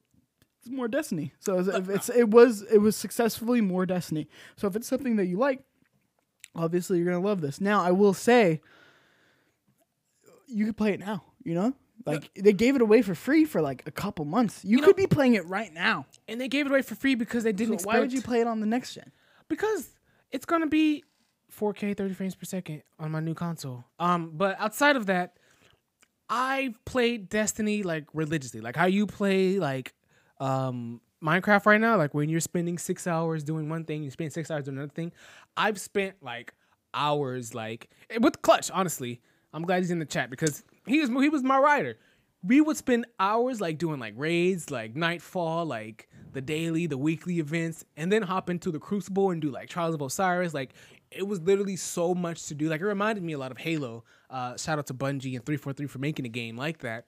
it's 0.59 0.69
more 0.69 0.87
Destiny. 0.87 1.33
So 1.39 1.59
it's, 1.59 1.67
if 1.67 1.89
it's 1.89 2.09
it 2.09 2.29
was 2.29 2.61
it 2.63 2.79
was 2.79 2.95
successfully 2.95 3.61
more 3.61 3.85
Destiny. 3.85 4.27
So 4.55 4.67
if 4.67 4.75
it's 4.75 4.87
something 4.87 5.17
that 5.17 5.25
you 5.25 5.37
like, 5.37 5.63
obviously 6.55 6.97
you're 6.97 7.11
gonna 7.11 7.25
love 7.25 7.41
this. 7.41 7.59
Now 7.59 7.83
I 7.83 7.91
will 7.91 8.13
say, 8.13 8.61
you 10.47 10.65
could 10.65 10.77
play 10.77 10.93
it 10.93 10.99
now. 10.99 11.23
You 11.43 11.53
know, 11.55 11.73
like 12.05 12.29
they 12.35 12.53
gave 12.53 12.75
it 12.75 12.81
away 12.81 13.01
for 13.01 13.15
free 13.15 13.45
for 13.45 13.61
like 13.61 13.83
a 13.85 13.91
couple 13.91 14.23
months. 14.25 14.63
You, 14.63 14.81
could 14.81 14.95
be 14.95 15.07
playing 15.07 15.33
it 15.35 15.45
right 15.47 15.73
now. 15.73 16.05
and 16.27 16.39
they 16.39 16.47
gave 16.47 16.65
it 16.65 16.69
away 16.69 16.81
for 16.81 16.95
free 16.95 17.15
because 17.15 17.43
they 17.43 17.51
didn't 17.51 17.69
So 17.69 17.73
expect 17.75 17.93
why 17.93 17.99
would 17.99 18.13
you 18.13 18.21
play 18.21 18.41
it 18.41 18.47
on 18.47 18.59
the 18.59 18.65
next 18.67 18.93
gen? 18.93 19.11
because 19.49 19.89
it's 20.31 20.45
gonna 20.45 20.67
be 20.67 21.03
4K 21.57 21.95
30 21.95 22.13
frames 22.13 22.35
per 22.35 22.43
second 22.45 22.83
on 22.99 23.11
my 23.11 23.19
new 23.21 23.33
console. 23.33 23.85
Um, 23.99 24.31
but 24.35 24.59
outside 24.59 24.95
of 24.97 25.05
that, 25.07 25.37
I 26.29 26.73
played 26.85 27.29
Destiny 27.29 27.83
like 27.83 28.05
religiously, 28.13 28.59
like 28.61 28.75
how 28.75 28.85
you 28.85 29.07
play 29.07 29.59
like 29.59 29.93
um 30.39 31.01
Minecraft 31.23 31.65
right 31.65 31.81
now. 31.81 31.97
Like 31.97 32.13
when 32.13 32.29
you're 32.29 32.39
spending 32.41 32.77
six 32.77 33.07
hours 33.07 33.43
doing 33.43 33.69
one 33.69 33.85
thing, 33.85 34.03
you 34.03 34.11
spend 34.11 34.31
six 34.33 34.51
hours 34.51 34.65
doing 34.65 34.77
another 34.77 34.91
thing. 34.93 35.11
I've 35.55 35.79
spent 35.79 36.15
like 36.21 36.53
hours 36.93 37.55
like 37.55 37.89
with 38.19 38.41
Clutch. 38.41 38.69
Honestly, 38.71 39.21
I'm 39.53 39.63
glad 39.63 39.79
he's 39.79 39.89
in 39.91 39.99
the 39.99 40.05
chat 40.05 40.29
because 40.29 40.63
he 40.87 40.99
was 40.99 41.09
he 41.09 41.29
was 41.29 41.43
my 41.43 41.57
rider. 41.57 41.97
We 42.43 42.61
would 42.61 42.77
spend 42.77 43.07
hours 43.19 43.59
like 43.59 43.77
doing 43.77 43.99
like 43.99 44.13
raids, 44.15 44.69
like 44.69 44.95
Nightfall, 44.95 45.65
like 45.65 46.07
the 46.33 46.41
daily, 46.41 46.85
the 46.87 46.97
weekly 46.97 47.39
events, 47.39 47.83
and 47.95 48.11
then 48.11 48.21
hop 48.21 48.49
into 48.49 48.71
the 48.71 48.79
Crucible 48.79 49.31
and 49.31 49.41
do 49.41 49.49
like 49.49 49.69
Trials 49.69 49.95
of 49.95 50.01
Osiris. 50.01 50.53
Like 50.53 50.73
it 51.11 51.27
was 51.27 51.41
literally 51.41 51.75
so 51.75 52.13
much 52.13 52.45
to 52.47 52.53
do. 52.53 52.69
Like 52.69 52.81
it 52.81 52.85
reminded 52.85 53.23
me 53.23 53.33
a 53.33 53.37
lot 53.37 53.51
of 53.51 53.57
Halo. 53.57 54.03
Uh, 54.29 54.55
shout 54.57 54.77
out 54.77 54.87
to 54.87 54.93
Bungie 54.93 55.35
and 55.35 55.45
343 55.45 55.87
for 55.87 55.99
making 55.99 56.25
a 56.25 56.29
game 56.29 56.57
like 56.57 56.79
that. 56.79 57.05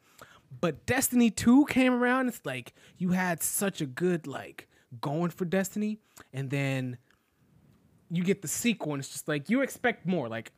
But 0.61 0.85
Destiny 0.85 1.29
2 1.29 1.65
came 1.65 1.93
around. 1.93 2.27
It's 2.27 2.41
like 2.43 2.73
you 2.97 3.09
had 3.09 3.43
such 3.43 3.81
a 3.81 3.85
good 3.85 4.25
like 4.25 4.67
going 5.01 5.29
for 5.29 5.45
Destiny, 5.45 5.99
and 6.33 6.49
then 6.49 6.97
you 8.09 8.23
get 8.23 8.41
the 8.41 8.47
sequel, 8.47 8.93
and 8.93 8.99
it's 8.99 9.09
just 9.09 9.27
like 9.27 9.49
you 9.49 9.61
expect 9.61 10.05
more. 10.05 10.27
Like 10.27 10.51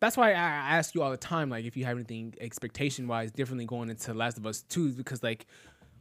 that's 0.00 0.16
why 0.16 0.30
I 0.30 0.34
ask 0.34 0.94
you 0.94 1.02
all 1.02 1.10
the 1.10 1.16
time, 1.16 1.50
like 1.50 1.64
if 1.64 1.76
you 1.76 1.84
have 1.84 1.96
anything 1.96 2.34
expectation 2.40 3.08
wise 3.08 3.30
differently 3.30 3.64
going 3.64 3.90
into 3.90 4.14
Last 4.14 4.38
of 4.38 4.46
Us 4.46 4.62
2, 4.62 4.92
because 4.92 5.22
like 5.22 5.46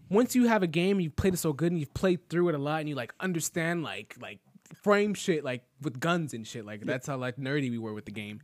once 0.10 0.36
you 0.36 0.48
have 0.48 0.64
a 0.64 0.68
game, 0.68 1.00
you've 1.00 1.16
played 1.16 1.34
it 1.34 1.38
so 1.38 1.54
good 1.54 1.72
and 1.72 1.80
you've 1.80 1.93
played 1.93 2.30
through 2.30 2.50
it 2.50 2.56
a 2.56 2.58
lot, 2.58 2.80
and 2.80 2.89
you 2.89 2.95
like 2.95 3.14
understand 3.20 3.84
like 3.84 4.16
like 4.22 4.39
frame 4.82 5.14
shit 5.14 5.43
like 5.43 5.64
with 5.82 6.00
guns 6.00 6.34
and 6.34 6.45
shit. 6.45 6.66
Like 6.66 6.82
that's 6.82 7.08
how 7.08 7.18
like 7.18 7.38
nerdy 7.38 7.70
we 7.70 7.78
were 7.78 7.93
with 7.93 8.06
the 8.06 8.12
game. 8.12 8.41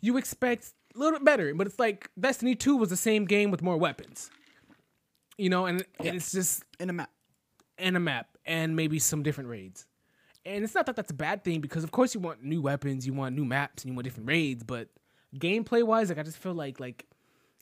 You 0.00 0.16
expect 0.16 0.72
a 0.94 0.98
little 0.98 1.18
bit 1.18 1.24
better, 1.24 1.54
but 1.54 1.66
it's 1.66 1.78
like 1.78 2.10
Destiny 2.18 2.54
2 2.54 2.76
was 2.76 2.90
the 2.90 2.96
same 2.96 3.24
game 3.24 3.50
with 3.50 3.62
more 3.62 3.76
weapons. 3.76 4.30
You 5.36 5.50
know, 5.50 5.66
and, 5.66 5.84
and 5.98 6.14
it's 6.14 6.30
just 6.30 6.62
in 6.78 6.90
a 6.90 6.92
map. 6.92 7.10
And 7.76 7.96
a 7.96 8.00
map 8.00 8.28
and 8.46 8.76
maybe 8.76 9.00
some 9.00 9.24
different 9.24 9.50
raids. 9.50 9.86
And 10.46 10.62
it's 10.64 10.74
not 10.74 10.86
that 10.86 10.96
that's 10.96 11.10
a 11.10 11.14
bad 11.14 11.42
thing 11.44 11.60
because 11.60 11.84
of 11.84 11.90
course 11.90 12.14
you 12.14 12.20
want 12.20 12.42
new 12.42 12.60
weapons, 12.60 13.06
you 13.06 13.14
want 13.14 13.34
new 13.34 13.44
maps, 13.44 13.82
and 13.82 13.90
you 13.90 13.94
want 13.96 14.04
different 14.04 14.28
raids, 14.28 14.62
but 14.62 14.88
gameplay 15.38 15.82
wise, 15.82 16.08
like 16.10 16.18
I 16.18 16.22
just 16.22 16.38
feel 16.38 16.54
like 16.54 16.78
like 16.80 17.06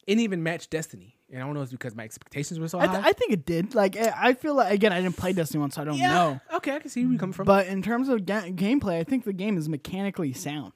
it 0.06 0.12
didn't 0.12 0.22
even 0.22 0.42
match 0.42 0.68
Destiny. 0.68 1.16
And 1.32 1.40
I 1.42 1.46
don't 1.46 1.54
know 1.54 1.60
if 1.60 1.66
it's 1.66 1.72
because 1.72 1.94
my 1.94 2.02
expectations 2.04 2.58
were 2.60 2.68
so 2.68 2.78
I, 2.78 2.86
high. 2.86 2.94
th- 2.94 3.06
I 3.06 3.12
think 3.12 3.32
it 3.32 3.46
did. 3.46 3.74
Like 3.74 3.96
I 3.96 4.12
I 4.30 4.34
feel 4.34 4.54
like 4.54 4.72
again, 4.72 4.92
I 4.92 5.00
didn't 5.00 5.16
play 5.16 5.32
Destiny 5.32 5.60
once, 5.60 5.76
so 5.76 5.82
I 5.82 5.84
don't 5.84 5.96
Yeah. 5.96 6.08
know. 6.08 6.40
Okay, 6.56 6.74
I 6.74 6.78
can 6.80 6.90
see 6.90 7.04
where 7.04 7.12
you 7.12 7.18
come 7.18 7.32
from. 7.32 7.46
But 7.46 7.66
in 7.68 7.82
terms 7.82 8.08
of 8.08 8.26
ga- 8.26 8.50
gameplay, 8.50 8.98
I 8.98 9.04
think 9.04 9.24
the 9.24 9.32
game 9.32 9.56
is 9.56 9.68
mechanically 9.68 10.32
sound. 10.32 10.72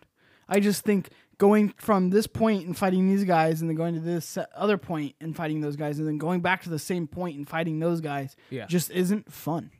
I 0.49 0.61
just 0.61 0.85
think 0.85 1.09
going 1.39 1.75
from 1.77 2.11
this 2.11 2.29
point 2.29 2.67
and 2.67 2.79
fighting 2.79 3.09
these 3.09 3.25
guys, 3.25 3.61
and 3.61 3.69
then 3.69 3.77
going 3.77 3.95
to 3.95 4.01
this 4.01 4.39
other 4.55 4.79
point 4.79 5.17
and 5.21 5.35
fighting 5.35 5.61
those 5.61 5.75
guys, 5.77 5.99
and 5.99 6.07
then 6.07 6.19
going 6.19 6.41
back 6.41 6.63
to 6.63 6.71
the 6.71 6.79
same 6.79 7.09
point 7.09 7.37
and 7.37 7.49
fighting 7.49 7.81
those 7.81 8.01
guys, 8.01 8.37
Yeah. 8.49 8.67
just 8.67 8.91
isn't 8.93 9.31
fun. 9.33 9.71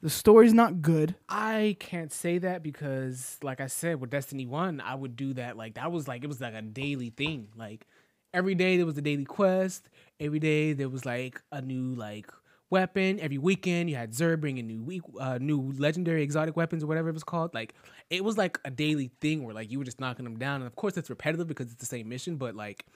The 0.00 0.10
story's 0.10 0.54
not 0.54 0.80
good. 0.80 1.16
I 1.28 1.76
can't 1.80 2.12
say 2.12 2.38
that 2.38 2.62
because, 2.62 3.36
like 3.42 3.60
I 3.60 3.66
said, 3.66 4.00
with 4.00 4.10
Destiny 4.10 4.46
One, 4.46 4.80
I 4.80 4.94
would 4.94 5.16
do 5.16 5.34
that. 5.34 5.56
Like 5.56 5.74
that 5.74 5.90
was 5.90 6.06
like 6.06 6.22
it 6.22 6.28
was 6.28 6.40
like 6.40 6.54
a 6.54 6.62
daily 6.62 7.10
thing. 7.10 7.48
Like 7.56 7.84
every 8.32 8.54
day 8.54 8.76
there 8.76 8.86
was 8.86 8.96
a 8.96 9.02
daily 9.02 9.24
quest. 9.24 9.88
Every 10.20 10.38
day 10.38 10.72
there 10.72 10.88
was 10.88 11.04
like 11.04 11.42
a 11.50 11.60
new 11.60 11.94
like 11.96 12.30
weapon. 12.70 13.18
Every 13.18 13.38
weekend 13.38 13.90
you 13.90 13.96
had 13.96 14.12
Xur 14.12 14.40
bringing 14.40 14.68
new 14.68 14.82
week, 14.84 15.02
uh, 15.18 15.38
new 15.40 15.72
legendary 15.76 16.22
exotic 16.22 16.56
weapons 16.56 16.84
or 16.84 16.86
whatever 16.86 17.08
it 17.08 17.14
was 17.14 17.24
called. 17.24 17.52
Like 17.52 17.74
it 18.08 18.22
was 18.22 18.38
like 18.38 18.60
a 18.64 18.70
daily 18.70 19.10
thing 19.20 19.42
where 19.42 19.54
like 19.54 19.72
you 19.72 19.80
were 19.80 19.84
just 19.84 19.98
knocking 19.98 20.24
them 20.24 20.38
down. 20.38 20.60
And 20.60 20.68
of 20.68 20.76
course 20.76 20.96
it's 20.96 21.10
repetitive 21.10 21.48
because 21.48 21.72
it's 21.72 21.80
the 21.80 21.86
same 21.86 22.08
mission, 22.08 22.36
but 22.36 22.54
like 22.54 22.86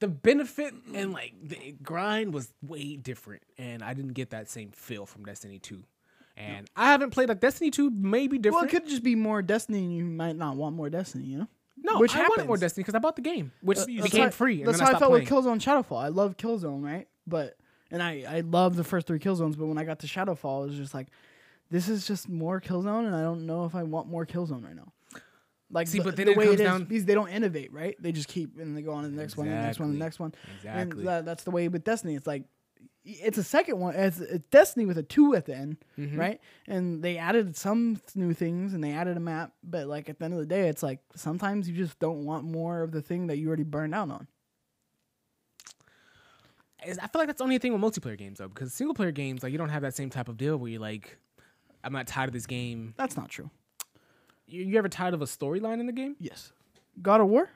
the 0.00 0.08
benefit 0.08 0.74
and 0.94 1.12
like 1.12 1.34
the 1.42 1.76
grind 1.80 2.34
was 2.34 2.52
way 2.60 2.96
different, 2.96 3.42
and 3.56 3.84
I 3.84 3.94
didn't 3.94 4.14
get 4.14 4.30
that 4.30 4.48
same 4.48 4.70
feel 4.72 5.06
from 5.06 5.24
Destiny 5.24 5.60
Two. 5.60 5.84
And 6.38 6.70
I 6.76 6.92
haven't 6.92 7.10
played 7.10 7.28
like 7.28 7.40
Destiny 7.40 7.70
2 7.70 7.90
may 7.90 8.28
be 8.28 8.36
Well, 8.36 8.42
different. 8.42 8.66
it 8.66 8.70
could 8.70 8.88
just 8.88 9.02
be 9.02 9.14
more 9.14 9.42
Destiny, 9.42 9.78
and 9.84 9.92
you 9.96 10.04
might 10.04 10.36
not 10.36 10.56
want 10.56 10.76
more 10.76 10.88
Destiny. 10.90 11.24
You 11.24 11.38
know? 11.38 11.48
no, 11.82 11.98
which 11.98 12.14
I 12.14 12.20
wanted 12.22 12.46
more 12.46 12.56
Destiny 12.56 12.82
because 12.82 12.94
I 12.94 12.98
bought 12.98 13.16
the 13.16 13.22
game, 13.22 13.52
which 13.62 13.78
Uh, 13.78 13.86
became 13.86 14.24
how- 14.24 14.30
free. 14.30 14.62
That's 14.64 14.80
how 14.80 14.86
I 14.86 14.96
I, 14.96 14.98
felt 14.98 15.10
playing. 15.12 15.24
with 15.24 15.32
Killzone 15.32 15.58
Shadowfall. 15.60 16.02
I 16.02 16.08
love 16.08 16.36
Killzone, 16.36 16.82
right? 16.84 17.08
But 17.26 17.56
and 17.90 18.02
I 18.02 18.24
I 18.28 18.40
love 18.40 18.76
the 18.76 18.84
first 18.84 19.06
three 19.06 19.18
Killzones, 19.18 19.56
but 19.58 19.66
when 19.66 19.78
I 19.78 19.84
got 19.84 19.98
to 20.00 20.06
Shadowfall, 20.06 20.64
it 20.64 20.68
was 20.68 20.76
just 20.76 20.94
like, 20.94 21.08
this 21.70 21.88
is 21.88 22.06
just 22.06 22.28
more 22.28 22.60
Killzone, 22.60 23.06
and 23.06 23.14
I 23.14 23.22
don't 23.22 23.46
know 23.46 23.64
if 23.64 23.74
I 23.74 23.82
want 23.82 24.08
more 24.08 24.26
Killzone 24.26 24.64
right 24.64 24.76
now. 24.76 24.92
Like 25.70 25.86
See, 25.86 25.98
the, 25.98 26.04
but 26.04 26.16
then 26.16 26.26
the 26.26 26.32
way 26.34 26.46
it 26.46 26.54
is, 26.54 26.60
down- 26.60 26.84
because 26.84 27.04
they 27.04 27.14
don't 27.14 27.28
innovate, 27.28 27.72
right? 27.72 27.94
They 28.00 28.10
just 28.12 28.28
keep 28.28 28.58
and 28.58 28.74
they 28.76 28.80
go 28.82 28.92
on 28.92 29.02
to 29.04 29.10
the 29.10 29.16
next 29.16 29.36
one, 29.36 29.48
the 29.48 29.54
next 29.54 29.78
one, 29.78 29.92
the 29.92 29.98
next 29.98 30.18
one. 30.18 30.32
Exactly. 30.56 31.00
And 31.00 31.08
that, 31.08 31.24
that's 31.26 31.44
the 31.44 31.50
way 31.50 31.68
with 31.68 31.84
Destiny. 31.84 32.14
It's 32.14 32.26
like 32.26 32.44
it's 33.10 33.38
a 33.38 33.42
second 33.44 33.78
one. 33.80 33.94
It's, 33.94 34.20
it's 34.20 34.46
Destiny 34.50 34.84
with 34.84 34.98
a 34.98 35.02
two 35.02 35.34
at 35.34 35.46
the 35.46 35.54
end, 35.56 35.78
Mhm. 35.98 36.18
right? 36.18 36.40
And 36.66 37.02
they 37.02 37.16
added 37.16 37.56
some 37.56 38.00
new 38.14 38.34
things 38.34 38.74
and 38.74 38.84
they 38.84 38.92
added 38.92 39.16
a 39.16 39.20
map, 39.20 39.52
but 39.64 39.86
like 39.86 40.08
at 40.10 40.18
the 40.18 40.26
end 40.26 40.34
of 40.34 40.40
the 40.40 40.46
day, 40.46 40.68
it's 40.68 40.82
like 40.82 41.00
sometimes 41.16 41.68
you 41.68 41.74
just 41.76 41.98
don't 41.98 42.24
want 42.24 42.44
more 42.44 42.82
of 42.82 42.92
the 42.92 43.00
thing 43.00 43.28
that 43.28 43.38
you 43.38 43.48
already 43.48 43.62
burned 43.64 43.94
out 43.94 44.10
on. 44.10 44.28
I 46.80 46.86
feel 46.92 47.08
like 47.14 47.26
that's 47.26 47.38
the 47.38 47.44
only 47.44 47.58
thing 47.58 47.72
with 47.78 47.82
multiplayer 47.82 48.16
games 48.16 48.38
though, 48.38 48.48
because 48.48 48.72
single 48.72 48.94
player 48.94 49.10
games 49.10 49.42
like 49.42 49.50
you 49.52 49.58
don't 49.58 49.68
have 49.70 49.82
that 49.82 49.94
same 49.96 50.10
type 50.10 50.28
of 50.28 50.36
deal 50.36 50.56
where 50.56 50.70
you're 50.70 50.80
like, 50.80 51.18
I'm 51.82 51.92
not 51.92 52.06
tired 52.06 52.28
of 52.28 52.32
this 52.34 52.46
game. 52.46 52.94
That's 52.96 53.16
not 53.16 53.28
true. 53.28 53.50
You, 54.46 54.62
you 54.64 54.78
ever 54.78 54.88
tired 54.88 55.14
of 55.14 55.20
a 55.22 55.24
storyline 55.26 55.80
in 55.80 55.86
the 55.86 55.92
game? 55.92 56.14
Yes. 56.20 56.52
God 57.02 57.20
of 57.20 57.26
War? 57.28 57.50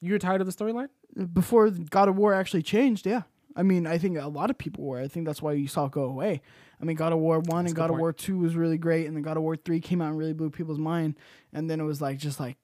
You're 0.00 0.18
tired 0.18 0.40
of 0.40 0.46
the 0.46 0.52
storyline? 0.52 0.88
Before 1.32 1.70
God 1.70 2.08
of 2.08 2.16
War 2.16 2.32
actually 2.34 2.62
changed, 2.62 3.04
yeah. 3.06 3.22
I 3.58 3.64
mean, 3.64 3.88
I 3.88 3.98
think 3.98 4.16
a 4.16 4.28
lot 4.28 4.50
of 4.50 4.56
people 4.56 4.84
were. 4.84 5.00
I 5.00 5.08
think 5.08 5.26
that's 5.26 5.42
why 5.42 5.52
you 5.52 5.66
saw 5.66 5.86
it 5.86 5.90
go 5.92 6.04
away. 6.04 6.40
I 6.80 6.84
mean, 6.84 6.96
God 6.96 7.12
of 7.12 7.18
War 7.18 7.40
1 7.40 7.64
That's 7.64 7.72
and 7.72 7.76
God 7.76 7.90
of. 7.90 7.98
War 7.98 8.12
2 8.12 8.38
was 8.38 8.54
really 8.54 8.78
great, 8.78 9.06
and 9.08 9.16
then 9.16 9.22
God 9.24 9.36
of 9.36 9.42
War 9.42 9.56
3 9.56 9.80
came 9.80 10.00
out 10.00 10.10
and 10.10 10.18
really 10.18 10.32
blew 10.32 10.48
people's 10.48 10.78
mind. 10.78 11.16
And 11.52 11.68
then 11.68 11.80
it 11.80 11.84
was 11.84 12.00
like, 12.00 12.18
just 12.18 12.38
like, 12.38 12.56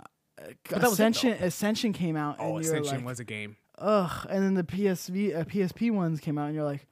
uh, 0.00 0.04
that 0.70 0.78
it, 0.78 0.84
Ascension, 0.84 1.32
Ascension 1.32 1.92
came 1.92 2.16
out. 2.16 2.36
Oh, 2.38 2.52
you're 2.52 2.60
Ascension 2.60 2.96
like, 2.96 3.04
was 3.04 3.20
a 3.20 3.24
game. 3.24 3.58
ugh. 3.76 4.26
And 4.30 4.42
then 4.42 4.54
the 4.54 4.64
PSV, 4.64 5.36
uh, 5.36 5.44
PSP 5.44 5.90
ones 5.90 6.20
came 6.20 6.38
out, 6.38 6.46
and 6.46 6.54
you're 6.54 6.64
like, 6.64 6.86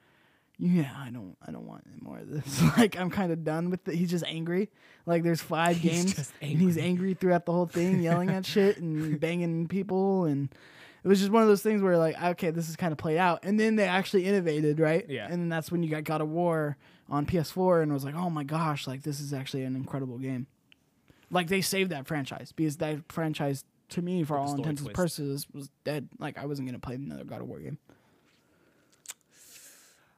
yeah, 0.59 0.91
I 0.95 1.09
don't, 1.09 1.35
I 1.45 1.51
don't 1.51 1.65
want 1.65 1.85
any 1.91 1.99
more 1.99 2.19
of 2.19 2.29
this. 2.29 2.61
like, 2.77 2.99
I'm 2.99 3.09
kind 3.09 3.31
of 3.31 3.43
done 3.43 3.71
with 3.71 3.87
it. 3.87 3.95
He's 3.95 4.11
just 4.11 4.25
angry. 4.25 4.69
Like, 5.07 5.23
there's 5.23 5.41
five 5.41 5.77
He's 5.77 5.91
games, 5.91 6.13
just 6.13 6.31
and 6.39 6.59
he's 6.59 6.77
angry 6.77 7.15
throughout 7.15 7.47
the 7.47 7.51
whole 7.51 7.65
thing, 7.65 7.99
yelling 8.01 8.29
at 8.29 8.45
shit 8.53 8.77
and 8.77 9.19
banging 9.19 9.67
people, 9.67 10.25
and 10.25 10.49
it 11.07 11.09
was 11.09 11.19
just 11.19 11.31
one 11.31 11.41
of 11.41 11.47
those 11.47 11.61
things 11.61 11.81
where 11.81 11.97
like, 11.97 12.21
okay, 12.21 12.51
this 12.51 12.67
is 12.67 12.75
kind 12.75 12.91
of 12.91 12.97
played 12.97 13.15
out. 13.17 13.39
And 13.43 13.57
then 13.57 13.77
they 13.77 13.85
actually 13.85 14.25
innovated, 14.25 14.77
right? 14.77 15.05
Yeah. 15.07 15.31
And 15.31 15.49
that's 15.49 15.71
when 15.71 15.81
you 15.81 15.89
got 15.89 16.03
God 16.03 16.19
of 16.19 16.27
War 16.27 16.75
on 17.09 17.25
PS4, 17.25 17.81
and 17.81 17.89
it 17.89 17.93
was 17.93 18.03
like, 18.03 18.13
oh 18.13 18.29
my 18.29 18.43
gosh, 18.43 18.87
like 18.87 19.03
this 19.03 19.21
is 19.21 19.31
actually 19.31 19.63
an 19.63 19.77
incredible 19.77 20.17
game. 20.17 20.47
Like 21.31 21.47
they 21.47 21.61
saved 21.61 21.91
that 21.91 22.07
franchise 22.07 22.51
because 22.51 22.75
that 22.77 23.09
franchise, 23.09 23.63
to 23.91 24.01
me, 24.01 24.25
for 24.25 24.37
all 24.37 24.53
intents 24.53 24.81
and 24.81 24.93
purposes, 24.93 25.47
was 25.53 25.69
dead. 25.85 26.09
Like 26.19 26.37
I 26.37 26.45
wasn't 26.45 26.67
gonna 26.67 26.79
play 26.79 26.95
another 26.95 27.23
God 27.23 27.39
of 27.39 27.47
War 27.47 27.59
game. 27.59 27.77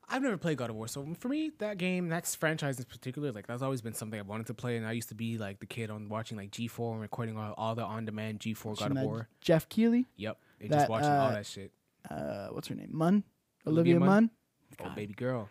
I've 0.09 0.21
never 0.21 0.37
played 0.37 0.57
God 0.57 0.69
of 0.69 0.75
War, 0.75 0.87
so 0.87 1.05
for 1.19 1.27
me, 1.27 1.51
that 1.59 1.77
game, 1.77 2.09
that's 2.09 2.35
franchise 2.35 2.79
in 2.79 2.85
particular, 2.85 3.31
like 3.31 3.47
that's 3.47 3.61
always 3.61 3.81
been 3.81 3.93
something 3.93 4.19
I 4.19 4.23
wanted 4.23 4.47
to 4.47 4.53
play, 4.53 4.77
and 4.77 4.85
I 4.85 4.93
used 4.93 5.09
to 5.09 5.15
be 5.15 5.37
like 5.37 5.59
the 5.59 5.65
kid 5.65 5.89
on 5.89 6.09
watching 6.09 6.37
like 6.37 6.51
G4 6.51 6.93
and 6.93 7.01
recording 7.01 7.37
all, 7.37 7.53
all 7.57 7.75
the 7.75 7.83
on-demand 7.83 8.39
G4 8.39 8.79
God 8.79 8.91
of 8.91 8.97
War. 9.03 9.27
Geoff 9.41 9.69
Keighley. 9.69 10.07
Yep, 10.17 10.37
and 10.61 10.69
That, 10.71 10.77
just 10.77 10.89
watching 10.89 11.09
all 11.09 11.27
uh, 11.27 11.31
that 11.31 11.45
shit. 11.45 11.71
Uh, 12.09 12.47
what's 12.47 12.67
her 12.67 12.75
name? 12.75 12.89
Munn. 12.91 13.23
Olivia 13.67 13.95
Olivia, 13.95 13.99
Munn? 13.99 14.29
Munn. 14.79 14.91
Oh, 14.91 14.95
baby 14.95 15.13
girl, 15.13 15.49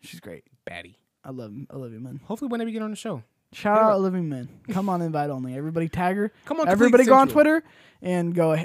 She's 0.00 0.20
great. 0.20 0.44
Batty. 0.64 0.96
I 1.24 1.30
love 1.30 1.52
Olivia 1.72 2.00
Munn. 2.00 2.20
Hopefully, 2.24 2.48
whenever 2.48 2.70
you 2.70 2.74
get 2.74 2.82
on 2.82 2.90
the 2.90 2.96
show, 2.96 3.22
Shout 3.52 3.76
out. 3.76 3.92
Olivia 3.94 4.22
Munn. 4.22 4.48
Come 4.70 4.88
on, 4.88 5.02
invite 5.02 5.28
only. 5.30 5.56
Everybody 5.56 5.88
tag 5.88 6.16
her. 6.16 6.32
Come 6.44 6.60
on, 6.60 6.68
Everybody 6.68 7.04
go 7.04 7.14
on 7.14 7.28
Twitter 7.28 7.62
and 8.00 8.34
go 8.34 8.56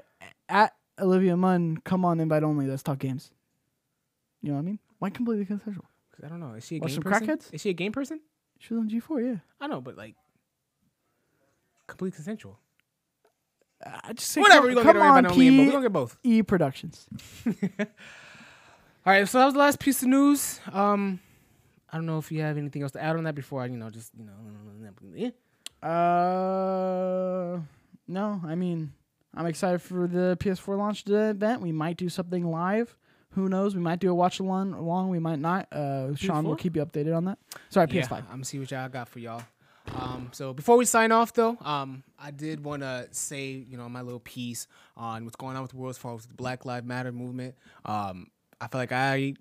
at 0.48 0.74
Olivia 1.00 1.36
Munn. 1.36 1.78
Come 1.78 2.06
on, 2.06 2.20
invite 2.20 2.44
only. 2.44 2.68
Let's 2.68 2.84
talk 2.84 3.00
games. 3.00 3.32
You 4.42 4.50
know 4.50 4.56
what 4.56 4.62
I 4.62 4.66
mean? 4.66 4.80
Why 5.06 5.12
completely 5.12 5.46
consensual? 5.46 5.86
'Cause 6.12 6.24
I 6.26 6.30
don't 6.30 6.40
know. 6.40 6.54
Is 6.54 6.66
she 6.66 6.78
a 6.78 6.80
Watch 6.80 6.90
game 6.90 6.96
some 6.96 7.04
person? 7.04 7.28
crackheads? 7.28 7.54
Is 7.54 7.62
she 7.62 7.70
a 7.70 7.74
game 7.74 7.92
person? 7.92 8.20
She 8.58 8.74
was 8.74 8.82
on 8.82 8.90
G 8.90 9.00
four. 9.00 9.22
Yeah. 9.22 9.36
I 9.62 9.68
know, 9.68 9.80
but 9.82 9.96
like, 9.96 10.16
complete 11.86 12.16
consensual. 12.16 12.58
I 13.86 14.14
just 14.14 14.32
say 14.32 14.42
Whatever, 14.42 14.62
Come, 14.62 14.68
we 14.70 14.74
gonna 14.74 14.86
come 14.86 14.96
get 14.96 15.02
on, 15.06 15.24
but 15.26 15.36
we 15.38 15.66
gonna 15.72 15.82
get 15.84 15.94
both. 15.94 16.18
E 16.24 16.42
Productions. 16.42 17.08
All 17.46 17.86
right, 19.06 19.28
so 19.28 19.38
that 19.38 19.46
was 19.46 19.54
the 19.54 19.60
last 19.60 19.80
piece 19.80 20.02
of 20.02 20.08
news. 20.08 20.60
Um, 20.72 21.20
I 21.92 21.98
don't 21.98 22.08
know 22.08 22.18
if 22.18 22.32
you 22.32 22.42
have 22.42 22.58
anything 22.58 22.82
else 22.82 22.94
to 22.94 23.04
add 23.04 23.16
on 23.16 23.26
that 23.26 23.36
before 23.36 23.62
I, 23.62 23.68
you 23.68 23.78
know, 23.78 23.92
just 23.92 24.12
you 24.18 24.26
know. 24.26 24.34
Uh, 25.88 27.60
no. 28.08 28.42
I 28.44 28.56
mean, 28.56 28.92
I'm 29.36 29.46
excited 29.46 29.84
for 29.84 30.08
the 30.08 30.36
PS4 30.40 30.78
launch 30.78 31.04
event. 31.08 31.62
We 31.62 31.72
might 31.72 31.98
do 31.98 32.10
something 32.10 32.50
live. 32.50 32.98
Who 33.36 33.50
knows? 33.50 33.76
We 33.76 33.82
might 33.82 34.00
do 34.00 34.10
a 34.10 34.16
watch 34.16 34.40
along. 34.40 34.74
Along. 34.74 35.10
We 35.10 35.20
might 35.20 35.40
not. 35.40 35.68
Uh, 35.72 36.16
Sean 36.16 36.46
will 36.46 36.56
keep 36.56 36.76
you 36.76 36.86
updated 36.86 37.16
on 37.16 37.26
that. 37.26 37.38
Sorry, 37.70 37.88
Yeah, 37.92 38.04
PS5. 38.04 38.12
I'm 38.20 38.26
gonna 38.28 38.46
see 38.46 38.60
what 38.60 38.72
y'all 38.72 38.90
got 38.90 39.10
for 39.10 39.20
y'all. 39.20 39.44
Um, 39.94 40.30
so 40.32 40.54
before 40.54 40.78
we 40.78 40.86
sign 40.86 41.12
off, 41.12 41.34
though, 41.34 41.58
um, 41.62 42.04
I 42.18 42.32
did 42.32 42.64
want 42.64 42.82
to 42.82 43.08
say, 43.12 43.66
you 43.70 43.78
know, 43.78 43.88
my 43.88 44.02
little 44.02 44.20
piece 44.20 44.68
on 44.98 45.26
what's 45.26 45.36
going 45.36 45.56
on 45.56 45.62
with 45.62 45.72
the 45.72 45.78
world 45.78 45.92
as 45.92 45.98
far 45.98 46.16
as 46.16 46.26
the 46.26 46.34
Black 46.34 46.66
Lives 46.66 46.88
Matter 46.88 47.12
movement. 47.12 47.56
Um, 47.84 48.28
I 48.60 48.68
feel 48.68 48.82
like 48.82 48.92
I, 48.92 49.36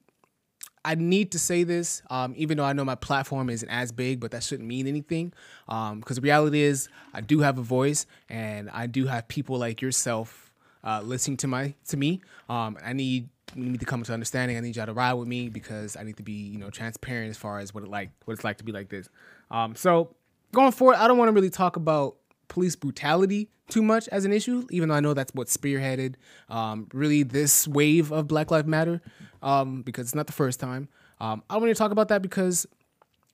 I 0.85 0.97
need 0.97 1.33
to 1.33 1.39
say 1.39 1.63
this, 1.65 2.03
um, 2.11 2.35
even 2.37 2.59
though 2.59 2.65
I 2.65 2.75
know 2.75 2.85
my 2.85 2.95
platform 2.95 3.49
isn't 3.49 3.69
as 3.69 3.91
big, 3.91 4.21
but 4.21 4.33
that 4.33 4.43
shouldn't 4.43 4.69
mean 4.69 4.87
anything. 4.87 5.33
Um, 5.69 6.01
because 6.01 6.17
the 6.17 6.23
reality 6.23 6.61
is, 6.61 6.89
I 7.15 7.21
do 7.23 7.41
have 7.41 7.59
a 7.59 7.63
voice, 7.63 8.07
and 8.29 8.69
I 8.71 8.87
do 8.87 9.07
have 9.07 9.29
people 9.29 9.57
like 9.57 9.81
yourself 9.81 10.44
uh, 10.85 11.01
listening 11.03 11.37
to 11.39 11.49
my 11.49 11.75
to 11.89 11.97
me. 11.97 12.21
Um, 12.49 12.77
I 12.85 12.93
need 12.93 13.29
we 13.57 13.63
need 13.63 13.81
to 13.81 13.87
come 13.87 14.03
to 14.03 14.13
understanding. 14.13 14.57
I 14.57 14.61
need 14.61 14.77
y'all 14.77 14.87
to 14.87 14.93
ride 14.93 15.15
with 15.15 15.29
me 15.29 15.49
because 15.49 15.97
I 15.97 16.03
need 16.03 16.17
to 16.19 16.23
be 16.23 16.33
you 16.33 16.59
know 16.59 16.71
transparent 16.71 17.31
as 17.31 17.37
far 17.37 17.59
as 17.59 17.75
what 17.75 17.83
it 17.83 17.91
like 17.91 18.11
what 18.25 18.35
it's 18.35 18.45
like 18.45 18.59
to 18.59 18.65
be 18.65 18.73
like 18.73 18.89
this. 18.89 19.09
Um, 19.51 19.75
so 19.75 20.15
going 20.53 20.73
forward, 20.73 20.97
I 20.97 21.09
don't 21.09 21.19
want 21.19 21.29
to 21.29 21.33
really 21.33 21.51
talk 21.51 21.77
about 21.77 22.17
police 22.49 22.77
brutality 22.77 23.49
too 23.69 23.83
much 23.83 24.09
as 24.09 24.25
an 24.25 24.33
issue, 24.33 24.67
even 24.71 24.89
though 24.89 24.95
I 24.95 25.01
know 25.01 25.15
that's 25.15 25.35
what 25.35 25.49
spearheaded 25.49 26.15
um, 26.49 26.89
really 26.93 27.23
this 27.23 27.67
wave 27.67 28.13
of 28.13 28.29
Black 28.29 28.51
Lives 28.51 28.69
Matter 28.69 29.01
um, 29.43 29.83
because 29.83 30.07
it's 30.07 30.15
not 30.15 30.27
the 30.27 30.33
first 30.33 30.61
time. 30.61 30.89
Um, 31.21 31.43
I 31.49 31.57
want 31.57 31.69
to 31.69 31.75
talk 31.75 31.91
about 31.91 32.09
that 32.09 32.21
because 32.23 32.67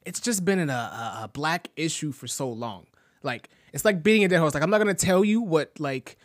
it's 0.07 0.21
just 0.21 0.45
been 0.45 0.59
in 0.59 0.71
a, 0.71 0.73
a, 0.73 1.21
a 1.25 1.31
black 1.33 1.69
issue 1.77 2.13
for 2.13 2.27
so 2.27 2.49
long. 2.51 2.87
Like 3.23 3.51
it's 3.73 3.85
like 3.85 4.03
beating 4.03 4.25
a 4.25 4.29
dead 4.29 4.39
horse. 4.39 4.55
Like 4.55 4.63
I'm 4.63 4.71
not 4.71 4.79
gonna 4.79 4.95
tell 4.95 5.25
you 5.25 5.41
what 5.41 5.79
like 5.79 6.17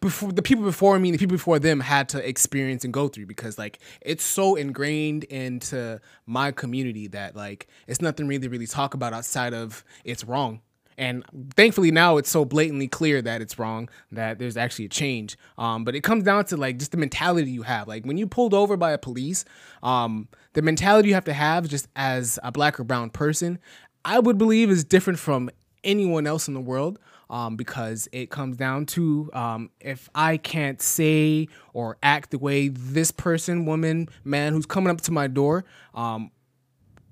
before 0.00 0.32
the 0.32 0.42
people 0.42 0.64
before 0.64 0.98
me, 0.98 1.10
the 1.10 1.18
people 1.18 1.36
before 1.36 1.58
them 1.58 1.80
had 1.80 2.08
to 2.10 2.26
experience 2.26 2.84
and 2.84 2.92
go 2.94 3.08
through 3.08 3.26
because 3.26 3.58
like 3.58 3.78
it's 4.00 4.24
so 4.24 4.54
ingrained 4.54 5.24
into 5.24 6.00
my 6.26 6.52
community 6.52 7.08
that 7.08 7.34
like 7.34 7.66
it's 7.86 8.00
nothing 8.00 8.28
really 8.28 8.48
really 8.48 8.66
talk 8.66 8.94
about 8.94 9.12
outside 9.12 9.52
of 9.52 9.84
it's 10.04 10.24
wrong. 10.24 10.60
And 10.96 11.24
thankfully 11.56 11.90
now 11.90 12.18
it's 12.18 12.30
so 12.30 12.44
blatantly 12.44 12.86
clear 12.86 13.20
that 13.22 13.42
it's 13.42 13.58
wrong 13.58 13.88
that 14.12 14.38
there's 14.38 14.56
actually 14.56 14.84
a 14.84 14.90
change. 14.90 15.36
Um, 15.58 15.82
but 15.82 15.96
it 15.96 16.02
comes 16.02 16.22
down 16.22 16.44
to 16.46 16.56
like 16.56 16.78
just 16.78 16.92
the 16.92 16.96
mentality 16.96 17.50
you 17.50 17.62
have. 17.62 17.88
Like 17.88 18.04
when 18.04 18.16
you 18.16 18.28
pulled 18.28 18.54
over 18.54 18.76
by 18.76 18.92
a 18.92 18.98
police, 18.98 19.44
um, 19.82 20.28
the 20.52 20.62
mentality 20.62 21.08
you 21.08 21.14
have 21.14 21.24
to 21.24 21.32
have 21.32 21.68
just 21.68 21.88
as 21.96 22.38
a 22.44 22.52
black 22.52 22.78
or 22.78 22.84
brown 22.84 23.10
person, 23.10 23.58
I 24.04 24.20
would 24.20 24.38
believe 24.38 24.70
is 24.70 24.84
different 24.84 25.18
from 25.18 25.50
anyone 25.82 26.26
else 26.26 26.46
in 26.46 26.54
the 26.54 26.60
world 26.60 26.98
um, 27.30 27.56
because 27.56 28.08
it 28.12 28.30
comes 28.30 28.56
down 28.56 28.86
to 28.86 29.30
um, 29.32 29.70
if 29.80 30.08
I 30.14 30.36
can't 30.36 30.80
say 30.80 31.48
or 31.72 31.96
act 32.02 32.30
the 32.30 32.38
way 32.38 32.68
this 32.68 33.10
person, 33.10 33.66
woman, 33.66 34.08
man 34.24 34.52
who's 34.52 34.66
coming 34.66 34.90
up 34.90 35.00
to 35.02 35.12
my 35.12 35.26
door 35.26 35.64
um, 35.94 36.30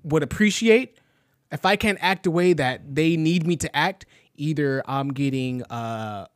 would 0.03 0.23
appreciate, 0.23 0.99
if 1.51 1.65
I 1.65 1.75
can't 1.75 1.99
act 2.01 2.23
the 2.23 2.31
way 2.31 2.53
that 2.53 2.95
they 2.95 3.15
need 3.15 3.45
me 3.45 3.55
to 3.57 3.75
act, 3.75 4.05
either 4.35 4.81
I'm 4.87 5.09
getting 5.09 5.61
a 5.69 6.27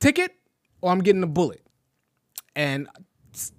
ticket 0.00 0.32
or 0.80 0.92
I'm 0.92 1.00
getting 1.00 1.22
a 1.22 1.28
bullet. 1.28 1.62
And 2.56 2.88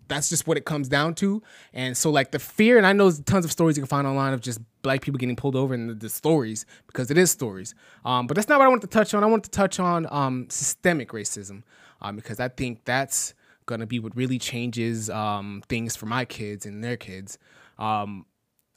that's 0.08 0.30
just 0.30 0.48
what 0.48 0.58
it 0.58 0.66
comes 0.66 0.88
down 0.88 1.16
to. 1.16 1.42
And 1.74 1.96
so, 1.96 2.10
like 2.10 2.32
the 2.32 2.40
fear, 2.40 2.78
and 2.78 2.86
I 2.86 2.94
know 2.94 3.12
tons 3.12 3.46
of 3.46 3.52
stories 3.52 3.78
you 3.78 3.84
can 3.84 3.88
find 3.88 4.08
online 4.08 4.34
of 4.34 4.42
just 4.42 4.60
black 4.82 5.02
people 5.02 5.18
getting 5.18 5.36
pulled 5.36 5.56
over 5.56 5.74
and 5.74 5.90
the, 5.90 5.94
the 5.94 6.10
stories 6.10 6.66
because 6.88 7.12
it 7.12 7.18
is 7.18 7.32
stories. 7.32 7.76
Um, 8.06 8.28
but 8.28 8.36
that's 8.36 8.48
not 8.48 8.60
what 8.60 8.66
I 8.66 8.70
want 8.70 8.82
to 8.82 8.88
touch 8.88 9.14
on. 9.14 9.24
I 9.24 9.28
want 9.28 9.44
to 9.44 9.50
touch 9.50 9.80
on 9.80 10.08
um, 10.12 10.48
systemic 10.50 11.10
racism 11.10 11.64
um, 12.02 12.16
because 12.16 12.40
I 12.40 12.48
think 12.48 12.86
that's 12.86 13.34
gonna 13.66 13.86
be 13.86 14.00
what 14.00 14.16
really 14.16 14.40
changes 14.40 15.10
um, 15.10 15.62
things 15.70 15.96
for 15.96 16.06
my 16.06 16.26
kids 16.26 16.66
and 16.66 16.84
their 16.84 16.98
kids. 16.98 17.38
Um, 17.78 18.26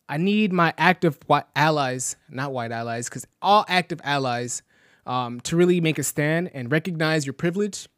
I 0.09 0.19
need 0.19 0.53
my 0.53 0.75
active 0.77 1.19
white 1.27 1.47
allies, 1.57 2.17
not 2.29 2.53
white 2.53 2.73
allies, 2.73 3.09
because 3.09 3.27
all 3.41 3.65
active 3.69 4.01
allies 4.05 4.63
um, 5.07 5.41
to 5.43 5.57
really 5.57 5.81
make 5.81 5.99
a 5.99 6.03
stand 6.03 6.51
and 6.53 6.71
recognize 6.71 7.25
your 7.25 7.33
privilege 7.33 7.89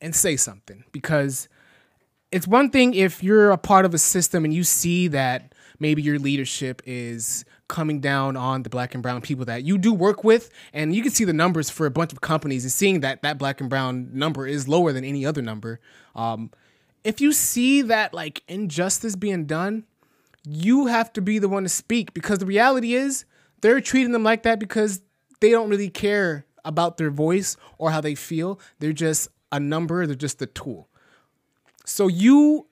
and 0.00 0.14
say 0.14 0.36
something 0.36 0.84
because 0.92 1.48
it's 2.30 2.46
one 2.46 2.70
thing 2.70 2.94
if 2.94 3.22
you're 3.22 3.50
a 3.50 3.58
part 3.58 3.84
of 3.84 3.94
a 3.94 3.98
system 3.98 4.44
and 4.44 4.52
you 4.52 4.64
see 4.64 5.08
that 5.08 5.54
maybe 5.78 6.02
your 6.02 6.18
leadership 6.18 6.82
is 6.84 7.44
coming 7.68 8.00
down 8.00 8.36
on 8.36 8.62
the 8.62 8.70
black 8.70 8.94
and 8.94 9.02
brown 9.02 9.20
people 9.20 9.44
that 9.44 9.62
you 9.62 9.76
do 9.76 9.92
work 9.92 10.24
with 10.24 10.50
and 10.72 10.94
you 10.94 11.02
can 11.02 11.10
see 11.10 11.24
the 11.24 11.32
numbers 11.32 11.68
for 11.68 11.86
a 11.86 11.90
bunch 11.90 12.12
of 12.12 12.20
companies 12.20 12.64
and 12.64 12.72
seeing 12.72 13.00
that 13.00 13.22
that 13.22 13.38
black 13.38 13.60
and 13.60 13.68
brown 13.70 14.08
number 14.12 14.46
is 14.46 14.66
lower 14.66 14.92
than 14.92 15.04
any 15.04 15.24
other 15.24 15.42
number. 15.42 15.80
Um, 16.14 16.50
if 17.04 17.20
you 17.20 17.32
see 17.32 17.82
that 17.82 18.12
like 18.12 18.42
injustice 18.48 19.16
being 19.16 19.44
done 19.44 19.84
you 20.44 20.86
have 20.86 21.12
to 21.12 21.20
be 21.20 21.38
the 21.38 21.48
one 21.48 21.62
to 21.62 21.68
speak 21.68 22.14
because 22.14 22.38
the 22.38 22.46
reality 22.46 22.94
is 22.94 23.26
they're 23.60 23.80
treating 23.80 24.12
them 24.12 24.22
like 24.22 24.44
that 24.44 24.58
because 24.58 25.02
they 25.40 25.50
don't 25.50 25.68
really 25.68 25.90
care 25.90 26.46
about 26.64 26.96
their 26.96 27.10
voice 27.10 27.56
or 27.76 27.90
how 27.90 28.00
they 28.00 28.14
feel. 28.14 28.58
They're 28.78 28.92
just 28.92 29.28
a 29.52 29.60
number. 29.60 30.06
They're 30.06 30.16
just 30.16 30.40
a 30.40 30.46
tool 30.46 30.88
so 31.88 32.08
you, 32.08 32.66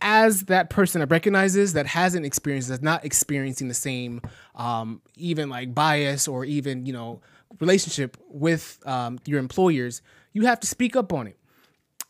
as 0.00 0.44
that 0.44 0.70
person 0.70 1.00
that 1.00 1.10
recognizes 1.10 1.72
that 1.72 1.86
hasn't 1.86 2.24
experienced, 2.24 2.68
that's 2.68 2.82
not 2.82 3.04
experiencing 3.04 3.68
the 3.68 3.74
same, 3.74 4.20
um, 4.54 5.02
even 5.16 5.48
like 5.48 5.74
bias 5.74 6.28
or 6.28 6.44
even 6.44 6.86
you 6.86 6.92
know 6.92 7.20
relationship 7.60 8.16
with 8.28 8.80
um, 8.86 9.18
your 9.26 9.38
employers, 9.38 10.02
you 10.32 10.46
have 10.46 10.60
to 10.60 10.66
speak 10.66 10.96
up 10.96 11.12
on 11.12 11.26
it. 11.26 11.38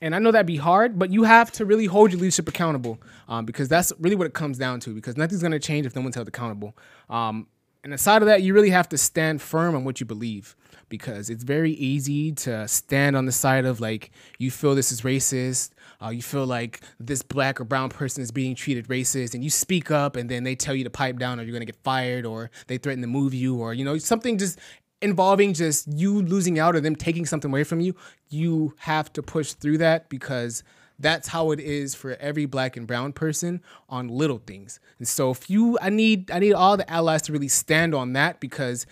And 0.00 0.14
I 0.14 0.18
know 0.18 0.32
that'd 0.32 0.46
be 0.46 0.56
hard, 0.56 0.98
but 0.98 1.10
you 1.10 1.22
have 1.22 1.50
to 1.52 1.64
really 1.64 1.86
hold 1.86 2.12
your 2.12 2.20
leadership 2.20 2.48
accountable 2.48 3.00
um, 3.28 3.46
because 3.46 3.68
that's 3.68 3.92
really 3.98 4.16
what 4.16 4.26
it 4.26 4.34
comes 4.34 4.58
down 4.58 4.80
to. 4.80 4.94
Because 4.94 5.16
nothing's 5.16 5.42
gonna 5.42 5.58
change 5.58 5.86
if 5.86 5.94
no 5.94 6.02
one's 6.02 6.14
held 6.14 6.28
accountable. 6.28 6.76
Um, 7.08 7.46
and 7.84 7.92
aside 7.92 8.22
of 8.22 8.26
that, 8.26 8.42
you 8.42 8.54
really 8.54 8.70
have 8.70 8.88
to 8.88 8.98
stand 8.98 9.42
firm 9.42 9.76
on 9.76 9.84
what 9.84 10.00
you 10.00 10.06
believe 10.06 10.56
because 10.88 11.28
it's 11.28 11.44
very 11.44 11.72
easy 11.72 12.32
to 12.32 12.66
stand 12.66 13.14
on 13.14 13.26
the 13.26 13.32
side 13.32 13.66
of 13.66 13.78
like 13.80 14.10
you 14.38 14.50
feel 14.50 14.74
this 14.74 14.90
is 14.90 15.02
racist, 15.02 15.70
uh, 16.02 16.08
you 16.08 16.22
feel 16.22 16.46
like 16.46 16.80
this 16.98 17.22
black 17.22 17.60
or 17.60 17.64
brown 17.64 17.90
person 17.90 18.22
is 18.22 18.30
being 18.30 18.54
treated 18.54 18.88
racist, 18.88 19.34
and 19.34 19.44
you 19.44 19.50
speak 19.50 19.90
up, 19.90 20.16
and 20.16 20.30
then 20.30 20.44
they 20.44 20.54
tell 20.54 20.74
you 20.74 20.84
to 20.84 20.90
pipe 20.90 21.18
down, 21.18 21.38
or 21.38 21.42
you're 21.42 21.52
gonna 21.52 21.64
get 21.64 21.76
fired, 21.84 22.24
or 22.24 22.50
they 22.68 22.78
threaten 22.78 23.02
to 23.02 23.06
move 23.06 23.34
you, 23.34 23.56
or 23.56 23.74
you 23.74 23.84
know 23.84 23.98
something 23.98 24.38
just 24.38 24.58
involving 25.02 25.52
just 25.52 25.86
you 25.92 26.22
losing 26.22 26.58
out 26.58 26.74
or 26.74 26.80
them 26.80 26.96
taking 26.96 27.26
something 27.26 27.50
away 27.50 27.64
from 27.64 27.80
you. 27.80 27.94
You 28.30 28.74
have 28.78 29.12
to 29.12 29.22
push 29.22 29.52
through 29.52 29.78
that 29.78 30.08
because 30.08 30.62
that's 30.98 31.28
how 31.28 31.50
it 31.50 31.60
is 31.60 31.94
for 31.94 32.16
every 32.16 32.46
black 32.46 32.76
and 32.76 32.86
brown 32.86 33.12
person 33.12 33.60
on 33.88 34.08
little 34.08 34.38
things. 34.38 34.80
And 34.98 35.08
so 35.08 35.30
if 35.30 35.50
you 35.50 35.78
I 35.80 35.90
need 35.90 36.30
I 36.30 36.38
need 36.38 36.52
all 36.52 36.76
the 36.76 36.90
allies 36.90 37.22
to 37.22 37.32
really 37.32 37.48
stand 37.48 37.94
on 37.94 38.12
that 38.12 38.40
because 38.40 38.86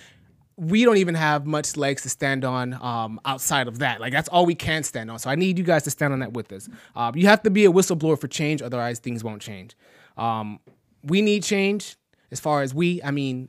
we 0.56 0.84
don't 0.84 0.98
even 0.98 1.14
have 1.14 1.46
much 1.46 1.76
legs 1.76 2.02
to 2.02 2.08
stand 2.08 2.44
on 2.44 2.74
um, 2.74 3.18
outside 3.24 3.68
of 3.68 3.78
that. 3.78 4.00
Like 4.00 4.12
that's 4.12 4.28
all 4.28 4.46
we 4.46 4.54
can 4.54 4.82
stand 4.82 5.10
on. 5.10 5.18
So 5.18 5.30
I 5.30 5.34
need 5.34 5.58
you 5.58 5.64
guys 5.64 5.82
to 5.84 5.90
stand 5.90 6.12
on 6.12 6.20
that 6.20 6.32
with 6.34 6.52
us. 6.52 6.68
Um, 6.94 7.16
you 7.16 7.26
have 7.26 7.42
to 7.42 7.50
be 7.50 7.64
a 7.64 7.70
whistleblower 7.70 8.20
for 8.20 8.28
change, 8.28 8.62
otherwise 8.62 8.98
things 8.98 9.24
won't 9.24 9.42
change. 9.42 9.76
Um, 10.16 10.60
we 11.02 11.22
need 11.22 11.42
change. 11.42 11.96
As 12.30 12.40
far 12.40 12.62
as 12.62 12.74
we, 12.74 13.02
I 13.02 13.10
mean, 13.10 13.48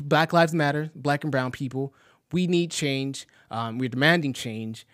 Black 0.00 0.32
Lives 0.32 0.54
Matter, 0.54 0.90
Black 0.94 1.24
and 1.24 1.30
Brown 1.30 1.50
people. 1.50 1.94
We 2.32 2.46
need 2.46 2.70
change. 2.70 3.26
Um, 3.50 3.78
we're 3.78 3.88
demanding 3.88 4.32
change. 4.32 4.86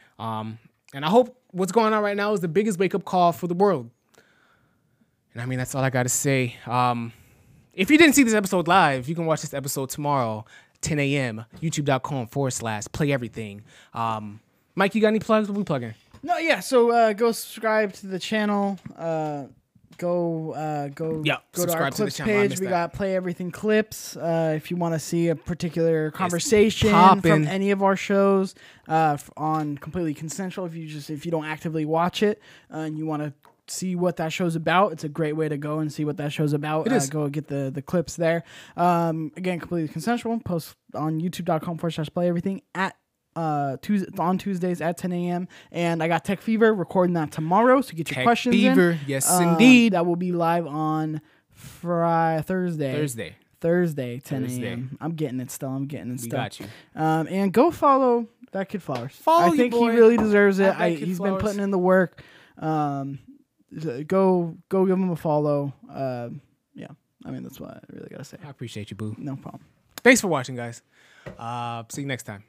And 0.95 1.05
I 1.05 1.09
hope 1.09 1.37
what's 1.53 1.73
going 1.73 1.93
on 1.93 2.03
right 2.03 2.17
now 2.17 2.33
is 2.33 2.41
the 2.41 2.49
biggest 2.49 2.79
wake 2.79 2.95
up 2.95 3.05
call 3.05 3.33
for 3.33 3.47
the 3.47 3.55
world. 3.55 3.91
And 5.33 5.43
I 5.43 5.47
mean, 5.47 5.59
that's 5.59 5.75
all 5.75 5.85
I 5.85 5.91
got 5.91 6.03
to 6.05 6.09
say. 6.09 6.57
Um, 6.67 7.13
if 7.73 7.91
you 7.91 7.99
didn't 7.99 8.15
see 8.15 8.25
this 8.25 8.35
episode 8.35 8.67
live, 8.67 9.09
you 9.09 9.15
can 9.15 9.27
watch 9.27 9.43
this 9.43 9.55
episode 9.55 9.91
tomorrow, 9.91 10.45
10 10.81 10.99
a.m., 10.99 11.45
youtube.com 11.61 12.27
forward 12.27 12.51
slash 12.51 12.85
play 12.93 13.13
everything. 13.13 13.63
Um, 13.95 14.41
Mike, 14.75 14.95
you 14.95 15.01
got 15.01 15.09
any 15.09 15.21
plugs? 15.21 15.49
What 15.49 15.57
we 15.57 15.65
plugging? 15.65 15.95
No, 16.23 16.39
yeah. 16.39 16.61
So 16.61 16.91
uh, 16.91 17.13
go 17.13 17.33
subscribe 17.33 17.93
to 17.95 18.07
the 18.09 18.19
channel. 18.19 18.79
Uh, 18.99 19.45
go 20.01 20.53
uh, 20.53 20.89
go 20.89 21.23
Yeah, 21.25 21.37
go 21.53 21.67
to 21.67 21.73
our 21.73 21.91
subscribe 21.91 21.93
to 21.93 21.97
clips 21.97 22.21
page. 22.21 22.61
We 22.61 22.67
that. 22.67 22.71
got 22.71 22.93
play 22.95 23.15
everything 23.15 23.51
clips. 23.51 24.17
Uh, 24.17 24.55
if 24.57 24.71
you 24.71 24.77
want 24.77 24.95
to 24.95 24.99
see 24.99 25.29
a 25.29 25.37
particular 25.37 26.11
conversation 26.11 26.91
from 27.21 27.47
any 27.47 27.71
of 27.71 27.83
our 27.83 27.97
shows 27.97 28.55
uh, 28.89 29.19
on 29.37 29.77
completely 29.79 30.15
consensual, 30.15 30.67
if 30.67 30.75
you 30.75 30.87
just 30.87 31.11
if 31.11 31.25
you 31.25 31.31
don't 31.31 31.45
actively 31.45 31.85
watch 31.85 32.23
it 32.23 32.41
uh, 32.73 32.79
and 32.79 32.99
you 32.99 33.07
want 33.07 33.23
to 33.23 33.33
see 33.73 33.95
what 33.95 34.17
that 34.17 34.33
show's 34.33 34.57
about, 34.57 34.93
it's 34.93 35.05
a 35.05 35.09
great 35.09 35.37
way 35.37 35.49
to 35.49 35.57
go 35.57 35.79
and 35.79 35.93
see 35.93 36.05
what 36.05 36.17
that 36.17 36.33
show's 36.33 36.53
about. 36.53 36.87
It 36.87 36.93
Uh, 36.93 37.07
go 37.11 37.29
get 37.29 37.47
the 37.49 37.71
the 37.73 37.83
clips 37.83 38.17
there. 38.17 38.43
Um, 38.77 39.31
again, 39.37 39.61
completely 39.61 39.89
consensual. 39.89 40.41
Post 40.41 40.77
on 40.95 41.21
YouTube.com 41.21 41.79
forward 41.79 41.93
slash 41.93 42.09
play 42.13 42.27
everything 42.29 42.63
at 42.75 42.97
uh 43.37 43.77
Tuesday 43.83 44.09
on 44.19 44.39
Tuesdays 44.39 44.81
at 44.81 44.97
10 44.99 45.13
a.m. 45.13 45.49
And 45.71 46.03
I 46.03 46.09
got 46.09 46.25
Tech 46.25 46.41
Fever 46.41 46.75
recording 46.75 47.15
that 47.15 47.31
tomorrow. 47.31 47.81
So 47.81 47.91
get 47.95 48.11
your 48.11 48.15
Tech 48.17 48.25
questions 48.25 48.55
Fever, 48.55 48.91
in. 48.93 48.99
yes, 49.07 49.31
Um, 49.31 49.51
indeed. 49.51 49.93
That 49.93 50.05
will 50.07 50.17
be 50.17 50.33
live 50.33 50.67
on 50.67 51.21
Friday, 51.51 52.43
Thursday. 52.43 52.93
Thursday. 52.93 53.37
Thursday, 53.61 54.19
10 54.21 54.45
a.m. 54.47 54.97
I'm 55.03 55.13
getting 55.13 55.39
it 55.39 55.51
still. 55.51 55.69
I'm 55.69 55.87
getting 55.87 56.15
it 56.15 56.23
We 56.23 56.29
got 56.29 56.59
you. 56.59 56.67
Um, 56.97 57.29
and 57.29 57.53
go 57.53 57.71
follow 57.71 58.27
that 58.53 58.71
kid 58.71 58.83
Flowers. 58.83 59.13
Follow 59.13 59.53
I 59.53 59.57
think 59.57 59.73
boy 59.75 59.91
he 59.91 59.97
really 59.99 60.17
deserves 60.17 60.59
it. 60.61 60.75
I, 60.75 60.91
he's 60.93 61.19
Flowers. 61.19 61.35
been 61.35 61.41
putting 61.47 61.61
in 61.63 61.71
the 61.71 61.79
work. 61.79 62.23
Um, 62.57 63.19
go 64.07 64.57
go 64.71 64.87
give 64.87 64.97
him 64.97 65.11
a 65.11 65.17
follow. 65.17 65.75
Uh, 65.93 66.31
yeah, 66.75 66.87
I 67.27 67.31
mean 67.31 67.43
that's 67.43 67.61
what 67.61 67.71
I 67.71 67.81
really 67.93 68.09
gotta 68.09 68.25
say. 68.25 68.39
I 68.43 68.49
appreciate 68.49 68.91
you, 68.91 68.97
boo. 68.97 69.15
No 69.19 69.37
problem. 69.37 69.63
Thanks 69.99 70.23
for 70.23 70.29
watching, 70.29 70.57
guys. 70.57 70.81
Uh, 71.39 71.85
see 71.91 72.01
you 72.01 72.07
next 72.09 72.23
time. 72.23 72.43